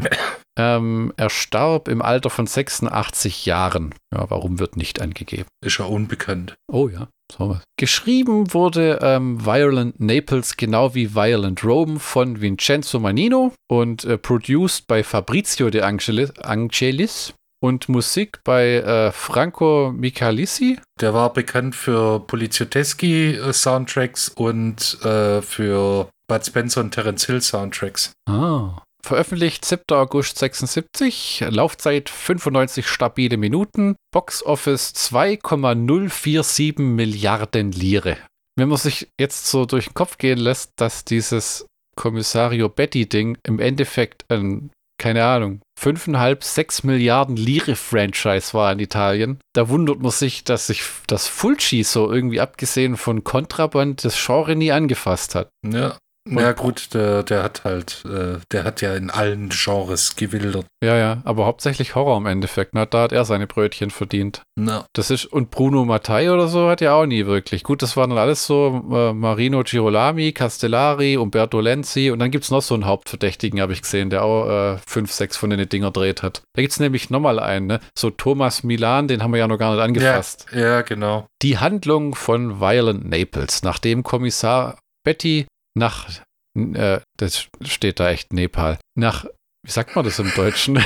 ähm, 0.60 1.14
er 1.18 1.30
starb 1.30 1.88
im 1.88 2.02
Alter 2.02 2.30
von 2.30 2.48
86 2.48 3.46
Jahren. 3.46 3.96
Ja, 4.14 4.30
warum 4.30 4.60
wird 4.60 4.76
nicht 4.78 5.02
angegeben? 5.02 5.46
Ist 5.66 5.80
ja 5.80 5.86
unbekannt. 5.86 6.56
Oh 6.72 6.88
ja. 6.90 7.08
So. 7.32 7.60
Geschrieben 7.78 8.52
wurde 8.54 9.00
ähm, 9.02 9.46
Violent 9.46 10.00
Naples 10.00 10.58
genau 10.58 10.96
wie 10.96 11.16
Violent 11.16 11.64
Rome 11.64 12.00
von 12.00 12.42
Vincenzo 12.42 13.00
Manino 13.00 13.54
und 13.68 14.04
äh, 14.06 14.18
produced 14.18 14.88
bei 14.88 15.04
Fabrizio 15.04 15.70
de 15.70 15.82
Angelis, 15.82 16.32
Angelis 16.40 17.36
und 17.62 17.90
Musik 17.90 18.40
bei 18.44 18.76
äh, 18.76 19.12
Franco 19.12 19.92
Michalissi. 19.92 20.80
Der 21.02 21.14
war 21.14 21.34
bekannt 21.34 21.76
für 21.76 22.20
Polizioteschi-Soundtracks 22.20 24.30
und 24.30 25.04
äh, 25.04 25.42
für 25.42 26.10
Bud 26.28 26.46
Spencer 26.46 26.82
und 26.82 26.92
Terence 26.92 27.26
Hill 27.26 27.42
Soundtracks. 27.42 28.12
Ah. 28.30 28.84
Veröffentlicht 29.06 29.64
7. 29.66 29.84
August 29.92 30.40
76, 30.40 31.46
Laufzeit 31.50 32.10
95 32.10 32.88
stabile 32.88 33.38
Minuten, 33.38 33.96
Box 34.12 34.44
Office 34.44 34.94
2,047 34.94 36.80
Milliarden 36.80 37.72
Lire. 37.72 38.18
Wenn 38.58 38.70
man 38.70 38.80
sich 38.80 39.08
jetzt 39.20 39.46
so 39.46 39.68
durch 39.68 39.86
den 39.90 39.94
Kopf 39.94 40.18
gehen 40.18 40.40
lässt, 40.40 40.72
dass 40.78 41.06
dieses 41.06 41.68
Kommissario 41.96 42.68
Betty-Ding 42.68 43.38
im 43.44 43.60
Endeffekt 43.60 44.26
ein, 44.30 44.72
keine 45.00 45.24
Ahnung, 45.24 45.62
5,5, 45.80 46.44
6 46.44 46.84
Milliarden 46.86 47.36
Lire-Franchise 47.36 48.56
war 48.56 48.72
in 48.72 48.80
Italien, 48.80 49.40
da 49.54 49.70
wundert 49.70 50.00
man 50.00 50.12
sich, 50.12 50.46
dass 50.46 50.66
sich 50.66 50.82
das 51.06 51.28
Fulci 51.28 51.84
so 51.84 52.12
irgendwie 52.12 52.42
abgesehen 52.42 52.98
von 52.98 53.24
Kontraband 53.24 54.04
das 54.04 54.16
Genre 54.26 54.56
nie 54.56 54.72
angefasst 54.72 55.36
hat. 55.36 55.50
Ja. 55.64 55.96
Ja 56.28 56.54
gut, 56.54 56.94
der, 56.94 57.22
der 57.24 57.44
hat 57.44 57.64
halt, 57.64 58.04
äh, 58.06 58.40
der 58.52 58.64
hat 58.64 58.82
ja 58.82 58.96
in 58.96 59.12
allen 59.12 59.50
Genres 59.50 60.16
gewildert. 60.16 60.66
Ja, 60.84 60.96
ja, 60.98 61.22
aber 61.24 61.46
hauptsächlich 61.46 61.94
Horror 61.94 62.18
im 62.18 62.26
Endeffekt. 62.26 62.74
Ne? 62.74 62.88
Da 62.88 63.04
hat 63.04 63.12
er 63.12 63.26
seine 63.26 63.46
Brötchen 63.46 63.92
verdient. 63.92 64.42
Na, 64.56 64.86
Das 64.94 65.12
ist, 65.12 65.26
und 65.26 65.52
Bruno 65.52 65.86
Mattei 65.86 66.32
oder 66.32 66.48
so 66.48 66.68
hat 66.68 66.82
ja 66.82 66.94
auch 66.96 67.06
nie 67.06 67.26
wirklich. 67.28 67.64
Gut, 67.64 67.82
das 67.82 67.96
waren 67.96 68.10
dann 68.10 68.20
alles 68.20 68.46
so 68.46 68.84
äh, 68.92 69.14
Marino 69.14 69.62
Girolami, 69.64 70.32
Castellari, 70.32 71.18
Umberto 71.18 71.60
Lenzi 71.60 72.10
und 72.10 72.20
dann 72.20 72.32
gibt 72.32 72.46
es 72.46 72.52
noch 72.52 72.62
so 72.62 72.74
einen 72.74 72.86
Hauptverdächtigen, 72.86 73.62
habe 73.62 73.74
ich 73.74 73.84
gesehen, 73.84 74.10
der 74.10 74.24
auch 74.24 74.50
äh, 74.50 74.78
fünf, 74.88 75.12
sechs 75.12 75.38
von 75.38 75.52
den 75.52 75.70
Dinger 75.70 75.92
dreht 75.92 76.24
hat. 76.24 76.42
Da 76.56 76.62
gibt 76.62 76.72
es 76.72 76.80
nämlich 76.80 77.10
nochmal 77.12 77.40
einen, 77.40 77.68
ne? 77.68 77.80
so 77.98 78.10
Thomas 78.10 78.64
Milan, 78.64 79.08
den 79.08 79.22
haben 79.22 79.32
wir 79.32 79.40
ja 79.40 79.48
noch 79.48 79.58
gar 79.60 79.74
nicht 79.74 79.84
angefasst. 79.84 80.48
ja, 80.52 80.60
ja, 80.60 80.82
genau. 80.82 81.28
Die 81.44 81.60
Handlung 81.60 82.16
von 82.16 82.60
Violent 82.60 83.08
Naples, 83.08 83.62
nachdem 83.64 84.02
Kommissar 84.04 84.80
Betty 85.04 85.46
nach, 85.76 86.10
äh, 86.56 87.00
das 87.18 87.48
steht 87.62 88.00
da 88.00 88.10
echt 88.10 88.34
Nepal, 88.34 88.80
nach, 88.96 89.26
wie 89.64 89.72
sagt 89.72 89.96
man 89.96 90.06
das 90.06 90.20
im 90.20 90.32
Deutschen? 90.36 90.74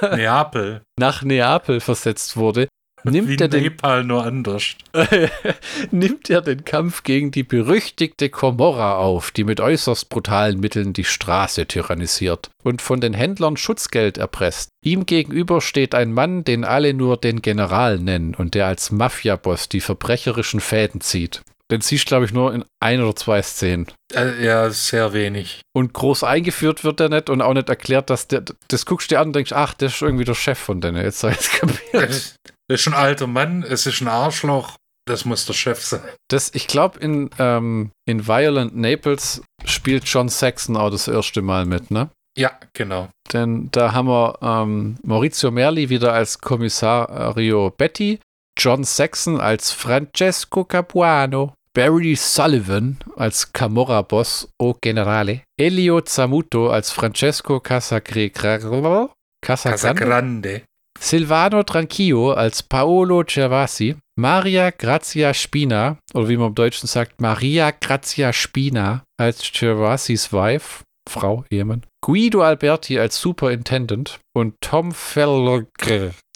Neapel. 0.00 0.82
nach 0.98 1.22
Neapel 1.22 1.80
versetzt 1.80 2.36
wurde, 2.36 2.68
nimmt 3.04 3.28
Wie 3.28 3.36
er, 3.36 3.48
den, 3.48 3.62
Nepal 3.62 4.04
nur 4.04 4.24
anders. 4.24 4.76
nimmt 5.90 6.30
er 6.30 6.42
den 6.42 6.64
Kampf 6.64 7.02
gegen 7.02 7.30
die 7.30 7.42
berüchtigte 7.42 8.28
Komorra 8.28 8.96
auf, 8.96 9.30
die 9.30 9.44
mit 9.44 9.60
äußerst 9.60 10.08
brutalen 10.08 10.60
Mitteln 10.60 10.92
die 10.92 11.04
Straße 11.04 11.66
tyrannisiert 11.66 12.50
und 12.62 12.82
von 12.82 13.00
den 13.00 13.14
Händlern 13.14 13.56
Schutzgeld 13.56 14.18
erpresst. 14.18 14.70
Ihm 14.82 15.06
gegenüber 15.06 15.60
steht 15.60 15.94
ein 15.94 16.12
Mann, 16.12 16.44
den 16.44 16.64
alle 16.64 16.94
nur 16.94 17.16
den 17.16 17.42
General 17.42 17.98
nennen 17.98 18.34
und 18.34 18.54
der 18.54 18.66
als 18.66 18.90
Mafiaboss 18.90 19.68
die 19.68 19.80
verbrecherischen 19.80 20.60
Fäden 20.60 21.00
zieht. 21.00 21.42
Den 21.70 21.80
siehst 21.80 22.04
du, 22.04 22.08
glaube 22.08 22.24
ich, 22.26 22.32
nur 22.32 22.54
in 22.54 22.64
ein 22.80 23.02
oder 23.02 23.16
zwei 23.16 23.42
Szenen. 23.42 23.86
Äh, 24.14 24.44
ja, 24.44 24.70
sehr 24.70 25.12
wenig. 25.12 25.62
Und 25.74 25.92
groß 25.92 26.22
eingeführt 26.22 26.84
wird 26.84 27.00
er 27.00 27.08
nicht 27.08 27.28
und 27.28 27.42
auch 27.42 27.54
nicht 27.54 27.68
erklärt, 27.68 28.08
dass 28.08 28.28
der, 28.28 28.44
das 28.68 28.86
guckst 28.86 29.10
du 29.10 29.14
dir 29.14 29.20
an 29.20 29.28
und 29.28 29.36
denkst, 29.36 29.52
ach, 29.52 29.74
das 29.74 29.94
ist 29.94 30.02
irgendwie 30.02 30.24
der 30.24 30.34
Chef 30.34 30.58
von 30.58 30.80
denen. 30.80 31.02
Jetzt 31.02 31.20
sei 31.20 31.30
es 31.30 31.50
kapiert. 31.60 32.10
Es 32.10 32.36
ist 32.68 32.86
ein 32.86 32.94
alter 32.94 33.26
Mann, 33.26 33.64
es 33.64 33.86
ist 33.86 34.00
ein 34.00 34.08
Arschloch 34.08 34.76
Das 35.08 35.24
muss 35.24 35.46
der 35.46 35.54
Chef 35.54 35.84
sein. 35.84 36.02
Das, 36.28 36.52
ich 36.54 36.68
glaube, 36.68 37.00
in, 37.00 37.30
ähm, 37.38 37.90
in 38.08 38.26
Violent 38.28 38.76
Naples 38.76 39.42
spielt 39.64 40.04
John 40.04 40.28
Saxon 40.28 40.76
auch 40.76 40.90
das 40.90 41.08
erste 41.08 41.42
Mal 41.42 41.66
mit, 41.66 41.90
ne? 41.90 42.10
Ja, 42.38 42.52
genau. 42.74 43.08
Denn 43.32 43.70
da 43.72 43.92
haben 43.92 44.08
wir 44.08 44.38
ähm, 44.42 44.98
Maurizio 45.02 45.50
Merli 45.50 45.88
wieder 45.88 46.12
als 46.12 46.38
Kommissario 46.40 47.70
Betty, 47.70 48.20
John 48.58 48.84
Saxon 48.84 49.40
als 49.40 49.72
Francesco 49.72 50.64
Capuano, 50.64 51.54
Barry 51.76 52.16
Sullivan 52.16 52.96
als 53.16 53.52
Camorra-Boss 53.52 54.48
O 54.58 54.72
Generale, 54.80 55.42
Elio 55.60 56.00
Zamuto 56.00 56.70
als 56.70 56.90
Francesco 56.90 57.60
Casagrande, 57.60 59.10
Casagrande, 59.42 60.62
Silvano 60.98 61.62
Tranquillo 61.64 62.32
als 62.32 62.62
Paolo 62.62 63.22
Gervasi, 63.26 63.94
Maria 64.18 64.70
Grazia 64.70 65.34
Spina, 65.34 65.98
oder 66.14 66.30
wie 66.30 66.38
man 66.38 66.48
im 66.48 66.54
Deutschen 66.54 66.86
sagt, 66.86 67.20
Maria 67.20 67.72
Grazia 67.72 68.32
Spina 68.32 69.04
als 69.20 69.42
Gervasis 69.52 70.32
Wife, 70.32 70.82
Frau, 71.06 71.44
Ehemann, 71.50 71.84
Guido 72.02 72.40
Alberti 72.40 72.98
als 72.98 73.20
Superintendent 73.20 74.18
und 74.34 74.54
Tom 74.62 74.92
Felger 74.92 75.66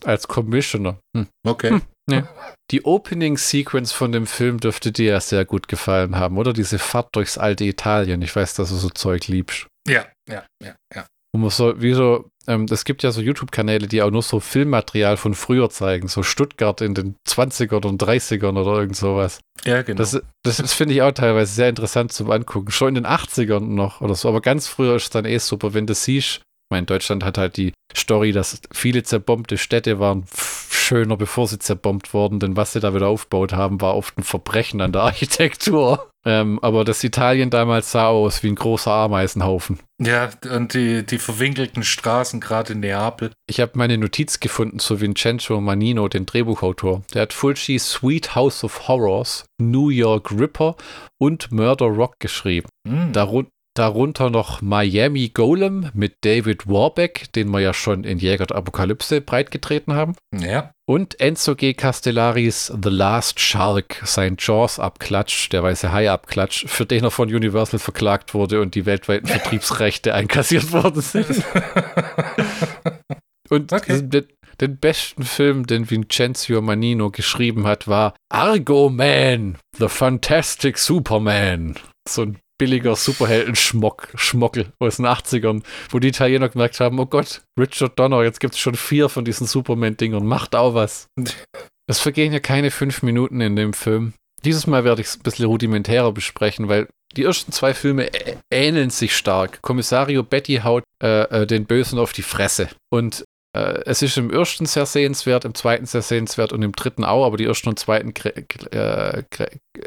als 0.05 0.28
Commissioner. 0.28 0.99
Hm. 1.16 1.28
Okay. 1.47 1.70
Hm. 1.70 1.82
Ja. 2.13 2.29
Die 2.71 2.85
Opening-Sequence 2.85 3.93
von 3.93 4.13
dem 4.13 4.27
Film 4.27 4.59
dürfte 4.59 4.93
dir 4.93 5.13
ja 5.13 5.21
sehr 5.21 5.45
gut 5.45 5.69
gefallen 5.69 6.17
haben, 6.17 6.39
oder? 6.39 6.53
Diese 6.53 6.79
Fahrt 6.79 7.15
durchs 7.17 7.39
alte 7.39 7.65
Italien. 7.65 8.23
Ich 8.23 8.35
weiß, 8.35 8.55
dass 8.55 8.71
du 8.71 8.77
so 8.77 8.91
Zeug 8.91 9.27
liebst. 9.27 9.67
Ja, 9.89 10.07
ja, 10.29 10.45
ja, 10.63 10.75
ja. 10.95 11.07
Und 11.33 11.43
man 11.43 11.51
so, 11.51 11.81
wie 11.81 11.93
so, 11.95 12.29
ähm, 12.49 12.67
es 12.71 12.85
gibt 12.85 13.03
ja 13.03 13.13
so 13.13 13.21
YouTube-Kanäle, 13.21 13.87
die 13.87 14.03
auch 14.03 14.11
nur 14.11 14.23
so 14.23 14.41
Filmmaterial 14.41 15.17
von 15.17 15.35
früher 15.35 15.71
zeigen, 15.71 16.09
so 16.09 16.23
Stuttgart 16.23 16.81
in 16.81 16.95
den 16.95 17.15
20ern 17.29 17.87
und 17.87 18.03
30ern 18.03 18.61
oder 18.61 18.81
irgend 18.81 18.97
sowas. 18.97 19.41
Ja, 19.65 19.83
genau. 19.83 19.99
Das, 19.99 20.21
das, 20.43 20.57
das 20.57 20.73
finde 20.73 20.95
ich 20.95 21.03
auch 21.03 21.13
teilweise 21.13 21.53
sehr 21.53 21.69
interessant 21.69 22.13
zum 22.13 22.31
Angucken. 22.31 22.73
Schon 22.73 22.89
in 22.89 22.95
den 22.97 23.07
80ern 23.07 23.61
noch 23.61 24.01
oder 24.01 24.17
so, 24.17 24.29
aber 24.29 24.41
ganz 24.41 24.67
früher 24.67 24.97
ist 24.97 25.05
es 25.05 25.11
dann 25.11 25.25
eh 25.25 25.39
super, 25.39 25.73
wenn 25.73 25.87
du 25.87 25.95
siehst. 25.95 26.43
Ich 26.71 26.77
meine, 26.77 26.87
Deutschland 26.87 27.25
hat 27.25 27.37
halt 27.37 27.57
die 27.57 27.73
Story, 27.97 28.31
dass 28.31 28.61
viele 28.71 29.03
zerbombte 29.03 29.59
Städte 29.59 29.99
waren 29.99 30.25
schöner, 30.91 31.16
bevor 31.16 31.49
sie 31.49 31.59
zerbombt 31.59 32.14
wurden, 32.14 32.39
denn 32.39 32.57
was 32.57 32.73
sie 32.73 32.81
da 32.81 32.95
wieder 32.95 33.09
aufgebaut 33.09 33.53
haben, 33.53 33.81
war 33.81 33.97
oft 33.97 34.16
ein 34.16 34.23
Verbrechen 34.23 34.81
an 34.81 34.93
der 34.93 35.03
Architektur. 35.11 36.09
Ähm, 36.25 36.61
aber 36.62 36.85
das 36.85 37.03
Italien 37.03 37.51
damals 37.51 37.91
sah 37.91 38.07
aus 38.07 38.45
wie 38.45 38.49
ein 38.49 38.55
großer 38.55 38.93
Ameisenhaufen. 38.93 39.81
Ja, 40.01 40.31
und 40.55 40.75
die, 40.75 41.05
die 41.05 41.18
verwinkelten 41.18 41.83
Straßen, 41.83 42.41
gerade 42.41 42.75
in 42.75 42.81
Neapel. 42.81 43.33
Ich 43.49 43.61
habe 43.61 43.73
meine 43.75 43.99
Notiz 43.99 44.39
gefunden 44.39 44.79
zu 44.79 45.01
Vincenzo 45.01 45.61
Manino, 45.61 46.09
den 46.09 46.27
Drehbuchautor. 46.27 47.03
Der 47.14 47.23
hat 47.23 47.33
Fulci 47.33 47.81
Sweet 47.81 48.37
House 48.37 48.62
of 48.62 48.87
Horrors, 48.87 49.45
New 49.59 49.89
York 49.89 50.31
Ripper 50.31 50.77
und 51.18 51.51
Murder 51.51 51.87
Rock 51.87 52.14
geschrieben. 52.21 52.68
Hm. 52.87 53.12
Darun 53.12 53.49
darunter 53.75 54.31
noch 54.31 54.62
Miami 54.62 55.29
Golem 55.29 55.91
mit 55.95 56.16
David 56.23 56.66
Warbeck, 56.66 57.33
den 57.35 57.51
wir 57.51 57.61
ja 57.61 57.73
schon 57.73 58.05
in 58.05 58.18
Jäger 58.18 58.47
der 58.47 58.57
Apokalypse 58.57 59.21
breitgetreten 59.21 59.95
haben. 59.95 60.14
Ja. 60.37 60.73
Und 60.87 61.21
Enzo 61.21 61.55
G. 61.55 61.75
Castellaris 61.75 62.66
The 62.83 62.91
Last 62.91 63.39
Shark, 63.39 64.03
sein 64.05 64.37
Jaws-Abklatsch, 64.39 65.51
der 65.51 65.62
weiße 65.62 65.93
Hai-Abklatsch, 65.93 66.66
für 66.66 66.85
den 66.85 67.05
er 67.05 67.11
von 67.12 67.33
Universal 67.33 67.79
verklagt 67.79 68.35
wurde 68.35 68.61
und 68.61 68.75
die 68.75 68.87
weltweiten 68.87 69.27
Vertriebsrechte 69.29 70.14
einkassiert 70.14 70.73
worden 70.73 71.01
sind. 71.01 71.29
und 73.49 73.73
Okay. 73.73 74.03
den, 74.03 74.27
den 74.61 74.77
besten 74.79 75.23
Film, 75.23 75.66
den 75.66 75.89
Vincenzo 75.91 76.61
Manino 76.61 77.11
geschrieben 77.11 77.66
hat, 77.66 77.87
war 77.89 78.14
Argo 78.29 78.91
Man, 78.91 79.59
The 79.79 79.89
Fantastic 79.89 80.77
Superman. 80.77 81.77
So 82.09 82.23
ein 82.23 82.39
billiger 82.61 82.95
Superhelden-Schmock, 82.95 84.09
Schmockel 84.17 84.67
aus 84.79 84.99
den 84.99 85.07
80ern, 85.07 85.63
wo 85.89 85.99
die 85.99 86.09
Italiener 86.09 86.51
gemerkt 86.51 86.79
haben, 86.79 87.01
oh 87.01 87.07
Gott, 87.07 87.41
Richard 87.59 87.99
Donner, 87.99 88.23
jetzt 88.23 88.39
gibt 88.39 88.53
es 88.53 88.61
schon 88.61 88.75
vier 88.75 89.09
von 89.09 89.25
diesen 89.25 89.47
Superman-Dingern, 89.47 90.27
macht 90.27 90.55
auch 90.55 90.75
was. 90.75 91.09
Es 91.87 91.99
vergehen 92.01 92.35
ja 92.35 92.39
keine 92.39 92.71
fünf 92.71 93.03
Minuten 93.03 93.41
in 93.41 93.57
dem 93.57 93.73
Film. 93.73 94.13
Dieses 94.45 94.67
Mal 94.67 94.85
werde 94.85 95.01
ich 95.01 95.09
es 95.09 95.17
ein 95.17 95.23
bisschen 95.23 95.47
rudimentärer 95.47 96.13
besprechen, 96.13 96.69
weil 96.69 96.87
die 97.17 97.25
ersten 97.25 97.51
zwei 97.51 97.73
Filme 97.73 98.11
ähneln 98.53 98.91
sich 98.91 99.17
stark. 99.17 99.63
Kommissario 99.63 100.23
Betty 100.23 100.61
haut 100.63 100.85
äh, 101.03 101.23
äh, 101.23 101.47
den 101.47 101.65
Bösen 101.65 101.99
auf 101.99 102.13
die 102.13 102.23
Fresse. 102.23 102.69
Und 102.91 103.25
äh, 103.57 103.81
es 103.87 104.03
ist 104.03 104.19
im 104.19 104.31
ersten 104.31 104.67
sehr 104.67 104.85
sehenswert, 104.85 105.47
im 105.47 105.55
zweiten 105.55 105.87
sehr 105.87 106.03
sehenswert 106.03 106.53
und 106.53 106.63
im 106.63 106.73
dritten 106.73 107.05
auch, 107.05 107.25
aber 107.25 107.39
die 107.39 107.47
ersten 107.47 107.71
und 107.71 107.79
zweiten 107.79 108.13
äh, 108.71 109.23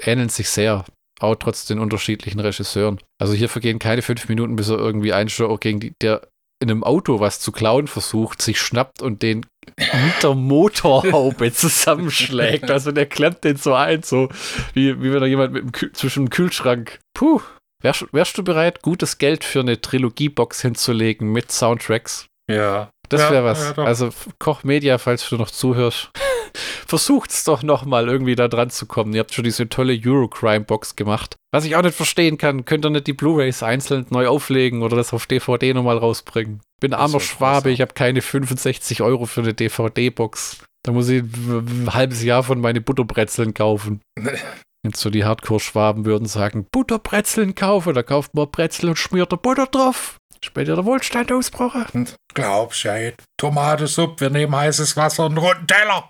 ähneln 0.01 0.29
sich 0.29 0.49
sehr. 0.49 0.85
Auch 1.23 1.35
trotz 1.35 1.65
den 1.65 1.79
unterschiedlichen 1.79 2.39
Regisseuren. 2.39 2.99
Also 3.21 3.33
hier 3.33 3.47
vergehen 3.49 3.79
keine 3.79 4.01
fünf 4.01 4.27
Minuten, 4.27 4.55
bis 4.55 4.69
er 4.69 4.77
irgendwie 4.77 5.13
einen 5.13 5.29
Show 5.29 5.55
gegen 5.57 5.79
die, 5.79 5.93
der 6.01 6.27
in 6.61 6.69
einem 6.69 6.83
Auto 6.83 7.19
was 7.19 7.39
zu 7.39 7.51
klauen 7.51 7.87
versucht, 7.87 8.41
sich 8.41 8.59
schnappt 8.61 9.01
und 9.01 9.21
den 9.21 9.45
mit 9.77 10.21
der 10.23 10.33
Motorhaube 10.33 11.51
zusammenschlägt. 11.53 12.69
Also 12.69 12.91
der 12.91 13.05
klemmt 13.05 13.43
den 13.43 13.57
so 13.57 13.73
ein, 13.73 14.03
so 14.03 14.29
wie, 14.73 15.01
wie 15.01 15.13
wenn 15.13 15.19
da 15.21 15.25
jemand 15.25 15.53
mit 15.53 15.63
dem 15.63 15.71
Kühl 15.71 15.91
zwischen 15.93 16.25
dem 16.25 16.29
Kühlschrank. 16.29 16.99
Puh. 17.13 17.41
Wärst, 17.81 18.05
wärst 18.13 18.37
du 18.37 18.43
bereit, 18.43 18.81
gutes 18.81 19.17
Geld 19.17 19.43
für 19.43 19.59
eine 19.59 19.79
Trilogiebox 19.81 20.61
hinzulegen 20.61 21.31
mit 21.31 21.51
Soundtracks? 21.51 22.27
Ja. 22.49 22.89
Das 23.09 23.21
Ja, 23.21 23.31
wäre 23.31 23.43
was. 23.45 23.73
ja, 23.77 23.83
also 23.83 24.09
Koch 24.39 24.63
Media, 24.63 24.97
falls 24.97 25.27
du 25.27 25.35
noch 25.37 25.51
zuhörst, 25.51 26.09
versucht's 26.55 27.43
doch 27.43 27.63
nochmal 27.63 28.07
irgendwie 28.07 28.35
da 28.35 28.47
dran 28.47 28.69
zu 28.69 28.85
kommen. 28.85 29.13
Ihr 29.13 29.19
habt 29.21 29.33
schon 29.33 29.43
diese 29.43 29.69
tolle 29.69 29.99
Eurocrime-Box 30.03 30.95
gemacht. 30.95 31.35
Was 31.51 31.65
ich 31.65 31.75
auch 31.75 31.81
nicht 31.81 31.95
verstehen 31.95 32.37
kann, 32.37 32.65
könnt 32.65 32.85
ihr 32.85 32.89
nicht 32.89 33.07
die 33.07 33.13
Blu-Rays 33.13 33.63
einzeln 33.63 34.05
neu 34.09 34.27
auflegen 34.27 34.81
oder 34.81 34.95
das 34.95 35.13
auf 35.13 35.27
DVD 35.27 35.73
nochmal 35.73 35.97
rausbringen? 35.97 36.61
Bin 36.79 36.93
armer 36.93 37.19
Schwabe, 37.19 37.71
ich 37.71 37.81
habe 37.81 37.93
keine 37.93 38.21
65 38.21 39.01
Euro 39.01 39.25
für 39.25 39.41
eine 39.41 39.53
DVD-Box. 39.53 40.63
Da 40.83 40.91
muss 40.91 41.09
ich 41.09 41.23
ein 41.23 41.93
halbes 41.93 42.23
Jahr 42.23 42.43
von 42.43 42.59
meine 42.59 42.81
Butterbrezeln 42.81 43.53
kaufen. 43.53 44.01
Jetzt 44.85 44.99
so 44.99 45.09
die 45.09 45.23
Hardcore-Schwaben 45.23 46.03
würden 46.03 46.27
sagen, 46.27 46.67
Butterbrezeln 46.69 47.55
kaufen, 47.55 47.93
da 47.93 48.03
kauft 48.03 48.35
man 48.35 48.51
Brezel 48.51 48.89
und 48.89 48.97
schmiert 48.97 49.31
der 49.31 49.37
Butter 49.37 49.65
drauf. 49.67 50.17
Später 50.43 50.75
der 50.75 50.83
Wohlstand 50.83 51.31
ausbrochen. 51.31 52.09
Glaubst 52.33 52.83
ja. 52.83 53.11
Tomatensuppe, 53.37 54.19
wir 54.19 54.29
nehmen 54.29 54.53
heißes 54.53 54.97
Wasser 54.97 55.25
und 55.27 55.37
einen 55.37 55.45
runden 55.45 55.67
Teller. 55.67 56.09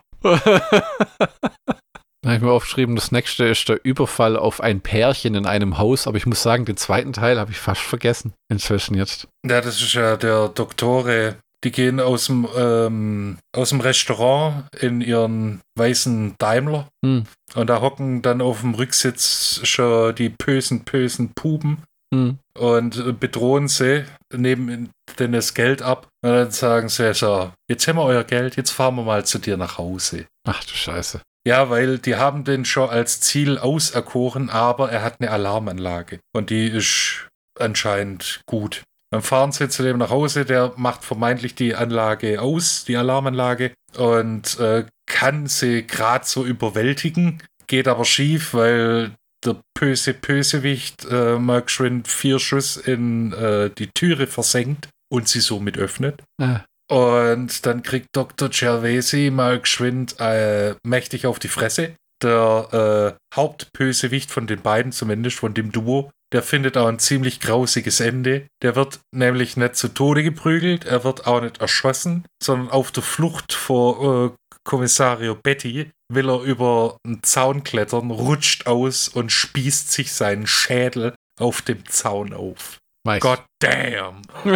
Da 2.23 2.29
habe 2.29 2.37
ich 2.37 2.41
mir 2.41 2.51
aufgeschrieben, 2.51 2.95
das 2.95 3.11
nächste 3.11 3.43
ist 3.43 3.67
der 3.67 3.83
Überfall 3.83 4.37
auf 4.37 4.61
ein 4.61 4.79
Pärchen 4.79 5.35
in 5.35 5.45
einem 5.45 5.77
Haus, 5.77 6.07
aber 6.07 6.15
ich 6.15 6.25
muss 6.25 6.41
sagen, 6.41 6.63
den 6.63 6.77
zweiten 6.77 7.11
Teil 7.11 7.37
habe 7.37 7.51
ich 7.51 7.57
fast 7.57 7.81
vergessen. 7.81 8.33
Inzwischen 8.49 8.95
jetzt. 8.95 9.27
Ja, 9.45 9.59
das 9.59 9.81
ist 9.81 9.93
ja 9.93 10.15
der 10.15 10.47
Doktore. 10.47 11.35
Die 11.65 11.71
gehen 11.71 11.99
aus 11.99 12.27
dem, 12.27 12.47
ähm, 12.55 13.37
aus 13.53 13.69
dem 13.69 13.81
Restaurant 13.81 14.65
in 14.79 15.01
ihren 15.01 15.59
weißen 15.77 16.35
Daimler. 16.37 16.87
Hm. 17.05 17.25
Und 17.55 17.69
da 17.69 17.81
hocken 17.81 18.21
dann 18.21 18.41
auf 18.41 18.61
dem 18.61 18.73
Rücksitz 18.73 19.59
schon 19.63 20.15
die 20.15 20.29
bösen, 20.29 20.85
bösen 20.85 21.33
Puben 21.33 21.83
Hm. 22.13 22.37
und 22.57 22.97
äh, 22.97 23.11
bedrohen 23.11 23.67
sie, 23.67 24.05
nehmen 24.31 24.91
denen 25.17 25.33
das 25.33 25.53
Geld 25.53 25.81
ab. 25.81 26.07
Und 26.23 26.31
dann 26.31 26.51
sagen 26.51 26.89
sie 26.89 27.13
so, 27.13 27.51
jetzt 27.69 27.87
haben 27.87 27.97
wir 27.97 28.03
euer 28.03 28.23
Geld, 28.23 28.55
jetzt 28.55 28.71
fahren 28.71 28.95
wir 28.95 29.03
mal 29.03 29.25
zu 29.25 29.39
dir 29.39 29.57
nach 29.57 29.77
Hause. 29.77 30.27
Ach 30.47 30.63
du 30.63 30.73
Scheiße. 30.73 31.21
Ja, 31.45 31.69
weil 31.69 31.97
die 31.97 32.15
haben 32.15 32.43
den 32.43 32.65
schon 32.65 32.89
als 32.89 33.19
Ziel 33.19 33.57
auserkoren, 33.57 34.49
aber 34.49 34.91
er 34.91 35.01
hat 35.01 35.15
eine 35.19 35.31
Alarmanlage. 35.31 36.19
Und 36.33 36.51
die 36.51 36.67
ist 36.67 37.27
anscheinend 37.59 38.41
gut. 38.45 38.83
Dann 39.11 39.21
fahren 39.21 39.51
sie 39.51 39.69
zu 39.69 39.83
dem 39.83 39.97
nach 39.97 40.09
Hause, 40.09 40.45
der 40.45 40.73
macht 40.75 41.03
vermeintlich 41.03 41.53
die 41.53 41.75
Anlage 41.75 42.41
aus, 42.41 42.85
die 42.85 42.97
Alarmanlage, 42.97 43.73
und 43.97 44.59
äh, 44.59 44.85
kann 45.05 45.47
sie 45.47 45.85
gerade 45.85 46.25
so 46.25 46.45
überwältigen, 46.45 47.43
geht 47.67 47.87
aber 47.87 48.05
schief, 48.05 48.53
weil 48.53 49.13
der 49.45 49.57
böse 49.77 50.13
Bösewicht 50.13 51.05
äh, 51.09 51.37
mal 51.37 51.61
geschwind 51.61 52.07
vier 52.07 52.39
Schuss 52.39 52.77
in 52.77 53.33
äh, 53.33 53.69
die 53.69 53.89
Türe 53.93 54.27
versenkt 54.27 54.89
und 55.11 55.27
sie 55.27 55.41
somit 55.41 55.77
öffnet. 55.77 56.21
Ah, 56.41 56.61
Und 56.89 57.65
dann 57.65 57.83
kriegt 57.83 58.07
Dr. 58.13 58.49
Gervasi 58.49 59.29
mal 59.31 59.59
geschwind 59.59 60.15
äh, 60.19 60.75
mächtig 60.83 61.25
auf 61.25 61.39
die 61.39 61.47
Fresse. 61.49 61.95
Der 62.21 63.15
äh, 63.19 63.35
Hauptbösewicht 63.35 64.31
von 64.31 64.47
den 64.47 64.61
beiden, 64.61 64.91
zumindest 64.91 65.37
von 65.39 65.53
dem 65.53 65.71
Duo, 65.71 66.09
der 66.33 66.41
findet 66.41 66.77
auch 66.77 66.87
ein 66.87 66.97
ziemlich 66.99 67.39
grausiges 67.39 67.99
Ende. 67.99 68.47
Der 68.63 68.75
wird 68.75 68.99
nämlich 69.13 69.55
nicht 69.55 69.75
zu 69.75 69.89
Tode 69.89 70.23
geprügelt, 70.23 70.85
er 70.85 71.03
wird 71.03 71.27
auch 71.27 71.41
nicht 71.41 71.59
erschossen, 71.59 72.25
sondern 72.41 72.71
auf 72.71 72.91
der 72.91 73.03
Flucht 73.03 73.53
vor 73.53 74.25
äh, 74.25 74.31
Kommissario 74.63 75.35
Betty 75.35 75.91
will 76.09 76.29
er 76.29 76.41
über 76.41 76.97
einen 77.05 77.23
Zaun 77.23 77.63
klettern, 77.63 78.11
rutscht 78.11 78.67
aus 78.67 79.07
und 79.07 79.31
spießt 79.31 79.91
sich 79.91 80.13
seinen 80.13 80.47
Schädel 80.47 81.15
auf 81.39 81.61
dem 81.61 81.85
Zaun 81.87 82.33
auf. 82.33 82.77
weiß. 83.05 83.21
God 83.21 83.43
damn. 83.59 84.21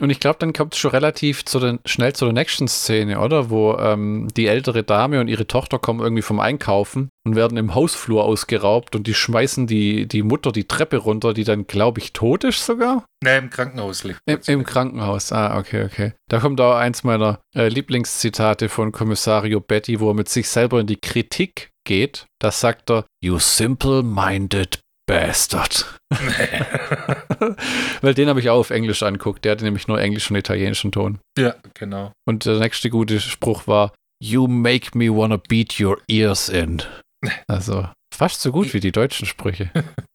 Und 0.00 0.10
ich 0.10 0.18
glaube, 0.18 0.38
dann 0.40 0.52
kommt 0.52 0.74
es 0.74 0.80
schon 0.80 0.90
relativ 0.90 1.44
zu 1.44 1.60
den, 1.60 1.78
schnell 1.84 2.12
zu 2.14 2.24
der 2.24 2.34
nächsten 2.34 2.66
Szene, 2.66 3.20
oder? 3.20 3.48
Wo 3.50 3.76
ähm, 3.78 4.28
die 4.36 4.46
ältere 4.46 4.82
Dame 4.82 5.20
und 5.20 5.28
ihre 5.28 5.46
Tochter 5.46 5.78
kommen 5.78 6.00
irgendwie 6.00 6.22
vom 6.22 6.40
Einkaufen 6.40 7.10
und 7.24 7.36
werden 7.36 7.56
im 7.56 7.74
Hausflur 7.74 8.24
ausgeraubt 8.24 8.96
und 8.96 9.06
die 9.06 9.14
schmeißen 9.14 9.68
die, 9.68 10.06
die 10.06 10.22
Mutter 10.22 10.50
die 10.50 10.66
Treppe 10.66 10.96
runter, 10.96 11.32
die 11.32 11.44
dann, 11.44 11.68
glaube 11.68 12.00
ich, 12.00 12.12
tot 12.12 12.42
ist 12.42 12.66
sogar. 12.66 13.04
Ne, 13.22 13.38
im 13.38 13.50
Krankenhaus 13.50 14.02
liegt. 14.02 14.18
Im, 14.26 14.40
Im, 14.46 14.64
Krankenhaus, 14.64 15.30
ah, 15.30 15.56
okay, 15.58 15.84
okay. 15.84 16.12
Da 16.28 16.40
kommt 16.40 16.60
auch 16.60 16.74
eins 16.74 17.04
meiner 17.04 17.40
äh, 17.54 17.68
Lieblingszitate 17.68 18.68
von 18.68 18.90
Kommissario 18.90 19.60
Betty, 19.60 20.00
wo 20.00 20.10
er 20.10 20.14
mit 20.14 20.28
sich 20.28 20.48
selber 20.48 20.80
in 20.80 20.88
die 20.88 21.00
Kritik 21.00 21.70
geht. 21.84 22.26
Da 22.40 22.50
sagt 22.50 22.90
er, 22.90 23.04
You 23.22 23.38
simple-minded 23.38 24.80
Bastard. 25.06 25.98
Weil 28.00 28.14
den 28.14 28.28
habe 28.28 28.40
ich 28.40 28.50
auch 28.50 28.58
auf 28.58 28.70
Englisch 28.70 29.02
anguckt. 29.02 29.44
Der 29.44 29.52
hatte 29.52 29.64
nämlich 29.64 29.88
nur 29.88 30.00
Englisch 30.00 30.30
und 30.30 30.36
italienischen 30.36 30.92
Ton. 30.92 31.18
Ja, 31.38 31.54
genau. 31.74 32.12
Und 32.26 32.44
der 32.46 32.58
nächste 32.58 32.90
gute 32.90 33.20
Spruch 33.20 33.66
war: 33.66 33.92
You 34.22 34.46
make 34.46 34.96
me 34.96 35.08
wanna 35.08 35.36
beat 35.36 35.78
your 35.80 35.98
ears 36.08 36.48
in. 36.48 36.82
Also 37.48 37.88
fast 38.14 38.42
so 38.42 38.52
gut 38.52 38.74
wie 38.74 38.80
die 38.80 38.92
deutschen 38.92 39.26
Sprüche. 39.26 39.70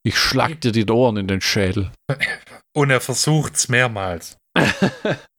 Ich 0.05 0.15
schlag 0.15 0.61
dir 0.61 0.71
die 0.71 0.85
Ohren 0.85 1.17
in 1.17 1.27
den 1.27 1.41
Schädel. 1.41 1.91
Und 2.75 2.91
er 2.91 3.01
versucht's 3.01 3.67
mehrmals. 3.67 4.37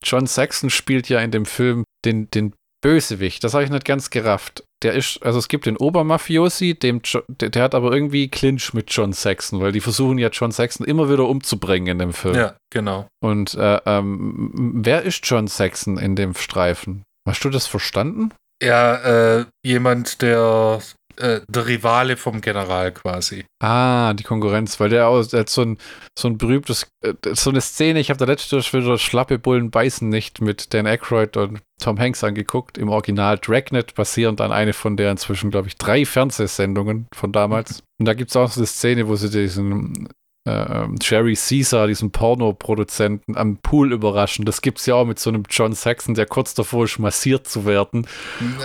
John 0.05 0.27
Saxon 0.27 0.69
spielt 0.69 1.09
ja 1.09 1.21
in 1.21 1.31
dem 1.31 1.47
Film 1.47 1.85
den, 2.05 2.29
den 2.31 2.55
Bösewicht. 2.83 3.45
Das 3.45 3.55
habe 3.55 3.65
ich 3.65 3.71
nicht 3.71 3.85
ganz 3.85 4.11
gerafft. 4.11 4.65
Der 4.83 4.95
ist, 4.95 5.23
also 5.23 5.39
es 5.39 5.49
gibt 5.49 5.67
den 5.67 5.77
Obermafiosi, 5.77 6.75
dem 6.75 7.03
der, 7.29 7.51
der, 7.51 7.63
hat 7.63 7.75
aber 7.75 7.93
irgendwie 7.93 8.29
Clinch 8.29 8.73
mit 8.73 8.91
John 8.91 9.13
Saxon, 9.13 9.61
weil 9.61 9.73
die 9.73 9.81
versuchen 9.81 10.17
ja 10.17 10.29
John 10.29 10.53
Saxon 10.53 10.87
immer 10.87 11.11
wieder 11.11 11.27
umzubringen 11.29 11.89
in 11.89 11.99
dem 11.99 12.13
Film. 12.15 12.35
Ja, 12.35 12.57
genau. 12.71 13.07
Und 13.23 13.55
äh, 13.55 13.81
ähm, 13.85 14.51
wer 14.83 15.03
ist 15.03 15.27
John 15.27 15.49
Saxon 15.49 15.99
in 15.99 16.17
dem 16.17 16.35
Streifen? 16.35 17.03
Hast 17.29 17.45
du 17.45 17.51
das 17.51 17.67
verstanden? 17.67 18.33
Ja, 18.63 19.39
äh, 19.41 19.45
jemand, 19.63 20.23
der 20.23 20.81
äh, 21.21 21.41
der 21.49 21.67
Rivale 21.67 22.17
vom 22.17 22.41
General 22.41 22.93
quasi. 22.93 23.45
Ah, 23.63 24.15
die 24.15 24.25
Konkurrenz, 24.25 24.81
weil 24.81 24.89
der, 24.89 25.09
auch, 25.09 25.25
der 25.25 25.41
hat 25.41 25.51
so 25.51 25.63
ein, 25.63 25.79
so 26.19 26.29
ein 26.29 26.39
berühmtes, 26.39 26.89
äh, 27.05 27.15
so 27.33 27.51
eine 27.51 27.61
Szene, 27.61 28.01
ich 28.01 28.11
habe 28.11 28.19
da 28.19 28.25
letztes 28.25 28.73
wieder 28.73 28.99
Schlappe 28.99 29.39
Bullen 29.39 29.71
beißen 29.71 30.09
nicht 30.09 30.41
mit 30.41 30.73
Dan 30.75 30.87
Aykroyd 30.87 31.37
und 31.37 31.61
Tom 31.81 31.99
Hanks 31.99 32.25
angeguckt, 32.25 32.79
im 32.79 32.89
Original 32.89 33.39
Dragnet, 33.39 33.95
basierend 33.95 34.41
an 34.41 34.53
eine 34.53 34.73
von 34.73 34.97
der 34.97 35.11
inzwischen, 35.11 35.51
glaube 35.51 35.69
ich, 35.69 35.77
drei 35.77 36.05
Fernsehsendungen 36.05 37.07
von 37.15 37.33
damals. 37.33 37.83
Und 37.99 38.07
da 38.07 38.15
gibt 38.15 38.31
es 38.31 38.37
auch 38.37 38.51
so 38.51 38.61
eine 38.61 38.67
Szene, 38.67 39.09
wo 39.09 39.17
sie 39.17 39.29
diesen 39.29 40.09
äh, 40.47 40.87
Jerry 41.01 41.35
Caesar, 41.35 41.87
diesen 41.87 42.11
Pornoproduzenten, 42.11 43.37
am 43.37 43.59
Pool 43.59 43.93
überraschen. 43.93 44.45
Das 44.45 44.63
gibt 44.63 44.79
es 44.79 44.87
ja 44.87 44.95
auch 44.95 45.05
mit 45.05 45.19
so 45.19 45.31
einem 45.31 45.45
John 45.51 45.73
Saxon, 45.73 46.15
der 46.15 46.27
kurz 46.27 46.55
davor 46.55 46.85
ist, 46.85 46.99
massiert 46.99 47.47
zu 47.47 47.67
werden. 47.67 48.07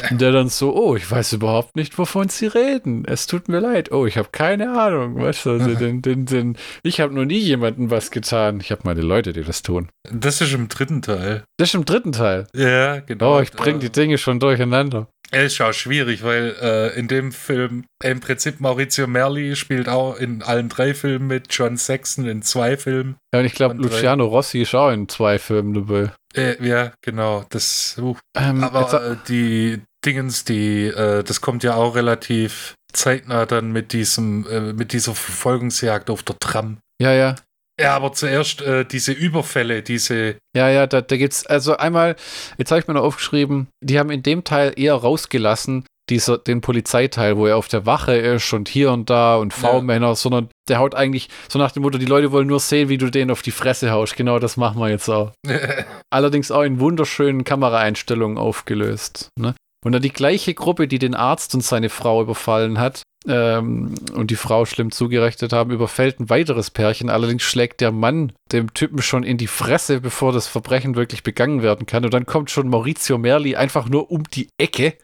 Und 0.10 0.22
der 0.22 0.32
dann 0.32 0.50
so, 0.50 0.76
oh, 0.76 0.96
ich 0.96 1.10
weiß 1.10 1.34
überhaupt 1.34 1.76
nicht, 1.76 1.98
wovon 1.98 2.30
sie 2.30 2.48
reden. 2.48 3.04
Es 3.06 3.28
tut 3.28 3.50
mir 3.50 3.60
leid. 3.60 3.92
Oh, 3.92 4.06
ich 4.06 4.18
habe 4.18 4.30
keine 4.32 4.78
Ahnung. 4.80 5.16
Weißt 5.22 5.46
du, 5.46 5.52
also 5.52 5.76
den, 5.76 6.02
den, 6.02 6.26
den, 6.26 6.58
ich 6.84 7.00
habe 7.02 7.14
noch 7.14 7.26
nie 7.26 7.40
jemandem 7.40 7.92
was 7.92 8.12
getan. 8.12 8.60
Ich 8.62 8.72
habe 8.72 8.82
meine 8.86 9.02
Leute, 9.02 9.34
die 9.34 9.44
das 9.44 9.62
tun. 9.62 9.90
Das 10.12 10.42
ist 10.42 10.54
im 10.54 10.70
dritten 10.70 11.02
Teil. 11.02 11.44
Das 11.58 11.70
ist 11.70 11.76
im 11.76 11.86
dritten 11.86 12.12
Teil. 12.12 12.48
Ja, 12.56 13.00
genau. 13.00 13.38
Oh, 13.38 13.42
ich 13.42 13.52
bringe 13.52 13.80
die 13.80 13.92
Dinge 13.92 14.18
schon 14.18 14.40
durcheinander. 14.40 15.08
Es 15.32 15.54
ist 15.54 15.62
auch 15.62 15.74
schwierig, 15.74 16.24
weil 16.24 16.56
äh, 16.62 16.98
in 16.98 17.08
dem 17.08 17.32
Film 17.32 17.86
im 18.04 18.20
Prinzip 18.20 18.60
Mauricio 18.60 19.08
Merli 19.08 19.56
spielt 19.56 19.90
auch 19.90 20.16
in 20.18 20.44
allen 20.44 20.70
drei 20.70 20.94
Filmen 20.94 21.28
mit, 21.28 21.48
John 21.50 21.78
Saxon 21.78 22.28
in 22.28 22.42
zwei 22.42 22.78
Filmen. 22.78 23.16
Ja, 23.34 23.40
und 23.40 23.46
ich 23.46 23.54
glaube, 23.54 23.76
Luciano 23.76 24.26
Rossi 24.26 24.62
ist 24.62 24.76
auch 24.76 24.92
in 24.92 25.10
zwei 25.10 25.40
Filmen 25.40 25.74
dabei. 25.74 26.12
Äh, 26.36 26.64
ja, 26.66 26.94
genau. 27.02 27.46
Das, 27.50 27.98
uh. 28.00 28.16
ähm, 28.36 28.64
Aber 28.64 29.12
äh, 29.12 29.16
die 29.28 29.82
Dingens, 30.06 30.44
die, 30.44 30.86
äh, 30.86 31.24
das 31.24 31.42
kommt 31.42 31.64
ja 31.64 31.76
auch 31.76 31.96
relativ 31.96 32.76
zeitnah 32.94 33.46
dann 33.46 33.72
mit 33.72 33.94
diesem, 33.94 34.48
äh, 34.48 34.74
mit 34.74 34.94
dieser 34.94 35.16
Verfolgungsjagd 35.16 36.10
auf 36.10 36.24
der 36.24 36.38
Tram. 36.40 36.78
Ja, 37.02 37.12
ja. 37.12 37.36
Ja, 37.80 37.96
aber 37.96 38.14
zuerst 38.14 38.62
äh, 38.62 38.86
diese 38.86 39.12
Überfälle, 39.12 39.82
diese. 39.82 40.38
Ja, 40.56 40.70
ja, 40.70 40.88
da, 40.88 41.02
da 41.02 41.18
gibt's, 41.18 41.46
also 41.46 41.76
einmal, 41.76 42.16
jetzt 42.58 42.72
habe 42.72 42.80
ich 42.80 42.88
mir 42.88 42.94
noch 42.94 43.04
aufgeschrieben, 43.04 43.68
die 43.82 44.00
haben 44.00 44.10
in 44.12 44.24
dem 44.24 44.46
Teil 44.46 44.74
eher 44.78 44.96
rausgelassen, 44.96 45.86
dieser, 46.10 46.38
den 46.38 46.62
Polizeiteil, 46.62 47.36
wo 47.38 47.48
er 47.48 47.58
auf 47.58 47.68
der 47.68 47.86
Wache 47.86 48.16
ist 48.16 48.54
und 48.54 48.70
hier 48.70 48.92
und 48.92 49.10
da 49.10 49.36
und 49.36 49.54
V-Männer, 49.54 50.10
ja. 50.10 50.16
sondern 50.16 50.50
der 50.70 50.80
haut 50.80 50.96
eigentlich 50.96 51.30
so 51.50 51.58
nach 51.60 51.72
dem 51.72 51.84
Motto, 51.84 51.98
die 51.98 52.06
Leute 52.06 52.32
wollen 52.32 52.48
nur 52.48 52.60
sehen, 52.60 52.90
wie 52.90 52.98
du 52.98 53.10
denen 53.10 53.32
auf 53.32 53.42
die 53.42 53.52
Fresse 53.52 53.92
haust. 53.92 54.16
Genau 54.16 54.40
das 54.40 54.56
machen 54.56 54.80
wir 54.80 54.90
jetzt 54.90 55.10
auch. 55.10 55.32
Allerdings 56.12 56.52
auch 56.52 56.62
in 56.62 56.80
wunderschönen 56.80 57.44
Kameraeinstellungen 57.44 58.38
aufgelöst. 58.38 59.30
Ne? 59.40 59.56
Und 59.86 59.92
dann 59.92 60.02
die 60.02 60.12
gleiche 60.12 60.56
Gruppe, 60.56 60.88
die 60.88 60.98
den 60.98 61.14
Arzt 61.14 61.54
und 61.54 61.62
seine 61.62 61.90
Frau 61.90 62.20
überfallen 62.20 62.80
hat, 62.80 63.04
ähm, 63.28 63.94
und 64.14 64.32
die 64.32 64.36
Frau 64.36 64.66
schlimm 64.66 64.92
zugerechnet 64.92 65.54
haben, 65.54 65.72
überfällt 65.72 66.20
ein 66.20 66.30
weiteres 66.30 66.72
Pärchen. 66.72 67.10
Allerdings 67.10 67.44
schlägt 67.44 67.82
der 67.82 67.92
Mann 67.92 68.34
dem 68.52 68.74
Typen 68.74 69.04
schon 69.04 69.24
in 69.24 69.38
die 69.38 69.48
Fresse, 69.48 70.02
bevor 70.02 70.32
das 70.32 70.48
Verbrechen 70.48 70.96
wirklich 70.96 71.22
begangen 71.22 71.62
werden 71.62 71.86
kann. 71.86 72.04
Und 72.04 72.14
dann 72.16 72.26
kommt 72.26 72.50
schon 72.50 72.68
Maurizio 72.68 73.20
Merli 73.20 73.56
einfach 73.56 73.88
nur 73.88 74.10
um 74.10 74.24
die 74.24 74.50
Ecke, 74.58 74.96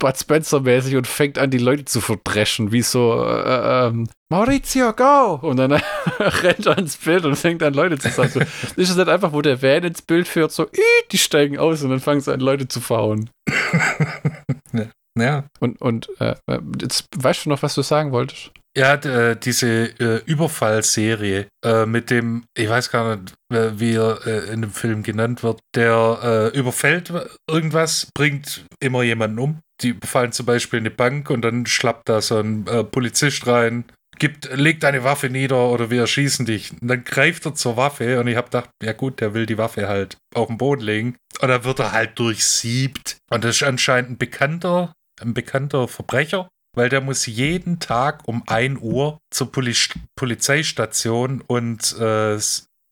Bud 0.00 0.16
Spencer-mäßig, 0.16 0.96
und 0.96 1.06
fängt 1.06 1.38
an, 1.38 1.50
die 1.50 1.58
Leute 1.58 1.84
zu 1.84 2.00
verdreschen, 2.00 2.72
wie 2.72 2.82
so, 2.82 3.24
äh, 3.24 3.86
ähm, 3.86 4.08
Maurizio, 4.30 4.92
go! 4.92 5.38
Und 5.42 5.58
dann 5.58 5.72
rennt 6.18 6.66
er 6.66 6.78
ins 6.78 6.96
Bild 6.96 7.24
und 7.24 7.36
fängt 7.36 7.62
an, 7.62 7.74
Leute 7.74 7.98
zu 7.98 8.10
sagen. 8.10 8.46
Ist 8.76 8.90
es 8.90 8.96
nicht 8.96 9.08
einfach, 9.08 9.32
wo 9.32 9.42
der 9.42 9.62
Van 9.62 9.84
ins 9.84 10.02
Bild 10.02 10.26
führt, 10.26 10.52
so, 10.52 10.66
die 11.12 11.18
steigen 11.18 11.58
aus 11.58 11.82
und 11.82 11.90
dann 11.90 12.00
fangen 12.00 12.20
sie 12.20 12.32
an, 12.32 12.40
Leute 12.40 12.68
zu 12.68 12.80
verhauen. 12.80 13.30
ja. 14.72 14.88
Ja. 15.16 15.44
Und, 15.60 15.80
und 15.80 16.08
äh, 16.20 16.34
jetzt 16.80 17.06
weißt 17.16 17.46
du 17.46 17.50
noch, 17.50 17.62
was 17.62 17.74
du 17.74 17.82
sagen 17.82 18.12
wolltest? 18.12 18.50
Ja, 18.76 18.94
äh, 18.94 19.36
diese 19.36 19.84
äh, 20.00 20.22
Überfallserie 20.26 21.46
äh, 21.64 21.86
mit 21.86 22.10
dem, 22.10 22.44
ich 22.56 22.68
weiß 22.68 22.90
gar 22.90 23.16
nicht, 23.16 23.34
wie 23.48 23.94
er 23.94 24.48
in 24.48 24.62
dem 24.62 24.72
Film 24.72 25.04
genannt 25.04 25.44
wird, 25.44 25.60
der 25.76 26.50
überfällt 26.54 27.12
irgendwas, 27.48 28.08
bringt 28.12 28.64
immer 28.80 29.04
jemanden 29.04 29.38
um. 29.38 29.60
Die 29.80 29.90
überfallen 29.90 30.32
zum 30.32 30.46
Beispiel 30.46 30.80
eine 30.80 30.90
Bank 30.90 31.30
und 31.30 31.42
dann 31.42 31.66
schlappt 31.66 32.08
da 32.08 32.20
so 32.20 32.40
ein 32.40 32.64
Polizist 32.90 33.46
rein, 33.46 33.84
gibt, 34.18 34.52
legt 34.56 34.82
deine 34.82 35.04
Waffe 35.04 35.30
nieder 35.30 35.68
oder 35.68 35.88
wir 35.88 36.00
erschießen 36.00 36.46
dich. 36.46 36.72
Und 36.72 36.88
dann 36.88 37.04
greift 37.04 37.46
er 37.46 37.54
zur 37.54 37.76
Waffe 37.76 38.18
und 38.18 38.26
ich 38.26 38.36
habe 38.36 38.48
gedacht, 38.48 38.70
ja 38.82 38.92
gut, 38.92 39.20
der 39.20 39.34
will 39.34 39.46
die 39.46 39.58
Waffe 39.58 39.86
halt 39.86 40.16
auf 40.34 40.48
den 40.48 40.58
Boden 40.58 40.82
legen. 40.82 41.16
Und 41.40 41.48
dann 41.48 41.62
wird 41.62 41.78
er 41.78 41.92
halt 41.92 42.18
durchsiebt. 42.18 43.18
Und 43.30 43.44
das 43.44 43.56
ist 43.56 43.62
anscheinend 43.62 44.10
ein 44.10 44.18
bekannter 44.18 44.92
ein 45.20 45.34
bekannter 45.34 45.88
Verbrecher, 45.88 46.48
weil 46.74 46.88
der 46.88 47.00
muss 47.00 47.26
jeden 47.26 47.80
Tag 47.80 48.22
um 48.26 48.42
1 48.46 48.80
Uhr 48.80 49.18
zur 49.30 49.52
Poli 49.52 49.74
Polizeistation 50.16 51.42
und 51.46 51.96
äh, 51.98 52.38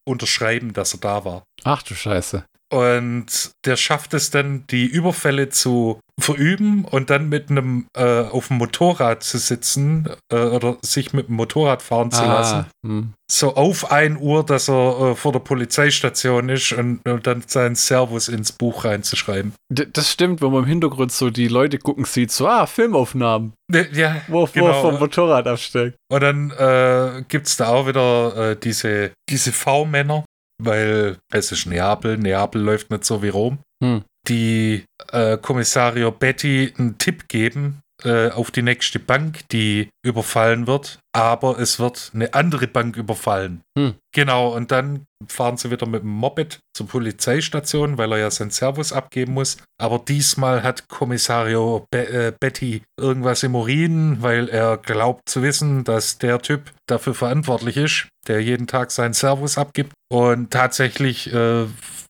unterschreiben, 0.05 0.73
dass 0.73 0.95
er 0.95 1.01
da 1.01 1.25
war. 1.25 1.45
Ach 1.65 1.83
du 1.83 1.95
Scheiße. 1.95 2.45
Und 2.73 3.51
der 3.67 3.77
schafft 3.77 4.15
es 4.15 4.31
dann, 4.31 4.65
die 4.69 4.87
Überfälle 4.87 5.51
zu 5.51 6.01
verüben 6.19 6.87
und 6.87 7.11
dann 7.11 7.29
mit 7.29 7.51
einem 7.51 7.87
äh, 7.95 8.23
auf 8.23 8.49
dem 8.49 8.57
Motorrad 8.57 9.23
zu 9.23 9.37
sitzen 9.37 10.09
äh, 10.33 10.37
oder 10.37 10.79
sich 10.81 11.13
mit 11.13 11.29
dem 11.29 11.37
Motorrad 11.37 11.83
fahren 11.83 12.11
zu 12.11 12.23
ah, 12.23 12.33
lassen. 12.33 12.67
Hm. 12.87 13.13
So 13.31 13.55
auf 13.57 13.91
1 13.91 14.21
Uhr, 14.21 14.45
dass 14.45 14.71
er 14.71 15.11
äh, 15.11 15.15
vor 15.15 15.33
der 15.33 15.41
Polizeistation 15.41 16.49
ist 16.49 16.73
und, 16.73 17.07
und, 17.07 17.27
dann 17.27 17.43
seinen 17.47 17.75
Servus 17.75 18.29
ins 18.29 18.53
Buch 18.53 18.87
reinzuschreiben. 18.87 19.53
D 19.71 19.87
das 19.93 20.11
stimmt, 20.11 20.41
wenn 20.41 20.53
man 20.53 20.63
im 20.63 20.69
Hintergrund 20.69 21.13
so 21.13 21.29
die 21.29 21.49
Leute 21.49 21.79
gucken 21.79 22.07
sieht, 22.07 22.31
so, 22.31 22.47
ah, 22.47 22.67
Filmaufnahmen. 22.67 23.53
Ja, 23.93 24.23
wo, 24.29 24.49
genau. 24.51 24.69
wo 24.69 24.91
vom 24.91 24.99
Motorrad 24.99 25.47
absteigt. 25.47 25.97
Und 26.11 26.23
dann 26.23 26.51
äh, 26.53 27.23
gibt 27.29 27.49
es 27.49 27.59
da 27.59 27.69
auch 27.69 27.87
wieder 27.87 28.51
äh, 28.51 28.57
diese, 28.57 29.13
diese 29.29 29.53
V-Männer, 29.53 30.25
weil 30.65 31.19
es 31.33 31.53
ist 31.53 31.67
Neapel. 31.67 32.17
Neapel 32.19 32.61
läuft 32.63 32.91
nicht 32.91 33.05
so 33.05 33.23
wie 33.23 33.29
Rom. 33.29 33.59
Hm. 33.83 34.03
Die 34.29 34.85
äh, 35.11 35.37
Kommissario 35.37 36.13
Betty 36.13 36.73
einen 36.79 36.99
Tipp 36.99 37.29
geben 37.29 37.81
äh, 38.05 38.31
auf 38.31 38.51
die 38.51 38.63
nächste 38.63 38.99
Bank, 38.99 39.49
die 39.51 39.89
überfallen 40.05 40.67
wird, 40.67 40.99
aber 41.15 41.59
es 41.59 41.79
wird 41.79 42.11
eine 42.15 42.35
andere 42.35 42.67
Bank 42.67 42.97
überfallen. 42.97 43.63
Hm. 43.79 43.95
Genau, 44.15 44.55
und 44.55 44.71
dann 44.71 45.05
fahren 45.29 45.57
sie 45.57 45.71
wieder 45.71 45.87
mit 45.87 46.03
dem 46.03 46.11
Moped 46.11 46.61
zur 46.77 46.89
Polizeistation, 46.89 47.99
weil 47.99 48.13
er 48.13 48.19
ja 48.19 48.31
seinen 48.31 48.51
Servus 48.51 48.93
abgeben 48.93 49.35
muss. 49.35 49.59
Aber 49.81 49.99
diesmal 49.99 50.63
hat 50.63 50.89
Kommissario 50.89 51.87
Be 51.91 52.09
äh, 52.09 52.33
Betty 52.39 52.83
irgendwas 52.99 53.43
im 53.43 53.55
Urin, 53.55 54.19
weil 54.21 54.49
er 54.49 54.77
glaubt 54.77 55.29
zu 55.29 55.43
wissen, 55.43 55.85
dass 55.85 56.19
der 56.19 56.41
Typ 56.41 56.73
dafür 56.87 57.15
verantwortlich 57.15 57.77
ist, 57.77 58.09
der 58.27 58.43
jeden 58.43 58.67
Tag 58.67 58.91
seinen 58.91 59.15
Servus 59.15 59.59
abgibt. 59.59 59.93
Und 60.11 60.51
tatsächlich 60.51 61.33
äh, 61.33 61.67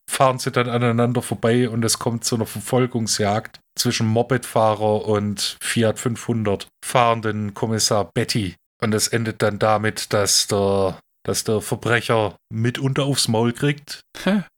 fahren 0.09 0.39
sie 0.39 0.51
dann 0.51 0.69
aneinander 0.69 1.21
vorbei 1.21 1.69
und 1.69 1.83
es 1.85 1.99
kommt 1.99 2.25
zu 2.25 2.35
einer 2.35 2.45
Verfolgungsjagd 2.45 3.59
zwischen 3.77 4.07
Mopedfahrer 4.07 5.05
und 5.05 5.57
Fiat 5.61 5.99
500 5.99 6.67
fahrenden 6.83 7.53
Kommissar 7.53 8.09
Betty. 8.13 8.55
Und 8.81 8.93
es 8.93 9.07
endet 9.07 9.41
dann 9.41 9.59
damit, 9.59 10.13
dass 10.13 10.47
der 10.47 10.99
dass 11.25 11.43
der 11.43 11.61
Verbrecher 11.61 12.35
mitunter 12.53 13.03
aufs 13.05 13.27
Maul 13.27 13.53
kriegt 13.53 14.01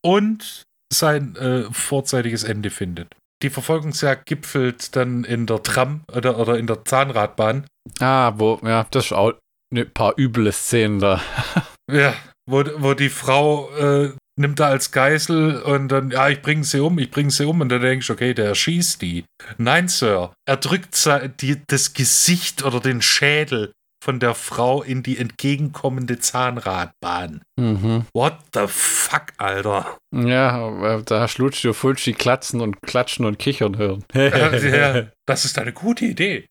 und 0.04 0.64
sein 0.92 1.36
äh, 1.36 1.64
vorzeitiges 1.72 2.44
Ende 2.44 2.70
findet. 2.70 3.16
Die 3.44 3.50
Verfolgungsjagd 3.50 4.26
gipfelt 4.26 4.96
dann 4.96 5.24
in 5.24 5.46
der 5.46 5.62
Tram 5.62 6.04
oder, 6.12 6.40
oder 6.40 6.58
in 6.58 6.68
der 6.68 6.86
Zahnradbahn. 6.86 7.68
Ah, 8.00 8.34
wo, 8.38 8.60
ja, 8.64 8.88
das 8.92 9.06
ist 9.06 9.12
auch 9.14 9.34
ein 9.74 9.92
paar 9.92 10.18
üble 10.18 10.52
Szenen 10.52 11.00
da. 11.00 11.22
Ja, 11.92 12.16
wo, 12.50 12.64
wo 12.78 12.96
die 12.96 13.10
Frau 13.10 13.70
äh, 13.78 14.14
nimmt 14.38 14.60
er 14.60 14.68
als 14.68 14.92
Geißel 14.92 15.62
und 15.62 15.90
dann, 15.90 16.12
ja, 16.12 16.30
ich 16.30 16.42
bringe 16.42 16.64
sie 16.64 16.80
um, 16.80 17.00
ich 17.00 17.10
bringe 17.10 17.32
sie 17.32 17.46
um 17.46 17.62
und 17.62 17.70
dann 17.70 17.82
denkst 17.82 18.08
du, 18.08 18.14
okay, 18.14 18.34
der 18.34 18.48
erschießt 18.48 19.02
die. 19.02 19.26
Nein, 19.58 19.88
Sir, 19.88 20.34
er 20.46 20.58
drückt 20.58 20.96
die, 21.42 21.62
das 21.68 21.94
Gesicht 21.94 22.64
oder 22.64 22.80
den 22.80 23.02
Schädel 23.02 23.72
von 24.04 24.20
der 24.20 24.36
Frau 24.36 24.84
in 24.84 25.02
die 25.02 25.18
entgegenkommende 25.18 26.20
Zahnradbahn. 26.20 27.42
Mhm. 27.60 28.06
What 28.14 28.38
the 28.54 28.66
fuck, 28.68 29.34
Alter? 29.38 29.98
Ja, 30.14 31.02
da 31.02 31.22
hast 31.22 31.40
du 31.40 31.74
Fulci 31.74 32.14
klatzen 32.14 32.62
und 32.62 32.82
klatschen 32.84 33.26
und 33.26 33.40
kichern 33.40 33.78
hören. 33.78 34.06
ja, 34.14 35.08
das 35.26 35.46
ist 35.46 35.58
eine 35.58 35.74
gute 35.74 36.06
Idee. 36.06 36.46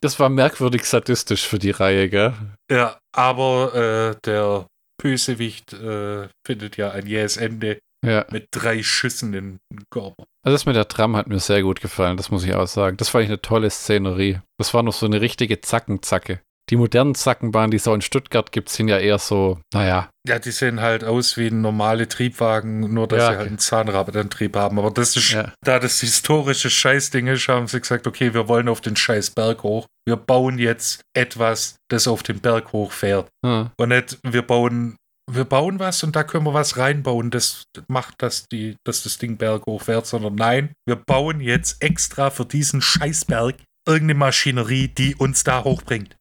Das 0.00 0.18
war 0.18 0.28
merkwürdig 0.28 0.84
sadistisch 0.84 1.46
für 1.46 1.60
die 1.60 1.70
Reihe, 1.70 2.08
gell? 2.08 2.34
Ja, 2.68 2.98
aber 3.14 3.74
äh, 3.74 4.16
der 4.24 4.66
Bösewicht 5.02 5.72
äh, 5.72 6.28
findet 6.46 6.76
ja 6.76 6.92
ein 6.92 7.06
jähes 7.06 7.36
Ende 7.36 7.78
ja. 8.04 8.24
mit 8.30 8.46
drei 8.52 8.82
Schüssen 8.82 9.34
in 9.34 9.58
den 9.70 9.84
Körper. 9.90 10.24
Also 10.44 10.54
das 10.54 10.66
mit 10.66 10.76
der 10.76 10.88
Tram 10.88 11.16
hat 11.16 11.26
mir 11.26 11.40
sehr 11.40 11.62
gut 11.62 11.80
gefallen, 11.80 12.16
das 12.16 12.30
muss 12.30 12.44
ich 12.44 12.54
auch 12.54 12.68
sagen. 12.68 12.96
Das 12.96 13.08
fand 13.08 13.24
ich 13.24 13.30
eine 13.30 13.42
tolle 13.42 13.70
Szenerie. 13.70 14.40
Das 14.58 14.74
war 14.74 14.82
noch 14.82 14.92
so 14.92 15.06
eine 15.06 15.20
richtige 15.20 15.60
Zackenzacke. 15.60 16.40
Die 16.72 16.76
modernen 16.76 17.14
Zackenbahnen, 17.14 17.70
die 17.70 17.76
es 17.76 17.86
auch 17.86 17.92
in 17.92 18.00
Stuttgart 18.00 18.50
gibt, 18.50 18.70
sind 18.70 18.88
ja 18.88 18.98
eher 18.98 19.18
so, 19.18 19.60
naja. 19.74 20.08
Ja, 20.26 20.38
die 20.38 20.52
sehen 20.52 20.80
halt 20.80 21.04
aus 21.04 21.36
wie 21.36 21.50
normale 21.50 22.08
Triebwagen, 22.08 22.94
nur 22.94 23.06
dass 23.06 23.18
ja, 23.18 23.30
sie 23.30 23.36
halt 23.36 23.48
einen 23.48 23.58
Zahnradantrieb 23.58 24.56
haben. 24.56 24.78
Aber 24.78 24.90
das 24.90 25.14
ist, 25.14 25.32
ja. 25.32 25.52
da 25.62 25.78
das 25.78 26.00
historische 26.00 26.70
Scheißding 26.70 27.26
ist, 27.26 27.46
haben 27.46 27.66
sie 27.66 27.78
gesagt, 27.78 28.06
okay, 28.06 28.32
wir 28.32 28.48
wollen 28.48 28.70
auf 28.70 28.80
den 28.80 28.96
scheiß 28.96 29.32
Berg 29.32 29.64
hoch. 29.64 29.86
Wir 30.06 30.16
bauen 30.16 30.58
jetzt 30.58 31.02
etwas, 31.14 31.76
das 31.90 32.08
auf 32.08 32.22
den 32.22 32.40
Berg 32.40 32.72
hochfährt. 32.72 33.28
Hm. 33.44 33.68
Und 33.76 33.88
nicht, 33.90 34.18
wir 34.26 34.40
bauen 34.42 34.96
wir 35.30 35.44
bauen 35.44 35.78
was 35.78 36.02
und 36.02 36.16
da 36.16 36.24
können 36.24 36.46
wir 36.46 36.54
was 36.54 36.78
reinbauen, 36.78 37.30
das 37.30 37.64
macht, 37.86 38.22
dass, 38.22 38.46
die, 38.50 38.76
dass 38.84 39.02
das 39.02 39.18
Ding 39.18 39.36
Berg 39.36 39.66
hochfährt, 39.66 40.06
sondern 40.06 40.34
nein, 40.34 40.72
wir 40.86 40.96
bauen 40.96 41.40
jetzt 41.40 41.82
extra 41.82 42.30
für 42.30 42.44
diesen 42.44 42.80
Scheißberg 42.80 43.56
irgendeine 43.86 44.18
Maschinerie, 44.18 44.88
die 44.88 45.14
uns 45.14 45.44
da 45.44 45.64
hochbringt. 45.64 46.16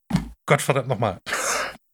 Gottverdammt 0.47 0.87
nochmal. 0.87 1.19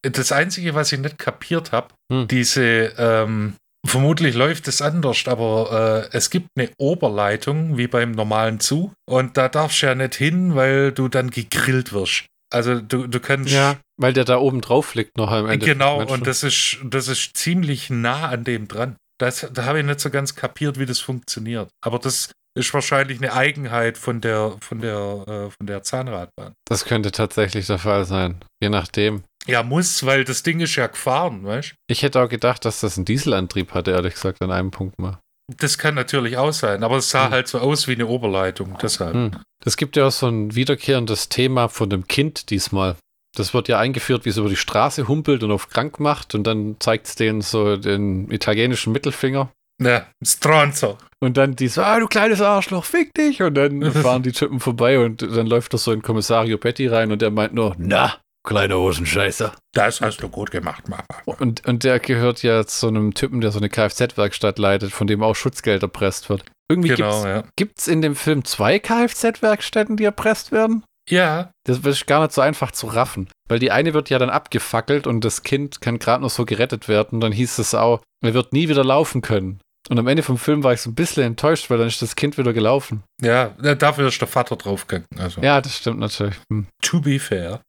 Das 0.01 0.31
Einzige, 0.31 0.73
was 0.75 0.91
ich 0.91 0.99
nicht 0.99 1.17
kapiert 1.17 1.71
habe, 1.71 1.87
Hm. 2.11 2.27
diese, 2.27 2.93
ähm, 2.97 3.55
vermutlich 3.85 4.35
läuft 4.35 4.67
es 4.67 4.81
anders, 4.81 5.27
aber 5.27 6.07
äh, 6.11 6.15
es 6.15 6.29
gibt 6.29 6.47
eine 6.57 6.69
Oberleitung, 6.77 7.77
wie 7.77 7.87
beim 7.87 8.11
normalen 8.11 8.59
Zug. 8.59 8.93
Und 9.09 9.37
da 9.37 9.49
darfst 9.49 9.81
du 9.81 9.87
ja 9.87 9.95
nicht 9.95 10.15
hin, 10.15 10.55
weil 10.55 10.91
du 10.91 11.07
dann 11.09 11.29
gegrillt 11.31 11.91
wirst. 11.93 12.25
Also 12.53 12.79
du, 12.79 13.07
du 13.07 13.19
kannst. 13.19 13.51
Ja, 13.51 13.75
weil 13.97 14.13
der 14.13 14.23
da 14.23 14.37
oben 14.37 14.61
drauf 14.61 14.95
liegt 14.95 15.17
noch 15.17 15.31
am 15.31 15.49
Ende. 15.49 15.65
Genau, 15.65 16.01
und 16.05 16.25
das 16.27 16.43
ist, 16.43 16.77
das 16.83 17.09
ist 17.09 17.35
ziemlich 17.35 17.89
nah 17.89 18.29
an 18.29 18.45
dem 18.45 18.67
dran. 18.69 18.95
Das, 19.19 19.47
da 19.51 19.65
habe 19.65 19.79
ich 19.79 19.85
nicht 19.85 19.99
so 19.99 20.09
ganz 20.11 20.35
kapiert, 20.35 20.79
wie 20.79 20.85
das 20.85 20.99
funktioniert. 20.99 21.69
Aber 21.83 21.99
das 21.99 22.31
ist 22.57 22.73
wahrscheinlich 22.73 23.19
eine 23.19 23.34
Eigenheit 23.34 23.97
von 23.97 24.19
der, 24.21 24.55
von 24.61 24.79
der, 24.79 25.23
äh, 25.27 25.49
von 25.51 25.67
der 25.67 25.84
Zahnradbahn. 25.84 26.53
Das 26.65 26.85
könnte 26.85 27.11
tatsächlich 27.11 27.67
der 27.67 27.77
Fall 27.79 28.05
sein. 28.05 28.43
Je 28.61 28.69
nachdem. 28.69 29.23
Ja, 29.45 29.63
muss, 29.63 30.05
weil 30.05 30.25
das 30.25 30.43
Ding 30.43 30.59
ist 30.59 30.75
ja 30.75 30.88
gefahren, 30.88 31.45
weißt 31.45 31.75
Ich 31.89 32.03
hätte 32.03 32.21
auch 32.21 32.27
gedacht, 32.29 32.65
dass 32.65 32.81
das 32.81 32.97
einen 32.97 33.05
Dieselantrieb 33.05 33.73
hatte, 33.73 33.91
ehrlich 33.91 34.15
gesagt, 34.15 34.41
an 34.41 34.51
einem 34.51 34.71
Punkt 34.71 34.99
mal. 34.99 35.19
Das 35.55 35.77
kann 35.77 35.95
natürlich 35.95 36.35
auch 36.38 36.51
sein, 36.51 36.84
aber 36.84 36.97
es 36.97 37.09
sah 37.09 37.25
Hm. 37.25 37.31
halt 37.31 37.47
so 37.47 37.59
aus 37.59 37.88
wie 37.88 37.93
eine 37.93 38.07
Oberleitung, 38.07 38.77
deshalb. 38.81 39.13
Hm. 39.13 39.31
Es 39.63 39.77
gibt 39.77 39.95
ja 39.95 40.07
auch 40.07 40.11
so 40.11 40.27
ein 40.27 40.53
wiederkehrendes 40.55 41.29
Thema 41.29 41.69
von 41.69 41.89
dem 41.89 42.07
Kind 42.07 42.49
diesmal. 42.49 42.97
Das 43.38 43.53
wird 43.53 43.67
ja 43.69 43.79
eingeführt, 43.79 44.25
wie 44.25 44.29
es 44.29 44.38
über 44.38 44.49
die 44.49 44.55
Straße 44.57 45.07
humpelt 45.07 45.43
und 45.43 45.51
auf 45.51 45.69
krank 45.69 45.99
macht 45.99 46.35
und 46.35 46.43
dann 46.45 46.75
zeigt 46.79 47.07
es 47.07 47.15
denen 47.15 47.41
so 47.41 47.77
den 47.77 48.29
italienischen 48.31 48.91
Mittelfinger. 48.91 49.49
Ja, 49.81 50.07
Stronzo. 50.23 50.97
Und 51.19 51.37
dann 51.37 51.55
die 51.55 51.67
so, 51.67 51.81
ah, 51.81 51.99
du 51.99 52.07
kleines 52.07 52.41
Arschloch, 52.41 52.85
fick 52.85 53.13
dich. 53.13 53.41
Und 53.41 53.55
dann 53.55 53.91
fahren 53.91 54.23
die 54.23 54.31
Typen 54.31 54.59
vorbei 54.59 54.99
und 54.99 55.21
dann 55.21 55.47
läuft 55.47 55.73
da 55.73 55.77
so 55.77 55.91
ein 55.91 56.01
Kommissario 56.01 56.57
Petty 56.57 56.87
rein 56.87 57.11
und 57.11 57.21
der 57.21 57.31
meint 57.31 57.53
nur, 57.53 57.75
na, 57.77 58.15
kleiner 58.43 58.77
Hosenscheißer. 58.77 59.53
Das 59.73 60.01
hast 60.01 60.17
du 60.17 60.29
gut 60.29 60.51
gemacht, 60.51 60.87
Mama. 60.87 61.03
Und, 61.25 61.65
und 61.67 61.83
der 61.83 61.99
gehört 61.99 62.43
ja 62.43 62.65
zu 62.65 62.87
einem 62.87 63.13
Typen, 63.13 63.41
der 63.41 63.51
so 63.51 63.59
eine 63.59 63.69
Kfz-Werkstatt 63.69 64.57
leitet, 64.57 64.91
von 64.91 65.07
dem 65.07 65.21
auch 65.23 65.35
Schutzgeld 65.35 65.83
erpresst 65.83 66.29
wird. 66.29 66.45
Irgendwie 66.69 66.89
Genau, 66.89 67.25
ja. 67.25 67.43
gibt 67.55 67.79
es 67.79 67.87
in 67.87 68.01
dem 68.01 68.15
Film 68.15 68.43
zwei 68.45 68.79
Kfz-Werkstätten, 68.79 69.97
die 69.97 70.03
erpresst 70.03 70.51
werden? 70.51 70.83
Ja, 71.09 71.51
Das 71.63 71.79
ist 71.79 72.07
gar 72.07 72.21
nicht 72.21 72.33
so 72.33 72.41
einfach 72.41 72.71
zu 72.71 72.87
raffen. 72.87 73.29
Weil 73.47 73.59
die 73.59 73.71
eine 73.71 73.93
wird 73.93 74.09
ja 74.09 74.19
dann 74.19 74.29
abgefackelt 74.29 75.07
und 75.07 75.23
das 75.23 75.43
Kind 75.43 75.79
kann 75.79 75.99
gerade 75.99 76.21
noch 76.21 76.29
so 76.29 76.45
gerettet 76.45 76.89
werden. 76.89 77.15
Und 77.15 77.21
dann 77.21 77.31
hieß 77.31 77.59
es 77.59 77.73
auch, 77.73 78.01
er 78.21 78.33
wird 78.33 78.51
nie 78.51 78.67
wieder 78.67 78.83
laufen 78.83 79.21
können. 79.21 79.61
Und 79.89 79.99
am 79.99 80.07
Ende 80.07 80.23
vom 80.23 80.38
Film 80.38 80.64
war 80.64 80.73
ich 80.73 80.81
so 80.81 80.89
ein 80.89 80.95
bisschen 80.95 81.23
enttäuscht, 81.23 81.69
weil 81.69 81.77
dann 81.77 81.88
ist 81.88 82.01
das 82.01 82.15
Kind 82.15 82.38
wieder 82.38 82.53
gelaufen. 82.53 83.03
ja, 83.22 83.49
dafür 83.76 84.07
ist 84.07 84.19
der 84.19 84.27
Vater 84.27 84.55
draufgegangen. 84.55 85.07
Also, 85.18 85.41
Ja, 85.41 85.61
das 85.61 85.77
stimmt 85.77 85.99
natürlich. 85.99 86.35
Hm. 86.51 86.68
to 86.81 86.99
be 87.01 87.19
fair. 87.19 87.61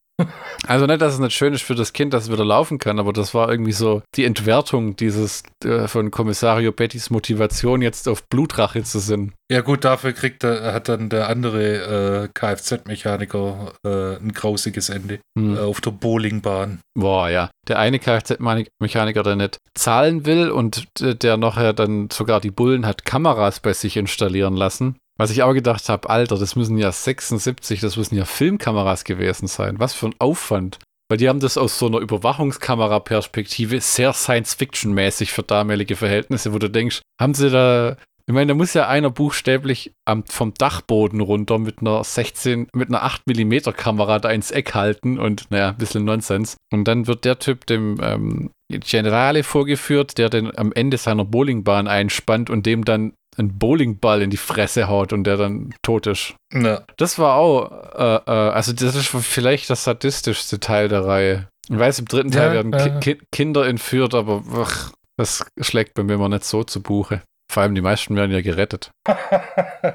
Also 0.67 0.85
nicht, 0.85 1.01
dass 1.01 1.13
es 1.13 1.19
nicht 1.19 1.33
schön 1.33 1.53
ist 1.53 1.63
für 1.63 1.75
das 1.75 1.93
Kind, 1.93 2.13
dass 2.13 2.23
es 2.25 2.31
wieder 2.31 2.45
laufen 2.45 2.77
kann, 2.77 2.99
aber 2.99 3.13
das 3.13 3.33
war 3.33 3.49
irgendwie 3.49 3.71
so 3.71 4.01
die 4.15 4.25
Entwertung 4.25 4.95
dieses 4.95 5.43
äh, 5.63 5.87
von 5.87 6.11
Kommissario 6.11 6.71
Bettys 6.71 7.09
Motivation, 7.09 7.81
jetzt 7.81 8.07
auf 8.07 8.27
Blutrache 8.27 8.83
zu 8.83 8.99
sinnen. 8.99 9.33
Ja, 9.51 9.61
gut, 9.61 9.83
dafür 9.83 10.13
kriegt 10.13 10.43
er, 10.43 10.73
hat 10.73 10.89
dann 10.89 11.09
der 11.09 11.27
andere 11.29 12.23
äh, 12.23 12.27
Kfz-Mechaniker 12.33 13.73
äh, 13.83 14.15
ein 14.17 14.33
grausiges 14.33 14.89
Ende 14.89 15.19
Hm. 15.37 15.55
äh, 15.57 15.59
auf 15.59 15.81
der 15.81 15.91
Bowlingbahn. 15.91 16.79
Boah, 16.97 17.29
ja. 17.29 17.49
Der 17.67 17.79
eine 17.79 17.99
Kfz-Mechaniker, 17.99 19.23
der 19.23 19.35
nicht 19.35 19.57
zahlen 19.75 20.25
will 20.25 20.49
und 20.51 20.85
äh, 21.01 21.15
der 21.15 21.37
nachher 21.37 21.73
dann 21.73 22.09
sogar 22.11 22.41
die 22.41 22.51
Bullen 22.51 22.85
hat 22.85 23.05
Kameras 23.05 23.59
bei 23.59 23.73
sich 23.73 23.97
installieren 23.97 24.55
lassen. 24.55 24.97
Was 25.19 25.31
ich 25.31 25.43
auch 25.43 25.53
gedacht 25.53 25.89
habe, 25.89 26.09
Alter, 26.09 26.37
das 26.37 26.55
müssen 26.55 26.77
ja 26.77 26.93
76, 26.93 27.81
das 27.81 27.97
müssen 27.97 28.15
ja 28.15 28.23
Filmkameras 28.23 29.03
gewesen 29.03 29.47
sein. 29.47 29.77
Was 29.77 29.93
für 29.93 30.07
ein 30.07 30.15
Aufwand. 30.17 30.79
Weil 31.09 31.17
die 31.17 31.27
haben 31.27 31.41
das 31.41 31.57
aus 31.57 31.77
so 31.77 31.87
einer 31.87 31.99
Überwachungskamera-Perspektive 31.99 33.81
sehr 33.81 34.13
Science-Fiction-mäßig 34.13 35.33
für 35.33 35.43
damalige 35.43 35.97
Verhältnisse, 35.97 36.53
wo 36.53 36.57
du 36.57 36.69
denkst, 36.69 37.01
haben 37.19 37.33
sie 37.33 37.49
da. 37.49 37.97
Ich 38.27 38.33
meine, 38.33 38.49
da 38.49 38.53
muss 38.53 38.75
ja 38.75 38.87
einer 38.87 39.09
buchstäblich 39.09 39.91
am, 40.05 40.23
vom 40.25 40.53
Dachboden 40.53 41.19
runter 41.19 41.57
mit 41.57 41.79
einer 41.81 42.01
16, 42.03 42.67
mit 42.73 42.87
einer 42.87 43.03
8 43.03 43.23
mm 43.25 43.71
Kamera 43.75 44.19
da 44.19 44.29
ins 44.29 44.51
Eck 44.51 44.75
halten 44.75 45.17
und 45.17 45.49
naja, 45.49 45.69
ein 45.69 45.77
bisschen 45.77 46.05
Nonsens. 46.05 46.55
Und 46.71 46.87
dann 46.87 47.07
wird 47.07 47.25
der 47.25 47.39
Typ 47.39 47.65
dem 47.65 47.97
ähm, 48.01 48.51
Generale 48.69 49.43
vorgeführt, 49.43 50.19
der 50.19 50.29
den 50.29 50.55
am 50.55 50.71
Ende 50.71 50.97
seiner 50.97 51.25
Bowlingbahn 51.25 51.87
einspannt 51.87 52.51
und 52.51 52.67
dem 52.67 52.85
dann 52.85 53.13
einen 53.39 53.57
Bowlingball 53.57 54.21
in 54.21 54.29
die 54.29 54.37
Fresse 54.37 54.87
haut 54.87 55.13
und 55.13 55.23
der 55.23 55.37
dann 55.37 55.73
tot 55.81 56.05
ist. 56.07 56.35
Ja. 56.53 56.83
Das 56.97 57.17
war 57.17 57.35
auch, 57.35 57.71
äh, 57.97 58.15
äh, 58.27 58.51
also 58.51 58.73
das 58.73 58.95
ist 58.95 59.07
vielleicht 59.07 59.69
das 59.69 59.83
sadistischste 59.85 60.59
Teil 60.59 60.87
der 60.89 61.05
Reihe. 61.05 61.47
Ich 61.69 61.77
weiß, 61.79 61.99
im 61.99 62.05
dritten 62.05 62.31
Teil 62.31 62.47
Ja, 62.49 62.53
werden 62.53 62.71
ja. 62.73 62.99
Ki 62.99 63.15
Ki 63.15 63.21
Kinder 63.31 63.65
entführt, 63.67 64.13
aber 64.13 64.43
ach, 64.55 64.91
das 65.17 65.45
schlägt 65.61 65.93
bei 65.93 66.03
mir 66.03 66.13
immer 66.15 66.29
nicht 66.29 66.43
so 66.45 66.63
zu 66.63 66.81
Buche. 66.81 67.21
Vor 67.51 67.63
allem 67.63 67.73
die 67.75 67.81
meisten 67.81 68.15
werden 68.15 68.31
ja 68.31 68.41
gerettet. 68.41 68.91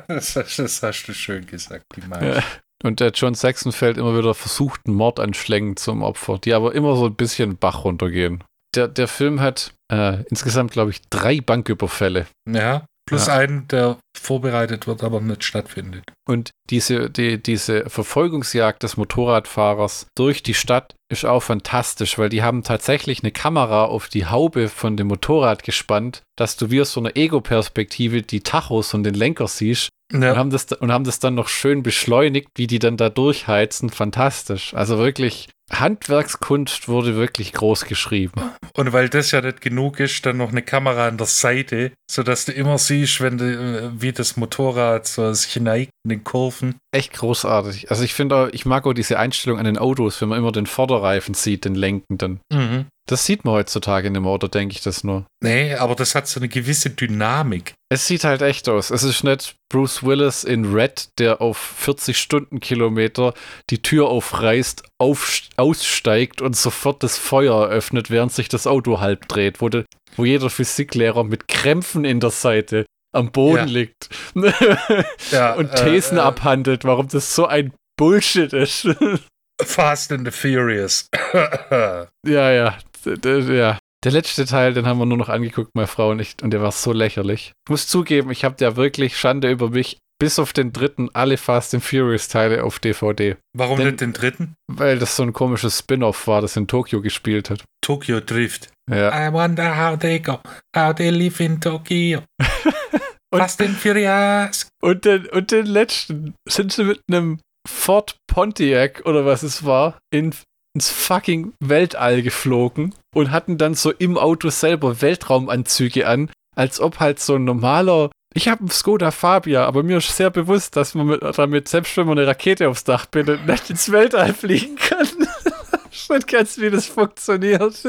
das, 0.09 0.37
hast- 0.37 0.59
das 0.59 0.83
hast 0.83 1.05
du 1.07 1.15
schön 1.15 1.47
gesagt, 1.47 1.85
die 1.97 2.01
meisten. 2.07 2.43
Und 2.83 3.01
der 3.01 3.11
John 3.13 3.35
Saxon 3.35 3.73
fällt 3.73 3.97
immer 3.97 4.17
wieder 4.19 4.35
versuchten 4.35 4.93
Mordanschlägen 4.93 5.77
zum 5.77 6.03
Opfer, 6.03 6.39
die 6.39 6.53
aber 6.53 6.75
immer 6.75 6.97
so 6.97 7.07
ein 7.07 7.15
bisschen 7.15 7.57
Bach 7.57 7.85
runtergehen. 7.85 8.45
Der, 8.75 8.89
der 8.89 9.09
Film 9.09 9.41
hat 9.41 9.73
äh, 9.91 10.23
insgesamt, 10.29 10.73
glaube 10.73 10.91
ich, 10.91 11.01
drei 11.09 11.41
Banküberfälle. 11.41 12.27
Ja, 12.51 12.85
plus 13.07 13.27
Ja. 13.27 13.37
einen, 13.37 13.69
der 13.69 13.99
vorbereitet 14.17 14.87
wird, 14.87 15.03
aber 15.03 15.21
nicht 15.21 15.45
stattfindet. 15.45 16.05
Und 16.27 16.51
diese, 16.71 17.11
die, 17.11 17.43
diese 17.43 17.89
Verfolgungsjagd 17.91 18.83
des 18.83 18.97
Motorradfahrers 18.97 20.07
durch 20.17 20.43
die 20.43 20.55
Stadt 20.55 20.95
ist 21.11 21.25
auch 21.25 21.43
fantastisch, 21.43 22.19
weil 22.19 22.29
die 22.31 22.43
haben 22.43 22.63
tatsächlich 22.63 23.23
eine 23.23 23.33
Kamera 23.33 23.85
auf 23.85 24.09
die 24.09 24.27
Haube 24.27 24.69
von 24.69 24.97
dem 24.97 25.09
Motorrad 25.09 25.63
gespannt, 25.63 26.23
dass 26.37 26.57
du 26.57 26.71
wie 26.71 26.81
aus 26.81 26.93
so 26.93 27.01
einer 27.01 27.17
Ego-Perspektive 27.17 28.23
die 28.23 28.41
Tachos 28.41 28.95
und 28.95 29.05
den 29.05 29.15
Lenker 29.15 29.49
siehst 29.49 29.91
und, 30.15 30.23
Ja, 30.23 30.37
haben 30.37 30.51
das, 30.51 30.65
und 30.73 30.91
haben 30.93 31.05
das 31.05 31.19
dann 31.19 31.35
noch 31.35 31.49
schön 31.49 31.83
beschleunigt, 31.83 32.49
wie 32.57 32.67
die 32.67 32.79
dann 32.79 32.97
da 32.97 33.11
durchheizen. 33.11 33.91
Fantastisch. 33.91 34.73
Also 34.75 34.99
wirklich, 34.99 35.49
Handwerkskunst 35.73 36.89
wurde 36.89 37.17
wirklich 37.17 37.53
groß 37.53 37.87
geschrieben. 37.87 38.41
und 38.77 38.93
weil 38.93 39.09
das 39.09 39.31
ja 39.31 39.41
nicht 39.41 39.61
genug 39.61 40.01
ist, 40.01 40.25
dann 40.27 40.37
noch 40.37 40.51
eine 40.51 40.63
Kamera 40.63 41.09
an 41.09 41.17
der 41.17 41.27
Seite, 41.27 41.93
sodass 42.11 42.45
du 42.45 42.53
immer 42.53 42.79
siehst, 42.79 43.21
wenn 43.21 43.39
du, 43.39 43.45
äh, 43.45 43.91
wie 44.01 44.13
das 44.13 44.37
Motorrad 44.37 45.07
so 45.07 45.33
sich 45.33 45.57
neigt 45.61 45.91
in 46.05 46.11
den 46.11 46.25
Kurven. 46.25 46.75
Echt 46.93 47.13
großartig. 47.15 47.91
Also 47.91 48.03
ich 48.05 48.13
finde, 48.15 48.37
auch- 48.37 48.49
ich 48.53 48.67
mag 48.67 48.87
auch 48.87 48.93
diese 48.93 49.19
Einstellung 49.19 49.59
an 49.59 49.65
den 49.65 49.79
Autos, 49.79 50.21
wenn 50.21 50.29
man 50.29 50.39
immer 50.39 50.53
den 50.53 50.67
Vorderreifen 50.67 51.35
sieht, 51.35 51.65
den 51.65 51.75
lenkenden. 51.75 52.41
Mhm. 52.53 52.87
Das 53.07 53.27
sieht 53.27 53.45
man 53.45 53.55
heutzutage 53.55 54.11
nicht 54.11 54.23
mehr, 54.23 54.31
oder 54.31 54.49
denke 54.49 54.75
ich 54.75 54.81
das 54.81 55.05
nur? 55.05 55.27
Nee, 55.43 55.75
aber 55.75 55.95
das 55.95 56.15
hat 56.15 56.27
so 56.27 56.41
eine 56.41 56.49
gewisse 56.49 56.89
Dynamik. 56.89 57.75
Es 57.91 58.07
sieht 58.07 58.25
halt 58.25 58.41
echt 58.41 58.67
aus. 58.69 58.91
Es 58.91 59.03
ist 59.03 59.25
nicht 59.25 59.57
Bruce 59.71 60.03
Willis 60.03 60.43
in 60.43 60.73
Red, 60.75 61.11
der 61.19 61.43
auf 61.43 61.59
40 61.59 62.17
Stundenkilometer 62.19 63.35
die 63.69 63.83
Tür 63.83 64.09
aufreißt, 64.09 64.85
auf, 64.99 65.41
aussteigt 65.57 66.41
und 66.41 66.57
sofort 66.57 67.03
das 67.03 67.19
Feuer 67.19 67.69
eröffnet, 67.69 68.11
während 68.11 68.33
sich 68.33 68.49
das 68.49 68.67
Auto 68.67 69.01
halb 69.01 69.29
dreht, 69.29 69.61
wo, 69.61 69.69
de, 69.69 69.85
wo 70.17 70.25
jeder 70.25 70.49
Physiklehrer 70.49 71.25
mit 71.25 71.47
Krämpfen 71.47 72.07
in 72.07 72.21
der 72.21 72.31
Seite 72.31 72.87
am 73.13 73.31
Boden 73.33 73.57
Ja. 73.59 73.65
liegt 73.65 74.09
Ja, 75.31 75.53
und 75.55 75.71
äh, 75.73 75.85
Thesen 75.85 76.17
äh, 76.17 76.23
abhandelt, 76.23 76.85
warum 76.85 77.09
das 77.09 77.35
so 77.35 77.47
ein 77.47 77.73
Bullshit 77.99 78.53
ist. 78.55 78.89
Fast 79.63 80.11
and 80.11 80.27
the 80.27 80.33
Furious. 80.33 81.07
ja, 81.33 82.09
ja, 82.27 82.77
d- 83.05 83.17
d- 83.17 83.57
ja. 83.59 83.79
Der 84.05 84.13
letzte 84.13 84.45
Teil, 84.45 84.75
den 84.75 84.87
haben 84.87 84.99
wir 84.99 85.07
nur 85.07 85.17
noch 85.17 85.31
angeguckt, 85.31 85.71
meine 85.75 85.87
Frau 85.87 86.11
und 86.11 86.21
ich, 86.21 86.35
und 86.43 86.51
der 86.51 86.61
war 86.61 86.73
so 86.73 86.93
lächerlich. 86.93 87.53
Ich 87.67 87.71
muss 87.71 87.87
zugeben, 87.87 88.31
ich 88.31 88.45
habe 88.45 88.57
ja 88.61 88.77
wirklich 88.77 89.17
Schande 89.17 89.51
über 89.51 89.71
mich, 89.71 89.97
bis 90.21 90.39
auf 90.39 90.53
den 90.53 90.73
dritten, 90.73 91.09
alle 91.15 91.39
Fast 91.39 91.75
and 91.75 91.83
Furious 91.83 92.29
Teile 92.29 92.65
auf 92.65 92.79
DVD. 92.79 93.37
Warum 93.57 93.79
Denn- 93.79 93.87
nicht 93.89 94.01
den 94.03 94.13
dritten? 94.13 94.55
Weil 94.71 94.99
das 94.99 95.17
so 95.17 95.23
ein 95.23 95.33
komisches 95.33 95.79
Spin-off 95.79 96.27
war, 96.27 96.43
das 96.43 96.57
in 96.57 96.67
Tokio 96.67 97.01
gespielt 97.01 97.49
hat. 97.51 97.65
Tokyo 97.83 98.21
Drift. 98.21 98.69
Ja. 98.91 99.29
I 99.29 99.33
wonder 99.33 99.75
how 99.91 99.99
they 99.99 100.21
go, 100.21 100.39
how 100.77 100.95
they 100.95 101.09
live 101.11 101.41
in 101.41 101.61
Tokio. 101.61 102.21
Und- 103.33 103.41
Fast 103.41 103.61
and 103.63 103.77
Furious. 103.77 104.69
Und 104.83 105.05
den, 105.07 105.27
und 105.27 105.51
den 105.51 105.67
letzten 105.67 106.35
sind 106.49 106.73
sie 106.73 106.85
mit 106.85 107.01
einem 107.11 107.41
Ford 107.67 108.17
Pontiac 108.31 109.03
oder 109.07 109.25
was 109.25 109.43
es 109.43 109.65
war, 109.65 109.99
in, 110.13 110.35
ins 110.75 110.91
fucking 110.91 111.53
Weltall 111.61 112.23
geflogen 112.23 112.95
und 113.15 113.31
hatten 113.31 113.59
dann 113.59 113.75
so 113.75 113.91
im 113.91 114.19
Auto 114.19 114.51
selber 114.51 115.01
Weltraumanzüge 115.01 116.07
an, 116.07 116.31
als 116.57 116.81
ob 116.81 117.01
halt 117.01 117.21
so 117.21 117.37
ein 117.37 117.45
normaler. 117.45 118.11
Ich 118.35 118.49
habe 118.49 118.61
einen 118.61 118.71
Skoda 118.71 119.13
Fabia, 119.13 119.65
aber 119.65 119.85
mir 119.85 119.99
ist 119.99 120.17
sehr 120.17 120.31
bewusst, 120.31 120.77
dass 120.77 120.95
man 120.95 121.07
mit, 121.07 121.23
damit, 121.37 121.69
selbst 121.69 121.97
wenn 121.97 122.07
man 122.07 122.19
eine 122.19 122.27
Rakete 122.27 122.69
aufs 122.69 122.85
Dach 122.85 123.07
bindet, 123.07 123.47
nicht 123.47 123.71
ins 123.71 123.93
Weltall 123.93 124.35
fliegen 124.35 124.77
kann. 124.77 125.07
weiß 126.09 126.27
ganz, 126.27 126.59
wie 126.59 126.71
das 126.71 126.87
funktioniert. 126.87 127.83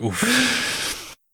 Uff. 0.00 0.26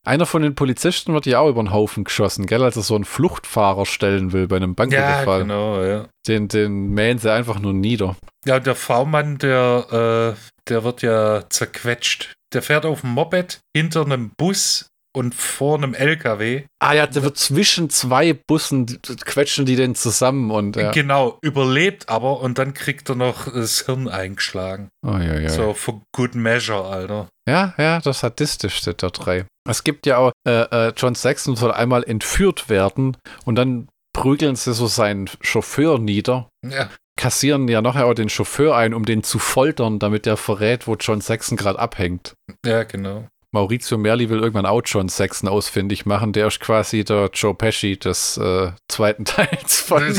Einer 0.05 0.25
von 0.25 0.41
den 0.41 0.55
Polizisten 0.55 1.13
wird 1.13 1.25
ja 1.25 1.39
auch 1.39 1.49
über 1.49 1.61
den 1.61 1.73
Haufen 1.73 2.03
geschossen, 2.03 2.45
gell, 2.45 2.63
als 2.63 2.77
er 2.77 2.83
so 2.83 2.95
einen 2.95 3.03
Fluchtfahrer 3.03 3.85
stellen 3.85 4.31
will 4.31 4.47
bei 4.47 4.55
einem 4.55 4.71
Ja, 4.71 4.75
Banküberfall. 4.75 5.41
genau, 5.41 5.83
ja. 5.83 6.07
Den, 6.27 6.47
den 6.47 6.89
mähen 6.89 7.19
sie 7.19 7.31
einfach 7.31 7.59
nur 7.59 7.73
nieder. 7.73 8.15
Ja, 8.45 8.59
der 8.59 8.75
V-Mann, 8.75 9.37
der, 9.39 10.35
äh, 10.35 10.58
der 10.69 10.83
wird 10.83 11.01
ja 11.01 11.43
zerquetscht. 11.49 12.33
Der 12.53 12.61
fährt 12.61 12.85
auf 12.85 13.01
dem 13.01 13.11
Moped 13.11 13.59
hinter 13.75 14.01
einem 14.05 14.31
Bus 14.37 14.87
und 15.15 15.33
vor 15.33 15.77
einem 15.77 15.93
LKW. 15.95 16.63
Ah 16.79 16.93
ja, 16.93 17.07
der 17.07 17.23
wird 17.23 17.37
zwischen 17.37 17.89
zwei 17.89 18.33
Bussen, 18.33 18.99
quetschen 19.25 19.65
die 19.65 19.75
den 19.75 19.95
zusammen 19.95 20.51
und 20.51 20.75
ja. 20.75 20.91
Genau, 20.91 21.39
überlebt 21.41 22.09
aber 22.09 22.39
und 22.41 22.57
dann 22.59 22.73
kriegt 22.73 23.09
er 23.09 23.15
noch 23.15 23.51
das 23.51 23.81
Hirn 23.85 24.07
eingeschlagen. 24.07 24.89
Oh, 25.05 25.17
ja, 25.17 25.39
ja. 25.39 25.49
So 25.49 25.73
for 25.73 26.01
good 26.15 26.35
measure, 26.35 26.85
Alter. 26.85 27.27
ja, 27.47 27.73
ja, 27.77 27.99
das 28.01 28.19
sadistischste 28.19 28.93
der 28.93 29.09
drei. 29.09 29.45
Es 29.67 29.83
gibt 29.83 30.05
ja 30.05 30.17
auch, 30.17 30.31
äh, 30.47 30.61
äh, 30.89 30.93
John 30.95 31.15
Saxon 31.15 31.55
soll 31.55 31.71
einmal 31.71 32.03
entführt 32.03 32.69
werden 32.69 33.17
und 33.45 33.55
dann 33.55 33.87
prügeln 34.13 34.55
sie 34.55 34.73
so 34.73 34.87
seinen 34.87 35.29
Chauffeur 35.41 35.97
nieder, 35.99 36.49
Ja, 36.67 36.89
kassieren 37.19 37.67
ja 37.67 37.81
nachher 37.81 38.05
auch 38.05 38.13
den 38.13 38.29
Chauffeur 38.29 38.77
ein, 38.77 38.93
um 38.93 39.03
den 39.03 39.23
zu 39.23 39.39
foltern, 39.39 39.99
damit 39.99 40.25
der 40.25 40.37
verrät, 40.37 40.87
wo 40.87 40.95
John 40.95 41.19
Saxon 41.19 41.57
gerade 41.57 41.77
abhängt. 41.77 42.33
ja 42.65 42.83
genau. 42.83 43.27
Maurizio 43.51 43.97
Merli 43.97 44.29
will 44.29 44.39
irgendwann 44.39 44.65
auch 44.65 44.83
John 44.85 45.09
Saxon 45.09 45.49
ausfindig 45.49 46.05
machen. 46.05 46.31
Der 46.33 46.47
ist 46.47 46.61
quasi 46.61 47.03
der 47.03 47.29
Joe 47.33 47.53
Pesci 47.53 47.97
des 47.97 48.37
äh, 48.37 48.71
zweiten 48.87 49.25
Teils 49.25 49.81
von 49.81 50.03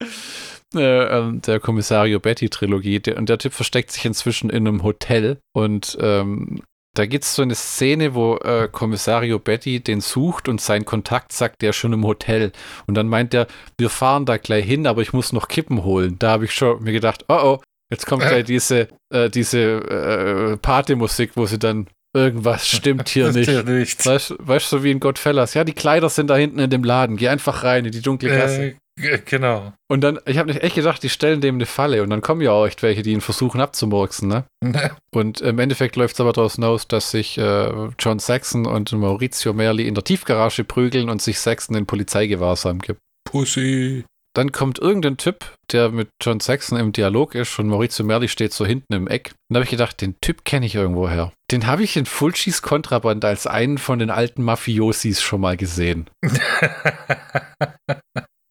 äh, 0.76 0.78
ähm, 0.78 1.42
der 1.42 1.58
Kommissario 1.58 2.20
Betty-Trilogie. 2.20 3.00
Der, 3.00 3.16
und 3.16 3.28
der 3.28 3.38
Typ 3.38 3.52
versteckt 3.52 3.90
sich 3.90 4.04
inzwischen 4.04 4.50
in 4.50 4.68
einem 4.68 4.84
Hotel. 4.84 5.38
Und 5.54 5.98
ähm, 6.00 6.62
da 6.98 7.06
gibt 7.06 7.24
es 7.24 7.34
so 7.34 7.42
eine 7.42 7.54
Szene, 7.54 8.14
wo 8.14 8.36
äh, 8.38 8.68
Kommissario 8.70 9.38
Betty 9.38 9.80
den 9.80 10.00
sucht 10.00 10.48
und 10.48 10.60
sein 10.60 10.84
Kontakt 10.84 11.32
sagt, 11.32 11.62
der 11.62 11.70
ist 11.70 11.76
schon 11.76 11.92
im 11.92 12.04
Hotel. 12.04 12.52
Und 12.86 12.94
dann 12.94 13.08
meint 13.08 13.34
er, 13.34 13.46
wir 13.78 13.90
fahren 13.90 14.24
da 14.26 14.36
gleich 14.36 14.64
hin, 14.64 14.86
aber 14.86 15.02
ich 15.02 15.12
muss 15.12 15.32
noch 15.32 15.48
Kippen 15.48 15.84
holen. 15.84 16.16
Da 16.18 16.30
habe 16.30 16.44
ich 16.46 16.52
schon 16.52 16.82
mir 16.82 16.92
gedacht, 16.92 17.24
oh 17.28 17.38
oh, 17.42 17.58
jetzt 17.90 18.06
kommt 18.06 18.22
gleich 18.22 18.44
diese, 18.44 18.88
äh, 19.14 19.30
diese 19.30 19.60
äh, 19.60 20.56
Partymusik, 20.56 21.32
wo 21.34 21.46
sie 21.46 21.58
dann 21.58 21.86
irgendwas 22.14 22.66
stimmt 22.76 23.08
hier 23.08 23.30
nicht. 23.32 23.48
Hier 23.50 23.62
nicht. 23.62 24.04
Weißt 24.06 24.30
du, 24.30 24.76
so 24.78 24.82
wie 24.84 24.90
in 24.90 25.00
Godfellas. 25.00 25.54
Ja, 25.54 25.64
die 25.64 25.74
Kleider 25.74 26.08
sind 26.08 26.28
da 26.28 26.36
hinten 26.36 26.58
in 26.58 26.70
dem 26.70 26.82
Laden. 26.84 27.16
Geh 27.16 27.28
einfach 27.28 27.62
rein 27.62 27.84
in 27.84 27.92
die 27.92 28.00
dunkle. 28.02 28.30
Äh, 28.30 28.70
g- 28.70 28.76
genau. 29.24 29.72
Und 29.88 30.00
dann, 30.00 30.18
ich 30.26 30.38
habe 30.38 30.48
nicht 30.48 30.62
echt 30.62 30.74
gedacht, 30.74 31.02
die 31.02 31.08
stellen 31.08 31.40
dem 31.40 31.56
eine 31.56 31.66
Falle. 31.66 32.02
Und 32.02 32.10
dann 32.10 32.22
kommen 32.22 32.40
ja 32.40 32.52
auch 32.52 32.66
echt 32.66 32.82
welche, 32.82 33.02
die 33.02 33.12
ihn 33.12 33.20
versuchen 33.20 33.60
abzumurksen, 33.60 34.28
ne? 34.28 34.44
Und 35.10 35.40
im 35.40 35.58
Endeffekt 35.58 35.96
läuft 35.96 36.14
es 36.14 36.20
aber 36.20 36.32
daraus 36.32 36.54
hinaus, 36.56 36.88
dass 36.88 37.10
sich 37.10 37.38
äh, 37.38 37.88
John 37.98 38.18
Saxon 38.18 38.66
und 38.66 38.92
Maurizio 38.92 39.52
Merli 39.52 39.86
in 39.86 39.94
der 39.94 40.04
Tiefgarage 40.04 40.64
prügeln 40.64 41.08
und 41.08 41.22
sich 41.22 41.38
Saxon 41.40 41.76
in 41.76 41.86
Polizeigewahrsam 41.86 42.80
gibt. 42.80 43.00
Pussy. 43.24 44.04
Dann 44.36 44.52
kommt 44.52 44.78
irgendein 44.78 45.16
Typ, 45.16 45.54
der 45.72 45.88
mit 45.88 46.10
John 46.20 46.40
Saxon 46.40 46.78
im 46.78 46.92
Dialog 46.92 47.34
ist 47.34 47.58
und 47.58 47.68
Maurizio 47.68 48.04
Merli 48.04 48.28
steht 48.28 48.52
so 48.52 48.66
hinten 48.66 48.92
im 48.92 49.08
Eck. 49.08 49.30
Und 49.48 49.54
da 49.54 49.60
habe 49.60 49.64
ich 49.64 49.70
gedacht, 49.70 50.02
den 50.02 50.20
Typ 50.20 50.44
kenne 50.44 50.66
ich 50.66 50.74
irgendwo 50.74 51.08
her. 51.08 51.32
Den 51.50 51.66
habe 51.66 51.84
ich 51.84 51.96
in 51.96 52.04
Fulcis 52.04 52.60
Kontraband 52.60 53.24
als 53.24 53.46
einen 53.46 53.78
von 53.78 53.98
den 53.98 54.10
alten 54.10 54.42
Mafiosis 54.42 55.22
schon 55.22 55.40
mal 55.40 55.56
gesehen. 55.56 56.10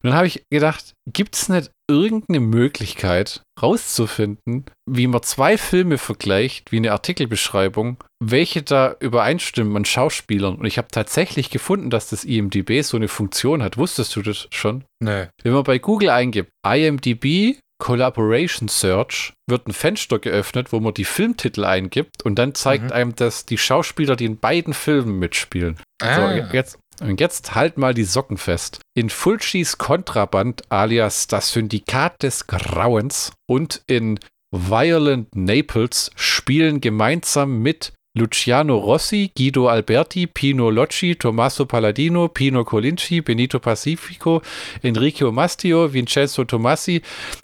Und 0.05 0.11
dann 0.11 0.17
habe 0.17 0.27
ich 0.27 0.43
gedacht, 0.51 0.93
gibt 1.11 1.35
es 1.35 1.49
nicht 1.49 1.71
irgendeine 1.89 2.39
Möglichkeit 2.39 3.41
rauszufinden, 3.59 4.65
wie 4.87 5.07
man 5.07 5.23
zwei 5.23 5.57
Filme 5.57 5.97
vergleicht, 5.97 6.71
wie 6.71 6.77
eine 6.77 6.91
Artikelbeschreibung, 6.91 8.03
welche 8.23 8.61
da 8.61 8.95
übereinstimmen 8.99 9.75
an 9.75 9.83
Schauspielern? 9.83 10.57
Und 10.57 10.65
ich 10.67 10.77
habe 10.77 10.89
tatsächlich 10.91 11.49
gefunden, 11.49 11.89
dass 11.89 12.09
das 12.11 12.23
IMDB 12.23 12.83
so 12.83 12.97
eine 12.97 13.07
Funktion 13.07 13.63
hat. 13.63 13.77
Wusstest 13.77 14.15
du 14.15 14.21
das 14.21 14.47
schon? 14.51 14.83
nee. 15.01 15.25
Wenn 15.41 15.53
man 15.53 15.63
bei 15.63 15.79
Google 15.79 16.11
eingibt, 16.11 16.51
IMDb 16.63 17.57
Collaboration 17.79 18.67
Search, 18.67 19.33
wird 19.49 19.67
ein 19.67 19.73
Fenster 19.73 20.19
geöffnet, 20.19 20.71
wo 20.71 20.79
man 20.79 20.93
die 20.93 21.03
Filmtitel 21.03 21.65
eingibt 21.65 22.23
und 22.23 22.35
dann 22.35 22.53
zeigt 22.53 22.85
Mhm. 22.85 22.91
einem 22.91 23.15
das 23.15 23.47
die 23.47 23.57
Schauspieler, 23.57 24.15
die 24.15 24.25
in 24.25 24.37
beiden 24.37 24.75
Filmen 24.75 25.17
mitspielen. 25.17 25.77
So, 25.99 26.07
Ah, 26.07 26.49
jetzt, 26.53 26.77
und 27.01 27.19
jetzt 27.19 27.55
halt 27.55 27.79
mal 27.79 27.95
die 27.95 28.03
Socken 28.03 28.37
fest. 28.37 28.81
In 28.97 29.09
Fulcis 29.09 29.77
Kontraband 29.77 30.63
alias 30.71 31.27
das 31.27 31.51
Syndikat 31.51 32.23
des 32.23 32.47
Grauens 32.47 33.33
und 33.45 33.81
in 33.87 34.21
Violent 34.53 35.35
Naples 35.35 36.11
spielen 36.15 36.79
gemeinsam 36.79 37.61
mit 37.61 37.91
Luciano 38.17 38.77
Rossi, 38.77 39.31
Guido 39.37 39.67
Alberti, 39.67 40.27
Pino 40.27 40.69
Locci, 40.69 41.17
Tommaso 41.17 41.65
Palladino, 41.65 42.29
Pino 42.29 42.63
Colinci, 42.63 43.19
Benito 43.19 43.59
Pacifico, 43.59 44.41
Enrico 44.81 45.29
Mastio, 45.29 45.91
Vincenzo 45.91 46.45
Tomassi, 46.45 47.01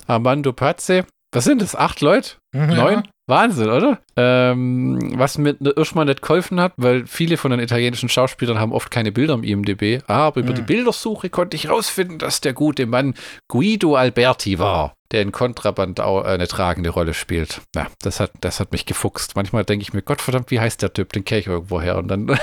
Armando 0.08 0.54
Pazze. 0.54 1.06
Was 1.34 1.44
sind 1.44 1.62
das? 1.62 1.76
Acht 1.76 2.00
Leute? 2.00 2.38
ja. 2.54 2.66
Neun? 2.66 3.04
Wahnsinn, 3.32 3.70
oder? 3.72 3.98
Ähm, 4.16 5.14
was 5.18 5.40
mir 5.40 5.56
erstmal 5.76 6.06
nicht 6.06 6.22
geholfen 6.22 6.60
hat, 6.62 6.74
weil 6.78 7.08
viele 7.08 7.38
von 7.38 7.50
den 7.50 7.60
italienischen 7.60 8.10
Schauspielern 8.10 8.60
haben 8.60 8.72
oft 8.74 8.92
keine 8.92 9.12
Bilder 9.12 9.34
im 9.34 9.44
IMDb. 9.44 10.04
Aber 10.08 10.40
über 10.42 10.52
Mhm. 10.52 10.56
die 10.56 10.62
Bildersuche 10.62 11.30
konnte 11.32 11.56
ich 11.58 11.70
rausfinden, 11.70 12.20
dass 12.20 12.42
der 12.42 12.54
gute 12.54 12.86
Mann 12.86 13.16
Guido 13.48 13.96
Alberti 13.96 14.60
war, 14.60 14.94
der 15.12 15.24
in 15.24 15.32
Kontraband 15.32 16.00
auch 16.00 16.24
eine 16.24 16.48
tragende 16.48 16.92
Rolle 16.92 17.14
spielt. 17.16 17.62
Ja, 17.76 17.88
das 18.04 18.20
hat, 18.20 18.32
das 18.42 18.60
hat 18.60 18.72
mich 18.72 18.86
gefuchst. 18.86 19.36
Manchmal 19.36 19.64
denke 19.66 19.82
ich 19.84 19.94
mir, 19.94 20.04
Gottverdammt, 20.04 20.52
wie 20.52 20.60
heißt 20.60 20.82
der 20.82 20.94
Typ? 20.94 21.12
Den 21.14 21.26
kenne 21.26 21.40
ich 21.42 21.48
irgendwo 21.48 21.82
her. 21.82 21.98
Und 21.98 22.08
dann, 22.10 22.38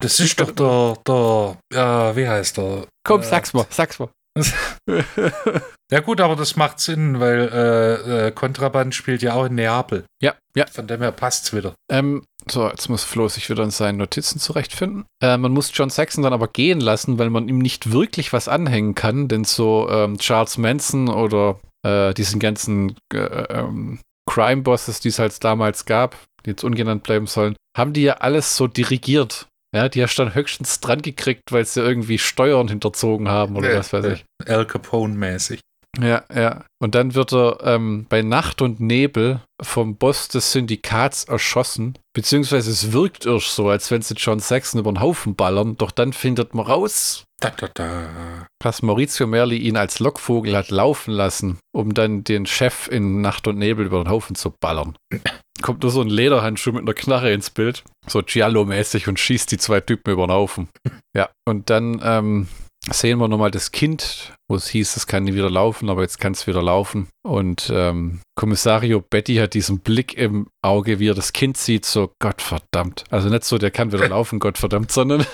Das 0.00 0.20
ist 0.20 0.38
doch 0.38 0.50
der, 0.50 0.94
der, 1.08 1.56
ja, 1.72 2.14
wie 2.16 2.28
heißt 2.28 2.58
der? 2.58 2.84
komm, 3.02 3.20
Äh, 3.22 3.24
sag's 3.24 3.54
mal, 3.54 3.64
sag's 3.70 3.98
mal. 3.98 4.08
Ja 5.92 6.00
gut, 6.00 6.20
aber 6.20 6.34
das 6.34 6.56
macht 6.56 6.80
Sinn, 6.80 7.20
weil 7.20 7.48
äh, 7.48 8.26
äh, 8.26 8.32
Kontraband 8.32 8.92
spielt 8.94 9.22
ja 9.22 9.34
auch 9.34 9.44
in 9.44 9.54
Neapel. 9.54 10.04
ja, 10.20 10.34
ja. 10.56 10.66
Von 10.66 10.88
dem 10.88 11.00
her 11.00 11.12
passt's 11.12 11.52
wieder. 11.52 11.74
Ähm, 11.88 12.24
so, 12.50 12.68
jetzt 12.68 12.88
muss 12.88 13.04
Flo 13.04 13.28
sich 13.28 13.48
wieder 13.48 13.62
in 13.62 13.70
seinen 13.70 13.98
Notizen 13.98 14.40
zurechtfinden. 14.40 15.04
Äh, 15.22 15.36
man 15.36 15.52
muss 15.52 15.70
John 15.72 15.90
Saxon 15.90 16.24
dann 16.24 16.32
aber 16.32 16.48
gehen 16.48 16.80
lassen, 16.80 17.20
weil 17.20 17.30
man 17.30 17.48
ihm 17.48 17.58
nicht 17.58 17.92
wirklich 17.92 18.32
was 18.32 18.48
anhängen 18.48 18.96
kann, 18.96 19.28
denn 19.28 19.44
so 19.44 19.88
ähm, 19.88 20.18
Charles 20.18 20.58
Manson 20.58 21.08
oder 21.08 21.60
äh, 21.84 22.14
diesen 22.14 22.40
ganzen 22.40 22.96
äh, 23.12 23.18
ähm, 23.18 24.00
Crime-Bosses, 24.28 24.98
die 24.98 25.08
es 25.08 25.20
halt 25.20 25.42
damals 25.44 25.84
gab, 25.84 26.16
die 26.44 26.50
jetzt 26.50 26.64
ungenannt 26.64 27.04
bleiben 27.04 27.28
sollen, 27.28 27.56
haben 27.76 27.92
die 27.92 28.02
ja 28.02 28.14
alles 28.14 28.56
so 28.56 28.66
dirigiert. 28.66 29.46
Ja, 29.76 29.88
die 29.88 30.02
hast 30.02 30.16
du 30.18 30.24
dann 30.24 30.34
höchstens 30.34 30.80
dran 30.80 31.02
gekriegt, 31.02 31.52
weil 31.52 31.64
sie 31.66 31.80
irgendwie 31.82 32.18
Steuern 32.18 32.68
hinterzogen 32.68 33.28
haben 33.28 33.56
oder 33.56 33.70
Äh, 33.72 33.78
was 33.78 33.92
weiß 33.92 34.06
ich. 34.06 34.24
Al 34.46 34.64
Capone-mäßig. 34.64 35.60
Ja, 36.00 36.24
ja. 36.34 36.64
Und 36.78 36.94
dann 36.94 37.14
wird 37.14 37.32
er 37.32 37.58
ähm, 37.62 38.06
bei 38.08 38.22
Nacht 38.22 38.60
und 38.62 38.80
Nebel 38.80 39.40
vom 39.62 39.96
Boss 39.96 40.28
des 40.28 40.52
Syndikats 40.52 41.24
erschossen. 41.24 41.98
Beziehungsweise 42.14 42.70
es 42.70 42.92
wirkt 42.92 43.24
erst 43.26 43.54
so, 43.54 43.68
als 43.68 43.90
wenn 43.90 44.02
sie 44.02 44.14
John 44.14 44.40
Saxon 44.40 44.80
über 44.80 44.92
den 44.92 45.00
Haufen 45.00 45.34
ballern. 45.36 45.76
Doch 45.76 45.90
dann 45.90 46.12
findet 46.12 46.54
man 46.54 46.66
raus, 46.66 47.24
Da, 47.40 47.50
da, 47.50 47.68
da. 47.74 48.46
dass 48.62 48.80
Maurizio 48.80 49.26
Merli 49.26 49.58
ihn 49.58 49.76
als 49.76 49.98
Lockvogel 49.98 50.56
hat 50.56 50.70
laufen 50.70 51.12
lassen, 51.12 51.58
um 51.72 51.92
dann 51.92 52.24
den 52.24 52.46
Chef 52.46 52.88
in 52.88 53.20
Nacht 53.20 53.46
und 53.46 53.58
Nebel 53.58 53.86
über 53.86 54.02
den 54.02 54.08
Haufen 54.10 54.36
zu 54.36 54.54
ballern. 54.58 54.96
Kommt 55.62 55.82
nur 55.82 55.92
so 55.92 56.00
ein 56.00 56.08
Lederhandschuh 56.08 56.72
mit 56.72 56.82
einer 56.82 56.94
Knarre 56.94 57.32
ins 57.32 57.50
Bild, 57.50 57.84
so 58.06 58.22
Giallo-mäßig 58.22 59.08
und 59.08 59.20
schießt 59.20 59.50
die 59.52 59.58
zwei 59.58 59.80
Typen 59.80 60.12
über 60.12 60.26
den 60.26 60.32
Haufen. 60.32 60.68
Ja, 61.16 61.30
und 61.48 61.70
dann 61.70 61.98
ähm, 62.04 62.46
sehen 62.90 63.18
wir 63.18 63.28
nochmal 63.28 63.50
das 63.50 63.72
Kind, 63.72 64.34
wo 64.50 64.56
es 64.56 64.68
hieß, 64.68 64.96
es 64.96 65.06
kann 65.06 65.24
nie 65.24 65.32
wieder 65.32 65.48
laufen, 65.48 65.88
aber 65.88 66.02
jetzt 66.02 66.20
kann 66.20 66.32
es 66.32 66.46
wieder 66.46 66.62
laufen. 66.62 67.08
Und 67.22 67.72
ähm, 67.72 68.20
Kommissario 68.34 69.00
Betty 69.00 69.36
hat 69.36 69.54
diesen 69.54 69.80
Blick 69.80 70.12
im 70.12 70.48
Auge, 70.62 70.98
wie 70.98 71.08
er 71.08 71.14
das 71.14 71.32
Kind 71.32 71.56
sieht, 71.56 71.86
so 71.86 72.12
Gottverdammt. 72.20 73.04
Also 73.08 73.30
nicht 73.30 73.44
so, 73.44 73.56
der 73.56 73.70
kann 73.70 73.92
wieder 73.92 74.08
laufen, 74.10 74.38
Gottverdammt, 74.38 74.92
sondern, 74.92 75.26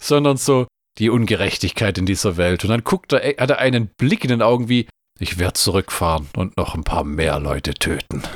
sondern 0.00 0.36
so 0.36 0.66
die 1.00 1.10
Ungerechtigkeit 1.10 1.98
in 1.98 2.06
dieser 2.06 2.36
Welt. 2.36 2.62
Und 2.64 2.70
dann 2.70 2.84
guckt 2.84 3.12
er, 3.12 3.34
hat 3.38 3.50
er 3.50 3.58
einen 3.58 3.88
Blick 3.98 4.22
in 4.24 4.30
den 4.30 4.42
Augen 4.42 4.68
wie, 4.68 4.86
ich 5.18 5.38
werde 5.38 5.54
zurückfahren 5.54 6.28
und 6.36 6.56
noch 6.56 6.74
ein 6.74 6.84
paar 6.84 7.04
mehr 7.04 7.40
Leute 7.40 7.74
töten. 7.74 8.22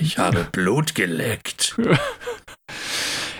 Ich 0.00 0.16
habe 0.16 0.46
Blut 0.52 0.94
geleckt. 0.94 1.76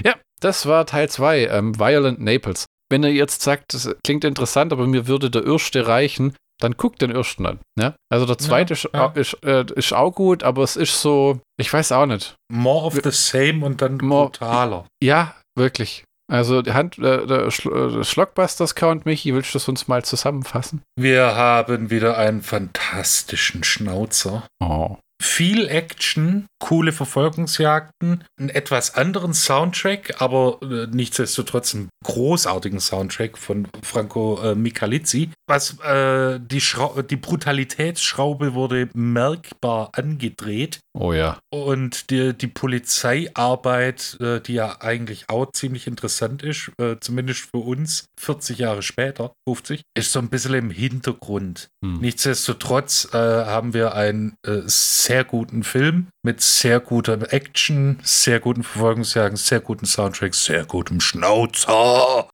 Ja, 0.05 0.15
das 0.41 0.67
war 0.67 0.87
Teil 0.87 1.09
2, 1.09 1.47
ähm, 1.49 1.79
Violent 1.79 2.21
Naples. 2.21 2.67
Wenn 2.91 3.03
ihr 3.03 3.13
jetzt 3.13 3.43
sagt, 3.43 3.75
das 3.75 3.95
klingt 4.05 4.25
interessant, 4.25 4.73
aber 4.73 4.87
mir 4.87 5.07
würde 5.07 5.31
der 5.31 5.45
erste 5.45 5.87
reichen, 5.87 6.35
dann 6.61 6.77
guckt 6.77 7.03
den 7.03 7.11
ersten 7.11 7.47
an. 7.47 7.61
Ja? 7.79 7.95
Also 8.11 8.27
der 8.27 8.39
zweite 8.39 8.73
ist, 8.75 8.89
ja. 8.93 9.07
Ist, 9.15 9.35
äh, 9.45 9.65
ist 9.77 9.93
auch 9.93 10.11
gut, 10.13 10.43
aber 10.43 10.63
es 10.63 10.77
ist 10.77 11.01
so, 11.01 11.41
ich 11.61 11.73
weiß 11.73 11.93
auch 11.93 12.07
nicht. 12.07 12.35
More 12.51 12.87
of 12.87 12.95
the 13.05 13.11
same 13.11 13.65
und 13.65 13.81
dann 13.83 13.99
More- 13.99 14.27
brutaler. 14.31 14.87
Ja, 15.03 15.35
wirklich. 15.57 16.05
Also 16.31 16.61
die 16.61 16.73
Hand, 16.73 16.99
äh, 16.99 17.27
der, 17.27 17.47
äh, 17.47 17.49
der 17.49 18.05
Schlockbusters-Count, 18.05 19.07
Michi, 19.07 19.35
willst 19.35 19.55
du 19.55 19.59
das 19.59 19.69
uns 19.69 19.89
mal 19.89 20.05
zusammenfassen? 20.05 20.83
Wir 20.97 21.35
haben 21.35 21.91
wieder 21.91 22.19
einen 22.19 22.43
fantastischen 22.43 23.65
Schnauzer. 23.65 24.47
Oh. 24.61 24.97
Viel 25.21 25.69
Action, 25.69 26.47
coole 26.61 26.93
Verfolgungsjagden, 26.93 28.25
einen 28.39 28.49
etwas 28.51 28.95
anderen 28.95 29.35
Soundtrack, 29.35 30.21
aber 30.21 30.61
äh, 30.63 30.87
nichtsdestotrotz 30.91 31.75
einen 31.75 31.89
großartigen 32.05 32.79
Soundtrack 32.79 33.37
von 33.37 33.67
Franco 33.83 34.41
äh, 34.41 34.55
Michalizzi. 34.55 35.31
Was 35.49 35.79
äh, 35.81 36.39
die, 36.41 36.63
die 37.11 37.17
Brutalitätsschraube 37.17 38.55
wurde 38.55 38.89
merkbar 38.95 39.91
angedreht 39.93 40.79
Oh 41.01 41.13
ja. 41.13 41.39
und 41.51 42.11
die, 42.11 42.37
die 42.37 42.49
Polizeiarbeit, 42.49 44.17
äh, 44.21 44.41
die 44.41 44.55
ja 44.55 44.81
eigentlich 44.81 45.29
auch 45.29 45.47
ziemlich 45.53 45.87
interessant 45.87 46.43
ist, 46.43 46.73
äh, 46.81 46.97
zumindest 47.01 47.51
für 47.51 47.59
uns 47.59 48.07
40 48.21 48.59
Jahre 48.59 48.83
später, 48.83 49.33
50, 49.49 49.83
ist 49.97 50.13
so 50.13 50.19
ein 50.19 50.29
bisschen 50.29 50.55
im 50.55 50.71
Hintergrund. 50.71 51.69
Hm. 51.85 52.01
Nichtsdestotrotz 52.01 53.09
äh, 53.13 53.17
haben 53.17 53.75
wir 53.75 53.95
einen 53.95 54.35
äh, 54.45 54.63
sehr 55.09 55.25
guten 55.25 55.63
Film 55.63 56.09
mit 56.23 56.43
sehr 56.43 56.81
guter 56.81 57.33
Action, 57.33 57.99
sehr 58.03 58.41
guten 58.41 58.63
Verfolgungsjagden, 58.63 59.39
sehr 59.39 59.61
guten 59.61 59.87
Soundtrack, 59.87 60.35
sehr 60.35 60.67
gutem 60.67 61.01
Schnauzer 61.01 62.29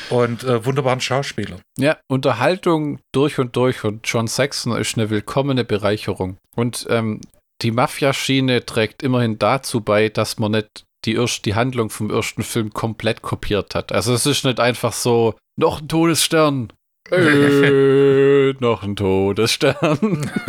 und 0.09 0.45
äh, 0.45 0.65
wunderbaren 0.65 1.03
Schauspieler. 1.03 1.59
Ja, 1.79 1.99
Unterhaltung 2.09 3.01
durch 3.13 3.39
und 3.39 3.55
durch 3.55 3.85
und 3.85 4.09
John 4.09 4.29
Saxon 4.29 4.79
ist 4.79 4.97
eine 4.97 5.11
willkommene 5.11 5.65
Bereicherung. 5.65 6.39
Und 6.57 6.87
ähm, 6.89 7.21
die 7.61 7.71
Mafia-Schiene 7.71 8.65
trägt 8.65 9.03
immerhin 9.03 9.39
dazu 9.39 9.83
bei, 9.83 10.09
dass 10.09 10.39
man 10.39 10.53
nicht 10.53 10.85
die, 11.05 11.17
erst, 11.17 11.45
die 11.45 11.55
Handlung 11.55 11.91
vom 11.91 12.11
ersten 12.11 12.43
Film 12.43 12.73
komplett 12.73 13.21
kopiert 13.21 13.75
hat. 13.75 13.93
Also 13.93 14.15
es 14.15 14.25
ist 14.25 14.47
nicht 14.47 14.59
einfach 14.59 14.95
so, 14.95 15.35
noch 15.59 15.83
ein 15.83 15.89
Todesstern. 15.89 16.73
Äh, 17.11 18.53
noch 18.61 18.83
ein 18.83 18.97
Todesstern. 18.97 20.31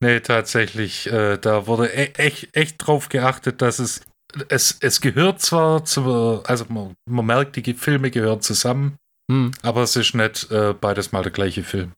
Nee, 0.00 0.20
tatsächlich, 0.20 1.12
äh, 1.12 1.36
da 1.36 1.66
wurde 1.66 1.88
e 1.88 2.12
echt, 2.16 2.56
echt 2.56 2.76
drauf 2.78 3.10
geachtet, 3.10 3.60
dass 3.60 3.78
es, 3.78 4.00
es, 4.48 4.78
es 4.80 5.02
gehört 5.02 5.42
zwar 5.42 5.84
zu, 5.84 6.42
also 6.44 6.64
man, 6.70 6.94
man 7.06 7.26
merkt, 7.26 7.56
die 7.56 7.74
Filme 7.74 8.10
gehören 8.10 8.40
zusammen, 8.40 8.96
hm, 9.30 9.50
aber 9.62 9.82
es 9.82 9.94
ist 9.96 10.14
nicht 10.14 10.50
äh, 10.50 10.74
beides 10.78 11.12
mal 11.12 11.22
der 11.22 11.32
gleiche 11.32 11.64
Film. 11.64 11.92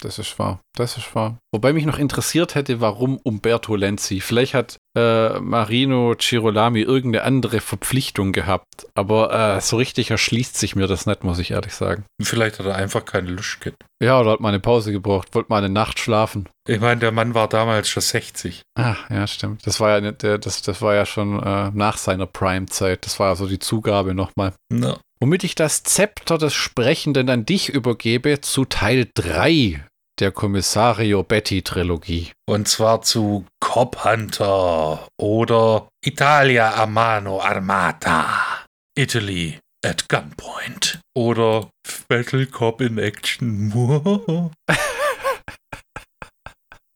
Das 0.00 0.18
ist 0.18 0.38
wahr. 0.38 0.60
Das 0.76 0.96
ist 0.96 1.14
wahr. 1.14 1.38
Wobei 1.52 1.72
mich 1.72 1.84
noch 1.84 1.98
interessiert 1.98 2.54
hätte, 2.54 2.80
warum 2.80 3.18
Umberto 3.18 3.74
Lenzi. 3.74 4.20
Vielleicht 4.20 4.54
hat 4.54 4.76
äh, 4.96 5.40
Marino 5.40 6.14
Girolami 6.16 6.82
irgendeine 6.82 7.24
andere 7.24 7.60
Verpflichtung 7.60 8.32
gehabt. 8.32 8.86
Aber 8.94 9.56
äh, 9.56 9.60
so 9.60 9.76
richtig 9.76 10.10
erschließt 10.10 10.56
sich 10.56 10.76
mir 10.76 10.86
das 10.86 11.06
nicht, 11.06 11.24
muss 11.24 11.40
ich 11.40 11.50
ehrlich 11.50 11.74
sagen. 11.74 12.04
Vielleicht 12.22 12.60
hat 12.60 12.66
er 12.66 12.76
einfach 12.76 13.04
keine 13.04 13.30
Lust 13.30 13.60
gehabt. 13.60 13.82
Ja, 14.00 14.20
oder 14.20 14.32
hat 14.32 14.40
mal 14.40 14.50
eine 14.50 14.60
Pause 14.60 14.92
gebraucht, 14.92 15.34
wollte 15.34 15.50
mal 15.50 15.58
eine 15.58 15.68
Nacht 15.68 15.98
schlafen. 15.98 16.48
Ich 16.68 16.80
meine, 16.80 17.00
der 17.00 17.10
Mann 17.10 17.34
war 17.34 17.48
damals 17.48 17.88
schon 17.88 18.02
60. 18.02 18.62
Ah, 18.78 18.96
ja, 19.10 19.26
stimmt. 19.26 19.66
Das 19.66 19.80
war 19.80 19.90
ja 19.90 20.00
nicht 20.00 20.22
der, 20.22 20.38
das, 20.38 20.62
das 20.62 20.80
war 20.80 20.94
ja 20.94 21.06
schon 21.06 21.42
äh, 21.42 21.70
nach 21.72 21.96
seiner 21.96 22.26
Prime-Zeit. 22.26 23.04
Das 23.04 23.18
war 23.18 23.30
also 23.30 23.48
die 23.48 23.58
Zugabe 23.58 24.14
nochmal. 24.14 24.52
Na, 24.72 24.98
Womit 25.20 25.42
ich 25.42 25.56
das 25.56 25.82
Zepter 25.82 26.38
des 26.38 26.54
Sprechenden 26.54 27.28
an 27.28 27.44
dich 27.44 27.70
übergebe 27.70 28.40
zu 28.40 28.64
Teil 28.64 29.08
3 29.14 29.84
der 30.20 30.32
Kommissario 30.32 31.22
Betty-Trilogie. 31.22 32.32
Und 32.48 32.68
zwar 32.68 33.02
zu 33.02 33.46
Cop 33.60 34.04
Hunter 34.04 35.06
oder 35.18 35.88
Italia 36.04 36.74
a 36.74 36.86
mano 36.86 37.40
armata. 37.40 38.66
Italy 38.96 39.58
at 39.84 40.08
gunpoint. 40.08 41.00
Oder 41.14 41.70
Battle 42.08 42.46
Cop 42.46 42.80
in 42.80 42.98
Action. 42.98 43.72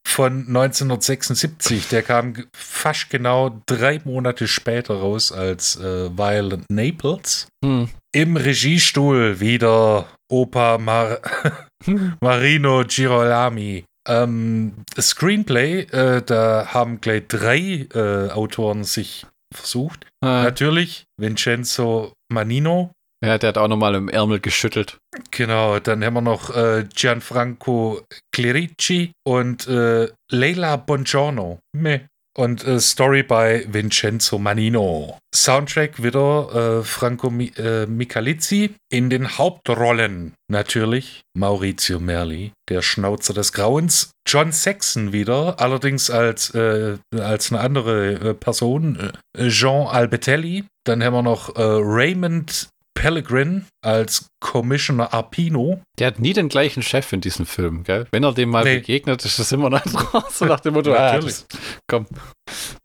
Von 0.07 0.47
1976. 0.47 1.89
Der 1.89 2.03
kam 2.03 2.35
fast 2.55 3.09
genau 3.09 3.63
drei 3.67 4.01
Monate 4.05 4.47
später 4.47 4.97
raus 4.97 5.33
als 5.33 5.77
äh, 5.77 6.11
Violent 6.17 6.67
Naples. 6.71 7.47
Hm. 7.65 7.89
Im 8.15 8.37
Regiestuhl 8.37 9.41
wieder 9.41 10.07
Opa 10.31 10.77
Mar 10.77 11.21
Marino 12.21 12.85
Girolami. 12.87 13.85
Ähm, 14.09 14.75
Screenplay, 14.99 15.83
äh, 15.83 16.23
da 16.23 16.67
haben 16.75 17.01
gleich 17.01 17.25
drei 17.29 17.87
äh, 17.95 18.31
Autoren 18.31 18.83
sich 18.85 19.27
versucht. 19.55 20.05
Äh, 20.25 20.27
Natürlich 20.27 21.05
Vincenzo 21.21 22.13
Manino. 22.33 22.91
ja, 23.25 23.39
der 23.39 23.49
hat 23.49 23.59
auch 23.59 23.69
nochmal 23.69 23.95
im 23.95 24.09
Ärmel 24.09 24.41
geschüttelt. 24.41 24.99
Genau, 25.31 25.79
dann 25.79 26.05
haben 26.05 26.15
wir 26.15 26.21
noch 26.21 26.51
äh, 26.57 26.85
Gianfranco 26.95 28.03
Clerici 28.35 29.13
und 29.25 29.69
äh, 29.69 30.09
Leila 30.31 30.77
Bongiorno. 30.77 31.61
Meh. 31.77 32.01
Und 32.37 32.65
äh, 32.67 32.81
Story 32.81 33.23
bei 33.23 33.67
Vincenzo 33.69 34.39
Manino. 34.39 35.19
Soundtrack 35.35 36.03
wieder 36.03 36.81
äh, 36.81 36.83
Franco 36.83 37.29
Mi 37.29 37.53
äh, 37.59 37.87
Michalizzi. 37.87 38.75
In 38.91 39.11
den 39.11 39.37
Hauptrollen 39.37 40.33
natürlich 40.49 41.21
Maurizio 41.37 42.01
Merli, 42.01 42.53
der 42.71 42.81
Schnauzer 42.81 43.35
des 43.35 43.53
Grauens. 43.53 44.11
John 44.27 44.53
Saxon 44.53 45.13
wieder, 45.13 45.61
allerdings 45.61 46.09
als, 46.09 46.55
äh, 46.55 46.97
als 47.19 47.53
eine 47.53 47.61
andere 47.61 48.13
äh, 48.13 48.35
Person. 48.35 49.13
Äh, 49.37 49.49
Jean 49.49 49.87
Albertelli. 49.87 50.65
Dann 50.85 51.03
haben 51.03 51.15
wir 51.15 51.23
noch 51.23 51.55
Raymond 51.57 52.69
Pellegrin 52.95 53.67
als 53.85 54.27
Commissioner 54.41 55.13
Arpino. 55.13 55.81
Der 55.99 56.09
hat 56.09 56.19
nie 56.21 56.33
den 56.33 56.49
gleichen 56.49 56.83
Chef 56.83 57.13
in 57.13 57.21
diesem 57.21 57.47
Film, 57.47 57.83
gell? 57.85 58.07
Wenn 58.13 58.23
er 58.25 58.33
dem 58.33 58.51
mal 58.51 58.65
Nee. 58.65 58.77
begegnet, 58.77 59.25
ist 59.25 59.39
das 59.39 59.51
immer 59.53 59.71
noch 59.71 59.83
so 60.31 60.45
nach 60.45 60.61
dem 60.61 60.75
Motto, 60.75 60.93
ah, 60.95 61.19
das, 61.19 61.47
komm. 61.89 62.07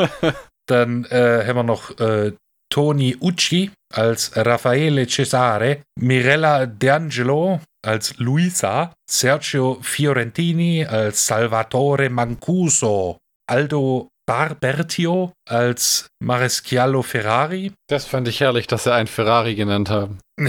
Dann 0.68 1.04
äh, 1.06 1.44
haben 1.46 1.56
wir 1.56 1.62
noch 1.62 1.98
äh, 2.00 2.32
Tony 2.72 3.16
Ucci 3.20 3.70
als 3.94 4.32
Raffaele 4.36 5.06
Cesare, 5.06 5.82
Mirella 6.00 6.62
D'Angelo 6.64 7.60
als 7.86 8.16
Luisa, 8.18 8.92
Sergio 9.08 9.78
Fiorentini 9.80 10.84
als 10.84 11.26
Salvatore 11.26 12.10
Mancuso, 12.10 13.18
Aldo 13.48 14.08
Barbertio 14.26 15.32
als 15.48 16.08
Maresciallo 16.22 17.02
Ferrari, 17.02 17.72
Das 17.88 18.06
fand 18.06 18.26
ich 18.28 18.40
herrlich, 18.40 18.66
dass 18.66 18.84
sie 18.84 18.92
einen 18.92 19.06
Ferrari 19.06 19.54
genannt 19.54 19.88
haben. 19.88 20.18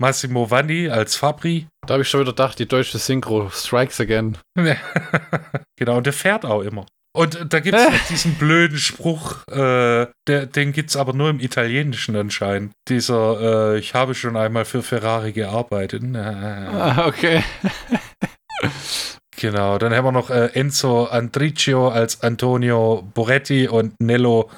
Massimo 0.00 0.50
Vanni 0.50 0.88
als 0.88 1.16
Fabri. 1.16 1.66
Da 1.86 1.94
habe 1.94 2.02
ich 2.02 2.08
schon 2.08 2.20
wieder 2.20 2.32
gedacht, 2.32 2.58
die 2.58 2.66
deutsche 2.66 2.98
Synchro 2.98 3.50
strikes 3.50 4.00
again. 4.00 4.38
genau, 5.76 5.96
und 5.96 6.06
der 6.06 6.12
fährt 6.12 6.44
auch 6.44 6.62
immer. 6.62 6.86
Und 7.16 7.52
da 7.52 7.60
gibt 7.60 7.76
es 7.76 7.84
noch 7.90 8.06
diesen 8.08 8.34
blöden 8.34 8.78
Spruch, 8.78 9.46
äh, 9.48 10.06
der, 10.28 10.46
den 10.46 10.72
gibt 10.72 10.90
es 10.90 10.96
aber 10.96 11.12
nur 11.12 11.30
im 11.30 11.40
Italienischen 11.40 12.14
anscheinend. 12.14 12.72
Dieser, 12.88 13.74
äh, 13.74 13.78
ich 13.78 13.94
habe 13.94 14.14
schon 14.14 14.36
einmal 14.36 14.64
für 14.64 14.82
Ferrari 14.82 15.32
gearbeitet. 15.32 16.04
Ah, 16.14 17.06
okay. 17.06 17.42
Genau, 19.40 19.78
dann 19.78 19.94
haben 19.94 20.04
wir 20.04 20.12
noch 20.12 20.30
äh, 20.30 20.46
Enzo 20.54 21.04
Andriccio 21.04 21.88
als 21.88 22.22
Antonio 22.24 23.08
Boretti 23.14 23.68
und 23.68 23.94
Nello 24.00 24.50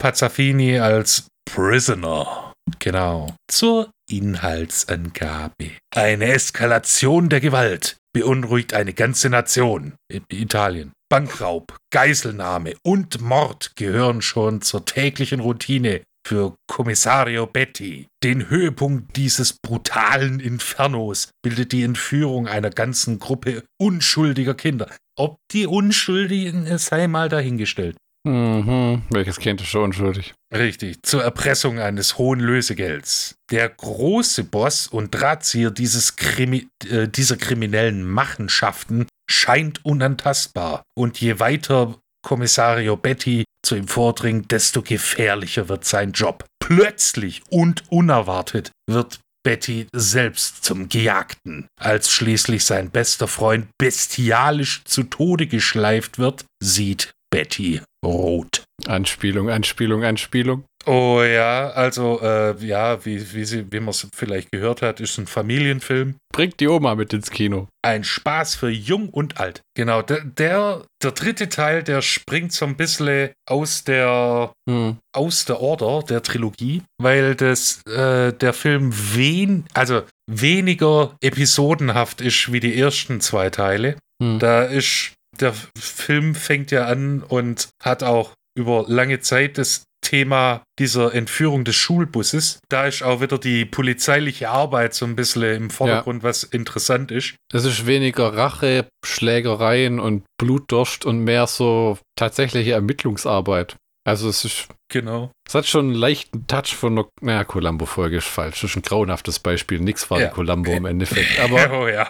Pazzafini 0.00 0.78
als 0.78 1.26
Prisoner. 1.44 2.52
Genau. 2.78 3.34
Zur 3.50 3.90
Inhaltsangabe. 4.08 5.72
Eine 5.92 6.26
Eskalation 6.26 7.28
der 7.28 7.40
Gewalt 7.40 7.96
beunruhigt 8.14 8.74
eine 8.74 8.94
ganze 8.94 9.28
Nation. 9.28 9.94
In 10.08 10.22
Italien. 10.30 10.92
Bankraub, 11.10 11.76
Geiselnahme 11.92 12.74
und 12.84 13.20
Mord 13.20 13.74
gehören 13.74 14.22
schon 14.22 14.62
zur 14.62 14.84
täglichen 14.84 15.40
Routine 15.40 16.02
für 16.28 16.54
Kommissario 16.66 17.46
Betty. 17.46 18.06
Den 18.22 18.50
Höhepunkt 18.50 19.16
dieses 19.16 19.54
brutalen 19.54 20.40
Infernos 20.40 21.30
bildet 21.42 21.72
die 21.72 21.82
Entführung 21.82 22.46
einer 22.46 22.68
ganzen 22.68 23.18
Gruppe 23.18 23.64
unschuldiger 23.80 24.54
Kinder. 24.54 24.90
Ob 25.18 25.38
die 25.52 25.66
Unschuldigen 25.66 26.76
sei 26.76 27.08
mal 27.08 27.30
dahingestellt. 27.30 27.96
Mhm. 28.26 29.02
Welches 29.08 29.38
Kind 29.38 29.62
ist 29.62 29.68
schon 29.68 29.84
unschuldig? 29.84 30.34
Richtig, 30.54 30.98
zur 31.02 31.22
Erpressung 31.22 31.78
eines 31.78 32.18
hohen 32.18 32.40
Lösegelds. 32.40 33.36
Der 33.50 33.70
große 33.70 34.44
Boss 34.44 34.86
und 34.86 35.12
Drahtzieher 35.12 35.70
dieses 35.70 36.16
Krimi 36.16 36.68
äh, 36.90 37.08
dieser 37.08 37.38
kriminellen 37.38 38.06
Machenschaften 38.06 39.06
scheint 39.30 39.82
unantastbar. 39.82 40.82
Und 40.94 41.20
je 41.20 41.40
weiter 41.40 41.96
Kommissario 42.22 42.96
Betty 42.96 43.44
zu 43.64 43.76
ihm 43.76 43.88
vordringt, 43.88 44.50
desto 44.52 44.82
gefährlicher 44.82 45.68
wird 45.68 45.84
sein 45.84 46.12
Job. 46.12 46.44
Plötzlich 46.60 47.42
und 47.50 47.84
unerwartet 47.90 48.70
wird 48.88 49.20
Betty 49.44 49.86
selbst 49.94 50.64
zum 50.64 50.88
Gejagten. 50.88 51.66
Als 51.80 52.10
schließlich 52.10 52.64
sein 52.64 52.90
bester 52.90 53.28
Freund 53.28 53.68
bestialisch 53.78 54.84
zu 54.84 55.04
Tode 55.04 55.46
geschleift 55.46 56.18
wird, 56.18 56.44
sieht 56.62 57.12
Betty 57.30 57.80
rot. 58.08 58.64
Anspielung, 58.86 59.50
Anspielung, 59.50 60.04
Anspielung. 60.04 60.64
Oh 60.86 61.22
ja, 61.22 61.68
also 61.70 62.20
äh, 62.22 62.56
ja, 62.64 63.04
wie, 63.04 63.34
wie, 63.34 63.44
sie, 63.44 63.70
wie 63.70 63.80
man 63.80 63.90
es 63.90 64.06
vielleicht 64.14 64.50
gehört 64.52 64.80
hat, 64.80 65.00
ist 65.00 65.18
ein 65.18 65.26
Familienfilm. 65.26 66.14
Bringt 66.32 66.60
die 66.60 66.68
Oma 66.68 66.94
mit 66.94 67.12
ins 67.12 67.30
Kino. 67.30 67.68
Ein 67.82 68.04
Spaß 68.04 68.54
für 68.54 68.70
Jung 68.70 69.10
und 69.10 69.38
Alt. 69.38 69.60
Genau, 69.76 70.00
der, 70.00 70.20
der, 70.24 70.84
der 71.02 71.10
dritte 71.10 71.48
Teil, 71.50 71.82
der 71.82 72.00
springt 72.00 72.52
so 72.52 72.64
ein 72.64 72.76
bisschen 72.76 73.30
aus 73.46 73.84
der, 73.84 74.52
Hm. 74.70 74.96
aus 75.14 75.44
der 75.44 75.60
Order 75.60 76.06
der 76.08 76.22
Trilogie, 76.22 76.82
weil 77.02 77.34
das, 77.34 77.82
äh, 77.86 78.32
der 78.32 78.52
Film 78.54 78.90
wen, 78.94 79.66
also 79.74 80.04
weniger 80.30 81.16
episodenhaft 81.20 82.20
ist 82.22 82.50
wie 82.52 82.60
die 82.60 82.80
ersten 82.80 83.20
zwei 83.20 83.50
Teile. 83.50 83.96
Hm. 84.22 84.38
Da 84.38 84.62
ist, 84.62 85.12
der 85.40 85.54
Film 85.78 86.34
fängt 86.34 86.70
ja 86.70 86.86
an 86.86 87.22
und 87.22 87.68
hat 87.82 88.02
auch 88.02 88.32
über 88.56 88.84
lange 88.88 89.20
Zeit 89.20 89.58
das 89.58 89.84
Thema 90.00 90.62
dieser 90.78 91.14
Entführung 91.14 91.64
des 91.64 91.76
Schulbusses. 91.76 92.60
Da 92.68 92.86
ist 92.86 93.02
auch 93.02 93.20
wieder 93.20 93.38
die 93.38 93.64
polizeiliche 93.64 94.48
Arbeit 94.48 94.94
so 94.94 95.04
ein 95.04 95.16
bisschen 95.16 95.42
im 95.42 95.70
Vordergrund, 95.70 96.22
was 96.22 96.44
interessant 96.44 97.10
ist. 97.10 97.34
Es 97.52 97.64
ist 97.64 97.86
weniger 97.86 98.34
Rache, 98.34 98.88
Schlägereien 99.04 100.00
und 100.00 100.24
Blutdurst 100.40 101.04
und 101.04 101.24
mehr 101.24 101.46
so 101.46 101.98
tatsächliche 102.16 102.72
Ermittlungsarbeit. 102.72 103.76
Also 104.08 104.28
es 104.28 104.44
ist, 104.44 104.68
Genau. 104.90 105.30
es 105.46 105.54
hat 105.54 105.66
schon 105.66 105.86
einen 105.86 105.94
leichten 105.94 106.46
Touch 106.46 106.74
von 106.74 106.92
einer, 106.98 107.08
naja, 107.20 107.44
Columbo-Folge 107.44 108.16
ist 108.16 108.26
falsch. 108.26 108.62
Das 108.62 108.70
ist 108.70 108.76
ein 108.76 108.82
grauenhaftes 108.82 109.38
Beispiel. 109.38 109.80
Nix 109.80 110.10
war 110.10 110.20
Ja. 110.20 110.28
Columbo 110.28 110.72
im 110.72 110.86
Endeffekt. 110.86 111.38
Aber 111.40 111.80
oh 111.82 111.86
ja. 111.88 112.08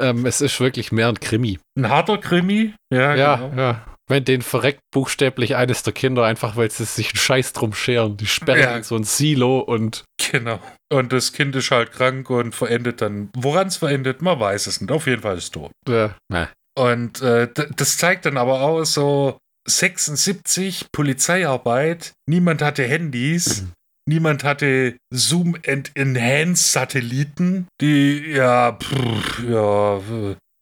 ähm, 0.00 0.26
es 0.26 0.40
ist 0.40 0.58
wirklich 0.60 0.90
mehr 0.92 1.08
ein 1.08 1.20
Krimi. 1.20 1.58
Ein 1.78 1.88
harter 1.88 2.18
Krimi. 2.18 2.74
Ja, 2.92 3.14
Ja, 3.14 3.36
genau. 3.36 3.60
ja. 3.60 3.86
Wenn 4.08 4.24
den 4.24 4.42
verreckt 4.42 4.80
buchstäblich 4.92 5.54
eines 5.54 5.84
der 5.84 5.92
Kinder, 5.92 6.24
einfach 6.24 6.56
weil 6.56 6.68
sie 6.68 6.84
sich 6.84 7.10
einen 7.10 7.18
Scheiß 7.18 7.52
drum 7.52 7.72
scheren. 7.72 8.16
Die 8.16 8.26
sperren 8.26 8.60
Ja. 8.60 8.76
in 8.76 8.82
so 8.82 8.96
ein 8.96 9.04
Silo 9.04 9.60
und 9.60 10.02
Genau. 10.32 10.58
Und 10.92 11.12
das 11.12 11.32
Kind 11.32 11.54
ist 11.54 11.70
halt 11.70 11.92
krank 11.92 12.28
und 12.28 12.56
verendet 12.56 13.02
dann. 13.02 13.30
Woran 13.36 13.68
es 13.68 13.76
verendet, 13.76 14.20
man 14.20 14.40
weiß 14.40 14.66
es 14.66 14.80
nicht. 14.80 14.90
Auf 14.90 15.06
jeden 15.06 15.22
Fall 15.22 15.36
ist 15.38 15.44
es 15.44 15.50
tot. 15.52 15.70
na, 16.28 16.48
Und 16.76 17.22
äh, 17.22 17.46
das 17.76 17.98
zeigt 17.98 18.26
dann 18.26 18.36
aber 18.36 18.62
auch 18.62 18.82
so 18.84 19.38
76 19.66 20.86
Polizeiarbeit. 20.92 22.12
Niemand 22.28 22.62
hatte 22.62 22.84
Handys. 22.84 23.64
Niemand 24.08 24.42
hatte 24.44 24.96
Zoom 25.12 25.56
and 25.66 25.92
Enhance 25.94 26.72
Satelliten. 26.72 27.68
Die, 27.80 28.32
ja, 28.32 28.72
pff, 28.72 29.44
ja, 29.48 30.00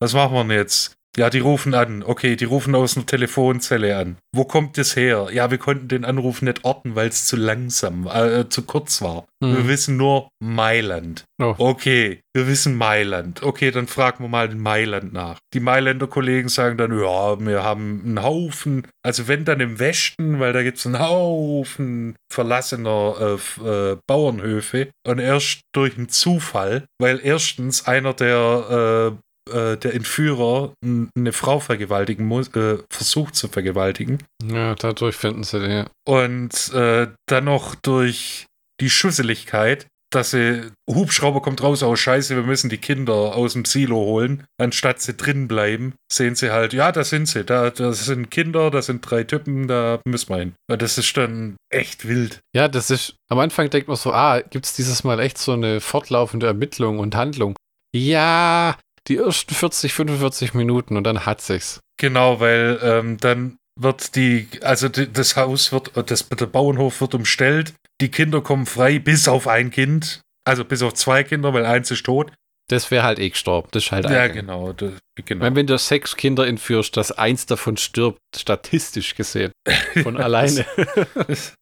was 0.01 0.13
machen 0.13 0.35
wir 0.35 0.45
denn 0.45 0.51
jetzt? 0.51 0.98
Ja, 1.17 1.31
die 1.31 1.41
rufen 1.41 1.75
an. 1.75 2.03
Okay, 2.03 2.37
die 2.37 2.45
rufen 2.45 2.75
aus 2.75 2.97
einer 2.97 3.07
Telefonzelle 3.07 3.97
an. 3.97 4.19
Wo 4.33 4.45
kommt 4.45 4.79
das 4.79 4.95
her? 4.95 5.29
Ja, 5.33 5.51
wir 5.51 5.59
konnten 5.59 5.89
den 5.89 6.05
Anruf 6.05 6.43
nicht 6.43 6.65
orten, 6.65 6.95
weil 6.95 7.09
es 7.09 7.27
zu 7.27 7.37
langsam, 7.37 8.07
äh, 8.07 8.49
zu 8.49 8.63
kurz 8.63 9.03
war. 9.03 9.27
Hm. 9.43 9.57
Wir 9.57 9.69
wissen 9.69 9.97
nur 9.97 10.29
Mailand. 10.41 11.25
Oh. 11.41 11.55
Okay, 11.59 12.21
wir 12.35 12.47
wissen 12.47 12.77
Mailand. 12.77 13.43
Okay, 13.43 13.71
dann 13.71 13.89
fragen 13.89 14.23
wir 14.23 14.29
mal 14.29 14.51
in 14.51 14.61
Mailand 14.61 15.13
nach. 15.13 15.39
Die 15.55 15.61
Mailänder 15.61 16.07
Kollegen 16.07 16.49
sagen 16.49 16.77
dann, 16.77 16.97
ja, 16.97 17.41
wir 17.41 17.65
haben 17.65 18.03
einen 18.05 18.23
Haufen, 18.23 18.87
also 19.05 19.27
wenn 19.27 19.45
dann 19.45 19.61
im 19.61 19.79
Westen, 19.79 20.39
weil 20.39 20.53
da 20.53 20.63
gibt 20.63 20.79
es 20.79 20.87
einen 20.87 21.01
Haufen 21.01 22.17
verlassener 22.33 23.39
äh, 23.65 23.93
äh, 23.93 23.97
Bauernhöfe 24.07 24.91
und 25.07 25.19
erst 25.19 25.63
durch 25.73 25.97
einen 25.97 26.09
Zufall, 26.09 26.85
weil 27.01 27.21
erstens 27.23 27.87
einer 27.87 28.15
der 28.15 29.19
äh, 29.53 29.77
der 29.77 29.95
Entführer 29.95 30.73
eine 30.83 31.33
Frau 31.33 31.61
vergewaltigen 31.61 32.27
muss, 32.27 32.49
äh, 32.55 32.79
versucht 32.91 33.35
zu 33.35 33.49
vergewaltigen 33.49 34.19
ja, 34.43 34.75
dadurch 34.75 35.17
finden 35.17 35.45
sie 35.45 35.61
den. 35.61 35.71
Ja. 35.71 35.87
und 36.07 36.73
äh, 36.73 37.09
dann 37.27 37.45
noch 37.45 37.75
durch 37.75 38.47
die 38.81 38.91
Schusseligkeit, 38.91 39.87
dass 40.11 40.31
sie, 40.31 40.71
Hubschrauber 40.89 41.43
kommt 41.43 41.63
raus, 41.63 41.83
oh 41.83 41.95
scheiße, 41.95 42.35
wir 42.35 42.43
müssen 42.43 42.71
die 42.71 42.79
Kinder 42.79 43.13
aus 43.13 43.53
dem 43.53 43.65
Silo 43.65 43.97
holen, 43.97 44.45
anstatt 44.59 45.01
sie 45.01 45.15
drin 45.15 45.49
bleiben, 45.49 45.95
sehen 46.11 46.35
sie 46.35 46.51
halt, 46.51 46.73
ja, 46.73 46.93
da 46.93 47.05
sind 47.05 47.27
sie, 47.27 47.45
da, 47.45 47.71
das 47.71 48.07
sind 48.07 48.31
Kinder, 48.31 48.71
da 48.71 48.81
sind 48.81 49.03
drei 49.03 49.25
Typen, 49.25 49.69
da 49.69 50.01
müssen 50.07 50.31
wir 50.31 50.39
hin. 50.39 50.55
Das 50.67 50.97
ist 50.97 51.15
dann 51.17 51.57
echt 51.71 52.09
wild. 52.09 52.41
Ja, 52.55 52.69
das 52.69 52.91
ist, 52.91 53.17
am 53.29 53.39
Anfang 53.39 53.69
denkt 53.69 53.89
man 53.89 53.97
so, 53.99 54.13
ah, 54.13 54.41
gibt 54.41 54.65
es 54.65 54.73
dieses 54.75 55.05
Mal 55.05 55.21
echt 55.21 55.37
so 55.37 55.53
eine 55.53 55.81
fortlaufende 55.81 56.47
Ermittlung 56.47 57.01
und 57.01 57.15
Handlung? 57.15 57.55
Ja, 57.95 58.79
die 59.09 59.17
ersten 59.17 59.55
40, 59.55 59.93
45 59.93 60.55
Minuten 60.55 60.97
und 60.97 61.05
dann 61.05 61.27
hat 61.27 61.41
sich's. 61.41 61.81
Genau, 61.99 62.41
weil 62.41 62.79
ähm, 62.83 63.19
dann 63.19 63.59
wird 63.79 64.17
die, 64.17 64.49
also 64.63 64.89
die, 64.89 65.13
das 65.13 65.37
Haus 65.37 65.73
wird, 65.73 65.93
das, 66.11 66.29
der 66.29 66.47
Bauernhof 66.47 67.01
wird 67.01 67.15
umstellt, 67.15 67.75
die 68.01 68.11
Kinder 68.11 68.41
kommen 68.41 68.67
frei, 68.67 68.99
bis 68.99 69.29
auf 69.29 69.47
ein 69.49 69.71
Kind, 69.71 70.21
also 70.45 70.65
bis 70.65 70.83
auf 70.83 70.95
zwei 70.95 71.25
Kinder, 71.25 71.53
weil 71.53 71.67
eins 71.67 71.91
ist 71.91 72.05
tot. 72.05 72.33
Das 72.71 72.91
wäre 72.91 73.03
halt 73.05 73.19
eh 73.19 73.31
gestorben. 73.31 73.69
Das 73.73 73.85
ist 73.85 73.93
halt 73.93 74.05
Ja, 74.11 74.21
eigen. 74.21 74.35
genau. 74.35 74.73
Das, 74.75 74.93
genau. 75.25 75.45
Wenn, 75.45 75.57
wenn 75.57 75.67
du 75.67 75.79
sechs 75.79 76.17
Kinder 76.17 76.47
entführst, 76.47 76.97
dass 76.97 77.13
eins 77.13 77.47
davon 77.47 77.77
stirbt, 77.79 78.19
statistisch 78.37 79.15
gesehen, 79.15 79.53
von 80.03 80.17
alleine. 80.19 80.67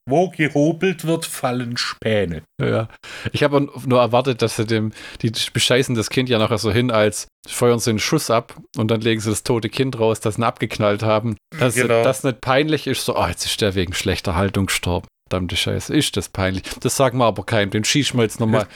Wo 0.08 0.30
gehobelt 0.30 1.04
wird, 1.06 1.24
fallen 1.26 1.76
Späne. 1.76 2.42
ja. 2.60 2.88
Ich 3.32 3.42
habe 3.42 3.68
nur 3.86 4.00
erwartet, 4.00 4.42
dass 4.42 4.56
sie 4.56 4.66
dem, 4.66 4.92
die 5.22 5.30
bescheißen 5.52 5.94
das 5.94 6.10
Kind 6.10 6.28
ja 6.28 6.38
nachher 6.38 6.58
so 6.58 6.70
hin, 6.72 6.90
als 6.90 7.28
feuern 7.48 7.78
sie 7.78 7.90
einen 7.90 7.98
Schuss 8.00 8.30
ab 8.30 8.56
und 8.76 8.90
dann 8.90 9.00
legen 9.00 9.20
sie 9.20 9.30
das 9.30 9.42
tote 9.44 9.68
Kind 9.68 9.98
raus, 9.98 10.20
das 10.20 10.36
sie 10.36 10.44
abgeknallt 10.46 11.02
haben. 11.02 11.36
Dass 11.58 11.74
Genau. 11.74 12.02
das 12.02 12.24
nicht 12.24 12.40
peinlich 12.40 12.86
ist, 12.86 13.04
so, 13.04 13.16
oh, 13.16 13.26
jetzt 13.26 13.44
ist 13.46 13.60
der 13.60 13.74
wegen 13.74 13.92
schlechter 13.94 14.34
Haltung 14.34 14.66
gestorben. 14.66 15.06
Verdammte 15.28 15.57
Scheiße, 15.57 15.94
ist 15.94 16.16
das 16.16 16.28
peinlich. 16.28 16.62
Das 16.81 16.97
sagen 16.97 17.19
wir 17.19 17.24
aber 17.24 17.44
keinem, 17.44 17.70
den 17.70 17.82
schießen 17.82 18.16
wir 18.19 18.23
jetzt 18.23 18.39
nochmal 18.39 18.66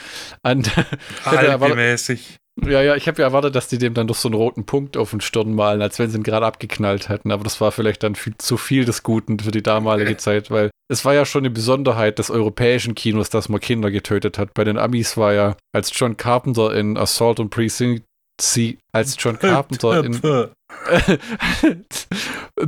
an. 0.42 0.64
Halbmäßig. 1.24 2.38
Ja, 2.66 2.82
ja, 2.82 2.96
ich 2.96 3.06
habe 3.06 3.22
ja 3.22 3.28
erwartet, 3.28 3.54
dass 3.54 3.68
die 3.68 3.78
dem 3.78 3.94
dann 3.94 4.08
doch 4.08 4.16
so 4.16 4.28
einen 4.28 4.34
roten 4.34 4.66
Punkt 4.66 4.96
auf 4.96 5.10
den 5.10 5.20
Stirn 5.20 5.54
malen, 5.54 5.80
als 5.80 5.98
wenn 5.98 6.10
sie 6.10 6.18
ihn 6.18 6.24
gerade 6.24 6.44
abgeknallt 6.44 7.08
hätten. 7.08 7.30
Aber 7.30 7.44
das 7.44 7.60
war 7.60 7.70
vielleicht 7.72 8.02
dann 8.02 8.16
viel, 8.16 8.34
zu 8.36 8.56
viel 8.56 8.84
des 8.84 9.02
Guten 9.02 9.38
für 9.38 9.52
die 9.52 9.62
damalige 9.62 10.16
Zeit, 10.18 10.50
weil 10.50 10.70
es 10.88 11.04
war 11.04 11.14
ja 11.14 11.24
schon 11.24 11.42
eine 11.42 11.50
Besonderheit 11.50 12.18
des 12.18 12.30
europäischen 12.30 12.94
Kinos, 12.94 13.30
dass 13.30 13.48
man 13.48 13.60
Kinder 13.60 13.90
getötet 13.90 14.36
hat. 14.36 14.52
Bei 14.54 14.64
den 14.64 14.76
Amis 14.76 15.16
war 15.16 15.32
ja, 15.32 15.56
als 15.72 15.92
John 15.94 16.16
Carpenter 16.16 16.74
in 16.74 16.96
Assault 16.96 17.38
on 17.38 17.48
Precinct 17.48 18.02
C, 18.40 18.78
als 18.92 19.16
John 19.18 19.38
Carpenter 19.38 20.04
in 20.04 20.20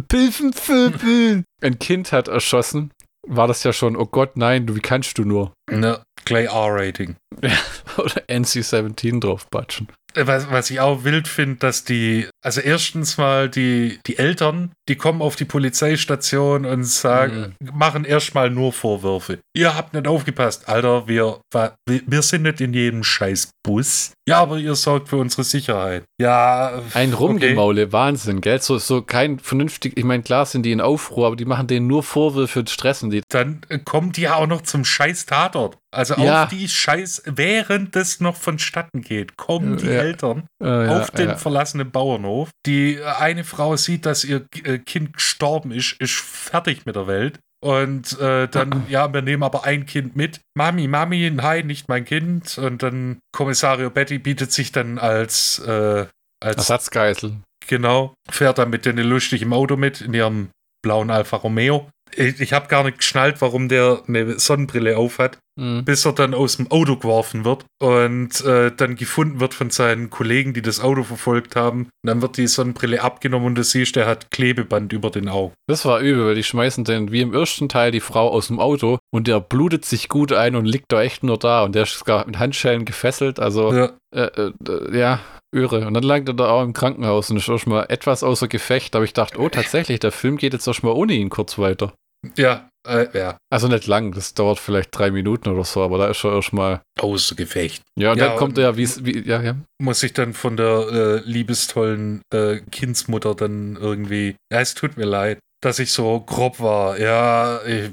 Pilfenpöbel 0.09 1.45
ein 1.61 1.79
Kind 1.79 2.13
hat 2.13 2.29
erschossen, 2.29 2.93
war 3.27 3.47
das 3.49 3.63
ja 3.65 3.73
schon, 3.73 3.97
oh 3.97 4.07
Gott, 4.07 4.37
nein, 4.37 4.67
du, 4.67 4.75
wie 4.77 4.81
kannst 4.81 5.19
du 5.19 5.25
nur? 5.25 5.53
Ne, 5.71 6.03
Clay 6.25 6.45
R-Rating. 6.47 7.17
Oder 7.97 8.23
NC-17 8.29 9.21
draufbatschen. 9.21 9.89
Äh, 10.15 10.27
Was, 10.27 10.51
was 10.51 10.71
ich 10.71 10.81
auch 10.81 11.05
wild 11.05 11.29
finde, 11.29 11.57
dass 11.57 11.85
die, 11.85 12.29
also 12.43 12.61
erstens 12.61 13.17
mal 13.19 13.49
die, 13.49 13.99
die 14.07 14.19
Eltern 14.19 14.73
die 14.89 14.97
kommen 14.97 15.23
auf 15.23 15.37
die 15.37 15.45
Polizeistation 15.45 16.65
und 16.65 16.85
sagen, 16.85 17.55
Mhm. 17.61 17.71
machen 17.79 18.05
erstmal 18.05 18.51
nur 18.51 18.73
Vorwürfe. 18.73 19.39
Ihr 19.55 19.75
habt 19.77 19.95
nicht 19.95 20.07
aufgepasst. 20.09 20.69
Alter, 20.69 21.07
wir, 21.07 21.41
wir 21.87 22.23
sind 22.23 22.43
nicht 22.43 22.61
in 22.61 22.73
jedem 22.75 23.05
scheiß 23.05 23.51
Bus. 23.65 24.13
Ja, 24.29 24.41
aber 24.41 24.59
ihr 24.59 24.75
sorgt 24.75 25.09
für 25.09 25.17
unsere 25.17 25.45
Sicherheit. 25.45 26.05
Ja. 26.21 26.81
Ein 26.95 27.13
okay. 27.15 27.23
Rumgemaule, 27.25 27.93
Wahnsinn, 27.93 28.41
gell? 28.41 28.61
So, 28.61 28.79
so 28.79 29.03
kein 29.03 29.39
vernünftig, 29.39 29.97
ich 29.97 30.05
meine, 30.05 30.23
klar 30.23 30.47
sind 30.47 30.65
die 30.65 30.73
in 30.73 30.81
Aufruhr, 30.81 31.27
aber 31.29 31.37
die 31.37 31.45
machen 31.45 31.67
denen 31.67 31.87
nur 31.87 32.03
Vorwürfe 32.03 32.61
und 32.61 32.71
stressen 32.71 33.11
die. 33.11 33.23
Dann 33.29 33.61
äh, 33.69 33.79
kommen 33.79 34.13
die 34.13 34.23
ja 34.23 34.37
auch 34.37 34.47
noch 34.47 34.63
zum 34.63 34.85
scheiß 34.85 35.27
Tatort. 35.27 35.77
Also 35.95 36.15
Ja. 36.15 36.45
auf 36.45 36.49
die 36.51 36.69
Scheiß, 36.69 37.23
während 37.27 37.95
das 37.95 38.21
noch 38.21 38.37
vonstatten 38.37 39.03
geht, 39.03 39.37
kommen 39.37 39.77
die 39.77 39.87
Ja. 39.87 39.93
Eltern 39.93 40.45
Äh, 40.63 40.89
auf 40.89 41.11
den 41.11 41.29
ja. 41.31 41.37
verlassenen 41.37 41.91
Bauernhof. 41.91 42.51
Die 42.67 42.95
äh, 42.97 43.05
eine 43.05 43.45
Frau 43.45 43.77
sieht, 43.77 44.07
dass 44.07 44.25
ihr 44.25 44.45
äh, 44.75 44.79
Kind 44.79 45.15
gestorben 45.15 45.71
ist, 45.71 46.01
ist 46.01 46.15
fertig 46.15 46.87
mit 46.87 46.97
der 46.97 47.07
Welt. 47.07 47.39
Und 47.63 48.19
äh, 48.19 48.49
dann, 48.49 48.87
ja, 48.89 49.13
wir 49.13 49.23
nehmen 49.23 49.45
aber 49.45 49.65
ein 49.65 49.87
Kind 49.87 50.17
mit. 50.17 50.41
Mami, 50.55 50.89
Mami, 50.89 51.31
nein, 51.31 51.69
nicht 51.69 51.89
mein 51.89 52.05
Kind. 52.05 52.59
Und 52.59 52.83
dann 52.83 53.21
Kommissario 53.33 53.89
Betty 53.91 54.19
bietet 54.19 54.51
sich 54.51 54.73
dann 54.73 54.99
als, 54.99 55.61
äh, 55.61 56.07
als 56.43 56.57
Ersatzgeisel. 56.57 57.37
genau, 57.69 58.15
fährt 58.29 58.59
dann 58.59 58.71
mit 58.71 58.85
denen 58.85 59.07
lustig 59.07 59.43
im 59.43 59.53
Auto 59.53 59.77
mit, 59.77 60.01
in 60.01 60.13
ihrem 60.13 60.51
blauen 60.83 61.11
Alfa 61.11 61.37
Romeo. 61.37 61.89
Ich, 62.15 62.41
ich 62.41 62.53
habe 62.53 62.69
gar 62.69 62.85
nicht 62.85 62.99
geschnallt, 62.99 63.41
warum 63.41 63.69
der 63.69 64.03
eine 64.07 64.39
Sonnenbrille 64.39 64.97
aufhat 64.97 65.39
Mhm. 65.55 65.85
bis 65.85 66.07
er 66.07 66.13
dann 66.15 66.33
aus 66.33 66.57
dem 66.57 66.71
Auto 66.71 66.97
geworfen 66.97 67.45
wird 67.45 67.67
und 67.79 68.41
äh, 68.43 68.73
dann 68.75 68.97
gefunden 68.97 69.39
wird 69.39 69.53
von 69.53 69.69
seinen 69.69 70.09
Kollegen, 70.09 70.55
die 70.55 70.63
das 70.63 70.81
Auto 70.81 71.03
verfolgt 71.03 71.57
haben. 71.57 71.81
Und 71.83 71.91
dann 72.05 72.23
wird 72.23 72.39
die 72.39 72.47
Sonnenbrille 72.47 73.03
abgenommen 73.03 73.49
und 73.49 73.55
du 73.57 73.63
siehst, 73.63 73.97
der 73.97 74.07
hat 74.07 74.31
Klebeband 74.31 74.95
über 74.95 75.11
den 75.11 75.29
Augen. 75.29 75.53
Das 75.69 75.85
war 75.85 76.01
übel, 76.01 76.25
weil 76.25 76.35
die 76.37 76.43
schmeißen 76.43 76.85
dann 76.85 77.13
wie 77.13 77.21
im 77.21 77.35
ersten 77.35 77.69
Teil 77.69 77.91
die 77.91 78.01
Frau 78.01 78.31
aus 78.31 78.47
dem 78.47 78.61
Auto 78.61 78.99
und 79.13 79.27
der 79.29 79.41
blutet 79.41 79.85
sich 79.85 80.09
gut 80.09 80.33
ein 80.33 80.57
und 80.57 80.65
liegt 80.65 80.91
da 80.91 81.03
echt 81.03 81.23
nur 81.23 81.39
da 81.39 81.65
und 81.65 81.75
der 81.75 81.83
ist 81.83 82.03
gar 82.07 82.25
mit 82.27 82.39
Handschellen 82.39 82.87
gefesselt. 82.87 83.39
Also, 83.39 83.75
Ja, 83.75 83.91
äh, 84.15 84.23
äh, 84.23 84.99
ja, 84.99 85.21
irre. 85.53 85.87
Und 85.87 85.95
dann 85.95 86.03
lag 86.03 86.23
er 86.27 86.35
da 86.35 86.49
auch 86.51 86.63
im 86.63 86.73
Krankenhaus 86.73 87.31
und 87.31 87.37
ist 87.37 87.49
auch 87.49 87.59
schon 87.59 87.73
mal 87.73 87.85
etwas 87.89 88.23
außer 88.23 88.49
Gefecht. 88.49 88.95
Aber 88.97 89.05
ich 89.05 89.13
dachte, 89.13 89.39
oh, 89.39 89.49
tatsächlich, 89.49 90.01
der 90.01 90.13
Film 90.13 90.37
geht 90.37 90.53
jetzt 90.53 90.67
auch 90.69 90.75
schon 90.75 90.89
mal 90.91 90.97
ohne 90.97 91.13
ihn 91.15 91.29
kurz 91.31 91.59
weiter. 91.59 91.93
ja, 92.37 92.69
äh, 92.89 93.07
ja. 93.17 93.37
Also 93.51 93.69
nicht 93.69 93.87
lang, 93.87 94.13
das 94.13 94.35
dauert 94.35 94.59
vielleicht 94.59 94.97
drei 94.97 95.11
Minuten 95.13 95.49
oder 95.51 95.63
so, 95.65 95.83
aber 95.83 95.99
da 95.99 96.09
ist 96.09 96.25
er 96.25 96.35
erst 96.35 96.53
mal. 96.53 96.81
Außer 97.01 97.35
Gefecht. 97.37 97.83
Ja, 97.99 98.13
und 98.13 98.19
Ja, 98.19 98.29
dann 98.29 98.37
kommt 98.39 98.59
er, 98.59 98.77
wie's- 98.77 99.05
wie, 99.05 99.21
ja, 99.27 99.41
ja. 99.41 99.55
Muss 99.81 100.03
ich 100.03 100.13
dann 100.15 100.33
von 100.35 100.57
der 100.57 100.89
äh, 100.91 101.17
liebestollen 101.29 102.23
äh, 102.35 102.61
Kindsmutter 102.73 103.35
dann 103.37 103.77
irgendwie. 103.77 104.35
Ja, 104.53 104.61
es 104.61 104.75
tut 104.75 104.97
mir 104.97 105.05
leid, 105.05 105.39
dass 105.63 105.79
ich 105.79 105.93
so 105.93 106.19
grob 106.21 106.59
war. 106.61 106.99
Ja, 106.99 107.61
ich, 107.65 107.93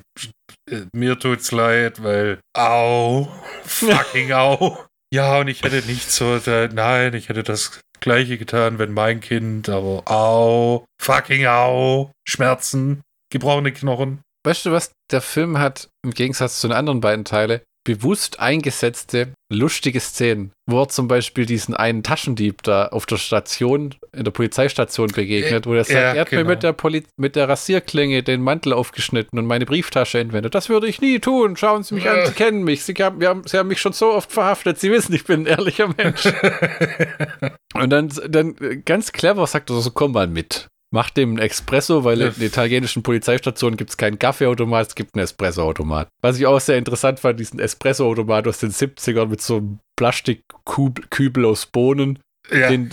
äh, 0.72 0.86
mir 0.95 1.19
tut's 1.19 1.52
leid, 1.52 2.02
weil. 2.03 2.40
Au, 2.57 3.27
fucking 3.64 4.31
au. 4.31 4.77
Ja, 5.11 5.40
und 5.40 5.48
ich 5.48 5.64
hätte 5.64 5.86
nicht 5.88 6.11
so. 6.11 6.40
Nein, 6.45 7.14
ich 7.15 7.30
hätte 7.30 7.44
das 7.44 7.81
Gleiche 7.99 8.38
getan, 8.38 8.77
wenn 8.77 8.94
mein 8.94 9.22
Kind, 9.22 9.68
aber 9.68 10.03
au, 10.06 10.86
fucking 11.02 11.48
au, 11.48 12.11
Schmerzen, 12.27 13.02
gebrochene 13.31 13.73
Knochen. 13.73 14.22
Weißt 14.45 14.65
du 14.65 14.72
was? 14.72 14.91
Der 15.11 15.22
Film 15.22 15.57
hat 15.57 15.90
im 16.03 16.11
Gegensatz 16.11 16.61
zu 16.61 16.68
den 16.68 16.77
anderen 16.77 17.02
beiden 17.02 17.26
Teile 17.26 17.64
bewusst 17.90 18.40
eingesetzte, 18.40 19.34
lustige 19.52 19.99
Szenen, 19.99 20.52
wo 20.68 20.84
er 20.84 20.90
zum 20.90 21.07
Beispiel 21.07 21.48
diesen 21.48 21.74
einen 21.74 22.03
Taschendieb 22.03 22.61
da 22.61 22.86
auf 22.90 23.07
der 23.07 23.18
Station, 23.18 23.95
in 24.16 24.26
der 24.26 24.32
Polizeistation 24.32 25.07
begegnet, 25.07 25.66
wo 25.66 25.74
er 25.74 25.86
sagt, 25.86 25.95
ja, 25.95 26.14
er 26.14 26.22
hat 26.22 26.32
mir 26.32 26.38
genau. 26.38 26.52
mit 26.52 26.61
der, 26.61 26.74
Poli 26.74 27.03
mit 27.18 27.36
der 27.36 27.49
Rasierklinge 27.49 28.22
den 28.22 28.44
Mantel 28.44 28.74
aufgeschnitten 28.74 29.40
und 29.40 29.48
meine 29.48 29.66
Brieftasche 29.66 30.20
entwendet. 30.20 30.53
Das 30.53 30.70
würde 30.70 30.88
ich 30.88 31.02
nie 31.02 31.18
tun. 31.18 31.57
Schauen 31.57 31.82
Sie 31.82 31.95
mich 31.95 32.07
an, 32.07 32.28
Sie 32.28 32.34
kennen 32.34 32.64
mich. 32.64 32.84
Sie 32.84 32.94
haben, 32.94 33.20
wir 33.20 33.30
haben, 33.30 33.41
Sie 33.48 33.57
haben 33.57 33.70
mich 33.70 33.82
schon 33.82 33.94
so 33.94 34.14
oft 34.14 34.32
verhaftet. 34.32 34.80
Sie 34.80 34.91
wissen, 34.91 35.16
ich 35.16 35.24
bin 35.24 35.41
ein 35.41 35.45
ehrlicher 35.48 35.88
Mensch. 35.98 36.26
Und 37.74 37.90
dann, 37.90 38.11
dann 38.28 38.56
äh, 38.61 38.78
ganz 38.78 39.11
clever 39.11 39.48
sagt 39.48 39.72
er 39.72 39.82
so, 39.82 39.90
komm 39.90 40.11
mal 40.11 40.28
mit. 40.28 40.68
Mach 40.91 41.11
dem 41.11 41.30
einen 41.30 41.40
Espresso, 41.40 42.03
weil 42.03 42.20
in 42.22 42.41
italienischen 42.41 43.03
Polizeistationen 43.03 43.78
gibt 43.78 43.91
es 43.91 43.98
keinen 43.98 44.18
Kaffeeautomat, 44.18 44.88
es 44.88 44.95
gibt 44.95 45.14
einen 45.14 45.24
Espressoautomat. 45.24 46.10
Was 46.22 46.40
ich 46.40 46.48
auch 46.48 46.60
sehr 46.60 46.78
interessant 46.78 47.20
fand, 47.20 47.40
diesen 47.40 47.60
Espressoautomat 47.60 48.48
aus 48.48 48.60
den 48.60 48.72
70ern 48.72 49.28
mit 49.28 49.41
so 49.41 49.57
einem 49.57 49.80
Plastikkübel 49.95 51.45
aus 51.45 51.68
Bohnen. 51.68 52.20
ja. 52.52 52.70
Den, 52.70 52.90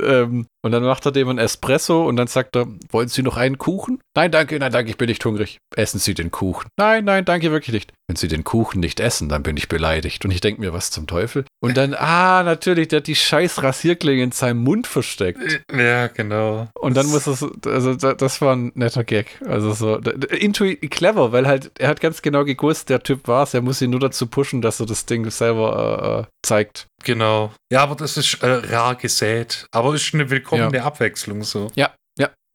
ähm, 0.00 0.46
und 0.62 0.72
dann 0.72 0.82
macht 0.82 1.06
er 1.06 1.12
dem 1.12 1.28
einen 1.28 1.38
Espresso 1.38 2.06
und 2.06 2.16
dann 2.16 2.26
sagt 2.26 2.56
er, 2.56 2.66
wollen 2.90 3.08
Sie 3.08 3.22
noch 3.22 3.36
einen 3.36 3.58
Kuchen? 3.58 4.00
Nein, 4.16 4.30
danke, 4.30 4.58
nein, 4.58 4.72
danke, 4.72 4.90
ich 4.90 4.96
bin 4.98 5.08
nicht 5.08 5.24
hungrig. 5.24 5.58
Essen 5.76 5.98
Sie 5.98 6.14
den 6.14 6.30
Kuchen. 6.30 6.68
Nein, 6.78 7.04
nein, 7.04 7.24
danke, 7.24 7.50
wirklich 7.50 7.72
nicht. 7.74 7.92
Wenn 8.08 8.16
Sie 8.16 8.28
den 8.28 8.42
Kuchen 8.44 8.80
nicht 8.80 8.98
essen, 9.00 9.28
dann 9.28 9.42
bin 9.44 9.56
ich 9.56 9.68
beleidigt. 9.68 10.24
Und 10.24 10.32
ich 10.32 10.40
denke 10.40 10.60
mir, 10.60 10.72
was 10.72 10.90
zum 10.90 11.06
Teufel? 11.06 11.44
Und 11.62 11.76
dann, 11.76 11.94
ah, 11.98 12.42
natürlich, 12.42 12.88
der 12.88 12.98
hat 12.98 13.06
die 13.06 13.14
scheiß 13.14 13.62
Rasierklinge 13.62 14.22
in 14.22 14.32
seinem 14.32 14.58
Mund 14.64 14.86
versteckt. 14.86 15.62
ja, 15.72 16.08
genau. 16.08 16.68
Und 16.74 16.96
dann 16.96 17.06
muss 17.06 17.26
es, 17.26 17.44
also 17.66 17.94
da- 17.94 18.14
das 18.14 18.40
war 18.40 18.56
ein 18.56 18.72
netter 18.74 19.04
Gag. 19.04 19.40
Also 19.46 19.72
so, 19.72 19.96
intui 19.96 20.76
clever, 20.76 21.32
weil 21.32 21.46
halt, 21.46 21.70
er 21.78 21.88
hat 21.88 22.00
ganz 22.00 22.20
genau 22.22 22.44
gewusst, 22.44 22.88
der 22.90 23.02
Typ 23.02 23.28
war 23.28 23.44
es, 23.44 23.54
er 23.54 23.62
muss 23.62 23.80
ihn 23.80 23.90
nur 23.90 24.00
dazu 24.00 24.26
pushen, 24.26 24.60
dass 24.60 24.80
er 24.80 24.86
das 24.86 25.06
Ding 25.06 25.30
selber 25.30 26.20
äh, 26.20 26.20
äh, 26.20 26.24
zeigt. 26.46 26.86
Genau. 27.04 27.50
Ja, 27.72 27.82
aber 27.82 27.94
das 27.94 28.16
ist 28.18 28.42
äh, 28.42 28.46
rar 28.46 28.94
gesät. 28.96 29.66
Aber 29.72 29.94
ist 29.94 30.12
eine 30.12 30.28
willkommene 30.28 30.49
Abwechslung 30.84 31.42
so. 31.44 31.70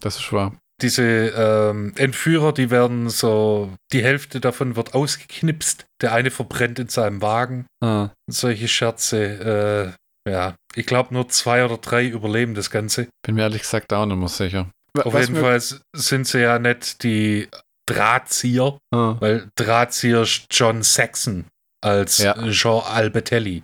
Das 0.01 0.17
ist 0.19 0.33
wahr. 0.33 0.53
Diese 0.81 1.03
ähm, 1.03 1.93
Entführer, 1.95 2.51
die 2.51 2.69
werden 2.69 3.09
so, 3.09 3.73
die 3.93 4.03
Hälfte 4.03 4.41
davon 4.41 4.75
wird 4.75 4.93
ausgeknipst. 4.93 5.85
Der 6.01 6.11
eine 6.13 6.31
verbrennt 6.31 6.79
in 6.79 6.89
seinem 6.89 7.21
Wagen. 7.21 7.65
Ah. 7.81 8.09
Solche 8.29 8.67
Scherze. 8.67 9.95
Äh, 10.27 10.29
ja, 10.29 10.55
ich 10.75 10.85
glaube 10.85 11.13
nur 11.13 11.29
zwei 11.29 11.63
oder 11.63 11.77
drei 11.77 12.05
überleben 12.05 12.55
das 12.55 12.69
Ganze. 12.71 13.07
Bin 13.25 13.35
mir 13.35 13.43
ehrlich 13.43 13.61
gesagt 13.61 13.93
auch 13.93 14.05
nicht 14.05 14.17
mehr 14.17 14.27
sicher. 14.27 14.69
Auf 15.01 15.13
Was 15.13 15.21
jeden 15.29 15.39
Fall 15.39 15.61
sind 15.95 16.27
sie 16.27 16.41
ja 16.41 16.59
nicht 16.59 17.01
die 17.03 17.47
Drahtzieher, 17.87 18.77
Ah. 18.93 19.15
weil 19.21 19.47
Drahtzieher 19.55 20.23
ist 20.23 20.45
John 20.51 20.83
Saxon 20.83 21.45
als 21.81 22.17
Ja. 22.17 22.35
Jean 22.49 22.83
Albertelli. 22.83 23.63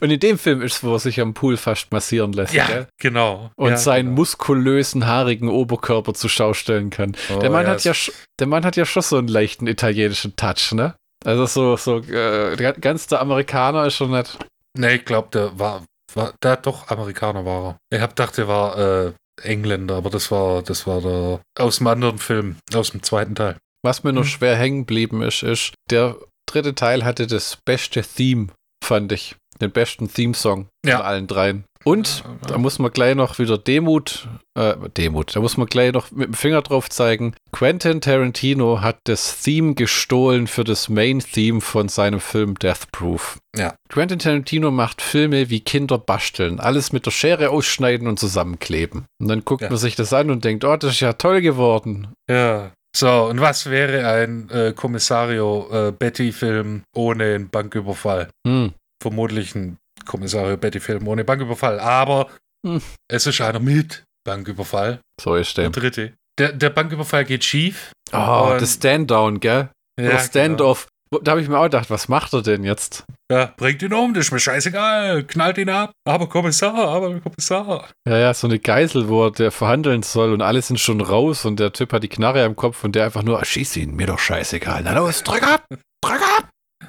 Und 0.00 0.10
in 0.10 0.20
dem 0.20 0.38
Film 0.38 0.60
ist 0.62 0.74
es, 0.76 0.84
wo 0.84 0.92
er 0.94 0.98
sich 0.98 1.20
am 1.20 1.32
Pool 1.34 1.56
fast 1.56 1.90
massieren 1.90 2.32
lässt. 2.32 2.52
Ja, 2.52 2.66
gell? 2.66 2.86
genau. 3.00 3.50
Und 3.56 3.70
ja, 3.70 3.76
seinen 3.78 4.06
genau. 4.06 4.16
muskulösen, 4.16 5.06
haarigen 5.06 5.48
Oberkörper 5.48 6.12
zur 6.14 6.28
Schau 6.30 6.52
stellen 6.54 6.90
kann. 6.90 7.16
Oh, 7.34 7.38
der, 7.38 7.50
Mann 7.50 7.66
hat 7.66 7.78
es- 7.78 7.84
ja, 7.84 8.12
der 8.38 8.46
Mann 8.46 8.64
hat 8.64 8.76
ja 8.76 8.84
schon 8.84 9.02
so 9.02 9.16
einen 9.16 9.28
leichten 9.28 9.66
italienischen 9.66 10.36
Touch, 10.36 10.72
ne? 10.72 10.94
Also 11.24 11.46
so, 11.46 11.76
so 11.76 11.98
äh, 11.98 12.56
ga- 12.56 12.72
ganz 12.72 13.06
der 13.06 13.20
Amerikaner 13.20 13.86
ist 13.86 13.94
schon 13.96 14.10
nicht. 14.10 14.38
Nee, 14.76 14.96
ich 14.96 15.04
glaube, 15.04 15.28
der 15.32 15.58
war, 15.58 15.84
war 16.14 16.34
der 16.42 16.56
doch 16.58 16.88
Amerikaner 16.88 17.44
war 17.44 17.78
er. 17.90 17.96
Ich 17.96 18.02
hab 18.02 18.10
gedacht, 18.16 18.36
der 18.36 18.46
war 18.48 18.78
äh, 18.78 19.12
Engländer, 19.42 19.96
aber 19.96 20.10
das 20.10 20.30
war, 20.30 20.62
das 20.62 20.86
war 20.86 21.00
der 21.00 21.40
aus 21.58 21.80
einem 21.80 21.88
anderen 21.88 22.18
Film, 22.18 22.56
aus 22.74 22.90
dem 22.90 23.02
zweiten 23.02 23.34
Teil. 23.34 23.56
Was 23.82 24.04
mir 24.04 24.12
nur 24.12 24.24
Hm. 24.24 24.28
schwer 24.30 24.56
hängen 24.56 24.80
geblieben 24.80 25.22
ist, 25.22 25.42
ist, 25.42 25.72
der 25.90 26.16
dritte 26.46 26.74
Teil 26.74 27.04
hatte 27.04 27.26
das 27.26 27.56
beste 27.64 28.02
Theme, 28.02 28.48
fand 28.88 29.12
ich. 29.12 29.36
Den 29.60 29.70
besten 29.72 30.12
Theme-Song 30.12 30.68
Ja. 30.86 30.98
von 30.98 31.06
allen 31.06 31.26
dreien. 31.26 31.64
Und 31.84 32.22
da 32.46 32.58
muss 32.58 32.78
man 32.78 32.90
gleich 32.92 33.14
noch 33.14 33.38
wieder 33.38 33.56
Demut, 33.56 34.28
äh, 34.56 34.74
Demut, 34.96 35.34
da 35.34 35.40
muss 35.40 35.56
man 35.56 35.66
gleich 35.68 35.92
noch 35.92 36.10
mit 36.10 36.26
dem 36.28 36.34
Finger 36.34 36.60
drauf 36.62 36.88
zeigen. 36.90 37.34
Quentin 37.52 38.00
Tarantino 38.00 38.80
hat 38.82 38.98
das 39.04 39.40
Theme 39.42 39.74
gestohlen 39.74 40.46
für 40.48 40.64
das 40.64 40.88
Main-Theme 40.88 41.60
von 41.60 41.88
seinem 41.88 42.20
Film 42.20 42.56
Death 42.58 42.90
Proof. 42.92 43.38
Ja. 43.56 43.74
Quentin 43.88 44.18
Tarantino 44.18 44.70
macht 44.70 45.00
Filme 45.02 45.50
wie 45.50 45.60
Kinder 45.60 45.98
basteln, 45.98 46.60
alles 46.60 46.92
mit 46.92 47.06
der 47.06 47.10
Schere 47.12 47.50
ausschneiden 47.50 48.06
und 48.06 48.18
zusammenkleben. 48.18 49.06
Und 49.20 49.28
dann 49.28 49.44
guckt 49.44 49.62
Ja. 49.62 49.68
man 49.70 49.78
sich 49.78 49.94
das 49.96 50.12
an 50.12 50.30
und 50.30 50.44
denkt, 50.44 50.64
oh, 50.64 50.76
das 50.76 50.92
ist 50.92 51.00
ja 51.00 51.14
toll 51.14 51.40
geworden. 51.40 52.08
Ja. 52.28 52.72
So, 52.96 53.26
und 53.26 53.40
was 53.40 53.68
wäre 53.70 54.08
ein 54.08 54.48
äh, 54.50 54.72
Kommissario 54.74 55.68
äh, 55.70 55.92
Betty-Film 55.92 56.82
ohne 56.96 57.34
einen 57.34 57.48
Banküberfall? 57.50 58.28
Hm. 58.46 58.72
Vermutlich 59.02 59.54
ein 59.54 59.76
Kommissario 60.06 60.56
Betty-Film 60.56 61.06
ohne 61.08 61.24
Banküberfall, 61.24 61.78
aber 61.80 62.28
Hm. 62.66 62.82
es 63.08 63.26
ist 63.26 63.40
einer 63.40 63.60
mit 63.60 64.04
Banküberfall. 64.26 65.00
So 65.20 65.34
ist 65.36 65.56
Der 65.56 65.70
der. 65.70 65.82
dritte. 65.82 66.12
Der, 66.38 66.52
der 66.52 66.70
Banküberfall 66.70 67.24
geht 67.24 67.44
schief. 67.44 67.92
Oh, 68.12 68.56
das 68.58 68.74
Stand-Down, 68.74 69.40
gell? 69.40 69.70
Ja, 70.00 70.18
Stand-Off. 70.18 70.88
Da 71.22 71.30
habe 71.32 71.40
ich 71.40 71.48
mir 71.48 71.58
auch 71.58 71.64
gedacht, 71.64 71.88
was 71.90 72.08
macht 72.08 72.34
er 72.34 72.42
denn 72.42 72.64
jetzt? 72.64 73.04
Genau. 73.28 73.40
Ja, 73.42 73.54
bringt 73.56 73.80
ihn 73.82 73.92
um, 73.94 74.12
das 74.14 74.26
ist 74.26 74.32
mir 74.32 74.38
scheißegal. 74.40 75.24
Knallt 75.24 75.56
ihn 75.58 75.70
ab. 75.70 75.92
Aber 76.06 76.28
Kommissar, 76.28 76.74
aber 76.74 77.18
Kommissar. 77.20 77.88
Ja, 78.06 78.18
ja, 78.18 78.34
so 78.34 78.46
eine 78.46 78.58
Geisel, 78.58 79.08
wo 79.08 79.24
er 79.26 79.30
der 79.30 79.50
verhandeln 79.50 80.02
soll 80.02 80.32
und 80.32 80.42
alle 80.42 80.60
sind 80.62 80.78
schon 80.80 81.00
raus 81.00 81.44
und 81.46 81.58
der 81.60 81.72
Typ 81.72 81.92
hat 81.94 82.02
die 82.02 82.08
Knarre 82.08 82.44
am 82.44 82.56
Kopf 82.56 82.84
und 82.84 82.94
der 82.94 83.04
einfach 83.06 83.22
nur, 83.22 83.42
schieß 83.44 83.76
ihn, 83.78 83.94
mir 83.96 84.06
doch 84.06 84.18
scheißegal. 84.18 84.82
Na 84.84 84.92
los, 84.98 85.22
drück 85.22 85.42
ab, 85.42 85.64
drück 86.04 86.20
ab. 86.38 86.48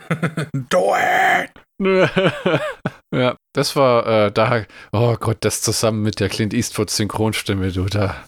Do 0.69 0.93
it! 0.95 1.51
ja, 3.15 3.37
das 3.53 3.75
war 3.75 4.05
äh, 4.05 4.31
da, 4.31 4.65
oh 4.91 5.15
Gott, 5.17 5.37
das 5.41 5.61
zusammen 5.61 6.03
mit 6.03 6.19
der 6.19 6.27
Clint 6.27 6.53
Eastwood 6.53 6.89
Synchronstimme, 6.89 7.71
du, 7.71 7.85
da, 7.85 8.25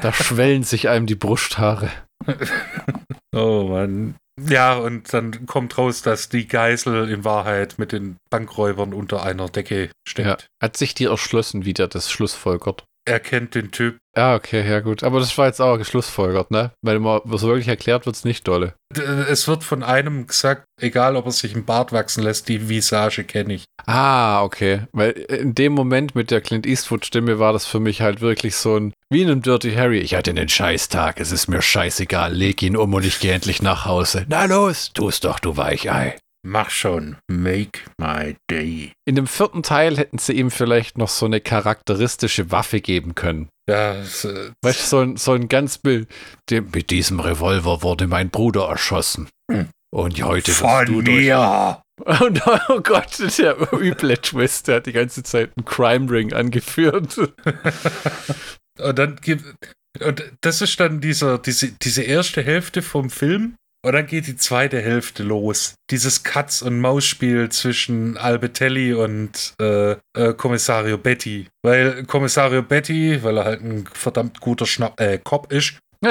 da 0.00 0.12
schwellen 0.12 0.62
sich 0.62 0.88
einem 0.88 1.06
die 1.06 1.16
Brusthaare. 1.16 1.90
oh 3.34 3.64
Mann. 3.68 4.14
Ja, 4.38 4.74
und 4.76 5.12
dann 5.12 5.46
kommt 5.46 5.78
raus, 5.78 6.02
dass 6.02 6.28
die 6.28 6.46
Geisel 6.46 7.08
in 7.08 7.24
Wahrheit 7.24 7.78
mit 7.78 7.92
den 7.92 8.16
Bankräubern 8.30 8.92
unter 8.92 9.22
einer 9.22 9.48
Decke 9.48 9.90
steckt. 10.06 10.42
Ja. 10.42 10.48
Hat 10.62 10.76
sich 10.76 10.94
dir 10.94 11.10
erschlossen, 11.10 11.64
wie 11.64 11.72
der 11.72 11.88
das 11.88 12.10
schlussfolgert? 12.10 12.84
Er 13.08 13.20
kennt 13.20 13.54
den 13.54 13.70
Typ. 13.70 13.98
Ja, 14.16 14.34
okay, 14.34 14.68
ja 14.68 14.80
gut. 14.80 15.04
Aber 15.04 15.20
das 15.20 15.36
war 15.38 15.46
jetzt 15.46 15.60
auch 15.60 15.78
geschlussfolgert, 15.78 16.50
ne? 16.50 16.72
Weil 16.82 16.96
immer 16.96 17.20
was 17.24 17.42
wirklich 17.42 17.68
erklärt 17.68 18.04
wird 18.04 18.16
es 18.16 18.24
nicht 18.24 18.48
dolle. 18.48 18.74
Es 19.28 19.46
wird 19.46 19.62
von 19.62 19.84
einem 19.84 20.26
gesagt, 20.26 20.64
egal 20.80 21.14
ob 21.14 21.26
er 21.26 21.32
sich 21.32 21.54
einen 21.54 21.64
Bart 21.64 21.92
wachsen 21.92 22.24
lässt, 22.24 22.48
die 22.48 22.68
Visage 22.68 23.22
kenne 23.22 23.54
ich. 23.54 23.64
Ah, 23.84 24.42
okay. 24.42 24.80
Weil 24.92 25.10
in 25.12 25.54
dem 25.54 25.72
Moment 25.72 26.16
mit 26.16 26.32
der 26.32 26.40
Clint 26.40 26.66
Eastwood-Stimme 26.66 27.38
war 27.38 27.52
das 27.52 27.66
für 27.66 27.78
mich 27.78 28.00
halt 28.00 28.20
wirklich 28.20 28.56
so 28.56 28.76
ein, 28.76 28.92
wie 29.10 29.22
in 29.22 29.30
einem 29.30 29.42
Dirty 29.42 29.74
Harry. 29.74 30.00
Ich 30.00 30.14
hatte 30.14 30.30
einen 30.30 30.48
Scheißtag, 30.48 31.20
es 31.20 31.30
ist 31.30 31.46
mir 31.46 31.62
scheißegal, 31.62 32.34
leg 32.34 32.60
ihn 32.62 32.76
um 32.76 32.92
und 32.92 33.04
ich 33.04 33.20
gehe 33.20 33.32
endlich 33.32 33.62
nach 33.62 33.84
Hause. 33.84 34.24
Na 34.28 34.46
los, 34.46 34.90
tu's 34.94 35.20
doch, 35.20 35.38
du 35.38 35.56
Weichei. 35.56 36.16
Mach 36.46 36.70
schon. 36.70 37.16
Make 37.26 37.80
my 37.98 38.36
day. 38.48 38.92
In 39.04 39.16
dem 39.16 39.26
vierten 39.26 39.64
Teil 39.64 39.96
hätten 39.96 40.18
sie 40.18 40.34
ihm 40.34 40.52
vielleicht 40.52 40.96
noch 40.96 41.08
so 41.08 41.26
eine 41.26 41.40
charakteristische 41.40 42.52
Waffe 42.52 42.80
geben 42.80 43.16
können. 43.16 43.48
Ja, 43.68 43.94
das, 43.94 44.24
äh, 44.24 44.52
weißt 44.62 44.80
du, 44.80 44.86
so 44.86 45.00
ein, 45.00 45.16
so 45.16 45.32
ein 45.32 45.48
ganz 45.48 45.78
Bild. 45.78 46.08
Mit 46.48 46.90
diesem 46.90 47.18
Revolver 47.18 47.82
wurde 47.82 48.06
mein 48.06 48.30
Bruder 48.30 48.68
erschossen. 48.68 49.28
Hm. 49.50 49.70
Und 49.92 50.22
heute 50.22 50.52
Von 50.52 50.86
du 50.86 51.02
mir. 51.02 51.82
Durch... 51.96 52.20
Und, 52.20 52.42
oh 52.68 52.80
Gott, 52.80 53.18
der 53.38 53.56
üble 53.72 54.16
Twist, 54.18 54.68
der 54.68 54.76
hat 54.76 54.86
die 54.86 54.92
ganze 54.92 55.24
Zeit 55.24 55.50
einen 55.56 55.64
Crime 55.64 56.08
Ring 56.08 56.32
angeführt. 56.32 57.18
und 58.78 58.98
dann 58.98 59.16
gibt. 59.16 59.44
Und 60.00 60.22
das 60.42 60.62
ist 60.62 60.78
dann 60.78 61.00
dieser, 61.00 61.38
diese, 61.38 61.72
diese 61.72 62.02
erste 62.02 62.42
Hälfte 62.42 62.82
vom 62.82 63.10
Film, 63.10 63.56
und 63.86 63.92
dann 63.92 64.06
geht 64.06 64.26
die 64.26 64.34
zweite 64.34 64.82
Hälfte 64.82 65.22
los. 65.22 65.76
Dieses 65.90 66.24
Katz- 66.24 66.60
und 66.60 66.80
Maus-Spiel 66.80 67.50
zwischen 67.50 68.16
Albertelli 68.16 68.92
und 68.94 69.54
äh, 69.60 69.92
äh, 69.92 70.34
Kommissario 70.36 70.98
Betty. 70.98 71.46
Weil 71.62 72.02
Kommissario 72.02 72.62
Betty, 72.62 73.22
weil 73.22 73.36
er 73.38 73.44
halt 73.44 73.60
ein 73.62 73.88
verdammt 73.92 74.40
guter 74.40 74.66
Schna 74.66 74.92
äh, 74.96 75.18
Cop 75.18 75.52
ist, 75.52 75.78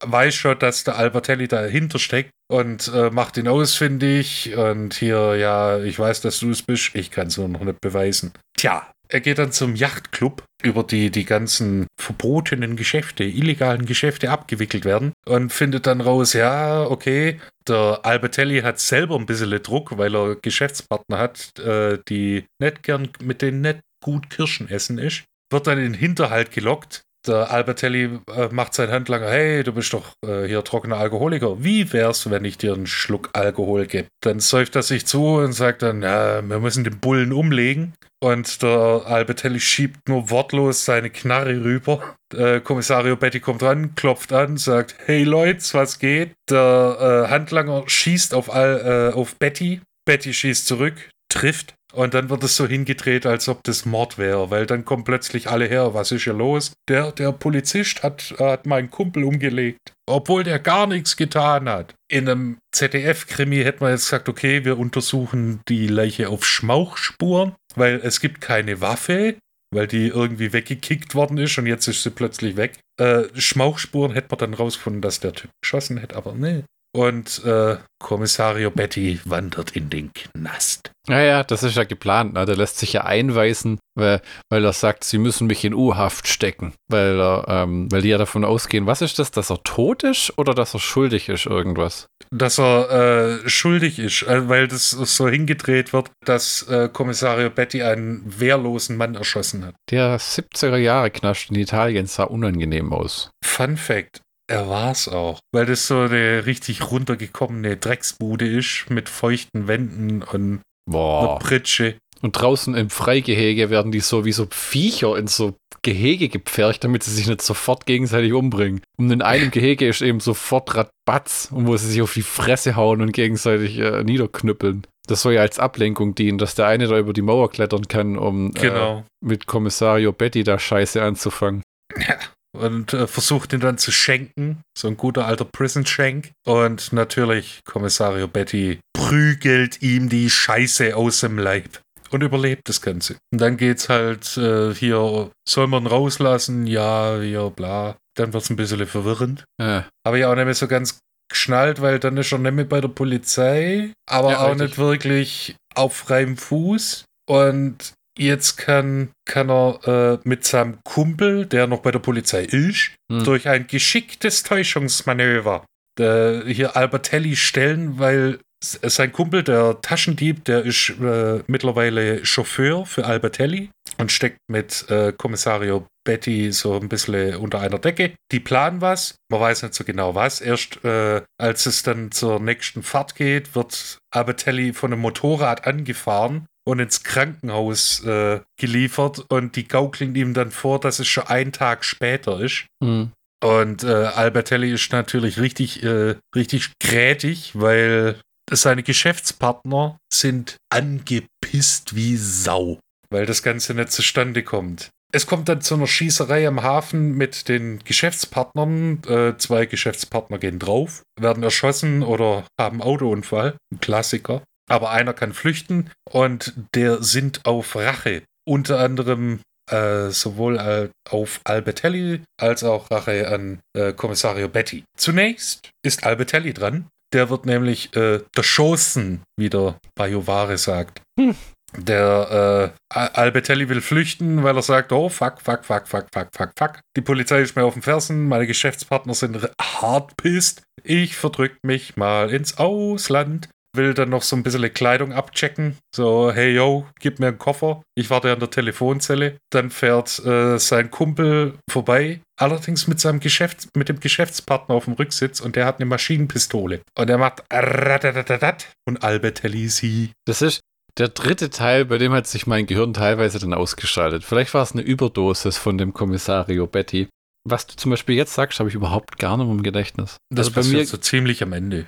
weiß 0.00 0.34
schon, 0.34 0.58
dass 0.58 0.84
der 0.84 0.96
Albertelli 0.96 1.48
dahinter 1.48 1.98
steckt 1.98 2.30
und 2.50 2.90
äh, 2.94 3.10
macht 3.10 3.36
ihn 3.36 3.46
ausfindig. 3.46 4.56
Und 4.56 4.94
hier, 4.94 5.36
ja, 5.36 5.80
ich 5.80 5.98
weiß, 5.98 6.22
dass 6.22 6.40
du 6.40 6.48
es 6.48 6.62
bist, 6.62 6.94
ich 6.94 7.10
kann 7.10 7.26
es 7.26 7.36
nur 7.36 7.48
noch 7.48 7.60
nicht 7.60 7.82
beweisen. 7.82 8.32
Tja, 8.56 8.90
er 9.12 9.20
geht 9.20 9.38
dann 9.38 9.52
zum 9.52 9.76
Yachtclub, 9.76 10.42
über 10.62 10.82
die 10.84 11.10
die 11.10 11.26
ganzen 11.26 11.86
verbotenen 12.00 12.76
Geschäfte, 12.76 13.24
illegalen 13.24 13.84
Geschäfte 13.84 14.30
abgewickelt 14.30 14.86
werden 14.86 15.12
und 15.26 15.52
findet 15.52 15.86
dann 15.86 16.00
raus, 16.00 16.32
ja, 16.32 16.84
okay, 16.84 17.38
der 17.68 18.00
Albertelli 18.04 18.62
hat 18.62 18.78
selber 18.78 19.16
ein 19.16 19.26
bisschen 19.26 19.62
Druck, 19.62 19.98
weil 19.98 20.16
er 20.16 20.36
Geschäftspartner 20.36 21.18
hat, 21.18 21.58
äh, 21.58 21.98
die 22.08 22.46
nicht 22.58 22.82
gern 22.82 23.10
mit 23.22 23.42
denen 23.42 23.60
nicht 23.60 23.80
gut 24.02 24.30
Kirschen 24.30 24.70
essen 24.70 24.96
ist. 24.96 25.24
Wird 25.50 25.66
dann 25.66 25.76
in 25.78 25.92
den 25.92 25.94
Hinterhalt 25.94 26.50
gelockt, 26.50 27.02
der 27.26 27.50
Albertelli 27.50 28.20
äh, 28.34 28.48
macht 28.50 28.74
seinen 28.74 28.92
Handlanger, 28.92 29.30
hey, 29.30 29.62
du 29.62 29.72
bist 29.72 29.92
doch 29.92 30.12
äh, 30.26 30.46
hier 30.46 30.64
trockener 30.64 30.96
Alkoholiker. 30.96 31.62
Wie 31.62 31.92
wär's, 31.92 32.28
wenn 32.30 32.44
ich 32.44 32.58
dir 32.58 32.74
einen 32.74 32.86
Schluck 32.86 33.30
Alkohol 33.32 33.86
gebe? 33.86 34.08
Dann 34.22 34.40
säuft 34.40 34.76
er 34.76 34.82
sich 34.82 35.06
zu 35.06 35.36
und 35.36 35.52
sagt 35.52 35.82
dann, 35.82 36.02
ja, 36.02 36.42
wir 36.42 36.60
müssen 36.60 36.84
den 36.84 36.98
Bullen 36.98 37.32
umlegen. 37.32 37.94
Und 38.22 38.62
der 38.62 39.02
Albertelli 39.06 39.58
schiebt 39.58 40.08
nur 40.08 40.30
wortlos 40.30 40.84
seine 40.84 41.10
Knarre 41.10 41.64
rüber. 41.64 42.14
Äh, 42.34 42.60
Kommissario 42.60 43.16
Betty 43.16 43.40
kommt 43.40 43.62
ran, 43.62 43.94
klopft 43.96 44.32
an, 44.32 44.56
sagt, 44.56 44.94
hey 45.06 45.24
Leute, 45.24 45.62
was 45.72 45.98
geht? 45.98 46.32
Der 46.48 47.24
äh, 47.26 47.30
Handlanger 47.30 47.82
schießt 47.86 48.34
auf, 48.34 48.52
Al, 48.52 49.10
äh, 49.12 49.16
auf 49.16 49.36
Betty. 49.36 49.80
Betty 50.04 50.32
schießt 50.32 50.66
zurück, 50.66 51.10
trifft 51.28 51.74
und 51.92 52.14
dann 52.14 52.30
wird 52.30 52.42
es 52.44 52.56
so 52.56 52.66
hingedreht, 52.66 53.26
als 53.26 53.48
ob 53.48 53.62
das 53.64 53.84
Mord 53.84 54.18
wäre, 54.18 54.50
weil 54.50 54.66
dann 54.66 54.84
kommen 54.84 55.04
plötzlich 55.04 55.48
alle 55.48 55.66
her. 55.66 55.94
Was 55.94 56.12
ist 56.12 56.24
hier 56.24 56.32
los? 56.32 56.72
Der, 56.88 57.12
der 57.12 57.32
Polizist 57.32 58.02
hat, 58.02 58.34
hat 58.38 58.66
meinen 58.66 58.90
Kumpel 58.90 59.24
umgelegt, 59.24 59.92
obwohl 60.08 60.44
der 60.44 60.58
gar 60.58 60.86
nichts 60.86 61.16
getan 61.16 61.68
hat. 61.68 61.94
In 62.10 62.28
einem 62.28 62.58
ZDF-Krimi 62.74 63.62
hätte 63.62 63.82
man 63.82 63.92
jetzt 63.92 64.04
gesagt, 64.04 64.28
okay, 64.28 64.64
wir 64.64 64.78
untersuchen 64.78 65.60
die 65.68 65.86
Leiche 65.86 66.28
auf 66.28 66.44
Schmauchspuren, 66.44 67.54
weil 67.74 68.00
es 68.02 68.20
gibt 68.20 68.40
keine 68.40 68.80
Waffe, 68.80 69.36
weil 69.72 69.86
die 69.86 70.08
irgendwie 70.08 70.52
weggekickt 70.52 71.14
worden 71.14 71.38
ist 71.38 71.56
und 71.58 71.66
jetzt 71.66 71.88
ist 71.88 72.02
sie 72.02 72.10
plötzlich 72.10 72.56
weg. 72.56 72.78
Äh, 73.00 73.24
Schmauchspuren 73.34 74.12
hätte 74.12 74.28
man 74.30 74.38
dann 74.38 74.54
rausgefunden, 74.54 75.02
dass 75.02 75.20
der 75.20 75.32
Typ 75.32 75.50
geschossen 75.62 75.98
hätte, 75.98 76.16
aber 76.16 76.34
nee. 76.34 76.64
Und 76.94 77.42
äh, 77.44 77.78
Kommissario 77.98 78.70
Betty 78.70 79.18
wandert 79.24 79.74
in 79.74 79.88
den 79.88 80.12
Knast. 80.12 80.90
Naja, 81.08 81.42
das 81.42 81.62
ist 81.62 81.76
ja 81.76 81.84
geplant. 81.84 82.34
Ne? 82.34 82.44
Der 82.44 82.56
lässt 82.56 82.78
sich 82.78 82.92
ja 82.92 83.04
einweisen, 83.04 83.78
weil, 83.98 84.20
weil 84.50 84.64
er 84.64 84.74
sagt, 84.74 85.04
sie 85.04 85.18
müssen 85.18 85.46
mich 85.46 85.64
in 85.64 85.72
U-Haft 85.72 86.28
stecken. 86.28 86.74
Weil, 86.88 87.18
er, 87.18 87.44
ähm, 87.48 87.90
weil 87.90 88.02
die 88.02 88.10
ja 88.10 88.18
davon 88.18 88.44
ausgehen, 88.44 88.86
was 88.86 89.00
ist 89.00 89.18
das, 89.18 89.30
dass 89.30 89.50
er 89.50 89.62
tot 89.64 90.02
ist 90.02 90.36
oder 90.36 90.54
dass 90.54 90.74
er 90.74 90.80
schuldig 90.80 91.30
ist, 91.30 91.46
irgendwas? 91.46 92.06
Dass 92.30 92.58
er 92.58 93.42
äh, 93.44 93.48
schuldig 93.48 93.98
ist, 93.98 94.22
äh, 94.24 94.48
weil 94.48 94.68
das 94.68 94.90
so 94.90 95.28
hingedreht 95.28 95.92
wird, 95.94 96.10
dass 96.24 96.62
äh, 96.68 96.90
Kommissario 96.92 97.48
Betty 97.48 97.82
einen 97.82 98.22
wehrlosen 98.38 98.96
Mann 98.96 99.14
erschossen 99.14 99.64
hat. 99.64 99.74
Der 99.90 100.20
70er 100.20 100.76
Jahre 100.76 101.10
Knast 101.10 101.50
in 101.50 101.56
Italien 101.56 102.06
sah 102.06 102.24
unangenehm 102.24 102.92
aus. 102.92 103.30
Fun 103.44 103.76
Fact: 103.76 104.20
er 104.52 104.68
war's 104.68 105.08
auch. 105.08 105.40
Weil 105.52 105.66
das 105.66 105.86
so 105.86 106.00
eine 106.00 106.44
richtig 106.44 106.90
runtergekommene 106.90 107.78
Drecksbude 107.78 108.46
ist 108.46 108.86
mit 108.90 109.08
feuchten 109.08 109.66
Wänden 109.66 110.22
und 110.22 110.60
Boah. 110.84 111.22
einer 111.22 111.38
Pritsche. 111.38 111.96
Und 112.20 112.32
draußen 112.32 112.74
im 112.74 112.90
Freigehege 112.90 113.70
werden 113.70 113.90
die 113.90 114.00
so 114.00 114.24
wie 114.24 114.32
so 114.32 114.46
Viecher 114.50 115.16
in 115.16 115.26
so 115.26 115.54
Gehege 115.80 116.28
gepfercht, 116.28 116.84
damit 116.84 117.02
sie 117.02 117.10
sich 117.10 117.26
nicht 117.26 117.42
sofort 117.42 117.86
gegenseitig 117.86 118.32
umbringen. 118.34 118.82
Und 118.98 119.10
in 119.10 119.22
einem 119.22 119.50
Gehege 119.50 119.88
ist 119.88 120.02
eben 120.02 120.20
sofort 120.20 120.76
Radbatz, 120.76 121.48
wo 121.50 121.76
sie 121.76 121.90
sich 121.90 122.02
auf 122.02 122.12
die 122.12 122.22
Fresse 122.22 122.76
hauen 122.76 123.00
und 123.00 123.12
gegenseitig 123.12 123.78
äh, 123.78 124.04
niederknüppeln. 124.04 124.86
Das 125.08 125.22
soll 125.22 125.32
ja 125.32 125.40
als 125.40 125.58
Ablenkung 125.58 126.14
dienen, 126.14 126.38
dass 126.38 126.54
der 126.54 126.66
eine 126.66 126.86
da 126.86 126.98
über 126.98 127.12
die 127.12 127.22
Mauer 127.22 127.50
klettern 127.50 127.88
kann, 127.88 128.16
um 128.18 128.52
genau. 128.52 128.98
äh, 128.98 129.02
mit 129.24 129.46
Kommissario 129.46 130.12
Betty 130.12 130.44
da 130.44 130.58
Scheiße 130.58 131.02
anzufangen. 131.02 131.62
Ja 131.98 132.16
und 132.56 132.92
äh, 132.92 133.06
versucht 133.06 133.52
ihn 133.52 133.60
dann 133.60 133.78
zu 133.78 133.90
schenken. 133.92 134.62
So 134.76 134.88
ein 134.88 134.96
guter 134.96 135.26
alter 135.26 135.44
Prison-Schenk. 135.44 136.30
Und 136.46 136.92
natürlich, 136.92 137.60
Kommissario 137.64 138.28
Betty 138.28 138.80
prügelt 138.92 139.82
ihm 139.82 140.08
die 140.08 140.30
Scheiße 140.30 140.96
aus 140.96 141.20
dem 141.20 141.38
Leib. 141.38 141.80
Und 142.10 142.22
überlebt 142.22 142.68
das 142.68 142.82
Ganze. 142.82 143.16
Und 143.32 143.40
dann 143.40 143.56
geht's 143.56 143.88
halt 143.88 144.36
äh, 144.36 144.74
hier, 144.74 145.30
soll 145.48 145.66
man 145.66 145.86
rauslassen? 145.86 146.66
Ja, 146.66 147.18
hier, 147.18 147.48
bla. 147.50 147.96
Dann 148.16 148.34
wird's 148.34 148.50
ein 148.50 148.56
bisschen 148.56 148.86
verwirrend. 148.86 149.44
Ja. 149.58 149.88
Habe 150.06 150.18
ich 150.18 150.24
auch 150.26 150.34
nicht 150.34 150.44
mehr 150.44 150.54
so 150.54 150.68
ganz 150.68 150.98
geschnallt, 151.30 151.80
weil 151.80 151.98
dann 151.98 152.18
ist 152.18 152.30
er 152.30 152.38
nicht 152.38 152.52
mehr 152.52 152.66
bei 152.66 152.82
der 152.82 152.88
Polizei, 152.88 153.94
aber 154.06 154.32
Ja, 154.32 154.38
auch 154.40 154.50
richtig. 154.50 154.60
nicht 154.68 154.78
wirklich 154.78 155.56
auf 155.74 155.96
freiem 155.96 156.36
Fuß. 156.36 157.06
Und 157.26 157.94
jetzt 158.18 158.56
kann, 158.56 159.10
kann 159.24 159.50
er 159.50 160.18
äh, 160.22 160.28
mit 160.28 160.44
seinem 160.44 160.78
Kumpel, 160.84 161.46
der 161.46 161.66
noch 161.66 161.80
bei 161.80 161.90
der 161.90 161.98
Polizei 161.98 162.44
ist, 162.44 162.92
Hm. 163.10 163.24
durch 163.24 163.48
ein 163.48 163.66
geschicktes 163.66 164.42
Täuschungsmanöver 164.42 165.64
äh, 165.98 166.40
hier 166.52 166.76
Albertelli 166.76 167.36
stellen, 167.36 167.98
weil 167.98 168.38
sein 168.64 169.10
Kumpel, 169.10 169.42
der 169.42 169.80
Taschendieb, 169.80 170.44
der 170.44 170.64
ist 170.64 170.90
äh, 171.00 171.42
mittlerweile 171.48 172.24
Chauffeur 172.24 172.86
für 172.86 173.04
Albertelli 173.04 173.70
und 173.98 174.12
steckt 174.12 174.38
mit 174.48 174.88
äh, 174.88 175.12
Kommissario 175.12 175.86
Betty 176.04 176.52
so 176.52 176.78
ein 176.78 176.88
bisschen 176.88 177.36
unter 177.36 177.60
einer 177.60 177.78
Decke. 177.78 178.12
Die 178.30 178.40
planen 178.40 178.80
was, 178.80 179.16
man 179.30 179.40
weiß 179.40 179.62
nicht 179.62 179.74
so 179.74 179.82
genau 179.82 180.14
was. 180.14 180.40
Erst 180.40 180.84
äh, 180.84 181.22
als 181.40 181.66
es 181.66 181.82
dann 181.82 182.12
zur 182.12 182.38
nächsten 182.38 182.84
Fahrt 182.84 183.16
geht, 183.16 183.54
wird 183.56 183.98
Albertelli 184.14 184.72
von 184.72 184.92
einem 184.92 185.02
Motorrad 185.02 185.66
angefahren 185.66 186.46
und 186.64 186.78
ins 186.78 187.02
Krankenhaus 187.02 188.04
äh, 188.04 188.40
geliefert 188.58 189.24
und 189.28 189.56
die 189.56 189.66
gaukeln 189.66 190.14
ihm 190.14 190.34
dann 190.34 190.50
vor, 190.50 190.80
dass 190.80 190.98
es 190.98 191.08
schon 191.08 191.26
ein 191.26 191.52
Tag 191.52 191.84
später 191.84 192.40
ist. 192.40 192.66
Hm. 192.82 193.12
Und 193.42 193.82
äh, 193.82 193.88
Albertelli 193.88 194.72
ist 194.72 194.92
natürlich 194.92 195.40
richtig, 195.40 195.82
äh, 195.82 196.14
richtig 196.34 196.72
grätig, 196.80 197.52
weil 197.54 198.20
seine 198.50 198.82
Geschäftspartner 198.82 199.98
sind 200.12 200.56
angepisst 200.70 201.96
wie 201.96 202.16
Sau, 202.16 202.78
weil 203.10 203.26
das 203.26 203.42
Ganze 203.42 203.74
nicht 203.74 203.90
zustande 203.90 204.44
kommt. 204.44 204.90
Es 205.14 205.26
kommt 205.26 205.48
dann 205.48 205.60
zu 205.60 205.74
einer 205.74 205.86
Schießerei 205.86 206.46
am 206.48 206.62
Hafen 206.62 207.16
mit 207.16 207.48
den 207.48 207.80
Geschäftspartnern. 207.84 209.02
Äh, 209.06 209.36
zwei 209.36 209.66
Geschäftspartner 209.66 210.38
gehen 210.38 210.58
drauf, 210.58 211.02
werden 211.20 211.42
erschossen 211.42 212.02
oder 212.02 212.46
haben 212.58 212.80
Autounfall. 212.80 213.56
Ein 213.70 213.80
Klassiker. 213.80 214.42
Aber 214.68 214.90
einer 214.90 215.12
kann 215.14 215.32
flüchten 215.32 215.90
und 216.10 216.54
der 216.74 217.02
sind 217.02 217.44
auf 217.44 217.76
Rache. 217.76 218.22
Unter 218.44 218.80
anderem 218.80 219.40
äh, 219.70 220.10
sowohl 220.10 220.58
äh, 220.58 220.88
auf 221.08 221.40
Albertelli 221.44 222.22
als 222.40 222.64
auch 222.64 222.90
Rache 222.90 223.28
an 223.28 223.60
äh, 223.76 223.92
Kommissario 223.92 224.48
Betty. 224.48 224.84
Zunächst 224.96 225.70
ist 225.84 226.04
Albertelli 226.04 226.52
dran. 226.52 226.86
Der 227.12 227.28
wird 227.28 227.46
nämlich 227.46 227.94
äh, 227.94 228.20
erschossen, 228.34 229.22
wie 229.38 229.50
der 229.50 229.78
Bajovare 229.94 230.56
sagt. 230.56 231.02
Hm. 231.18 231.36
Der 231.76 232.74
äh, 232.90 232.98
Albertelli 232.98 233.68
will 233.68 233.80
flüchten, 233.80 234.42
weil 234.42 234.56
er 234.56 234.62
sagt, 234.62 234.92
oh 234.92 235.08
fuck, 235.08 235.40
fuck, 235.40 235.64
fuck, 235.64 235.88
fuck, 235.88 236.06
fuck, 236.12 236.28
fuck, 236.36 236.50
fuck. 236.58 236.80
Die 236.96 237.00
Polizei 237.00 237.40
ist 237.40 237.56
mir 237.56 237.64
auf 237.64 237.72
den 237.74 237.82
Fersen, 237.82 238.28
meine 238.28 238.46
Geschäftspartner 238.46 239.14
sind 239.14 239.48
hart 239.60 240.16
pisst. 240.16 240.62
Ich 240.82 241.16
verdrück 241.16 241.56
mich 241.62 241.96
mal 241.96 242.30
ins 242.30 242.58
Ausland 242.58 243.48
will 243.74 243.94
dann 243.94 244.10
noch 244.10 244.22
so 244.22 244.36
ein 244.36 244.42
bisschen 244.42 244.72
Kleidung 244.72 245.12
abchecken. 245.12 245.76
So, 245.94 246.32
hey 246.32 246.54
yo, 246.54 246.86
gib 247.00 247.18
mir 247.18 247.28
einen 247.28 247.38
Koffer. 247.38 247.82
Ich 247.94 248.10
warte 248.10 248.32
an 248.32 248.40
der 248.40 248.50
Telefonzelle. 248.50 249.38
Dann 249.50 249.70
fährt 249.70 250.18
äh, 250.24 250.58
sein 250.58 250.90
Kumpel 250.90 251.54
vorbei, 251.70 252.20
allerdings 252.38 252.86
mit 252.86 253.00
seinem 253.00 253.20
Geschäft, 253.20 253.68
mit 253.76 253.88
dem 253.88 254.00
Geschäftspartner 254.00 254.74
auf 254.74 254.84
dem 254.84 254.94
Rücksitz 254.94 255.40
und 255.40 255.56
der 255.56 255.66
hat 255.66 255.76
eine 255.76 255.86
Maschinenpistole. 255.86 256.82
Und 256.98 257.10
er 257.10 257.18
macht 257.18 257.42
und 257.50 259.02
Albert 259.02 259.44
Elisi. 259.44 260.12
Das 260.26 260.42
ist 260.42 260.60
der 260.98 261.08
dritte 261.08 261.48
Teil, 261.48 261.86
bei 261.86 261.98
dem 261.98 262.12
hat 262.12 262.26
sich 262.26 262.46
mein 262.46 262.66
Gehirn 262.66 262.92
teilweise 262.92 263.38
dann 263.38 263.54
ausgeschaltet. 263.54 264.24
Vielleicht 264.24 264.52
war 264.52 264.62
es 264.62 264.72
eine 264.72 264.82
Überdosis 264.82 265.56
von 265.56 265.78
dem 265.78 265.94
Kommissario 265.94 266.66
Betty. 266.66 267.08
Was 267.48 267.66
du 267.66 267.74
zum 267.76 267.90
Beispiel 267.90 268.14
jetzt 268.14 268.34
sagst, 268.34 268.60
habe 268.60 268.68
ich 268.68 268.74
überhaupt 268.74 269.18
gar 269.18 269.36
nicht 269.36 269.48
im 269.48 269.62
Gedächtnis. 269.62 270.18
Das 270.30 270.48
also 270.48 270.60
bei 270.60 270.76
mir 270.76 270.86
so 270.86 270.96
ziemlich 270.96 271.42
am 271.42 271.52
Ende. 271.52 271.86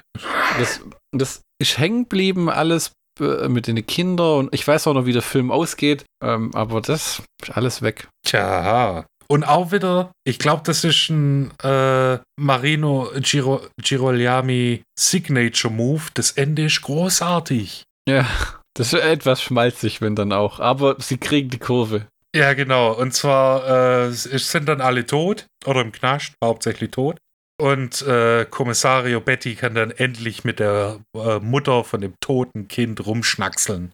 Das, 0.58 0.80
das 1.12 1.42
ist 1.68 1.78
hängen 1.78 2.04
geblieben, 2.04 2.48
alles 2.48 2.92
äh, 3.20 3.48
mit 3.48 3.66
den 3.66 3.84
Kindern 3.86 4.38
und 4.38 4.54
ich 4.54 4.66
weiß 4.66 4.86
auch 4.86 4.94
noch, 4.94 5.06
wie 5.06 5.12
der 5.12 5.22
Film 5.22 5.50
ausgeht, 5.50 6.04
ähm, 6.22 6.54
aber 6.54 6.80
das 6.80 7.22
ist 7.42 7.56
alles 7.56 7.82
weg. 7.82 8.08
Tja. 8.26 9.06
Und 9.26 9.44
auch 9.44 9.72
wieder, 9.72 10.12
ich 10.24 10.38
glaube, 10.38 10.62
das 10.64 10.84
ist 10.84 11.08
ein 11.08 11.50
äh, 11.62 12.18
Marino 12.38 13.10
Giro, 13.20 13.62
Giroliami 13.80 14.82
Signature 14.98 15.72
Move. 15.72 16.02
Das 16.12 16.32
Ende 16.32 16.66
ist 16.66 16.82
großartig. 16.82 17.84
Ja, 18.06 18.26
das 18.74 18.92
ist 18.92 19.00
etwas 19.00 19.40
schmalzig, 19.40 20.02
wenn 20.02 20.14
dann 20.14 20.32
auch. 20.32 20.60
Aber 20.60 20.96
sie 20.98 21.16
kriegen 21.16 21.48
die 21.48 21.58
Kurve. 21.58 22.06
Ja, 22.34 22.52
genau. 22.52 22.92
Und 22.92 23.14
zwar 23.14 24.06
äh, 24.06 24.12
sind 24.12 24.68
dann 24.68 24.80
alle 24.80 25.06
tot 25.06 25.46
oder 25.64 25.80
im 25.80 25.92
Knast, 25.92 26.34
hauptsächlich 26.42 26.90
tot. 26.90 27.16
Und 27.60 28.02
äh, 28.02 28.46
Kommissario 28.50 29.20
Betty 29.20 29.54
kann 29.54 29.74
dann 29.74 29.90
endlich 29.90 30.44
mit 30.44 30.58
der 30.58 31.00
äh, 31.16 31.38
Mutter 31.38 31.84
von 31.84 32.00
dem 32.00 32.14
toten 32.20 32.68
Kind 32.68 33.06
rumschnackseln. 33.06 33.92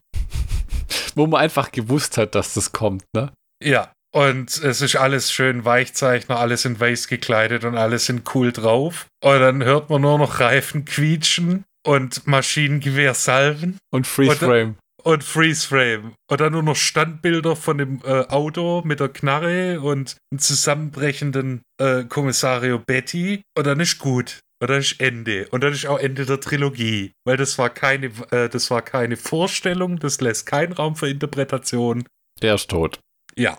Wo 1.15 1.27
man 1.27 1.41
einfach 1.41 1.71
gewusst 1.71 2.17
hat, 2.17 2.35
dass 2.35 2.53
das 2.53 2.71
kommt, 2.71 3.03
ne? 3.13 3.31
Ja. 3.63 3.91
Und 4.13 4.57
es 4.57 4.81
ist 4.81 4.97
alles 4.97 5.31
schön 5.31 5.63
Weichzeichner, 5.63 6.37
alles 6.37 6.65
in 6.65 6.77
weiß 6.77 7.07
gekleidet 7.07 7.63
und 7.63 7.77
alles 7.77 8.07
sind 8.07 8.35
cool 8.35 8.51
drauf. 8.51 9.07
Und 9.23 9.39
dann 9.39 9.63
hört 9.63 9.89
man 9.89 10.01
nur 10.01 10.17
noch 10.17 10.41
Reifen 10.41 10.83
quietschen 10.83 11.63
und 11.87 12.27
Maschinengewehr 12.27 13.13
salven. 13.13 13.77
Und 13.89 14.07
Freeze 14.07 14.35
Frame 14.35 14.75
und 15.03 15.23
Freeze 15.23 15.67
Frame. 15.67 16.13
Und 16.29 16.41
dann 16.41 16.53
nur 16.53 16.63
noch 16.63 16.75
Standbilder 16.75 17.55
von 17.55 17.77
dem 17.77 18.01
äh, 18.03 18.25
Auto 18.27 18.81
mit 18.85 18.99
der 18.99 19.09
Knarre 19.09 19.81
und 19.81 20.17
einem 20.31 20.39
zusammenbrechenden 20.39 21.61
äh, 21.79 22.03
Kommissario 22.05 22.79
Betty. 22.79 23.41
Und 23.57 23.67
dann 23.67 23.79
ist 23.79 23.99
gut. 23.99 24.39
Und 24.61 24.69
dann 24.69 24.79
ist 24.79 24.99
Ende. 24.99 25.47
Und 25.49 25.63
dann 25.63 25.73
ist 25.73 25.85
auch 25.87 25.99
Ende 25.99 26.25
der 26.25 26.39
Trilogie. 26.39 27.11
Weil 27.25 27.37
das 27.37 27.57
war 27.57 27.69
keine, 27.69 28.11
äh, 28.31 28.47
das 28.49 28.69
war 28.69 28.81
keine 28.81 29.17
Vorstellung, 29.17 29.99
das 29.99 30.21
lässt 30.21 30.45
keinen 30.45 30.73
Raum 30.73 30.95
für 30.95 31.09
Interpretation. 31.09 32.05
Der 32.41 32.55
ist 32.55 32.69
tot. 32.69 32.99
Ja. 33.35 33.57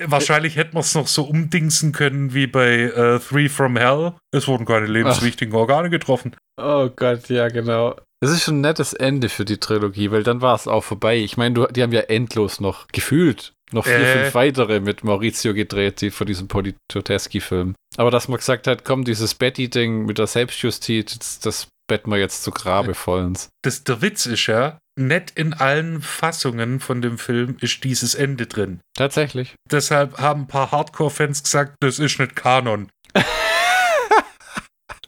Wahrscheinlich 0.00 0.56
hätten 0.56 0.74
wir 0.74 0.80
es 0.80 0.94
noch 0.94 1.06
so 1.06 1.22
umdingsen 1.22 1.92
können 1.92 2.34
wie 2.34 2.48
bei 2.48 2.82
äh, 2.82 3.20
Three 3.20 3.48
from 3.48 3.76
Hell. 3.76 4.14
Es 4.32 4.48
wurden 4.48 4.66
keine 4.66 4.86
lebenswichtigen 4.86 5.54
Ach. 5.54 5.60
Organe 5.60 5.88
getroffen. 5.88 6.34
Oh 6.60 6.88
Gott, 6.88 7.28
ja, 7.28 7.48
genau. 7.48 7.96
Das 8.24 8.32
ist 8.32 8.42
schon 8.42 8.58
ein 8.58 8.62
nettes 8.62 8.94
Ende 8.94 9.28
für 9.28 9.44
die 9.44 9.58
Trilogie, 9.58 10.10
weil 10.10 10.22
dann 10.22 10.40
war 10.40 10.54
es 10.54 10.66
auch 10.66 10.82
vorbei. 10.82 11.18
Ich 11.18 11.36
meine, 11.36 11.68
die 11.70 11.82
haben 11.82 11.92
ja 11.92 12.00
endlos 12.00 12.58
noch 12.58 12.88
gefühlt 12.88 13.52
noch 13.70 13.84
vier, 13.84 13.98
äh. 13.98 14.22
fünf 14.22 14.34
weitere 14.34 14.80
mit 14.80 15.04
Maurizio 15.04 15.52
gedreht, 15.52 16.00
die 16.00 16.10
von 16.10 16.26
diesem 16.26 16.48
Politoteschi-Film. 16.48 17.74
Aber 17.98 18.10
dass 18.10 18.28
man 18.28 18.38
gesagt 18.38 18.66
hat, 18.66 18.82
komm, 18.82 19.04
dieses 19.04 19.34
Betty-Ding 19.34 20.06
mit 20.06 20.16
der 20.16 20.26
Selbstjustiz, 20.26 21.38
das 21.40 21.66
betten 21.86 22.10
wir 22.10 22.18
jetzt 22.18 22.44
zu 22.44 22.50
Grabe 22.50 22.94
vollends. 22.94 23.50
Das, 23.62 23.84
der 23.84 24.00
Witz 24.00 24.24
ist 24.24 24.46
ja, 24.46 24.78
nicht 24.96 25.32
in 25.36 25.52
allen 25.52 26.00
Fassungen 26.00 26.80
von 26.80 27.02
dem 27.02 27.18
Film 27.18 27.56
ist 27.60 27.84
dieses 27.84 28.14
Ende 28.14 28.46
drin. 28.46 28.80
Tatsächlich. 28.96 29.54
Deshalb 29.70 30.18
haben 30.18 30.42
ein 30.42 30.46
paar 30.46 30.70
Hardcore-Fans 30.70 31.42
gesagt, 31.42 31.74
das 31.80 31.98
ist 31.98 32.18
nicht 32.18 32.36
Kanon. 32.36 32.88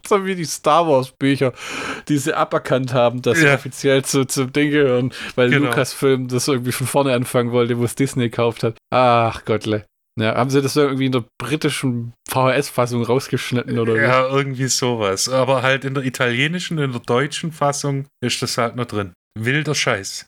So 0.09 0.25
wie 0.25 0.35
die 0.35 0.45
Star 0.45 0.87
Wars 0.87 1.11
Bücher, 1.11 1.53
die 2.09 2.19
sie 2.19 2.35
aberkannt 2.35 2.93
haben, 2.93 3.23
dass 3.23 3.41
ja. 3.41 3.49
sie 3.49 3.55
offiziell 3.55 4.05
zu, 4.05 4.25
zum 4.25 4.53
Ding 4.53 4.71
gehören, 4.71 5.13
weil 5.35 5.51
genau. 5.51 5.67
Lucasfilm 5.67 6.29
das 6.29 6.49
irgendwie 6.49 6.73
von 6.73 6.87
vorne 6.87 7.13
anfangen 7.13 7.53
wollte, 7.53 7.79
wo 7.79 7.85
es 7.85 7.95
Disney 7.95 8.25
gekauft 8.31 8.63
hat. 8.63 8.77
Ach 8.93 9.45
Gottle. 9.45 9.85
Ja, 10.19 10.35
haben 10.35 10.49
sie 10.49 10.63
das 10.63 10.77
irgendwie 10.77 11.07
in 11.07 11.13
der 11.13 11.25
britischen 11.39 12.15
VHS-Fassung 12.31 13.03
rausgeschnitten 13.03 13.79
oder 13.79 14.01
Ja, 14.01 14.31
wie? 14.31 14.37
irgendwie 14.37 14.69
sowas. 14.69 15.29
Aber 15.29 15.63
halt 15.63 15.85
in 15.85 15.93
der 15.93 16.05
italienischen, 16.05 16.79
in 16.79 16.93
der 16.93 17.03
deutschen 17.03 17.53
Fassung 17.53 18.07
ist 18.25 18.41
das 18.41 18.57
halt 18.57 18.77
noch 18.77 18.87
drin. 18.87 19.13
Wilder 19.39 19.75
Scheiß. 19.75 20.27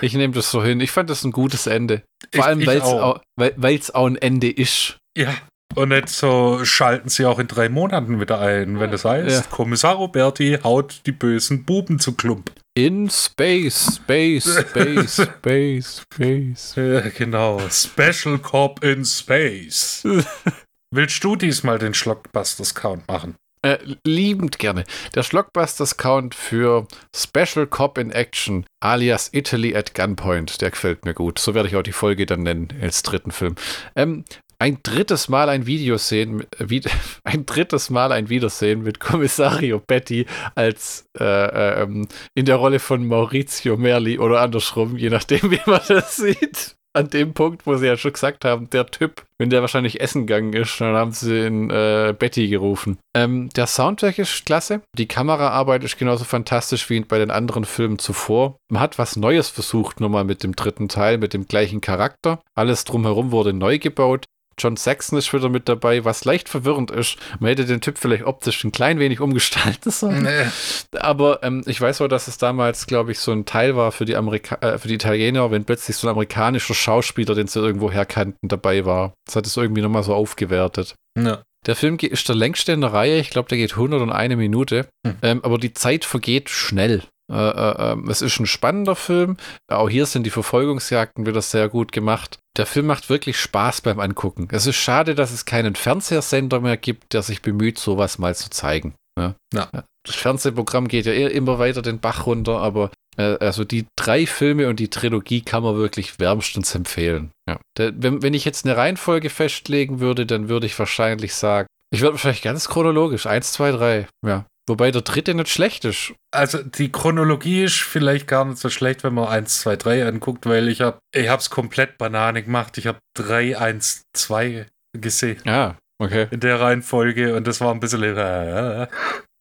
Ich 0.00 0.14
nehme 0.14 0.34
das 0.34 0.50
so 0.50 0.62
hin. 0.62 0.80
Ich 0.80 0.90
fand 0.90 1.08
das 1.08 1.22
ein 1.22 1.30
gutes 1.30 1.68
Ende. 1.68 2.02
Vor 2.32 2.40
ich, 2.40 2.42
allem, 2.42 2.66
weil 2.66 2.78
es 2.78 2.84
auch, 2.84 3.20
weil, 3.36 3.80
auch 3.92 4.06
ein 4.06 4.16
Ende 4.16 4.50
ist. 4.50 4.98
Ja, 5.16 5.34
und 5.74 5.90
nicht 5.90 6.08
so 6.08 6.64
schalten 6.64 7.08
sie 7.08 7.26
auch 7.26 7.38
in 7.38 7.48
drei 7.48 7.68
Monaten 7.68 8.20
wieder 8.20 8.40
ein, 8.40 8.80
wenn 8.80 8.90
das 8.90 9.04
heißt, 9.04 9.44
ja. 9.44 9.50
Kommissar 9.50 9.94
Roberti 9.94 10.58
haut 10.62 11.02
die 11.06 11.12
bösen 11.12 11.64
Buben 11.64 11.98
zu 11.98 12.14
Klump. 12.14 12.50
In 12.74 13.10
Space, 13.10 13.96
Space, 13.96 14.60
Space, 14.60 15.22
Space, 15.38 16.02
Space. 16.12 16.74
Ja, 16.76 17.00
genau. 17.00 17.60
Special 17.70 18.38
Cop 18.38 18.82
in 18.84 19.04
Space. 19.04 20.06
Willst 20.94 21.22
du 21.22 21.36
diesmal 21.36 21.78
den 21.78 21.92
Schlockbusters-Count 21.92 23.06
machen? 23.08 23.34
Äh, 23.62 23.78
liebend 24.06 24.58
gerne. 24.58 24.84
Der 25.14 25.22
Schlockbusters-Count 25.22 26.34
für 26.34 26.86
Special 27.14 27.66
Cop 27.66 27.98
in 27.98 28.10
Action, 28.10 28.64
alias 28.80 29.30
Italy 29.32 29.74
at 29.76 29.94
Gunpoint, 29.94 30.60
der 30.60 30.70
gefällt 30.70 31.04
mir 31.04 31.14
gut. 31.14 31.38
So 31.38 31.54
werde 31.54 31.68
ich 31.68 31.76
auch 31.76 31.82
die 31.82 31.92
Folge 31.92 32.24
dann 32.24 32.44
nennen 32.44 32.68
als 32.80 33.02
dritten 33.02 33.32
Film. 33.32 33.56
Ähm, 33.96 34.24
ein 34.60 34.78
drittes 34.82 35.28
Mal 35.28 35.48
ein 35.48 35.66
Video 35.66 35.96
sehen, 35.98 36.44
wie, 36.58 36.82
ein 37.24 37.46
drittes 37.46 37.90
Mal 37.90 38.12
ein 38.12 38.28
Wiedersehen 38.28 38.82
mit 38.82 39.00
Kommissario 39.00 39.80
Betty 39.80 40.26
als 40.54 41.06
äh, 41.18 41.24
äh, 41.24 41.82
ähm, 41.82 42.08
in 42.34 42.44
der 42.44 42.56
Rolle 42.56 42.80
von 42.80 43.06
Maurizio 43.06 43.76
Merli 43.76 44.18
oder 44.18 44.40
andersrum, 44.40 44.96
je 44.96 45.10
nachdem, 45.10 45.42
wie 45.50 45.60
man 45.66 45.80
das 45.88 46.16
sieht. 46.16 46.74
An 46.94 47.10
dem 47.10 47.34
Punkt, 47.34 47.66
wo 47.66 47.76
sie 47.76 47.86
ja 47.86 47.96
schon 47.96 48.14
gesagt 48.14 48.44
haben, 48.44 48.70
der 48.70 48.86
Typ, 48.86 49.22
wenn 49.36 49.50
der 49.50 49.60
wahrscheinlich 49.60 50.00
essen 50.00 50.26
gegangen 50.26 50.54
ist, 50.54 50.80
dann 50.80 50.96
haben 50.96 51.12
sie 51.12 51.46
in 51.46 51.70
äh, 51.70 52.14
Betty 52.18 52.48
gerufen. 52.48 52.98
Ähm, 53.14 53.50
der 53.50 53.66
Soundtrack 53.66 54.18
ist 54.18 54.46
klasse. 54.46 54.80
Die 54.96 55.06
Kameraarbeit 55.06 55.84
ist 55.84 55.98
genauso 55.98 56.24
fantastisch 56.24 56.88
wie 56.90 56.98
bei 57.00 57.18
den 57.18 57.30
anderen 57.30 57.66
Filmen 57.66 57.98
zuvor. 57.98 58.56
Man 58.72 58.80
hat 58.80 58.98
was 58.98 59.16
Neues 59.16 59.50
versucht, 59.50 60.00
nochmal 60.00 60.24
mit 60.24 60.42
dem 60.42 60.56
dritten 60.56 60.88
Teil, 60.88 61.18
mit 61.18 61.34
dem 61.34 61.46
gleichen 61.46 61.82
Charakter. 61.82 62.40
Alles 62.54 62.84
drumherum 62.84 63.30
wurde 63.30 63.52
neu 63.52 63.78
gebaut. 63.78 64.24
John 64.58 64.76
Saxon 64.76 65.18
ist 65.18 65.32
wieder 65.32 65.48
mit 65.48 65.68
dabei, 65.68 66.04
was 66.04 66.24
leicht 66.24 66.48
verwirrend 66.48 66.90
ist. 66.90 67.16
Man 67.40 67.48
hätte 67.48 67.64
den 67.64 67.80
Typ 67.80 67.98
vielleicht 67.98 68.24
optisch 68.24 68.64
ein 68.64 68.72
klein 68.72 68.98
wenig 68.98 69.20
umgestalten 69.20 69.90
sollen. 69.90 70.22
Nee. 70.22 70.98
Aber 70.98 71.42
ähm, 71.42 71.62
ich 71.66 71.80
weiß 71.80 72.00
auch, 72.00 72.08
dass 72.08 72.28
es 72.28 72.38
damals, 72.38 72.86
glaube 72.86 73.12
ich, 73.12 73.18
so 73.18 73.32
ein 73.32 73.44
Teil 73.44 73.76
war 73.76 73.92
für 73.92 74.04
die, 74.04 74.16
Amerika 74.16 74.56
äh, 74.56 74.78
für 74.78 74.88
die 74.88 74.94
Italiener, 74.94 75.50
wenn 75.50 75.64
plötzlich 75.64 75.96
so 75.96 76.06
ein 76.06 76.12
amerikanischer 76.12 76.74
Schauspieler, 76.74 77.34
den 77.34 77.46
sie 77.46 77.60
irgendwo 77.60 77.90
herkannten, 77.90 78.48
dabei 78.48 78.84
war. 78.84 79.14
Das 79.26 79.36
hat 79.36 79.46
es 79.46 79.56
irgendwie 79.56 79.82
nochmal 79.82 80.02
so 80.02 80.14
aufgewertet. 80.14 80.94
Ja. 81.18 81.42
Der 81.66 81.76
Film 81.76 81.96
ist 82.00 82.28
der 82.28 82.36
längste 82.36 82.72
in 82.72 82.80
der 82.80 82.92
Reihe. 82.92 83.18
Ich 83.18 83.30
glaube, 83.30 83.48
der 83.48 83.58
geht 83.58 83.72
101 83.72 84.36
Minute. 84.36 84.88
Hm. 85.06 85.16
Ähm, 85.22 85.44
aber 85.44 85.58
die 85.58 85.74
Zeit 85.74 86.04
vergeht 86.04 86.48
schnell. 86.50 87.02
Äh, 87.30 87.36
äh, 87.36 87.92
ähm, 87.92 88.08
es 88.08 88.22
ist 88.22 88.40
ein 88.40 88.46
spannender 88.46 88.96
Film. 88.96 89.36
Auch 89.68 89.88
hier 89.88 90.06
sind 90.06 90.24
die 90.24 90.30
Verfolgungsjagden 90.30 91.26
wieder 91.26 91.42
sehr 91.42 91.68
gut 91.68 91.92
gemacht. 91.92 92.38
Der 92.56 92.66
Film 92.66 92.86
macht 92.86 93.10
wirklich 93.10 93.38
Spaß 93.38 93.82
beim 93.82 94.00
Angucken. 94.00 94.48
Es 94.50 94.66
ist 94.66 94.76
schade, 94.76 95.14
dass 95.14 95.32
es 95.32 95.44
keinen 95.44 95.74
Fernsehsender 95.74 96.60
mehr 96.60 96.76
gibt, 96.76 97.12
der 97.12 97.22
sich 97.22 97.42
bemüht, 97.42 97.78
sowas 97.78 98.18
mal 98.18 98.34
zu 98.34 98.50
zeigen. 98.50 98.94
Ja. 99.18 99.34
Ja. 99.52 99.68
Das 100.04 100.14
Fernsehprogramm 100.14 100.88
geht 100.88 101.06
ja 101.06 101.12
immer 101.12 101.58
weiter 101.58 101.82
den 101.82 102.00
Bach 102.00 102.26
runter, 102.26 102.58
aber 102.58 102.90
äh, 103.18 103.36
also 103.40 103.64
die 103.64 103.86
drei 103.96 104.26
Filme 104.26 104.68
und 104.68 104.80
die 104.80 104.88
Trilogie 104.88 105.42
kann 105.42 105.62
man 105.62 105.76
wirklich 105.76 106.18
wärmstens 106.18 106.74
empfehlen. 106.74 107.30
Ja. 107.46 107.60
Der, 107.76 107.92
wenn, 108.02 108.22
wenn 108.22 108.34
ich 108.34 108.44
jetzt 108.44 108.64
eine 108.64 108.76
Reihenfolge 108.76 109.28
festlegen 109.28 110.00
würde, 110.00 110.24
dann 110.24 110.48
würde 110.48 110.66
ich 110.66 110.78
wahrscheinlich 110.78 111.34
sagen, 111.34 111.68
ich 111.90 112.00
würde 112.00 112.14
wahrscheinlich 112.14 112.42
ganz 112.42 112.68
chronologisch, 112.68 113.26
eins, 113.26 113.52
zwei, 113.52 113.70
drei. 113.70 114.06
Ja. 114.26 114.46
Wobei 114.68 114.90
der 114.90 115.02
dritte 115.02 115.34
nicht 115.34 115.48
schlecht 115.48 115.84
ist. 115.84 116.12
Also 116.30 116.62
die 116.62 116.92
Chronologie 116.92 117.64
ist 117.64 117.80
vielleicht 117.80 118.26
gar 118.26 118.44
nicht 118.44 118.58
so 118.58 118.68
schlecht, 118.70 119.04
wenn 119.04 119.14
man 119.14 119.28
1, 119.28 119.60
2, 119.60 119.76
3 119.76 120.06
anguckt, 120.06 120.46
weil 120.46 120.68
ich 120.68 120.80
habe 120.80 120.98
ich 121.14 121.26
es 121.26 121.50
komplett 121.50 121.98
Banane 121.98 122.42
gemacht. 122.42 122.78
Ich 122.78 122.86
habe 122.86 122.98
3, 123.16 123.58
1, 123.58 124.02
2 124.14 124.66
gesehen. 124.96 125.40
Ja, 125.44 125.76
okay. 126.00 126.28
In 126.30 126.40
der 126.40 126.60
Reihenfolge 126.60 127.34
und 127.34 127.46
das 127.46 127.60
war 127.60 127.72
ein 127.72 127.80
bisschen. 127.80 128.02
Äh, 128.02 128.86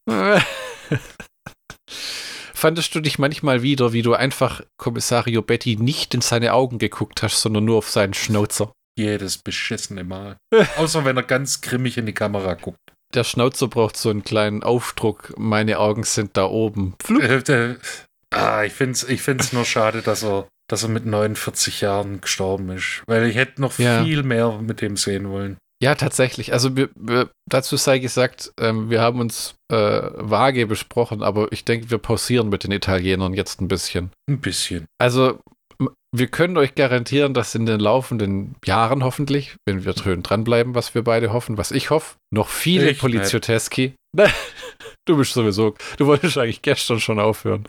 Fandest 2.54 2.96
du 2.96 3.02
dich 3.02 3.20
manchmal 3.20 3.62
wieder, 3.62 3.94
wie 3.94 4.02
du 4.02 4.16
einfach 4.16 4.62
Kommissario 4.78 5.44
Betty 5.44 5.76
nicht 5.76 6.16
in 6.16 6.22
seine 6.22 6.54
Augen 6.54 6.80
geguckt 6.80 7.22
hast, 7.22 7.40
sondern 7.42 7.66
nur 7.66 7.78
auf 7.78 7.90
seinen 7.90 8.16
Schnauzer? 8.16 8.72
Jedes 8.98 9.38
beschissene 9.38 10.04
Mal. 10.04 10.38
Außer 10.78 11.06
wenn 11.06 11.18
er 11.18 11.24
ganz 11.24 11.62
grimmig 11.62 12.00
in 12.00 12.08
die 12.08 12.16
Kamera 12.16 12.56
guckt. 12.56 12.80
Der 13.18 13.24
Schnauzer 13.24 13.68
braucht 13.68 13.98
so 13.98 14.12
einen 14.12 14.24
kleinen 14.24 14.62
Aufdruck. 14.62 15.34
Meine 15.40 15.80
Augen 15.80 16.04
sind 16.04 16.38
da 16.38 16.46
oben. 16.46 16.94
ah, 18.30 18.64
ich 18.64 18.74
finde 18.74 18.92
es 18.92 19.10
ich 19.10 19.24
find's 19.24 19.54
nur 19.54 19.66
schade, 19.66 20.04
dass 20.04 20.24
er, 20.24 20.48
dass 20.70 20.84
er 20.84 20.90
mit 20.90 21.08
49 21.08 21.82
Jahren 21.82 22.22
gestorben 22.22 22.70
ist. 22.70 23.02
Weil 23.08 23.26
ich 23.26 23.36
hätte 23.36 23.60
noch 23.60 23.80
ja. 23.80 24.04
viel 24.04 24.22
mehr 24.22 24.60
mit 24.62 24.82
dem 24.82 24.98
sehen 24.98 25.30
wollen. 25.32 25.58
Ja, 25.82 25.96
tatsächlich. 25.96 26.54
Also 26.54 26.76
wir, 26.76 26.90
wir, 26.94 27.32
dazu 27.50 27.76
sei 27.76 27.98
gesagt, 27.98 28.54
ähm, 28.60 28.92
wir 28.92 29.02
haben 29.02 29.20
uns 29.20 29.56
äh, 29.72 29.76
vage 29.76 30.68
besprochen, 30.68 31.24
aber 31.24 31.52
ich 31.52 31.66
denke, 31.66 31.90
wir 31.90 31.98
pausieren 31.98 32.50
mit 32.50 32.66
den 32.66 32.72
Italienern 32.72 33.34
jetzt 33.34 33.62
ein 33.62 33.68
bisschen. 33.68 34.12
Ein 34.30 34.42
bisschen. 34.42 34.86
Also 35.00 35.40
wir 36.20 36.28
können 36.28 36.58
euch 36.58 36.76
garantieren, 36.76 37.34
dass 37.34 37.56
in 37.56 37.66
den 37.66 37.80
laufenden 37.80 38.56
Jahren 38.66 39.04
hoffentlich, 39.04 39.56
wenn 39.66 39.86
wir 39.86 39.94
schön 39.96 40.24
dranbleiben, 40.24 40.76
was 40.76 40.96
wir 40.96 41.04
beide 41.04 41.34
hoffen, 41.34 41.58
was 41.58 41.72
ich 41.72 41.90
hoffe, 41.90 42.16
noch 42.32 42.50
viele 42.50 42.94
Polizioteschi. 42.94 43.94
du 45.06 45.18
bist 45.18 45.34
sowieso, 45.34 45.76
du 45.98 46.08
wolltest 46.08 46.38
eigentlich 46.38 46.62
gestern 46.62 47.00
schon 47.00 47.20
aufhören. 47.20 47.68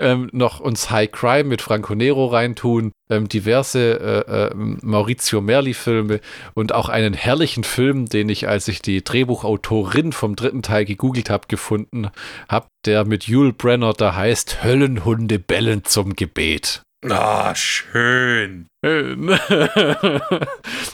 Ähm, 0.00 0.30
noch 0.32 0.60
uns 0.60 0.90
High 0.90 1.12
Crime 1.12 1.44
mit 1.44 1.60
Franco 1.60 1.94
Nero 1.94 2.26
reintun, 2.26 2.92
ähm, 3.10 3.28
diverse 3.28 4.00
äh, 4.00 4.46
äh, 4.46 4.54
Maurizio 4.54 5.42
Merli-Filme 5.42 6.20
und 6.54 6.74
auch 6.74 6.88
einen 6.88 7.12
herrlichen 7.12 7.64
Film, 7.64 8.06
den 8.06 8.30
ich, 8.30 8.48
als 8.48 8.66
ich 8.68 8.80
die 8.80 9.04
Drehbuchautorin 9.04 10.12
vom 10.12 10.36
dritten 10.36 10.62
Teil 10.62 10.86
gegoogelt 10.86 11.28
habe, 11.28 11.48
gefunden 11.48 12.10
habe, 12.48 12.68
der 12.86 13.04
mit 13.04 13.24
Yul 13.24 13.52
Brenner 13.52 13.92
da 13.92 14.14
heißt 14.14 14.64
Höllenhunde 14.64 15.38
bellen 15.38 15.84
zum 15.84 16.16
Gebet. 16.16 16.82
Ah, 17.08 17.54
schön. 17.54 18.66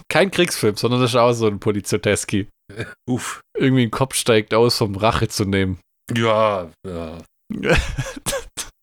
Kein 0.09 0.31
Kriegsfilm, 0.31 0.77
sondern 0.77 1.01
das 1.01 1.11
ist 1.11 1.17
auch 1.17 1.33
so 1.33 1.49
ein 1.49 1.59
Polizioteski. 1.59 2.49
Uff. 3.09 3.41
Irgendwie 3.57 3.85
ein 3.85 3.91
Kopf 3.91 4.15
steigt 4.15 4.55
aus, 4.55 4.81
um 4.81 4.95
Rache 4.97 5.29
zu 5.29 5.45
nehmen. 5.45 5.81
Ja, 6.15 6.71
ja. 6.87 7.19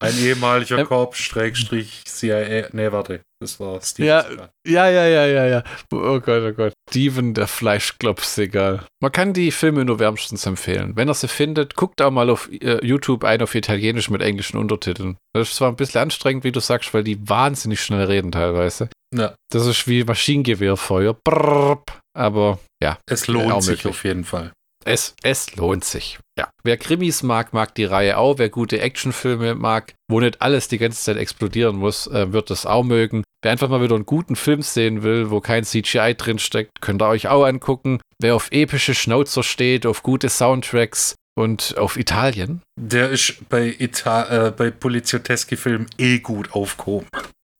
Ein 0.04 0.18
ehemaliger 0.18 0.80
ähm, 0.80 0.88
Korb, 0.88 1.16
Schrägstrich, 1.16 2.04
CIA. 2.06 2.68
Nee, 2.74 2.92
warte, 2.92 3.22
das 3.44 3.60
war 3.60 3.80
Steven. 3.82 4.08
Ja, 4.08 4.26
ja, 4.66 4.90
ja, 4.90 5.06
ja, 5.06 5.26
ja, 5.26 5.46
ja. 5.46 5.64
Oh 5.92 6.20
Gott, 6.20 6.44
oh 6.44 6.54
Gott. 6.54 6.74
Steven, 6.90 7.34
der 7.34 7.48
Fleischklops, 7.48 8.38
egal. 8.38 8.86
Man 9.02 9.12
kann 9.12 9.34
die 9.34 9.52
Filme 9.52 9.86
nur 9.86 10.00
wärmstens 10.00 10.46
empfehlen. 10.46 10.96
Wenn 10.96 11.08
er 11.08 11.14
sie 11.14 11.28
findet, 11.28 11.76
guckt 11.76 12.02
auch 12.02 12.12
mal 12.12 12.30
auf 12.30 12.50
uh, 12.50 12.80
YouTube 12.82 13.24
ein 13.24 13.42
auf 13.42 13.56
Italienisch 13.56 14.10
mit 14.10 14.22
englischen 14.22 14.58
Untertiteln. 14.58 15.18
Das 15.34 15.50
ist 15.50 15.56
zwar 15.56 15.70
ein 15.70 15.76
bisschen 15.76 16.02
anstrengend, 16.02 16.44
wie 16.44 16.52
du 16.52 16.60
sagst, 16.60 16.94
weil 16.94 17.04
die 17.04 17.30
wahnsinnig 17.30 17.82
schnell 17.82 18.06
reden 18.06 18.32
teilweise. 18.32 18.90
Ja. 19.14 19.36
Das 19.52 19.66
ist 19.66 19.88
wie 19.88 20.04
Maschinengewehrfeuer. 20.04 21.16
Brrr, 21.24 21.84
aber 22.18 22.60
ja. 22.82 22.98
Es 23.08 23.28
lohnt 23.28 23.64
sich 23.64 23.86
auf 23.86 24.04
jeden 24.04 24.24
Fall. 24.24 24.52
Es, 24.86 25.16
es 25.24 25.56
lohnt 25.56 25.84
sich. 25.84 26.20
Ja. 26.38 26.50
Wer 26.64 26.78
Krimis 26.78 27.24
mag, 27.24 27.54
mag 27.54 27.76
die 27.76 27.86
Reihe 27.86 28.18
auch. 28.18 28.38
Wer 28.38 28.50
gute 28.50 28.82
Actionfilme 28.82 29.56
mag, 29.56 29.94
wo 30.10 30.20
nicht 30.20 30.42
alles 30.42 30.68
die 30.68 30.78
ganze 30.78 31.02
Zeit 31.02 31.18
explodieren 31.18 31.76
muss, 31.76 32.08
äh, 32.08 32.34
wird 32.34 32.50
das 32.50 32.66
auch 32.66 32.84
mögen. 32.84 33.24
Wer 33.42 33.52
einfach 33.52 33.70
mal 33.70 33.82
wieder 33.82 33.96
einen 33.96 34.06
guten 34.06 34.36
Film 34.36 34.62
sehen 34.62 35.04
will, 35.04 35.30
wo 35.30 35.42
kein 35.42 35.64
CGI 35.64 36.16
drinsteckt, 36.16 36.82
könnt 36.82 37.02
ihr 37.02 37.08
euch 37.08 37.28
auch 37.28 37.46
angucken. 37.46 38.00
Wer 38.20 38.36
auf 38.36 38.48
epische 38.52 38.96
Schnauzer 38.96 39.44
steht, 39.44 39.86
auf 39.86 40.02
gute 40.02 40.30
Soundtracks 40.30 41.16
und 41.36 41.78
auf 41.78 41.98
Italien. 41.98 42.62
Der 42.80 43.10
ist 43.10 43.50
bei, 43.50 43.76
Ita 43.78 44.48
äh, 44.48 44.52
bei 44.52 44.72
Polizioteschi-Filmen 44.72 45.88
eh 45.98 46.20
gut 46.20 46.54
aufgehoben. 46.54 47.08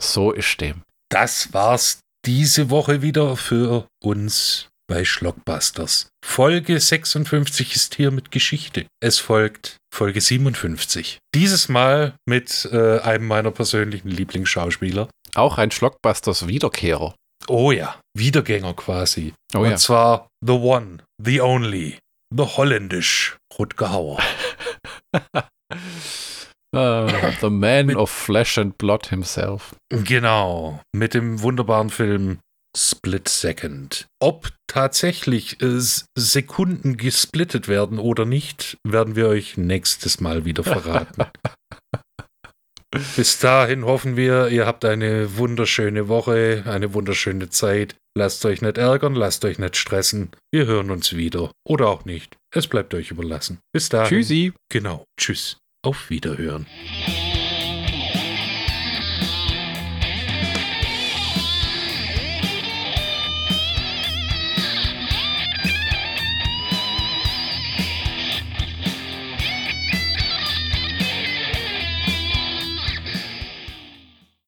So 0.02 0.32
ist 0.32 0.62
dem. 0.62 0.82
Das 1.10 1.54
war's 1.54 2.00
diese 2.26 2.70
Woche 2.70 3.02
wieder 3.02 3.36
für 3.36 3.88
uns 4.02 4.70
bei 4.88 5.06
Schlockbusters. 5.06 6.10
Folge 6.24 6.80
56 6.80 7.76
ist 7.76 7.96
hier 7.96 8.12
mit 8.12 8.32
Geschichte. 8.32 8.86
Es 9.02 9.20
folgt 9.20 9.78
Folge 9.94 10.22
57. 10.22 11.20
Dieses 11.34 11.70
Mal 11.70 12.16
mit 12.26 12.68
äh, 12.72 13.00
einem 13.00 13.28
meiner 13.28 13.52
persönlichen 13.52 14.10
Lieblingsschauspieler. 14.10 15.10
Auch 15.36 15.58
ein 15.58 15.72
Schlockbusters 15.72 16.48
Wiederkehrer. 16.48 17.16
Oh 17.48 17.72
ja, 17.72 18.00
Wiedergänger 18.18 18.74
quasi. 18.74 19.34
Oh 19.54 19.60
Und 19.60 19.72
ja. 19.72 19.76
zwar 19.78 20.28
The 20.46 20.54
One, 20.54 21.00
The 21.22 21.42
Only, 21.42 21.98
The 22.36 22.44
Holländisch, 22.44 23.38
Rutger 23.58 23.92
Hauer. 23.92 24.20
Uh, 26.76 27.08
the 27.42 27.50
Man 27.50 27.96
of 27.96 28.10
Flesh 28.10 28.58
and 28.58 28.78
Blood 28.78 29.08
himself. 29.08 29.76
Genau, 29.90 30.82
mit 30.96 31.14
dem 31.14 31.42
wunderbaren 31.42 31.90
Film 31.90 32.40
Split 32.76 33.30
Second. 33.30 34.08
Ob 34.20 34.50
tatsächlich 34.68 35.62
äh, 35.62 35.80
Sekunden 36.18 36.98
gesplittet 36.98 37.68
werden 37.68 38.00
oder 38.00 38.26
nicht, 38.26 38.78
werden 38.84 39.16
wir 39.16 39.28
euch 39.28 39.58
nächstes 39.58 40.20
Mal 40.20 40.46
wieder 40.46 40.64
verraten. 40.64 41.26
Bis 43.16 43.40
dahin 43.40 43.86
hoffen 43.86 44.16
wir, 44.16 44.50
ihr 44.50 44.68
habt 44.68 44.86
eine 44.86 45.38
wunderschöne 45.38 46.08
Woche, 46.08 46.64
eine 46.68 46.94
wunderschöne 46.94 47.50
Zeit. 47.50 47.96
Lasst 48.16 48.46
euch 48.46 48.62
nicht 48.62 48.78
ärgern, 48.78 49.16
lasst 49.16 49.44
euch 49.46 49.58
nicht 49.58 49.78
stressen. 49.78 50.30
Wir 50.52 50.68
hören 50.68 50.92
uns 50.92 51.16
wieder. 51.16 51.52
Oder 51.68 51.88
auch 51.88 52.06
nicht. 52.06 52.38
Es 52.54 52.68
bleibt 52.68 52.94
euch 52.94 53.10
überlassen. 53.10 53.58
Bis 53.74 53.90
dahin. 53.90 54.10
Tschüssi. 54.10 54.54
Genau. 54.70 55.06
Tschüss. 55.20 55.58
Auf 55.84 56.12
Wiederhören. 56.12 56.68